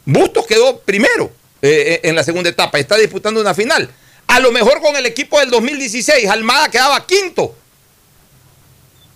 Bustos 0.05 0.45
quedó 0.45 0.79
primero 0.79 1.31
eh, 1.61 2.01
en 2.03 2.15
la 2.15 2.23
segunda 2.23 2.49
etapa, 2.49 2.79
está 2.79 2.97
disputando 2.97 3.41
una 3.41 3.53
final. 3.53 3.89
A 4.27 4.39
lo 4.39 4.51
mejor 4.51 4.81
con 4.81 4.95
el 4.95 5.05
equipo 5.05 5.39
del 5.39 5.49
2016 5.49 6.29
Almada 6.29 6.69
quedaba 6.69 7.05
quinto. 7.05 7.55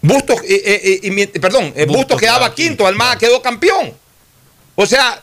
Bustos, 0.02 0.40
eh, 0.44 0.62
eh, 0.66 1.00
eh, 1.04 1.40
perdón, 1.40 1.74
eh, 1.76 1.86
Bustos, 1.86 2.20
quedaba 2.20 2.54
quinto, 2.56 2.88
Almada 2.88 3.18
quedó 3.18 3.42
campeón. 3.42 3.94
O 4.76 4.86
sea, 4.86 5.22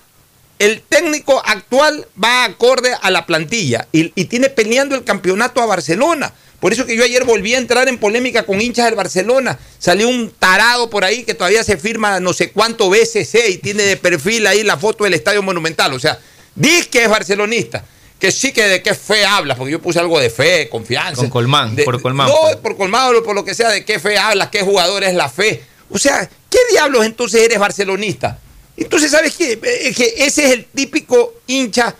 el 0.59 0.83
técnico 0.83 1.41
actual 1.45 2.07
va 2.23 2.45
acorde 2.45 2.91
a 3.01 3.11
la 3.11 3.27
plantilla 3.27 3.87
y, 3.93 4.13
y 4.21 4.25
tiene 4.27 4.49
peleando 4.51 4.95
el 4.95 5.05
campeonato 5.05 5.63
a 5.63 5.67
Barcelona. 5.67 6.33
Por 6.61 6.73
eso 6.73 6.85
que 6.87 6.97
yo 6.97 7.05
ayer 7.05 7.25
volví 7.25 7.55
a 7.55 7.59
entrar 7.59 7.87
en 7.89 7.99
polémica 7.99 8.45
con 8.45 8.61
hinchas 8.61 8.87
del 8.87 8.97
Barcelona. 8.97 9.57
Salió 9.79 10.09
un 10.09 10.33
tarado 10.37 10.91
por 10.91 11.05
ahí 11.05 11.23
que 11.23 11.35
todavía 11.35 11.63
se 11.63 11.77
firma 11.77 12.19
no 12.19 12.33
sé 12.33 12.51
cuánto 12.51 12.91
BCC 12.91 13.49
y 13.51 13.59
tiene 13.59 13.85
de 13.85 13.97
perfil 13.97 14.45
ahí 14.49 14.65
la 14.65 14.77
foto 14.77 15.05
del 15.05 15.15
Estadio 15.15 15.41
Monumental. 15.43 15.95
O 15.95 16.01
sea, 16.01 16.19
dice 16.57 16.89
que 16.89 17.05
es 17.05 17.09
barcelonista. 17.09 17.85
Que 18.19 18.33
sí 18.33 18.51
que 18.53 18.65
de 18.67 18.83
qué 18.83 18.95
fe 18.97 19.25
hablas, 19.25 19.57
porque 19.57 19.71
yo 19.71 19.81
puse 19.81 20.01
algo 20.01 20.19
de 20.19 20.29
fe, 20.31 20.69
confianza. 20.69 21.21
Con 21.23 21.31
Colmán, 21.31 21.77
De- 21.77 21.85
por 21.85 22.03
Colmán. 22.03 22.27
No, 22.29 22.61
por 22.61 22.77
Colmán 22.77 23.15
o 23.15 23.23
por 23.23 23.37
lo 23.37 23.45
que 23.45 23.55
sea, 23.55 23.69
de 23.69 23.85
qué 23.85 24.01
fe 24.01 24.19
hablas, 24.19 24.49
qué 24.49 24.63
jugador 24.63 25.05
es 25.05 25.15
la 25.15 25.29
fe. 25.29 25.63
O 25.89 25.99
sea, 25.99 26.29
¿qué 26.51 26.59
diablos 26.73 27.07
entonces 27.07 27.41
eres 27.43 27.61
barcelonista? 27.61 28.41
Entonces, 28.83 29.11
¿sabes 29.11 29.35
qué? 29.37 29.59
Eh, 29.63 29.95
que 29.95 30.15
ese 30.19 30.47
es 30.47 30.53
el 30.53 30.65
típico 30.67 31.35
hincha 31.47 31.95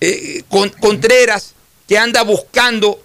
eh, 0.00 0.42
con- 0.48 0.70
Contreras 0.70 1.54
que 1.86 1.98
anda 1.98 2.22
buscando, 2.22 3.02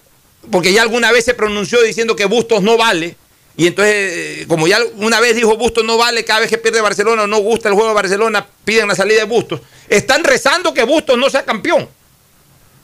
porque 0.50 0.72
ya 0.72 0.82
alguna 0.82 1.12
vez 1.12 1.24
se 1.26 1.34
pronunció 1.34 1.82
diciendo 1.82 2.16
que 2.16 2.24
Bustos 2.24 2.62
no 2.62 2.76
vale, 2.78 3.16
y 3.56 3.66
entonces, 3.66 3.94
eh, 3.94 4.44
como 4.48 4.66
ya 4.66 4.78
una 4.96 5.20
vez 5.20 5.36
dijo 5.36 5.54
Bustos 5.56 5.84
no 5.84 5.98
vale, 5.98 6.24
cada 6.24 6.40
vez 6.40 6.48
que 6.48 6.56
pierde 6.56 6.80
Barcelona 6.80 7.24
o 7.24 7.26
no 7.26 7.38
gusta 7.40 7.68
el 7.68 7.74
juego 7.74 7.88
de 7.90 7.94
Barcelona, 7.94 8.46
piden 8.64 8.88
la 8.88 8.94
salida 8.94 9.18
de 9.18 9.24
Bustos. 9.24 9.60
Están 9.88 10.24
rezando 10.24 10.72
que 10.72 10.84
Bustos 10.84 11.18
no 11.18 11.28
sea 11.28 11.44
campeón. 11.44 11.88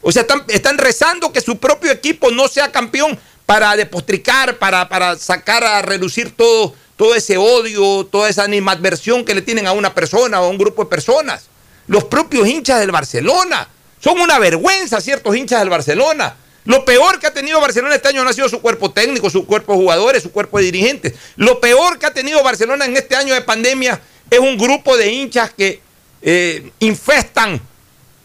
O 0.03 0.13
sea, 0.13 0.23
están, 0.23 0.45
están 0.49 0.77
rezando 0.77 1.33
que 1.33 1.41
su 1.41 1.57
propio 1.59 1.91
equipo 1.91 2.31
no 2.31 2.47
sea 2.47 2.71
campeón 2.71 3.19
para 3.47 3.75
depostricar, 3.75 4.59
para, 4.59 4.89
para 4.89 5.17
sacar 5.17 5.65
a 5.65 5.81
relucir 5.81 6.33
todo, 6.37 6.75
todo 6.97 7.15
ese 7.15 7.37
odio, 7.37 8.07
toda 8.07 8.29
esa 8.29 8.45
animadversión 8.45 9.25
que 9.25 9.35
le 9.35 9.43
tienen 9.43 9.67
a 9.67 9.73
una 9.73 9.95
persona 9.95 10.41
o 10.41 10.47
a 10.47 10.49
un 10.49 10.59
grupo 10.59 10.85
de 10.85 10.91
personas. 10.91 11.45
Los 11.87 12.05
propios 12.05 12.49
hinchas 12.49 12.81
del 12.81 12.91
Barcelona. 12.91 13.69
Son 14.01 14.21
una 14.21 14.39
vergüenza 14.39 15.01
ciertos 15.01 15.37
hinchas 15.37 15.61
del 15.61 15.69
Barcelona. 15.69 16.37
Lo 16.65 16.85
peor 16.85 17.21
que 17.21 17.27
ha 17.29 17.33
tenido 17.33 17.61
Barcelona 17.61 17.95
este 17.95 18.09
año 18.09 18.25
no 18.25 18.31
ha 18.31 18.33
sido 18.33 18.49
su 18.49 18.61
cuerpo 18.61 18.91
técnico, 18.91 19.31
su 19.31 19.47
cuerpo 19.47 19.73
de 19.73 19.79
jugadores, 19.79 20.23
su 20.23 20.33
cuerpo 20.33 20.59
de 20.59 20.65
dirigentes. 20.65 21.15
Lo 21.37 21.61
peor 21.61 21.99
que 21.99 22.07
ha 22.07 22.13
tenido 22.13 22.43
Barcelona 22.43 22.87
en 22.87 22.97
este 22.97 23.15
año 23.15 23.35
de 23.35 23.43
pandemia 23.43 24.01
es 24.31 24.39
un 24.39 24.59
grupo 24.59 24.97
de 24.97 25.13
hinchas 25.13 25.53
que 25.53 25.81
eh, 26.23 26.71
infestan 26.81 27.61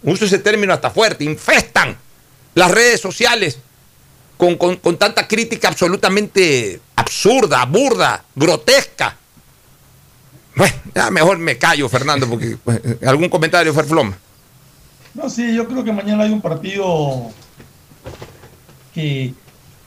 uso 0.03 0.25
ese 0.25 0.39
término 0.39 0.73
hasta 0.73 0.89
fuerte, 0.89 1.23
infestan 1.23 1.97
las 2.55 2.71
redes 2.71 2.99
sociales 2.99 3.57
con, 4.41 4.55
con- 4.55 4.77
con 4.77 4.97
tanta 4.97 5.27
crítica 5.27 5.67
absolutamente 5.67 6.79
absurda, 6.95 7.63
burda, 7.65 8.23
grotesca. 8.35 9.15
Bueno, 10.55 10.73
ya 10.95 11.11
mejor 11.11 11.37
me 11.37 11.59
callo, 11.59 11.87
Fernando, 11.87 12.27
porque 12.27 12.57
pues, 12.63 12.81
algún 13.05 13.29
comentario, 13.29 13.71
Ferfloma. 13.71 14.17
No, 15.13 15.29
sí, 15.29 15.53
yo 15.53 15.67
creo 15.67 15.83
que 15.83 15.93
mañana 15.93 16.23
hay 16.23 16.31
un 16.31 16.41
partido 16.41 17.29
que 18.95 19.31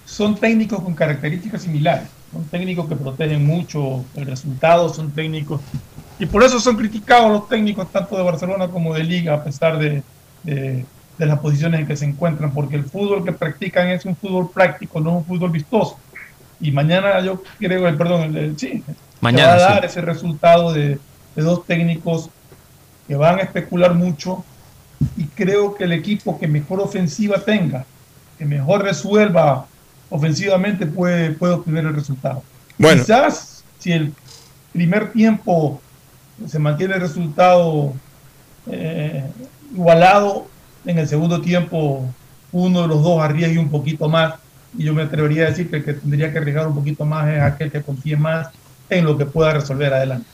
son 0.07 0.37
técnicos 0.37 0.81
con 0.85 0.95
características 0.95 1.63
similares. 1.63 2.07
Son 2.33 2.45
técnicos 2.45 2.89
que 2.89 2.95
protegen 2.95 3.45
mucho 3.45 4.05
el 4.15 4.27
resultado, 4.27 4.95
son 4.95 5.11
técnicos. 5.11 5.61
Y 6.21 6.27
por 6.27 6.45
eso 6.45 6.61
son 6.61 6.77
criticados 6.77 7.29
los 7.33 7.49
técnicos 7.49 7.91
tanto 7.91 8.17
de 8.17 8.23
Barcelona 8.23 8.69
como 8.69 8.95
de 8.95 9.03
Liga, 9.03 9.35
a 9.35 9.43
pesar 9.43 9.81
de- 9.81 10.05
de 11.19 11.27
las 11.27 11.39
posiciones 11.39 11.81
en 11.81 11.87
que 11.87 11.97
se 11.97 12.05
encuentran, 12.07 12.53
porque 12.53 12.77
el 12.77 12.85
fútbol 12.85 13.25
que 13.25 13.33
practican 13.33 13.89
es 13.89 14.05
un 14.05 14.17
fútbol 14.17 14.51
práctico, 14.51 15.01
no 15.01 15.19
un 15.19 15.25
fútbol 15.25 15.51
vistoso. 15.51 15.97
Y 16.61 16.71
mañana 16.73 17.21
yo 17.21 17.43
creo, 17.59 17.87
eh, 17.89 17.93
perdón, 17.93 18.23
el- 18.23 18.37
el- 18.37 18.59
sí, 18.59 18.83
Mañana, 19.21 19.49
va 19.49 19.55
a 19.55 19.59
dar 19.59 19.81
sí. 19.83 19.87
ese 19.87 20.01
resultado 20.01 20.73
de, 20.73 20.99
de 21.37 21.43
dos 21.43 21.67
técnicos 21.67 22.31
que 23.07 23.15
van 23.17 23.39
a 23.39 23.43
especular 23.43 23.95
mucho 23.95 24.45
y 25.17 25.25
creo 25.27 25.75
que 25.75 25.85
el 25.85 25.93
equipo 25.93 26.39
que 26.39 26.49
mejor 26.49 26.81
ofensiva 26.81 27.39
tenga, 27.39 27.85
que 28.39 28.45
mejor 28.45 28.83
resuelva 28.83 29.67
ofensivamente 30.11 30.87
puede, 30.87 31.31
puede 31.31 31.55
obtener 31.55 31.85
el 31.85 31.95
resultado. 31.95 32.43
Bueno. 32.79 33.03
Quizás 33.03 33.65
si 33.79 33.93
el 33.93 34.13
primer 34.73 35.13
tiempo 35.13 35.81
se 36.47 36.59
mantiene 36.59 36.95
el 36.95 37.01
resultado 37.01 37.93
eh, 38.67 39.25
igualado, 39.73 40.47
en 40.87 40.99
el 40.99 41.09
segundo 41.09 41.41
tiempo 41.41 42.05
uno 42.53 42.83
de 42.83 42.89
los 42.89 43.03
dos 43.03 43.21
arriesgue 43.21 43.59
un 43.59 43.71
poquito 43.71 44.09
más 44.09 44.35
y 44.77 44.85
yo 44.85 44.95
me 44.95 45.03
atrevería 45.03 45.47
a 45.47 45.51
decir 45.51 45.71
que 45.71 45.77
el 45.77 45.85
que 45.85 45.95
tendría 45.95 46.33
que 46.33 46.39
arriesgar 46.39 46.67
un 46.67 46.75
poquito 46.75 47.05
más 47.05 47.29
es 47.29 47.41
aquel 47.41 47.71
que 47.71 47.83
confíe 47.83 48.17
más 48.17 48.49
en 48.91 49.05
lo 49.05 49.17
que 49.17 49.25
pueda 49.25 49.53
resolver 49.53 49.93
adelante. 49.93 50.27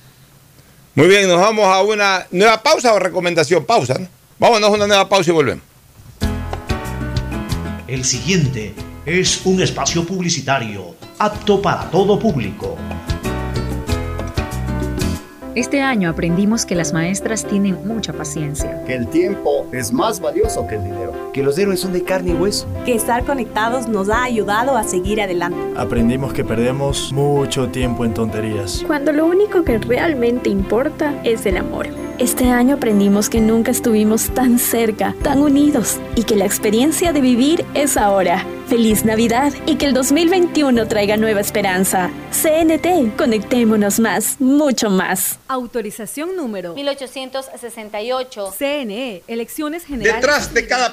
Muy 0.94 1.06
bien, 1.06 1.28
nos 1.28 1.40
vamos 1.40 1.66
a 1.66 1.82
una 1.82 2.26
nueva 2.30 2.62
pausa 2.62 2.92
o 2.92 2.98
recomendación. 2.98 3.64
Pausa, 3.64 3.94
¿no? 3.98 4.08
Vámonos 4.38 4.70
a 4.70 4.72
una 4.72 4.86
nueva 4.86 5.08
pausa 5.08 5.30
y 5.30 5.34
volvemos. 5.34 5.64
El 7.86 8.04
siguiente 8.04 8.74
es 9.04 9.44
un 9.44 9.60
espacio 9.62 10.06
publicitario 10.06 10.94
apto 11.18 11.60
para 11.60 11.90
todo 11.90 12.18
público. 12.18 12.76
Este 15.56 15.82
año 15.82 16.08
aprendimos 16.08 16.64
que 16.64 16.76
las 16.76 16.92
maestras 16.92 17.44
tienen 17.44 17.76
mucha 17.84 18.12
paciencia. 18.12 18.84
Que 18.84 18.94
el 18.94 19.08
tiempo 19.08 19.66
es 19.72 19.92
más 19.92 20.20
valioso 20.20 20.64
que 20.68 20.76
el 20.76 20.84
dinero. 20.84 21.29
Que 21.32 21.42
los 21.42 21.58
héroes 21.58 21.80
son 21.80 21.92
de 21.92 22.02
carne 22.02 22.32
y 22.32 22.34
hueso. 22.34 22.66
Que 22.84 22.94
estar 22.94 23.24
conectados 23.24 23.88
nos 23.88 24.08
ha 24.08 24.24
ayudado 24.24 24.76
a 24.76 24.84
seguir 24.84 25.20
adelante. 25.20 25.58
Aprendimos 25.76 26.32
que 26.32 26.44
perdemos 26.44 27.12
mucho 27.12 27.68
tiempo 27.68 28.04
en 28.04 28.14
tonterías. 28.14 28.82
Cuando 28.86 29.12
lo 29.12 29.26
único 29.26 29.62
que 29.62 29.78
realmente 29.78 30.50
importa 30.50 31.20
es 31.24 31.46
el 31.46 31.56
amor. 31.56 31.88
Este 32.20 32.50
año 32.50 32.74
aprendimos 32.74 33.30
que 33.30 33.40
nunca 33.40 33.70
estuvimos 33.70 34.28
tan 34.34 34.58
cerca, 34.58 35.14
tan 35.22 35.38
unidos 35.38 35.98
y 36.16 36.24
que 36.24 36.36
la 36.36 36.44
experiencia 36.44 37.14
de 37.14 37.22
vivir 37.22 37.64
es 37.72 37.96
ahora. 37.96 38.44
Feliz 38.70 39.04
Navidad 39.04 39.52
y 39.66 39.76
que 39.76 39.86
el 39.86 39.94
2021 39.94 40.86
traiga 40.86 41.16
nueva 41.16 41.40
esperanza. 41.40 42.08
CNT, 42.30 43.16
conectémonos 43.16 43.98
más, 43.98 44.36
mucho 44.38 44.90
más. 44.90 45.40
Autorización 45.48 46.36
número 46.36 46.74
1868. 46.74 48.54
CNE, 48.56 49.22
Elecciones 49.26 49.84
Generales. 49.84 50.20
Detrás 50.20 50.54
de 50.54 50.68
cada 50.68 50.92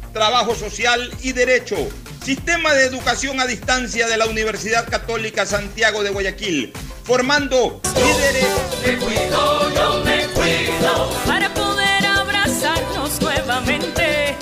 trabajo 0.13 0.55
social 0.55 1.11
y 1.21 1.33
derecho. 1.33 1.77
Sistema 2.23 2.73
de 2.73 2.85
educación 2.85 3.39
a 3.39 3.47
distancia 3.47 4.07
de 4.07 4.17
la 4.17 4.27
Universidad 4.27 4.87
Católica 4.87 5.45
Santiago 5.45 6.03
de 6.03 6.11
Guayaquil, 6.11 6.71
formando 7.03 7.81
líderes. 7.95 8.45
Me 8.85 8.97
cuido, 8.97 9.73
yo 9.73 10.03
me 10.03 10.27
cuido 10.27 11.11
para 11.25 11.51
poder 11.53 12.05
abrazarnos 12.05 13.19
nuevamente 13.21 14.35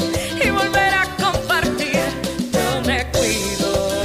y 0.43 0.49
volver 0.49 0.93
a 0.93 1.05
compartir. 1.15 2.01
Yo 2.51 2.81
me 2.85 3.07
cuido. 3.11 4.03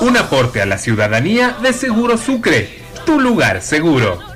Un 0.00 0.16
aporte 0.16 0.60
a 0.62 0.66
la 0.66 0.78
ciudadanía 0.78 1.56
de 1.62 1.72
Seguro 1.72 2.18
Sucre, 2.18 2.82
tu 3.04 3.20
lugar 3.20 3.62
seguro. 3.62 4.35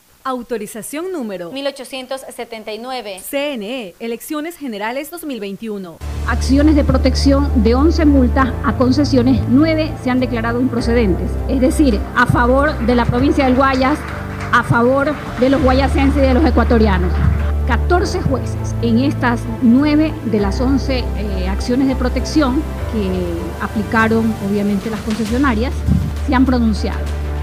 Autorización 0.23 1.11
número 1.11 1.51
1879. 1.51 3.21
CNE, 3.27 3.95
Elecciones 3.99 4.55
Generales 4.55 5.09
2021. 5.09 5.97
Acciones 6.27 6.75
de 6.75 6.83
protección 6.83 7.63
de 7.63 7.73
11 7.73 8.05
multas 8.05 8.49
a 8.63 8.77
concesiones, 8.77 9.41
9 9.49 9.91
se 10.03 10.11
han 10.11 10.19
declarado 10.19 10.61
improcedentes. 10.61 11.31
Es 11.49 11.59
decir, 11.59 11.99
a 12.15 12.27
favor 12.27 12.77
de 12.85 12.93
la 12.93 13.05
provincia 13.05 13.45
del 13.45 13.55
Guayas, 13.55 13.97
a 14.51 14.63
favor 14.63 15.15
de 15.39 15.49
los 15.49 15.59
guayasenses 15.63 16.21
y 16.21 16.27
de 16.27 16.35
los 16.35 16.45
ecuatorianos. 16.45 17.11
14 17.65 18.21
jueces 18.21 18.75
en 18.83 18.99
estas 18.99 19.41
9 19.63 20.13
de 20.25 20.39
las 20.39 20.61
11 20.61 20.99
eh, 20.99 21.47
acciones 21.47 21.87
de 21.87 21.95
protección 21.95 22.61
que 22.93 23.63
aplicaron 23.63 24.35
obviamente 24.47 24.91
las 24.91 24.99
concesionarias 25.01 25.73
se 26.27 26.35
han 26.35 26.45
pronunciado. 26.45 27.20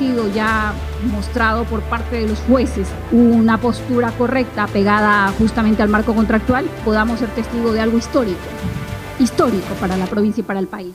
sido 0.00 0.32
ya 0.32 0.72
mostrado 1.12 1.64
por 1.64 1.82
parte 1.82 2.16
de 2.16 2.26
los 2.26 2.38
jueces 2.40 2.88
una 3.12 3.58
postura 3.58 4.10
correcta 4.12 4.66
pegada 4.66 5.30
justamente 5.38 5.82
al 5.82 5.90
marco 5.90 6.14
contractual, 6.14 6.64
podamos 6.86 7.18
ser 7.18 7.28
testigos 7.28 7.74
de 7.74 7.82
algo 7.82 7.98
histórico, 7.98 8.38
histórico 9.18 9.74
para 9.78 9.98
la 9.98 10.06
provincia 10.06 10.40
y 10.40 10.44
para 10.44 10.58
el 10.58 10.68
país. 10.68 10.94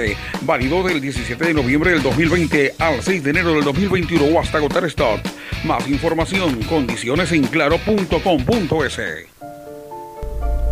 válido 0.41 0.83
del 0.83 1.01
17 1.01 1.45
de 1.45 1.53
noviembre 1.53 1.91
del 1.91 2.03
2020 2.03 2.75
al 2.79 3.01
6 3.01 3.23
de 3.23 3.29
enero 3.29 3.53
del 3.53 3.63
2021 3.63 4.25
o 4.25 4.39
hasta 4.39 4.57
agotar 4.57 4.83
stock. 4.85 5.21
Más 5.63 5.87
información, 5.87 6.61
condiciones 6.63 7.31
en 7.31 7.43
claro.com.es. 7.43 8.99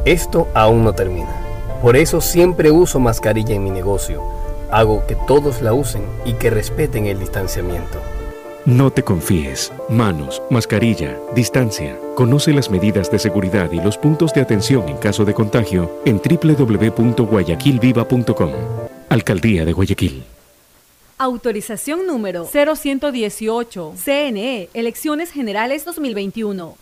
Esto 0.05 0.49
aún 0.53 0.83
no 0.83 0.93
termina. 0.93 1.29
Por 1.81 1.95
eso 1.95 2.19
siempre 2.21 2.69
uso 2.71 2.99
mascarilla 2.99 3.55
en 3.55 3.63
mi 3.63 3.71
negocio. 3.71 4.21
Hago 4.71 5.05
que 5.07 5.15
todos 5.27 5.61
la 5.61 5.73
usen 5.73 6.03
y 6.25 6.33
que 6.33 6.49
respeten 6.49 7.05
el 7.05 7.19
distanciamiento. 7.19 8.01
No 8.65 8.91
te 8.91 9.03
confíes. 9.03 9.71
Manos, 9.89 10.41
mascarilla, 10.49 11.17
distancia. 11.33 11.97
Conoce 12.15 12.51
las 12.53 12.69
medidas 12.69 13.09
de 13.09 13.17
seguridad 13.17 13.71
y 13.71 13.81
los 13.81 13.97
puntos 13.97 14.33
de 14.33 14.41
atención 14.41 14.89
en 14.89 14.97
caso 14.97 15.23
de 15.25 15.33
contagio 15.33 15.89
en 16.05 16.21
www.guayaquilviva.com. 16.21 18.88
Alcaldía 19.09 19.65
de 19.65 19.73
Guayaquil. 19.73 20.23
Autorización 21.17 22.05
número 22.05 22.45
0118. 22.45 23.93
CNE, 23.95 24.69
Elecciones 24.75 25.31
Generales 25.31 25.83
2021. 25.83 26.77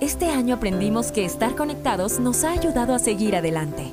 Este 0.00 0.26
año 0.26 0.56
aprendimos 0.56 1.12
que 1.12 1.24
estar 1.24 1.54
conectados 1.54 2.18
nos 2.18 2.42
ha 2.42 2.50
ayudado 2.50 2.94
a 2.96 2.98
seguir 2.98 3.36
adelante. 3.36 3.92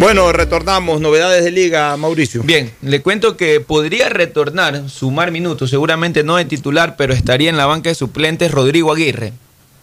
Bueno, 0.00 0.32
retornamos. 0.32 1.02
Novedades 1.02 1.44
de 1.44 1.50
liga, 1.50 1.94
Mauricio. 1.98 2.42
Bien, 2.42 2.72
le 2.80 3.02
cuento 3.02 3.36
que 3.36 3.60
podría 3.60 4.08
retornar, 4.08 4.88
sumar 4.88 5.30
minutos, 5.30 5.68
seguramente 5.68 6.24
no 6.24 6.36
de 6.36 6.46
titular, 6.46 6.96
pero 6.96 7.12
estaría 7.12 7.50
en 7.50 7.58
la 7.58 7.66
banca 7.66 7.90
de 7.90 7.94
suplentes 7.94 8.50
Rodrigo 8.50 8.92
Aguirre, 8.92 9.34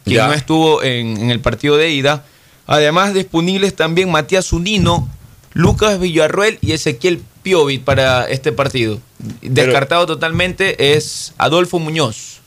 quien 0.06 0.16
Ya. 0.18 0.28
no 0.28 0.34
estuvo 0.34 0.82
en, 0.82 1.18
en 1.18 1.30
el 1.30 1.40
partido 1.40 1.78
de 1.78 1.92
ida. 1.92 2.26
Además, 2.66 3.14
disponibles 3.14 3.76
también 3.76 4.10
Matías 4.10 4.52
Unino, 4.54 5.08
Lucas 5.54 6.00
Villarruel 6.00 6.58
y 6.62 6.72
Ezequiel 6.72 7.22
Piovi 7.44 7.78
para 7.78 8.28
este 8.28 8.52
partido. 8.52 9.00
Descartado 9.44 10.08
totalmente 10.08 10.96
es 10.96 11.36
Adolfo 11.38 11.78
Muñoz. 11.78 12.42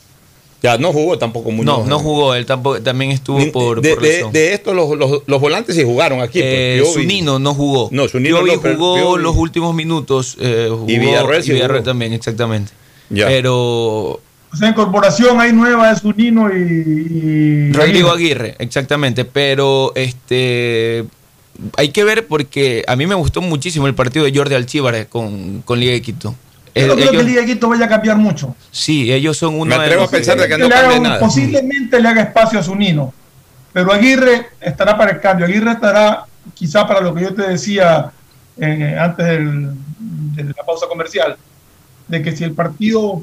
Ya, 0.61 0.77
no 0.77 0.93
jugó 0.93 1.17
tampoco 1.17 1.49
Muñoz. 1.49 1.79
No, 1.79 1.85
no 1.87 1.97
jugó, 1.99 2.35
él 2.35 2.45
tampoco, 2.45 2.79
también 2.81 3.09
estuvo 3.11 3.39
Ni- 3.39 3.47
por, 3.47 3.81
de, 3.81 3.93
por 3.95 4.03
de- 4.03 4.09
estos, 4.53 4.75
los, 4.75 4.95
los- 4.95 5.23
los 5.25 5.41
volantes 5.41 5.75
sí 5.75 5.83
jugaron 5.83 6.21
aquí. 6.21 6.39
pues, 6.39 6.51
Eh, 6.53 6.75
no 7.39 7.53
jugó. 7.55 7.89
No, 7.91 8.07
Piovi 8.07 8.51
no, 8.69 8.75
jugó 8.77 8.97
Piovi- 9.17 9.21
los 9.21 9.35
últimos 9.37 9.73
minutos. 9.73 10.37
eh, 10.39 10.67
jugó- 10.69 10.85
Y 10.89 10.97
sí 11.43 11.51
jugó. 11.77 11.83
también, 11.83 12.13
exactamente. 12.13 12.71
Ya. 13.09 13.25
Pero 13.27 14.21
O 14.53 14.55
sea, 14.55 14.69
incorporación 14.69 15.39
ahí 15.41 15.51
nueva 15.51 15.91
es 15.91 16.03
Unino 16.03 16.49
y, 16.55 17.69
y 17.69 17.71
Rodrigo 17.73 18.11
Aguirre, 18.11 18.55
exactamente. 18.59 19.25
Pero 19.25 19.93
este 19.95 21.05
hay 21.77 21.89
que 21.89 22.03
ver 22.03 22.27
porque 22.27 22.83
a 22.87 22.95
mí 22.95 23.07
me 23.07 23.15
gustó 23.15 23.41
muchísimo 23.41 23.87
el 23.87 23.95
partido 23.95 24.25
de 24.25 24.33
Jordi 24.35 24.55
Alchíbar 24.55 25.07
con, 25.07 25.61
con 25.63 25.79
Liga 25.79 25.91
de 25.93 26.01
Quito. 26.01 26.35
Yo 26.73 26.87
no 26.87 26.93
Eh, 26.93 26.95
creo 26.95 26.95
que 26.97 27.01
ellos- 27.03 27.21
el 27.21 27.25
Liga 27.27 27.41
de 27.41 27.47
Quito 27.47 27.69
vaya 27.69 27.85
a 27.85 27.89
cambiar 27.89 28.17
mucho. 28.17 28.55
sí, 28.71 29.11
ellos 29.11 29.35
son 29.37 29.55
uno 29.55 29.65
Me 29.65 29.75
de 29.77 29.81
atrevo 29.81 30.01
los 30.03 30.09
a 30.09 30.15
pensar 30.15 30.37
de 30.39 30.47
que 30.47 30.57
no 30.57 30.67
le 30.69 30.73
haga 30.73 30.81
cambie 30.83 30.97
un- 30.97 31.03
nada. 31.03 31.19
Posiblemente 31.19 31.99
le 31.99 32.07
haga 32.07 32.21
espacio 32.21 32.59
a 32.59 32.63
Zunino, 32.63 33.13
pero 33.73 33.91
Aguirre 33.91 34.47
estará 34.61 34.97
para 34.97 35.11
el 35.11 35.19
cambio. 35.19 35.45
Aguirre 35.45 35.71
estará 35.71 36.25
quizá 36.53 36.87
para 36.87 37.01
lo 37.01 37.13
que 37.13 37.21
yo 37.23 37.33
te 37.33 37.43
decía 37.49 38.11
eh, 38.57 38.95
antes 38.99 39.25
del- 39.25 39.71
de 40.35 40.43
la 40.43 40.63
pausa 40.65 40.85
comercial, 40.87 41.35
de 42.07 42.21
que 42.21 42.35
si 42.35 42.43
el 42.43 42.51
partido 42.53 43.21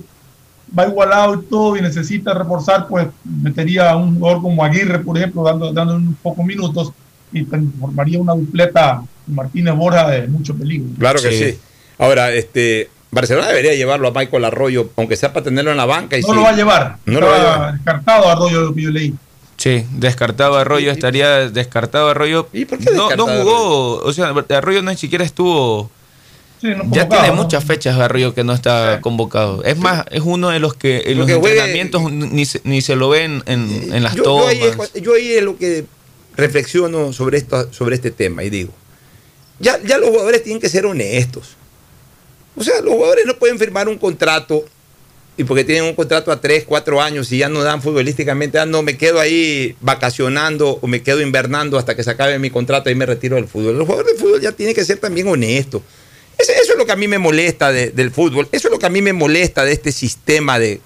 va 0.77 0.87
igualado 0.87 1.35
y 1.37 1.45
todo 1.45 1.77
y 1.77 1.81
necesita 1.83 2.35
reforzar, 2.35 2.89
pues 2.89 3.07
metería 3.25 3.91
a 3.91 3.97
un 3.97 4.19
jugador 4.19 4.43
como 4.43 4.65
Aguirre, 4.65 4.99
por 4.99 5.16
ejemplo, 5.16 5.43
dando, 5.43 5.73
dando 5.73 5.97
unos 5.97 6.15
pocos 6.23 6.45
minutos 6.45 6.93
y 7.33 7.45
formaría 7.45 8.19
una 8.19 8.33
dupleta 8.35 9.03
Martínez 9.27 9.75
Borja 9.75 10.09
de 10.11 10.27
mucho 10.29 10.55
peligro. 10.57 10.89
Claro 10.99 11.20
que 11.20 11.31
sí. 11.31 11.59
Ahora, 11.99 12.33
este, 12.33 12.89
Barcelona 13.11 13.49
debería 13.49 13.75
llevarlo 13.75 14.09
a 14.09 14.11
Michael 14.11 14.45
Arroyo, 14.45 14.91
aunque 14.97 15.17
sea 15.17 15.33
para 15.33 15.45
tenerlo 15.45 15.71
en 15.71 15.77
la 15.77 15.87
banca. 15.87 16.19
Y 16.19 16.23
no 16.23 16.35
lo 16.35 16.43
va 16.43 16.51
a 16.51 16.57
llevar. 16.57 16.97
No 17.07 17.21
lo 17.21 17.27
va 17.27 17.35
a 17.35 17.39
llevar. 17.39 17.73
Descartado 17.75 18.29
Arroyo, 18.29 18.61
lo 18.61 18.75
que 18.75 18.83
yo 18.83 18.91
leí. 18.91 19.15
Sí, 19.59 19.85
descartado 19.91 20.57
Arroyo, 20.57 20.93
estaría 20.93 21.51
descartado 21.51 22.11
Arroyo. 22.11 22.49
¿Y 22.53 22.65
por 22.65 22.79
qué 22.79 22.93
no, 22.93 23.11
no 23.17 23.27
jugó, 23.27 23.97
o 23.97 24.13
sea, 24.13 24.33
Arroyo 24.51 24.83
no 24.83 24.93
ni 24.93 24.97
siquiera 24.97 25.25
estuvo. 25.25 25.91
ya 26.63 27.09
tiene 27.09 27.33
muchas 27.33 27.65
fechas 27.65 27.99
Arroyo 27.99 28.35
que 28.35 28.45
no 28.45 28.53
está 28.53 29.01
convocado. 29.01 29.65
Es 29.65 29.77
más, 29.77 30.05
es 30.13 30.23
uno 30.25 30.51
de 30.51 30.61
los 30.61 30.75
que 30.75 31.03
en 31.07 31.19
los 31.19 31.29
entrenamientos 31.29 32.13
ni, 32.13 32.45
se, 32.45 32.61
ni 32.63 32.83
se 32.83 32.95
lo 32.95 33.09
ven 33.09 33.43
en, 33.47 33.93
en 33.93 34.03
las 34.05 34.15
yo, 34.15 34.23
tomas. 34.23 34.55
Yo 34.95 35.15
ahí, 35.15 35.33
es, 35.33 35.43
lo 35.43 35.59
que 35.59 35.87
reflexiono 36.37 37.13
sobre, 37.13 37.39
esto, 37.39 37.73
sobre 37.73 37.97
este 37.97 38.13
tema 38.13 38.45
y 38.45 38.51
digo, 38.51 38.73
ya, 39.59 39.83
ya 39.83 39.99
los 39.99 40.11
jugadores 40.11 40.45
tienen 40.45 40.61
que 40.61 40.69
ser 40.69 40.87
honestos. 40.87 41.58
O 42.59 42.65
sea, 42.65 42.81
los 42.81 42.95
jugadores 42.95 43.27
no 43.27 43.39
pueden 43.39 43.59
firmar 43.59 43.89
un 43.89 43.99
contrato 43.99 44.65
y 45.37 45.45
porque 45.45 45.63
tienen 45.63 45.85
un 45.85 45.95
contrato 45.95 46.33
a 46.33 46.41
3, 46.41 46.65
4 46.67 47.01
años 47.01 47.31
y 47.31 47.39
ya 47.39 47.49
no 47.49 47.63
dan 47.63 47.81
futbolísticamente, 47.81 48.59
ah, 48.59 48.67
no, 48.67 48.83
me 48.83 48.97
quedo 48.97 49.21
ahí 49.21 49.77
vacacionando 49.81 50.81
o 50.83 50.87
me 50.89 51.03
quedo 51.03 51.21
invernando 51.21 51.79
hasta 51.79 51.95
que 51.95 52.03
se 52.03 52.11
acabe 52.11 52.39
mi 52.41 52.51
contrato 52.51 52.91
y 52.91 52.97
me 52.97 53.07
retiro 53.07 53.37
del 53.37 53.47
fútbol. 53.47 53.79
Los 53.79 53.87
jugadores 53.87 54.15
de 54.15 54.19
fútbol 54.19 54.41
ya 54.41 54.51
tienen 54.53 54.75
que 54.75 54.85
ser 54.85 54.99
también 54.99 55.29
honestos. 55.29 55.83
Eso, 56.37 56.53
es 56.53 56.77
lo 56.77 56.87
que 56.87 56.93
a 56.93 56.97
mí 56.97 57.09
me 57.09 57.19
molesta 57.19 57.73
del 57.73 58.11
fútbol, 58.11 58.49
eso 58.53 58.69
es 58.69 58.73
lo 58.73 58.79
que 58.79 58.87
a 58.87 58.91
mí 58.91 59.03
me 59.03 59.13
molesta 59.13 59.65
de 59.65 59.73
este 59.73 59.91
sistema 59.91 60.59
de, 60.59 60.81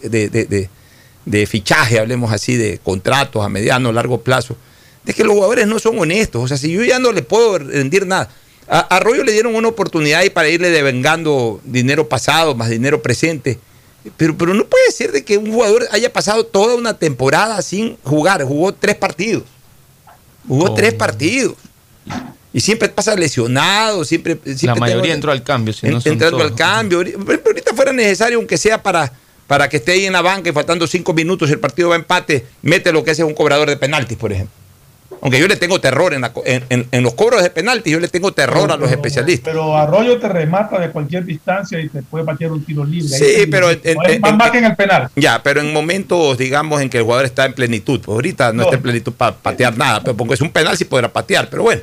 de 1.25 1.47
fichaje, 1.47 1.99
hablemos 1.99 2.33
así, 2.33 2.57
de 2.57 2.79
contratos 2.79 3.45
a 3.45 3.49
mediano, 3.49 3.93
largo 3.93 4.23
plazo, 4.23 4.57
de 5.05 5.13
que 5.15 5.25
los 5.25 5.35
jugadores 5.35 5.67
no 5.67 5.79
son 5.79 5.99
honestos. 5.99 6.43
O 6.43 6.49
sea, 6.49 6.57
si 6.57 6.73
yo 6.73 6.85
ya 6.85 6.99
no 6.99 7.13
le 7.13 7.23
puedo 7.23 7.59
rendir 7.59 8.07
nada. 8.07 8.31
A 8.75 8.81
Arroyo 8.97 9.23
le 9.23 9.33
dieron 9.33 9.55
una 9.55 9.69
oportunidad 9.69 10.23
y 10.23 10.31
para 10.31 10.49
irle 10.49 10.71
devengando 10.71 11.61
dinero 11.65 12.09
pasado 12.09 12.55
más 12.55 12.71
dinero 12.71 13.03
presente 13.03 13.59
pero, 14.17 14.37
pero 14.37 14.55
no 14.55 14.65
puede 14.65 14.91
ser 14.91 15.13
de 15.13 15.25
que 15.25 15.39
un 15.39 15.53
jugador 15.53 15.87
haya 15.93 16.13
pasado 16.13 16.45
toda 16.45 16.75
una 16.75 16.99
temporada 16.99 17.63
sin 17.63 17.97
jugar. 18.03 18.43
Jugó 18.45 18.73
tres 18.75 18.97
partidos. 18.97 19.45
Jugó 20.49 20.67
oh. 20.67 20.75
tres 20.75 20.95
partidos. 20.95 21.55
Y 22.53 22.61
siempre 22.61 22.89
pasa 22.89 23.15
lesionado, 23.15 24.05
siempre... 24.05 24.39
siempre 24.45 24.67
la 24.67 24.75
mayoría 24.75 25.15
entró 25.15 25.33
al 25.33 25.43
cambio. 25.43 25.73
Si 25.73 25.87
no 25.87 26.01
entrando 26.05 26.43
al 26.43 26.55
cambio. 26.55 26.99
ahorita 26.99 27.75
fuera 27.75 27.93
necesario, 27.93 28.39
aunque 28.39 28.59
sea 28.59 28.83
para, 28.83 29.13
para 29.47 29.69
que 29.69 29.77
esté 29.79 29.93
ahí 29.93 30.05
en 30.05 30.13
la 30.13 30.21
banca 30.21 30.51
y 30.51 30.53
faltando 30.53 30.87
cinco 30.87 31.15
minutos, 31.15 31.51
el 31.51 31.61
partido 31.61 31.91
va 31.91 31.95
a 31.95 31.99
empate, 31.99 32.45
mete 32.61 32.93
lo 32.93 33.05
que 33.05 33.13
es 33.13 33.19
un 33.21 33.35
cobrador 33.35 33.69
de 33.69 33.77
penaltis, 33.77 34.19
por 34.19 34.33
ejemplo. 34.33 34.55
Aunque 35.23 35.39
yo 35.39 35.47
le 35.47 35.55
tengo 35.55 35.81
terror 35.81 36.13
en, 36.15 37.03
los 37.05 37.15
cobros 37.15 37.45
de 37.45 37.51
penalti, 37.51 37.91
yo 37.91 38.01
le 38.01 38.09
tengo 38.09 38.33
terror 38.33 38.73
a 38.73 38.77
los 38.77 38.91
especialistas. 38.91 39.53
Pero 39.53 39.77
Arroyo 39.77 40.19
te 40.19 40.29
remata 40.29 40.81
de 40.81 40.91
cualquier 40.91 41.25
distancia 41.25 41.79
y 41.79 41.89
te 41.89 42.03
puede 42.03 42.25
patear 42.25 42.51
un 42.51 42.65
tiro 42.65 42.85
libre. 42.85 43.09
Sí, 43.09 43.47
pero. 43.49 43.69
más, 44.37 44.51
que 44.51 44.59
en 44.59 44.65
el 44.65 44.75
penal. 44.75 45.11
Ya, 45.15 45.41
pero 45.41 45.61
en 45.61 45.73
momentos, 45.73 46.37
digamos, 46.39 46.81
en 46.81 46.91
que 46.91 46.99
el 46.99 47.05
jugador 47.05 47.25
está 47.25 47.45
en 47.45 47.53
plenitud. 47.53 48.01
Pues 48.01 48.17
ahorita 48.17 48.53
no, 48.53 48.65
está 48.65 48.75
en 48.75 48.83
plenitud 48.83 49.13
para 49.13 49.37
patear 49.37 49.79
nada, 49.79 50.01
pero 50.03 50.17
porque 50.17 50.35
es 50.35 50.41
un 50.41 50.51
penal 50.51 50.77
sí 50.77 50.87
podrá 50.87 51.13
patear, 51.13 51.49
pero 51.49 51.63
bueno. 51.63 51.83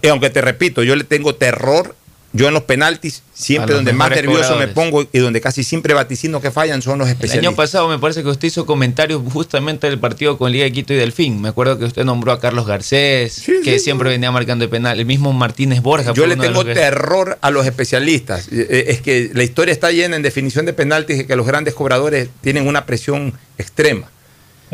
Y 0.00 0.06
aunque 0.06 0.30
te 0.30 0.40
repito, 0.40 0.84
yo 0.84 0.94
le 0.94 1.02
tengo 1.02 1.34
terror 1.34 1.96
yo 2.34 2.48
en 2.48 2.54
los 2.54 2.64
penaltis, 2.64 3.22
siempre 3.32 3.76
donde 3.76 3.92
más 3.92 4.10
nervioso 4.10 4.56
me 4.56 4.66
pongo 4.66 5.06
y 5.12 5.18
donde 5.20 5.40
casi 5.40 5.62
siempre 5.62 5.94
vaticino 5.94 6.40
que 6.40 6.50
fallan 6.50 6.82
son 6.82 6.98
los 6.98 7.08
especialistas. 7.08 7.38
El 7.38 7.46
año 7.46 7.56
pasado 7.56 7.88
me 7.88 8.00
parece 8.00 8.24
que 8.24 8.28
usted 8.28 8.48
hizo 8.48 8.66
comentarios 8.66 9.22
justamente 9.32 9.88
del 9.88 10.00
partido 10.00 10.36
con 10.36 10.50
Liga 10.50 10.64
de 10.64 10.72
Quito 10.72 10.92
y 10.92 10.96
Delfín. 10.96 11.40
Me 11.40 11.48
acuerdo 11.48 11.78
que 11.78 11.84
usted 11.84 12.04
nombró 12.04 12.32
a 12.32 12.40
Carlos 12.40 12.66
Garcés, 12.66 13.40
que 13.62 13.78
siempre 13.78 14.10
venía 14.10 14.32
marcando 14.32 14.64
el 14.64 14.70
penal. 14.70 14.98
El 14.98 15.06
mismo 15.06 15.32
Martínez 15.32 15.80
Borja. 15.80 16.12
Yo 16.12 16.26
le 16.26 16.36
tengo 16.36 16.64
terror 16.64 17.38
a 17.40 17.52
los 17.52 17.66
especialistas. 17.66 18.48
Eh, 18.48 18.66
eh, 18.68 18.84
es 18.88 19.00
que 19.00 19.30
la 19.32 19.44
historia 19.44 19.72
está 19.72 19.92
llena 19.92 20.16
en 20.16 20.22
definición 20.22 20.66
de 20.66 20.72
penaltis 20.72 21.20
y 21.20 21.24
que 21.26 21.36
los 21.36 21.46
grandes 21.46 21.74
cobradores 21.74 22.30
tienen 22.40 22.66
una 22.66 22.84
presión 22.84 23.32
extrema 23.58 24.10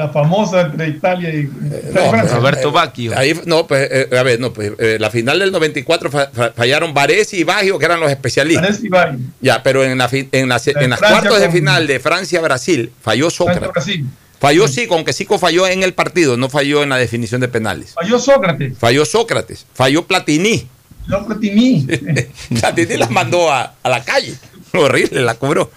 la 0.01 0.09
famosa 0.09 0.63
entre 0.63 0.89
Italia 0.89 1.29
y 1.29 1.41
eh, 1.43 2.27
Roberto 2.33 2.73
Bacchio. 2.73 3.17
Ahí, 3.17 3.39
no, 3.45 3.67
pues, 3.67 3.87
eh, 3.91 4.19
a 4.19 4.23
ver, 4.23 4.41
no, 4.41 4.51
pues, 4.53 4.73
eh, 4.79 4.97
la 4.99 5.11
final 5.11 5.39
del 5.39 5.53
94 5.53 6.11
fallaron 6.55 6.95
Varese 6.95 7.37
y 7.37 7.45
Baggio, 7.45 7.79
que 7.79 7.85
eran 7.85 8.01
los 8.01 8.11
especialistas. 8.11 8.83
y 8.83 8.89
Baggio. 8.89 9.19
Ya, 9.41 9.63
pero 9.63 9.85
en, 9.85 9.99
la, 9.99 10.09
en, 10.11 10.49
las 10.49 10.65
cuartos 10.99 11.39
de 11.39 11.51
final 11.51 11.87
de 11.87 12.01
Francia-Brasil 12.01 12.91
falló 13.03 13.29
Sócrates. 13.29 14.01
Falló 14.39 14.69
sí, 14.69 14.87
con 14.87 15.05
que 15.05 15.13
Sico 15.13 15.39
falló 15.39 15.67
en 15.67 15.83
el 15.83 15.93
partido, 15.93 16.39
no 16.39 16.49
falló 16.49 16.83
en 16.83 16.89
la 16.89 16.97
definición 16.97 17.43
de 17.43 17.49
penales. 17.49 17.93
Falló 17.93 18.19
Sócrates. 18.19 18.79
Falló 18.79 19.05
Sócrates. 19.05 19.67
Falló 19.75 20.07
Platini. 20.07 20.67
Falló 21.07 21.27
Platini. 21.27 21.87
Platini 22.59 22.97
las 22.97 23.11
mandó 23.11 23.53
a, 23.53 23.75
a 23.83 23.89
la 23.91 24.03
calle. 24.03 24.35
Horrible, 24.73 25.21
la 25.21 25.35
cobró. 25.35 25.71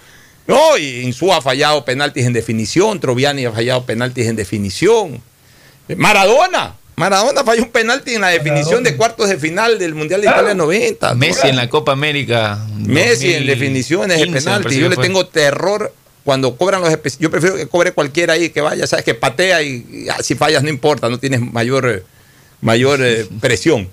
No, 0.48 0.78
y 0.78 1.02
Insú 1.02 1.32
ha 1.34 1.42
fallado 1.42 1.86
penaltis 1.86 2.26
en 2.26 2.34
definición, 2.34 3.00
Troviani 3.00 3.46
ha 3.46 3.52
fallado 3.52 3.86
penaltis 3.86 4.28
en 4.28 4.36
definición. 4.36 5.22
Maradona, 5.96 6.76
Maradona 6.96 7.44
falló 7.44 7.64
un 7.64 7.72
penalti 7.72 8.16
en 8.16 8.22
la 8.22 8.30
definición 8.30 8.84
de 8.84 8.96
cuartos 8.96 9.30
de 9.30 9.38
final 9.38 9.80
del 9.80 9.96
Mundial 9.96 10.22
de 10.22 10.28
Italia 10.28 10.54
90. 10.54 11.16
Messi 11.16 11.48
en 11.48 11.56
la 11.56 11.70
Copa 11.70 11.92
América. 11.92 12.60
Messi 12.76 13.34
en 13.34 13.48
definiciones 13.48 14.20
de 14.20 14.28
penalti. 14.28 14.78
Yo 14.78 14.90
le 14.90 14.98
tengo 14.98 15.26
terror 15.28 15.94
cuando 16.24 16.56
cobran 16.56 16.82
los 16.82 17.18
Yo 17.20 17.32
prefiero 17.32 17.56
que 17.56 17.68
cobre 17.68 17.92
cualquiera 17.92 18.34
ahí, 18.34 18.50
que 18.50 18.62
vaya, 18.62 18.86
sabes, 18.88 19.04
que 19.04 19.14
patea 19.14 19.62
y, 19.62 20.08
ah, 20.10 20.22
si 20.22 20.36
fallas 20.36 20.64
no 20.64 20.70
importa, 20.70 21.10
no 21.10 21.20
tienes 21.20 21.42
mayor, 21.42 22.06
mayor 22.62 23.00
eh, 23.04 23.28
presión. 23.42 23.90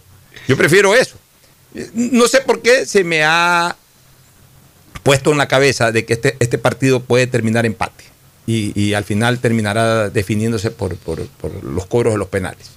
Yo 0.46 0.56
prefiero 0.56 0.94
eso. 0.94 1.16
No 1.94 2.26
sé 2.28 2.40
por 2.40 2.62
qué 2.62 2.86
se 2.86 3.04
me 3.04 3.22
ha 3.24 3.76
puesto 5.02 5.32
en 5.32 5.38
la 5.38 5.48
cabeza 5.48 5.92
de 5.92 6.04
que 6.04 6.14
este, 6.14 6.36
este 6.40 6.58
partido 6.58 7.00
puede 7.00 7.26
terminar 7.26 7.66
empate 7.66 8.10
y, 8.46 8.94
al 8.94 9.04
final 9.04 9.38
terminará 9.38 10.10
definiéndose 10.10 10.70
por, 10.70 10.96
los 11.62 11.86
cobros 11.86 12.14
de 12.14 12.18
los 12.18 12.28
penales. 12.28 12.70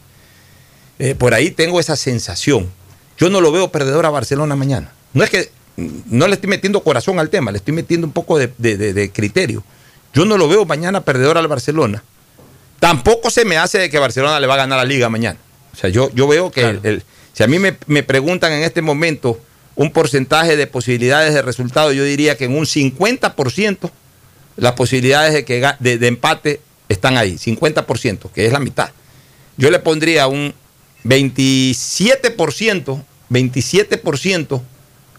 Eh, 0.99 1.15
por 1.15 1.33
ahí 1.33 1.51
tengo 1.51 1.79
esa 1.79 1.95
sensación. 1.95 2.69
Yo 3.17 3.29
no 3.29 3.41
lo 3.41 3.51
veo 3.51 3.71
perdedor 3.71 4.05
a 4.05 4.09
Barcelona 4.09 4.55
mañana. 4.55 4.91
No 5.13 5.23
es 5.23 5.29
que 5.29 5.49
no 5.75 6.27
le 6.27 6.35
estoy 6.35 6.49
metiendo 6.49 6.83
corazón 6.83 7.19
al 7.19 7.29
tema, 7.29 7.51
le 7.51 7.57
estoy 7.57 7.73
metiendo 7.73 8.05
un 8.05 8.13
poco 8.13 8.37
de, 8.37 9.11
criterio. 9.13 9.63
Yo 10.13 10.25
no 10.25 10.37
lo 10.37 10.47
veo 10.47 10.65
mañana 10.65 11.01
perdedor 11.01 11.37
al 11.37 11.47
Barcelona. 11.47 12.03
Tampoco 12.79 13.29
se 13.31 13.45
me 13.45 13.57
hace 13.57 13.79
de 13.79 13.89
que 13.89 13.97
Barcelona 13.97 14.39
le 14.39 14.45
va 14.45 14.53
a 14.53 14.57
ganar 14.57 14.77
la 14.77 14.85
liga 14.85 15.09
mañana. 15.09 15.39
O 15.73 15.75
sea, 15.75 15.89
yo, 15.89 16.11
yo 16.13 16.27
veo 16.27 16.51
que 16.51 17.01
si 17.33 17.41
a 17.41 17.47
mí 17.47 17.57
me, 17.57 17.77
me 17.87 18.03
preguntan 18.03 18.51
en 18.51 18.61
este 18.61 18.83
momento 18.83 19.39
un 19.75 19.91
porcentaje 19.91 20.55
de 20.55 20.67
posibilidades 20.67 21.33
de 21.33 21.41
resultado, 21.41 21.91
yo 21.91 22.03
diría 22.03 22.37
que 22.37 22.45
en 22.45 22.55
un 22.55 22.65
50% 22.65 23.89
las 24.55 24.73
posibilidades 24.73 25.33
de, 25.33 25.45
que, 25.45 25.67
de, 25.79 26.07
empate 26.07 26.61
están 26.89 27.17
ahí, 27.17 27.37
50%, 27.37 28.29
que 28.31 28.45
es 28.45 28.53
la 28.53 28.59
mitad. 28.59 28.91
Yo 29.57 29.71
le 29.71 29.79
pondría 29.79 30.27
un 30.27 30.53
27%, 31.03 33.03
27% 33.29 34.61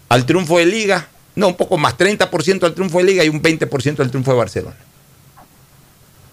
al 0.07 0.25
triunfo 0.25 0.57
de 0.57 0.65
Liga, 0.65 1.09
no, 1.35 1.49
un 1.49 1.55
poco 1.55 1.77
más, 1.77 1.97
30% 1.97 2.63
al 2.63 2.73
triunfo 2.73 2.99
de 2.99 3.03
Liga 3.03 3.25
y 3.25 3.29
un 3.29 3.41
20% 3.41 3.99
al 3.99 4.09
triunfo 4.09 4.31
de 4.31 4.37
Barcelona. 4.37 4.77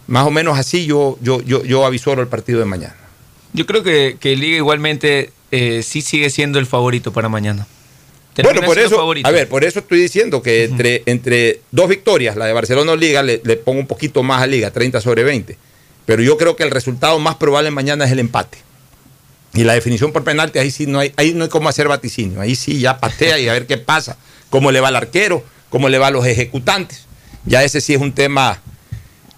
Más 0.06 0.26
o 0.26 0.30
menos 0.30 0.58
así 0.58 0.86
yo, 0.86 1.18
yo, 1.20 1.42
yo, 1.42 1.64
yo 1.64 1.84
avisoro 1.84 2.22
el 2.22 2.28
partido 2.28 2.60
de 2.60 2.66
mañana. 2.66 2.96
Yo 3.52 3.66
creo 3.66 3.82
que, 3.82 4.16
que 4.20 4.36
Liga 4.36 4.56
igualmente 4.56 5.32
eh, 5.50 5.82
sí 5.82 6.02
sigue 6.02 6.30
siendo 6.30 6.60
el 6.60 6.66
favorito 6.66 7.12
para 7.12 7.28
mañana. 7.28 7.66
Bueno, 8.42 8.62
por 8.62 8.78
eso, 8.78 9.12
a 9.24 9.30
ver, 9.30 9.48
por 9.48 9.62
eso 9.62 9.80
estoy 9.80 10.00
diciendo 10.00 10.42
que 10.42 10.64
entre, 10.64 11.02
entre 11.04 11.60
dos 11.70 11.88
victorias, 11.88 12.34
la 12.36 12.46
de 12.46 12.54
Barcelona 12.54 12.92
o 12.92 12.96
Liga, 12.96 13.22
le, 13.22 13.38
pongo 13.56 13.80
un 13.80 13.86
poquito 13.86 14.22
más 14.22 14.42
a 14.42 14.46
Liga, 14.46 14.70
30 14.70 15.00
sobre 15.02 15.22
20. 15.22 15.58
Pero 16.06 16.22
yo 16.22 16.38
creo 16.38 16.56
que 16.56 16.62
el 16.62 16.70
resultado 16.70 17.18
más 17.18 17.36
probable 17.36 17.70
mañana 17.70 18.06
es 18.06 18.12
el 18.12 18.18
empate. 18.18 18.58
Y 19.54 19.64
la 19.64 19.74
definición 19.74 20.12
por 20.12 20.24
penalti, 20.24 20.58
ahí 20.58 20.70
sí 20.70 20.86
no 20.86 20.98
hay, 20.98 21.12
ahí 21.16 21.34
no 21.34 21.44
hay 21.44 21.50
cómo 21.50 21.68
hacer 21.68 21.88
vaticinio. 21.88 22.40
Ahí 22.40 22.56
sí 22.56 22.80
ya 22.80 22.98
patea 22.98 23.38
y 23.38 23.48
a 23.48 23.52
ver 23.52 23.66
qué 23.66 23.76
pasa. 23.76 24.16
Cómo 24.48 24.72
le 24.72 24.80
va 24.80 24.88
al 24.88 24.96
arquero, 24.96 25.44
cómo 25.68 25.90
le 25.90 25.98
va 25.98 26.06
a 26.06 26.10
los 26.10 26.26
ejecutantes. 26.26 27.04
Ya 27.44 27.62
ese 27.62 27.82
sí 27.82 27.92
es 27.92 28.00
un 28.00 28.12
tema 28.12 28.62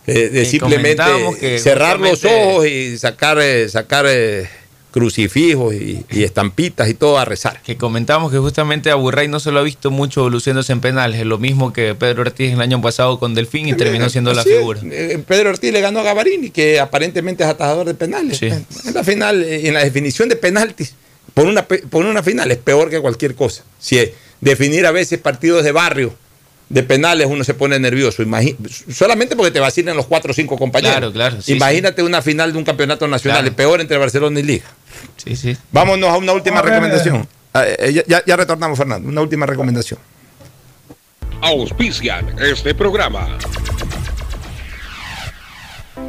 eh, 0.06 0.28
de 0.28 0.44
simplemente 0.44 1.58
cerrar 1.58 1.98
los 1.98 2.24
ojos 2.24 2.66
y 2.66 2.96
sacar, 2.96 3.38
eh, 3.40 3.68
sacar 3.68 4.06
eh, 4.08 4.48
crucifijos 4.94 5.74
y, 5.74 6.04
estampitas 6.22 6.88
y 6.88 6.94
todo 6.94 7.18
a 7.18 7.24
rezar. 7.24 7.60
Que 7.62 7.76
comentamos 7.76 8.30
que 8.30 8.38
justamente 8.38 8.92
a 8.92 8.94
Burray 8.94 9.26
no 9.26 9.40
se 9.40 9.50
lo 9.50 9.58
ha 9.58 9.62
visto 9.64 9.90
mucho 9.90 10.30
luciéndose 10.30 10.72
en 10.72 10.80
penales, 10.80 11.18
es 11.18 11.26
lo 11.26 11.38
mismo 11.38 11.72
que 11.72 11.96
Pedro 11.96 12.22
Ortiz 12.22 12.52
el 12.52 12.60
año 12.60 12.80
pasado 12.80 13.18
con 13.18 13.34
Delfín 13.34 13.66
y 13.66 13.74
terminó 13.74 14.08
siendo 14.08 14.32
la 14.32 14.44
figura. 14.44 14.80
Eh, 14.84 15.20
Pedro 15.26 15.50
Ortiz 15.50 15.72
le 15.72 15.80
ganó 15.80 15.98
a 15.98 16.04
Gavarini, 16.04 16.50
que 16.50 16.78
aparentemente 16.78 17.42
es 17.42 17.50
atajador 17.50 17.88
de 17.88 17.94
penales. 17.94 18.40
En 18.40 18.64
la 18.94 19.02
final, 19.02 19.42
eh, 19.42 19.66
en 19.66 19.74
la 19.74 19.82
definición 19.82 20.28
de 20.28 20.36
penaltis, 20.36 20.94
por 21.34 21.46
una, 21.46 21.66
por 21.66 22.06
una 22.06 22.22
final 22.22 22.52
es 22.52 22.58
peor 22.58 22.88
que 22.88 23.00
cualquier 23.00 23.34
cosa. 23.34 23.64
Si 23.80 23.98
es 23.98 24.12
definir 24.40 24.86
a 24.86 24.92
veces 24.92 25.18
partidos 25.18 25.64
de 25.64 25.72
barrio 25.72 26.14
de 26.68 26.82
penales 26.82 27.26
uno 27.28 27.44
se 27.44 27.54
pone 27.54 27.78
nervioso. 27.78 28.24
Solamente 28.92 29.36
porque 29.36 29.50
te 29.50 29.60
vacilan 29.60 29.96
los 29.96 30.06
cuatro 30.06 30.32
o 30.32 30.34
cinco 30.34 30.56
compañeros. 30.56 30.96
Claro, 30.96 31.12
claro, 31.12 31.42
sí, 31.42 31.52
Imagínate 31.52 32.02
una 32.02 32.22
final 32.22 32.52
de 32.52 32.58
un 32.58 32.64
campeonato 32.64 33.06
nacional, 33.06 33.40
Claro. 33.40 33.48
el 33.48 33.54
peor 33.54 33.80
entre 33.80 33.96
Barcelona 33.98 34.40
y 34.40 34.42
Liga. 34.42 34.64
Sí, 35.16 35.36
sí. 35.36 35.56
Vámonos 35.72 36.10
a 36.10 36.16
una 36.16 36.32
última 36.32 36.58
A 36.58 36.62
ver, 36.62 36.72
recomendación. 36.74 37.26
Ah, 37.52 37.64
eh, 37.66 37.92
ya, 37.92 38.02
ya- 38.06 38.22
ya 38.26 38.36
retornamos, 38.36 38.76
Fernando. 38.78 39.08
Una 39.08 39.20
última 39.20 39.46
recomendación. 39.46 39.98
Auspician 41.40 42.26
este 42.40 42.74
programa. 42.74 43.28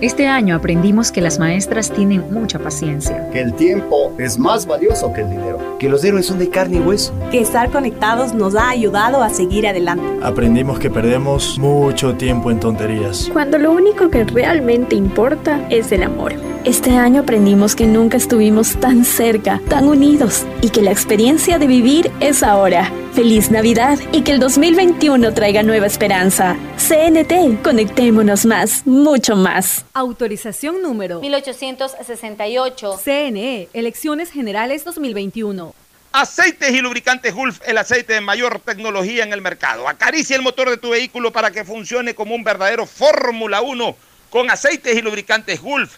Este 0.02 0.28
año 0.28 0.56
aprendimos 0.56 1.12
que 1.12 1.22
las 1.22 1.40
maestras 1.40 1.92
tienen 1.92 2.26
mucha 2.34 2.60
paciencia. 2.60 3.30
Que 3.32 3.40
el 3.42 3.54
tiempo 3.54 4.14
es 4.20 4.38
más 4.38 4.66
valioso 4.66 5.14
que 5.14 5.22
el 5.22 5.30
dinero. 5.30 5.78
Que 5.80 5.88
los 5.88 6.04
héroes 6.04 6.26
son 6.26 6.38
de 6.38 6.50
carne 6.50 6.78
y 6.78 6.80
hueso. 6.82 7.14
Que 7.32 7.40
estar 7.40 7.70
conectados 7.72 8.34
nos 8.34 8.56
ha 8.56 8.70
ayudado 8.70 9.24
a 9.24 9.30
seguir 9.30 9.66
adelante. 9.68 10.04
Aprendimos 10.22 10.80
que 10.80 10.90
perdemos 10.90 11.58
mucho 11.60 12.14
tiempo 12.16 12.52
en 12.52 12.60
tonterías. 12.60 13.30
Cuando 13.32 13.58
lo 13.58 13.72
único 13.72 14.10
que 14.10 14.26
realmente 14.26 14.96
importa 14.96 15.66
es 15.70 15.92
el 15.92 16.04
amor. 16.04 16.34
Este 16.66 16.98
año 16.98 17.22
aprendimos 17.22 17.76
que 17.76 17.86
nunca 17.86 18.18
estuvimos 18.18 18.80
tan 18.80 19.06
cerca, 19.06 19.62
tan 19.70 19.88
unidos 19.88 20.48
y 20.64 20.72
que 20.72 20.82
la 20.82 20.90
experiencia 20.90 21.60
de 21.60 21.68
vivir 21.68 22.12
es 22.22 22.42
ahora. 22.42 22.92
Feliz 23.14 23.52
Navidad 23.52 24.00
y 24.12 24.24
que 24.24 24.32
el 24.32 24.40
2021 24.40 25.32
traiga 25.36 25.62
nueva 25.62 25.86
esperanza. 25.86 26.58
CNT, 26.78 27.62
conectémonos 27.62 28.48
más, 28.48 28.82
mucho 28.88 29.36
más. 29.36 29.86
Autorización 29.94 30.82
número 30.82 31.22
1868. 31.22 32.98
CNE, 32.98 33.70
Elecciones 33.74 34.32
Generales 34.32 34.84
2021. 34.86 35.76
Aceites 36.14 36.72
y 36.72 36.82
lubricantes 36.82 37.36
Gulf, 37.36 37.60
el 37.68 37.78
aceite 37.78 38.14
de 38.14 38.22
mayor 38.22 38.60
tecnología 38.60 39.24
en 39.24 39.34
el 39.34 39.44
mercado. 39.44 39.88
Acaricia 39.88 40.36
el 40.36 40.42
motor 40.42 40.72
de 40.72 40.78
tu 40.78 40.90
vehículo 40.90 41.32
para 41.32 41.52
que 41.52 41.64
funcione 41.64 42.16
como 42.16 42.34
un 42.34 42.44
verdadero 42.44 42.88
Fórmula 42.88 43.62
1 43.62 43.96
con 44.32 44.50
aceites 44.50 44.98
y 44.98 45.04
lubricantes 45.04 45.62
Gulf. 45.62 45.98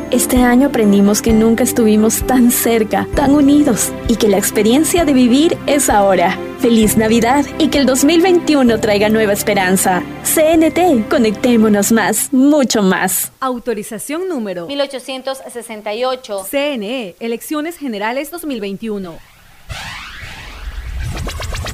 Este 0.11 0.43
año 0.43 0.67
aprendimos 0.67 1.21
que 1.21 1.31
nunca 1.31 1.63
estuvimos 1.63 2.27
tan 2.27 2.51
cerca, 2.51 3.07
tan 3.15 3.33
unidos 3.33 3.93
y 4.09 4.17
que 4.17 4.27
la 4.27 4.37
experiencia 4.37 5.05
de 5.05 5.13
vivir 5.13 5.57
es 5.67 5.89
ahora. 5.89 6.37
Feliz 6.59 6.97
Navidad 6.97 7.45
y 7.59 7.69
que 7.69 7.77
el 7.77 7.85
2021 7.85 8.77
traiga 8.81 9.07
nueva 9.07 9.31
esperanza. 9.31 10.03
CNT, 10.23 11.07
conectémonos 11.09 11.93
más, 11.93 12.33
mucho 12.33 12.83
más. 12.83 13.31
Autorización 13.39 14.27
número 14.27 14.67
1868. 14.67 16.45
CNE, 16.51 17.15
Elecciones 17.21 17.77
Generales 17.77 18.31
2021. 18.31 19.17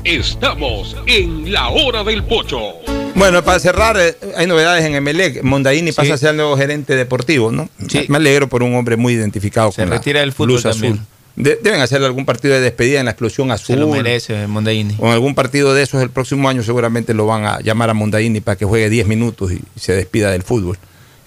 Estamos 0.04 0.96
en 1.08 1.52
la 1.52 1.70
hora 1.70 2.04
del 2.04 2.24
pocho. 2.24 2.76
Bueno, 3.18 3.44
para 3.44 3.60
cerrar, 3.60 3.98
eh, 4.00 4.16
hay 4.36 4.46
novedades 4.48 4.86
en 4.86 4.96
Emelec. 4.96 5.42
Mondaini 5.44 5.92
pasa 5.92 6.14
a 6.14 6.18
ser 6.18 6.30
el 6.32 6.38
nuevo 6.38 6.56
gerente 6.58 6.96
deportivo, 6.96 7.52
¿no? 7.52 7.68
Sí. 7.88 8.06
Me 8.10 8.18
alegro 8.18 8.48
por 8.48 8.64
un 8.64 8.76
hombre 8.76 8.96
muy 8.96 9.14
identificado 9.14 9.72
Se 9.72 9.82
con 9.82 9.90
la 9.90 9.98
retira 9.98 10.20
del 10.22 10.34
fútbol 10.34 10.62
también. 10.62 10.94
azul. 10.94 11.06
De- 11.36 11.60
deben 11.62 11.82
hacerle 11.82 12.08
algún 12.08 12.26
partido 12.26 12.56
de 12.56 12.62
despedida 12.62 13.00
en 13.00 13.06
la 13.06 13.12
explosión 13.12 13.52
azul. 13.52 13.76
Se 13.76 13.80
lo 13.80 13.88
merece 13.88 14.48
Mondaini. 14.48 14.96
O 15.00 15.08
en 15.08 15.14
algún 15.14 15.36
partido 15.36 15.74
de 15.74 15.84
esos 15.84 16.02
el 16.02 16.10
próximo 16.10 16.50
año 16.50 16.64
seguramente 16.64 17.14
lo 17.14 17.26
van 17.28 17.46
a 17.46 17.60
llamar 17.60 17.90
a 17.90 17.94
Mondaini 17.94 18.40
para 18.42 18.56
que 18.56 18.66
juegue 18.66 18.90
10 18.90 19.06
minutos 19.08 19.52
y 19.52 19.62
se 19.80 19.94
despida 19.94 20.32
del 20.32 20.44
fútbol. 20.44 20.78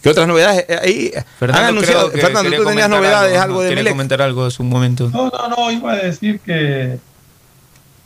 ¿Qué 0.03 0.09
otras 0.09 0.27
novedades? 0.27 0.65
Eh, 0.69 0.79
Ahí 0.83 1.13
han 1.17 1.25
Fernando, 1.39 1.69
anunciado, 1.69 2.11
creo 2.11 2.13
que 2.13 2.21
Fernando, 2.35 2.57
tú 2.57 2.65
tenías 2.65 2.89
novedades, 2.89 3.33
algo, 3.39 3.43
algo, 3.43 3.63
de 3.63 3.73
Emelec. 3.73 3.93
comentar 3.93 4.23
algo 4.23 4.45
hace 4.47 4.63
un 4.63 4.69
momento. 4.69 5.11
No, 5.11 5.29
no, 5.29 5.49
no, 5.57 5.71
iba 5.71 5.93
a 5.93 5.97
decir 5.97 6.41
que 6.41 6.99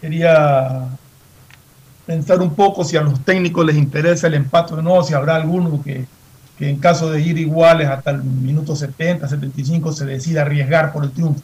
quería 0.01 0.89
pensar 2.07 2.41
un 2.41 2.55
poco 2.55 2.85
si 2.85 2.97
a 2.97 3.03
los 3.03 3.25
técnicos 3.25 3.65
les 3.65 3.77
interesa 3.77 4.27
el 4.27 4.35
empate 4.35 4.75
o 4.75 4.83
no, 4.83 5.03
si 5.03 5.15
habrá 5.15 5.37
alguno 5.37 5.83
que, 5.83 6.05
que 6.59 6.69
en 6.69 6.79
caso 6.79 7.11
de 7.11 7.21
ir 7.21 7.39
iguales 7.39 7.89
hasta 7.89 8.13
el 8.13 8.23
minuto 8.23 8.77
70, 8.77 9.29
75 9.29 9.93
se 9.93 10.05
decida 10.05 10.43
arriesgar 10.43 10.93
por 10.93 11.05
el 11.05 11.11
triunfo. 11.11 11.43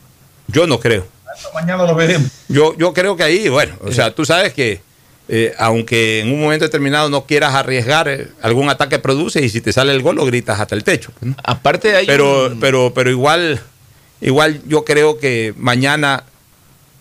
Yo 0.49 0.67
no 0.67 0.79
creo. 0.79 1.07
Mañana 1.55 1.85
lo 1.85 1.95
veremos. 1.95 2.31
Yo, 2.49 2.77
yo 2.77 2.93
creo 2.93 3.17
que 3.17 3.23
ahí, 3.23 3.49
bueno, 3.49 3.75
o 3.85 3.93
sea, 3.93 4.13
tú 4.15 4.25
sabes 4.25 4.53
que 4.53 4.81
eh, 5.33 5.55
aunque 5.59 6.19
en 6.19 6.33
un 6.33 6.41
momento 6.41 6.65
determinado 6.65 7.09
no 7.09 7.25
quieras 7.25 7.55
arriesgar, 7.55 8.09
eh, 8.09 8.29
algún 8.43 8.69
ataque 8.69 8.99
produce 8.99 9.41
y 9.41 9.49
si 9.49 9.61
te 9.61 9.73
sale 9.73 9.93
el 9.93 10.03
gol 10.03 10.17
lo 10.17 10.25
gritas 10.25 10.59
hasta 10.59 10.75
el 10.75 10.83
techo. 10.83 11.13
pues, 11.19 11.31
¿no? 11.31 11.37
Aparte 11.45 11.87
de 11.87 11.99
ahí. 11.99 12.07
Pero, 12.07 12.57
pero, 12.61 12.93
pero 12.93 13.11
igual, 13.11 13.61
igual 14.21 14.61
yo 14.67 14.85
creo 14.85 15.19
que 15.19 15.55
mañana, 15.57 16.25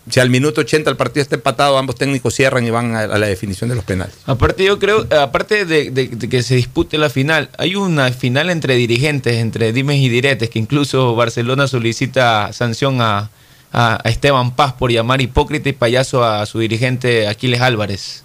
si 0.08 0.18
al 0.20 0.30
minuto 0.30 0.62
80 0.62 0.90
el 0.90 0.96
partido 0.96 1.22
está 1.22 1.36
empatado, 1.36 1.76
ambos 1.78 1.96
técnicos 1.96 2.34
cierran 2.34 2.64
y 2.66 2.70
van 2.70 2.94
a, 2.96 3.00
a 3.00 3.18
la 3.18 3.26
definición 3.26 3.68
de 3.70 3.76
los 3.76 3.84
penales. 3.84 4.14
Aparte, 4.26 4.64
yo 4.64 4.78
creo, 4.78 5.06
aparte 5.20 5.64
de, 5.66 5.90
de- 5.90 6.08
de 6.08 6.28
que 6.28 6.42
se 6.42 6.56
dispute 6.56 6.96
la 6.98 7.10
final, 7.10 7.50
hay 7.58 7.76
una 7.76 8.10
final 8.10 8.50
entre 8.50 8.74
dirigentes, 8.76 9.36
entre 9.36 9.72
dimes 9.72 9.98
y 9.98 10.08
diretes, 10.08 10.48
que 10.50 10.58
incluso 10.58 11.14
Barcelona 11.14 11.68
solicita 11.68 12.52
sanción 12.52 13.00
a, 13.02 13.30
a, 13.72 14.00
a 14.02 14.08
Esteban 14.08 14.56
Paz 14.56 14.72
por 14.72 14.90
llamar 14.90 15.20
hipócrita 15.20 15.68
y 15.68 15.72
payaso 15.74 16.24
a 16.24 16.44
su 16.46 16.58
dirigente 16.60 17.28
Aquiles 17.28 17.60
Álvarez. 17.60 18.24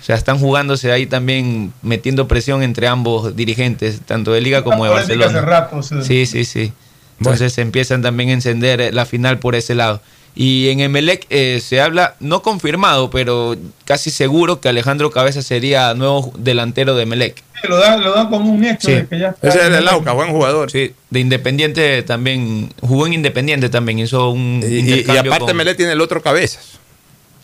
O 0.00 0.02
sea, 0.02 0.16
están 0.16 0.38
jugándose 0.38 0.90
ahí 0.90 1.04
también, 1.06 1.74
metiendo 1.82 2.26
presión 2.26 2.62
entre 2.62 2.88
ambos 2.88 3.36
dirigentes, 3.36 4.00
tanto 4.06 4.32
de 4.32 4.40
Liga 4.40 4.64
como 4.64 4.84
de 4.84 4.90
Barcelona. 4.90 5.26
hace 5.38 5.40
rato, 5.42 5.76
o 5.76 5.82
sea. 5.82 6.00
Sí, 6.02 6.24
sí, 6.24 6.46
sí. 6.46 6.72
Entonces 7.18 7.58
empiezan 7.58 8.00
también 8.00 8.30
a 8.30 8.32
encender 8.32 8.94
la 8.94 9.04
final 9.04 9.38
por 9.38 9.54
ese 9.54 9.74
lado. 9.74 10.00
Y 10.34 10.68
en 10.70 10.80
Emelec 10.80 11.26
eh, 11.30 11.60
se 11.62 11.80
habla, 11.80 12.14
no 12.20 12.40
confirmado, 12.42 13.10
pero 13.10 13.56
casi 13.84 14.10
seguro 14.10 14.60
que 14.60 14.68
Alejandro 14.68 15.10
Cabeza 15.10 15.42
sería 15.42 15.92
nuevo 15.94 16.32
delantero 16.38 16.94
de 16.94 17.02
Emelec. 17.02 17.42
Lo 17.68 17.76
dan, 17.76 18.02
lo 18.02 18.14
dan 18.14 18.30
como 18.30 18.50
un 18.52 18.64
hecho 18.64 18.86
Sí. 18.88 18.94
de 18.94 19.06
que 19.06 19.18
ya 19.18 19.28
está. 19.30 19.48
Ese 19.48 19.66
es 19.66 19.70
de 19.70 19.80
Lauca, 19.82 20.12
buen 20.12 20.30
jugador. 20.30 20.70
Sí, 20.70 20.92
de 21.10 21.20
Independiente 21.20 22.02
también, 22.04 22.72
jugó 22.80 23.06
en 23.06 23.14
Independiente 23.14 23.68
también, 23.68 23.98
hizo 23.98 24.30
un 24.30 24.62
Y, 24.66 25.02
aparte 25.10 25.46
con 25.46 25.56
Melé 25.56 25.74
tiene 25.74 25.92
el 25.92 26.00
otro 26.00 26.22
cabezas. 26.22 26.78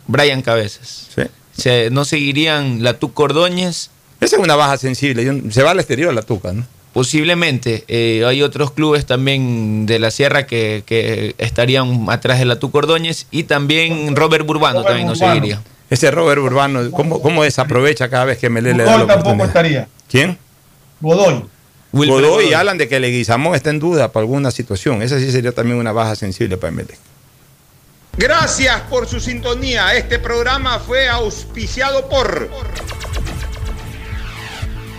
Brian 0.06 0.40
Cabezas. 0.42 1.08
Se, 1.56 1.90
no 1.90 2.04
seguirían 2.04 2.82
la 2.82 2.98
Tuc 2.98 3.18
Ordóñez. 3.18 3.90
Esa 4.20 4.36
es 4.36 4.42
una 4.42 4.56
baja 4.56 4.76
sensible. 4.78 5.42
Se 5.50 5.62
va 5.62 5.70
al 5.72 5.78
exterior 5.78 6.12
la 6.14 6.22
Tuca, 6.22 6.52
¿no? 6.52 6.66
Posiblemente. 6.96 7.84
eh, 7.88 8.24
hay 8.26 8.40
otros 8.40 8.70
clubes 8.70 9.04
también 9.04 9.84
de 9.84 9.98
la 9.98 10.10
Sierra 10.10 10.46
que, 10.46 10.82
que 10.86 11.34
estarían 11.36 12.06
atrás 12.08 12.38
de 12.38 12.46
la 12.46 12.58
Tuc 12.58 12.74
Ordóñez 12.74 13.26
y 13.30 13.42
también 13.42 14.16
Robert 14.16 14.46
Burbano 14.46 14.78
Robert 14.78 14.88
también 14.88 15.06
no 15.06 15.12
Burbano. 15.12 15.34
seguiría. 15.34 15.62
Ese 15.90 16.10
Robert 16.10 16.40
Urbano, 16.40 16.90
¿cómo, 16.92 17.20
cómo 17.20 17.44
desaprovecha 17.44 18.08
cada 18.08 18.24
vez 18.24 18.38
que 18.38 18.48
Melé 18.48 18.72
le 18.72 18.84
da 18.84 18.92
la 18.96 19.06
tampoco 19.06 19.34
oportunidad? 19.34 19.46
estaría. 19.48 19.88
¿Quién? 20.10 20.38
Godoy. 21.02 21.44
Godoy, 21.92 22.08
Godoy. 22.22 22.46
y 22.48 22.54
hablan 22.54 22.78
de 22.78 22.88
que 22.88 22.98
Leguizamón 22.98 23.54
está 23.54 23.68
en 23.68 23.78
duda 23.78 24.10
por 24.10 24.20
alguna 24.20 24.50
situación. 24.50 25.02
Esa 25.02 25.18
sí 25.18 25.30
sería 25.30 25.52
también 25.52 25.76
una 25.78 25.92
baja 25.92 26.16
sensible 26.16 26.56
para 26.56 26.70
Melé. 26.70 26.96
Gracias 28.16 28.80
por 28.88 29.06
su 29.06 29.20
sintonía. 29.20 29.94
Este 29.94 30.18
programa 30.18 30.78
fue 30.78 31.06
auspiciado 31.10 32.08
por 32.08 32.50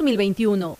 2021. 0.00 0.79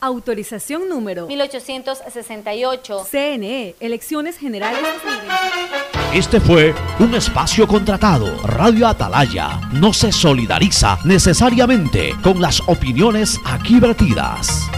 Autorización 0.00 0.88
número 0.88 1.26
1868. 1.26 3.06
CNE, 3.10 3.74
Elecciones 3.80 4.38
Generales 4.38 4.80
2021. 4.82 6.14
Este 6.14 6.40
fue 6.40 6.74
un 6.98 7.14
espacio 7.14 7.66
contratado. 7.66 8.36
Radio 8.42 8.86
Atalaya 8.86 9.60
no 9.72 9.92
se 9.92 10.12
solidariza 10.12 10.98
necesariamente 11.04 12.14
con 12.22 12.40
las 12.40 12.60
opiniones 12.68 13.38
aquí 13.44 13.80
vertidas. 13.80 14.68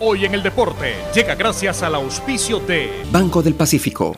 Hoy 0.00 0.24
en 0.24 0.34
el 0.34 0.42
deporte 0.42 0.94
llega 1.14 1.34
gracias 1.34 1.82
al 1.82 1.94
auspicio 1.94 2.60
de 2.60 3.04
Banco 3.10 3.42
del 3.42 3.54
Pacífico. 3.54 4.16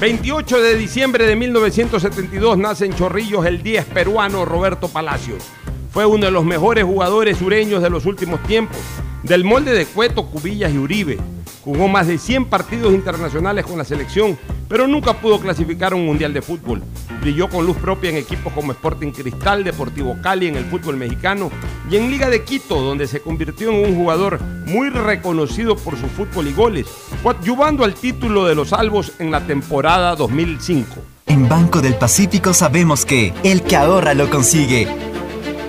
28 0.00 0.62
de 0.62 0.76
diciembre 0.76 1.26
de 1.26 1.34
1972 1.34 2.56
nace 2.56 2.86
en 2.86 2.94
Chorrillos 2.94 3.44
el 3.46 3.64
10 3.64 3.84
peruano 3.86 4.44
Roberto 4.44 4.86
Palacios. 4.86 5.42
Fue 5.90 6.06
uno 6.06 6.26
de 6.26 6.30
los 6.30 6.44
mejores 6.44 6.84
jugadores 6.84 7.38
sureños 7.38 7.82
de 7.82 7.90
los 7.90 8.06
últimos 8.06 8.40
tiempos, 8.44 8.78
del 9.22 9.44
molde 9.44 9.72
de 9.72 9.86
Cueto, 9.86 10.26
Cubillas 10.26 10.72
y 10.72 10.78
Uribe. 10.78 11.18
Jugó 11.64 11.88
más 11.88 12.06
de 12.06 12.18
100 12.18 12.46
partidos 12.46 12.94
internacionales 12.94 13.66
con 13.66 13.76
la 13.76 13.84
selección, 13.84 14.38
pero 14.68 14.86
nunca 14.86 15.14
pudo 15.14 15.40
clasificar 15.40 15.92
un 15.92 16.06
mundial 16.06 16.32
de 16.32 16.40
fútbol. 16.40 16.82
Brilló 17.20 17.48
con 17.48 17.66
luz 17.66 17.76
propia 17.76 18.10
en 18.10 18.16
equipos 18.16 18.52
como 18.52 18.72
Sporting 18.72 19.10
Cristal, 19.10 19.64
Deportivo 19.64 20.16
Cali 20.22 20.46
en 20.46 20.56
el 20.56 20.64
fútbol 20.64 20.96
mexicano 20.96 21.50
y 21.90 21.96
en 21.96 22.10
Liga 22.10 22.30
de 22.30 22.44
Quito, 22.44 22.80
donde 22.80 23.06
se 23.06 23.20
convirtió 23.20 23.70
en 23.70 23.86
un 23.86 23.96
jugador 23.96 24.40
muy 24.66 24.88
reconocido 24.88 25.76
por 25.76 25.98
su 25.98 26.06
fútbol 26.06 26.48
y 26.48 26.52
goles, 26.52 26.86
coadyuvando 27.22 27.84
al 27.84 27.94
título 27.94 28.46
de 28.46 28.54
los 28.54 28.68
salvos 28.68 29.12
en 29.18 29.30
la 29.30 29.46
temporada 29.46 30.14
2005. 30.16 31.02
En 31.26 31.48
Banco 31.48 31.82
del 31.82 31.94
Pacífico 31.94 32.54
sabemos 32.54 33.04
que 33.04 33.34
el 33.42 33.62
que 33.62 33.76
ahorra 33.76 34.14
lo 34.14 34.30
consigue. 34.30 34.88